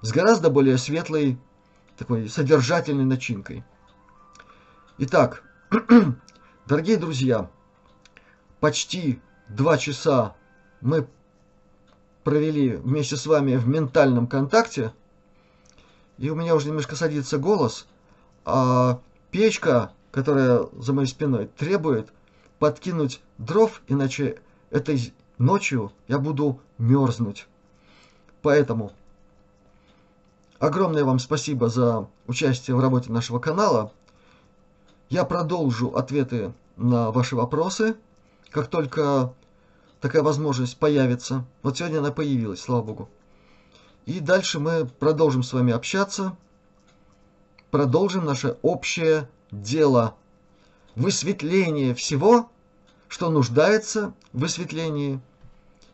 с 0.00 0.12
гораздо 0.12 0.50
более 0.50 0.78
светлой, 0.78 1.38
такой 1.96 2.28
содержательной 2.28 3.04
начинкой. 3.04 3.64
Итак, 4.98 5.42
дорогие 6.66 6.96
друзья, 6.96 7.50
почти 8.60 9.20
два 9.48 9.78
часа 9.78 10.34
мы 10.80 11.06
провели 12.24 12.76
вместе 12.76 13.16
с 13.16 13.26
вами 13.26 13.56
в 13.56 13.66
ментальном 13.68 14.26
контакте, 14.26 14.92
и 16.18 16.30
у 16.30 16.34
меня 16.34 16.54
уже 16.54 16.68
немножко 16.68 16.96
садится 16.96 17.38
голос, 17.38 17.86
а 18.44 19.00
печка 19.30 19.92
которая 20.10 20.66
за 20.76 20.92
моей 20.92 21.08
спиной, 21.08 21.46
требует 21.56 22.08
подкинуть 22.58 23.20
дров, 23.38 23.82
иначе 23.88 24.40
этой 24.70 25.12
ночью 25.38 25.92
я 26.08 26.18
буду 26.18 26.60
мерзнуть. 26.78 27.46
Поэтому 28.42 28.92
огромное 30.58 31.04
вам 31.04 31.18
спасибо 31.18 31.68
за 31.68 32.08
участие 32.26 32.76
в 32.76 32.80
работе 32.80 33.12
нашего 33.12 33.38
канала. 33.38 33.92
Я 35.08 35.24
продолжу 35.24 35.94
ответы 35.94 36.52
на 36.76 37.10
ваши 37.10 37.36
вопросы, 37.36 37.96
как 38.50 38.68
только 38.68 39.32
такая 40.00 40.22
возможность 40.22 40.76
появится. 40.78 41.44
Вот 41.62 41.78
сегодня 41.78 41.98
она 41.98 42.12
появилась, 42.12 42.60
слава 42.60 42.82
богу. 42.82 43.08
И 44.06 44.20
дальше 44.20 44.58
мы 44.58 44.86
продолжим 44.86 45.42
с 45.42 45.52
вами 45.52 45.72
общаться, 45.72 46.36
продолжим 47.70 48.24
наше 48.24 48.56
общее 48.62 49.28
дело 49.50 50.14
высветления 50.94 51.94
всего, 51.94 52.50
что 53.08 53.30
нуждается 53.30 54.14
в 54.32 54.40
высветлении, 54.40 55.20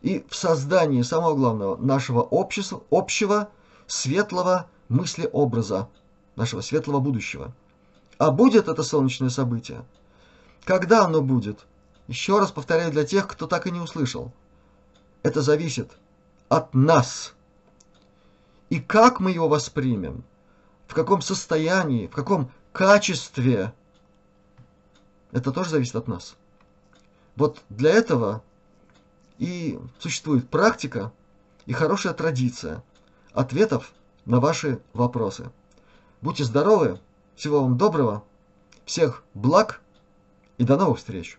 и 0.05 0.23
в 0.29 0.35
создании 0.35 1.01
самого 1.01 1.33
главного 1.33 1.77
нашего 1.77 2.21
общества, 2.21 2.83
общего 2.91 3.49
светлого 3.87 4.67
мыслеобраза, 4.87 5.89
нашего 6.35 6.61
светлого 6.61 6.99
будущего. 6.99 7.53
А 8.19 8.29
будет 8.29 8.67
это 8.67 8.83
солнечное 8.83 9.29
событие? 9.29 9.83
Когда 10.63 11.05
оно 11.05 11.23
будет? 11.23 11.65
Еще 12.07 12.39
раз 12.39 12.51
повторяю 12.51 12.91
для 12.91 13.03
тех, 13.03 13.27
кто 13.27 13.47
так 13.47 13.65
и 13.67 13.71
не 13.71 13.79
услышал. 13.79 14.31
Это 15.23 15.41
зависит 15.41 15.91
от 16.49 16.73
нас. 16.73 17.33
И 18.69 18.79
как 18.79 19.19
мы 19.19 19.31
его 19.31 19.47
воспримем, 19.47 20.23
в 20.87 20.93
каком 20.93 21.21
состоянии, 21.21 22.07
в 22.07 22.11
каком 22.11 22.51
качестве, 22.71 23.73
это 25.31 25.51
тоже 25.51 25.71
зависит 25.71 25.95
от 25.95 26.07
нас. 26.07 26.35
Вот 27.35 27.63
для 27.69 27.91
этого 27.91 28.43
и 29.37 29.79
существует 29.99 30.49
практика 30.49 31.11
и 31.65 31.73
хорошая 31.73 32.13
традиция 32.13 32.83
ответов 33.33 33.91
на 34.25 34.39
ваши 34.39 34.79
вопросы. 34.93 35.51
Будьте 36.21 36.43
здоровы, 36.43 36.99
всего 37.35 37.61
вам 37.61 37.77
доброго, 37.77 38.23
всех 38.85 39.23
благ 39.33 39.81
и 40.57 40.63
до 40.63 40.77
новых 40.77 40.99
встреч! 40.99 41.37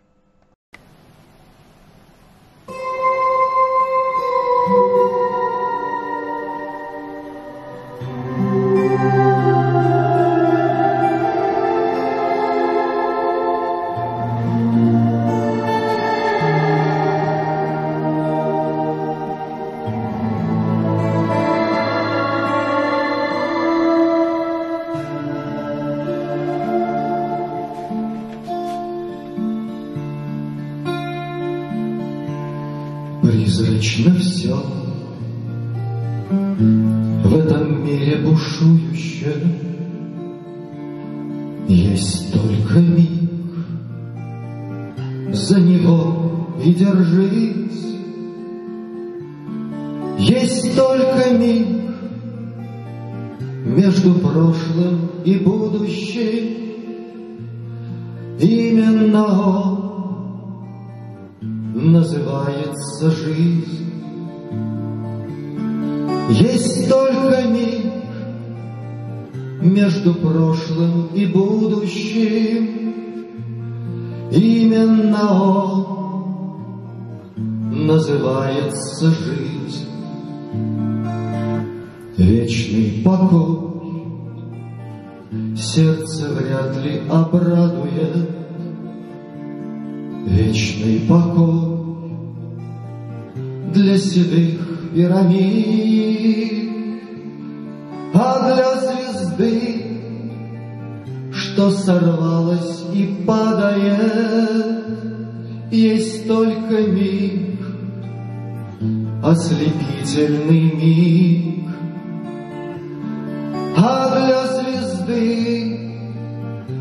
Пирамид, 94.97 96.71
а 98.15 98.49
для 98.49 98.71
звезды, 98.81 99.53
что 101.35 101.71
сорвалась 101.71 102.85
и 102.95 103.05
падает, 103.27 104.87
есть 105.71 106.27
только 106.27 106.81
миг, 106.81 107.61
ослепительный 109.23 110.73
миг, 110.73 111.69
а 113.77 114.09
для 114.17 114.47
звезды, 114.57 115.79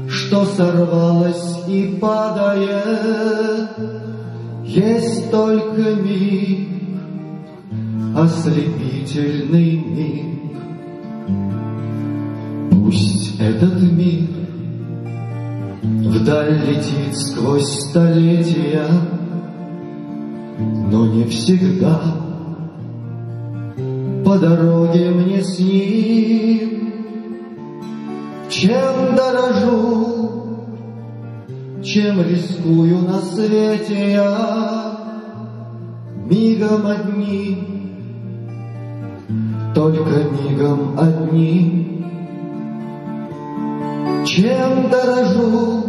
что 0.08 0.46
сорвалась 0.46 1.68
и 1.68 1.98
падает, 2.00 3.72
есть 4.64 5.30
только 5.32 5.96
миг, 5.96 6.75
ослепительный 8.16 9.76
миг. 9.76 10.26
Пусть 12.72 13.38
этот 13.40 13.82
мир 13.82 14.30
вдаль 15.84 16.62
летит 16.66 17.18
сквозь 17.18 17.90
столетия, 17.90 18.88
но 20.58 21.08
не 21.08 21.26
всегда 21.26 22.02
по 24.24 24.38
дороге 24.40 25.10
мне 25.10 25.44
с 25.44 25.60
ним. 25.60 26.94
Чем 28.50 29.16
дорожу, 29.18 30.32
чем 31.84 32.22
рискую 32.22 33.00
на 33.00 33.20
свете 33.20 34.14
я, 34.14 34.98
мигом 36.30 36.88
одним 36.88 37.75
только 39.76 40.24
мигом 40.32 40.98
одним. 40.98 42.06
Чем 44.26 44.90
дорожу, 44.90 45.84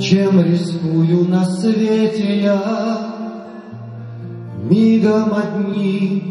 чем 0.00 0.40
рискую 0.42 1.28
на 1.28 1.44
свете 1.44 2.40
я, 2.42 2.98
мигом 4.68 5.32
одним, 5.32 6.22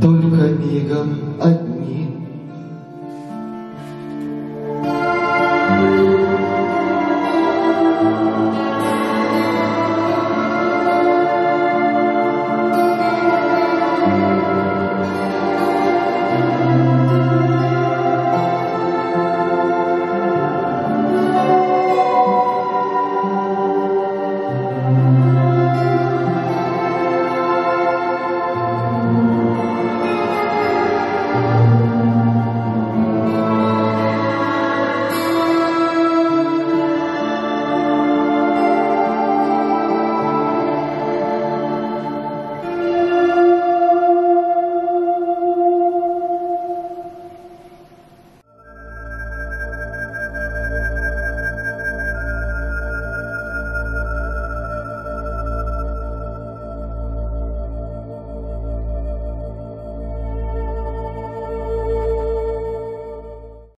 только 0.00 0.48
мигом 0.50 1.40
одним. 1.40 1.71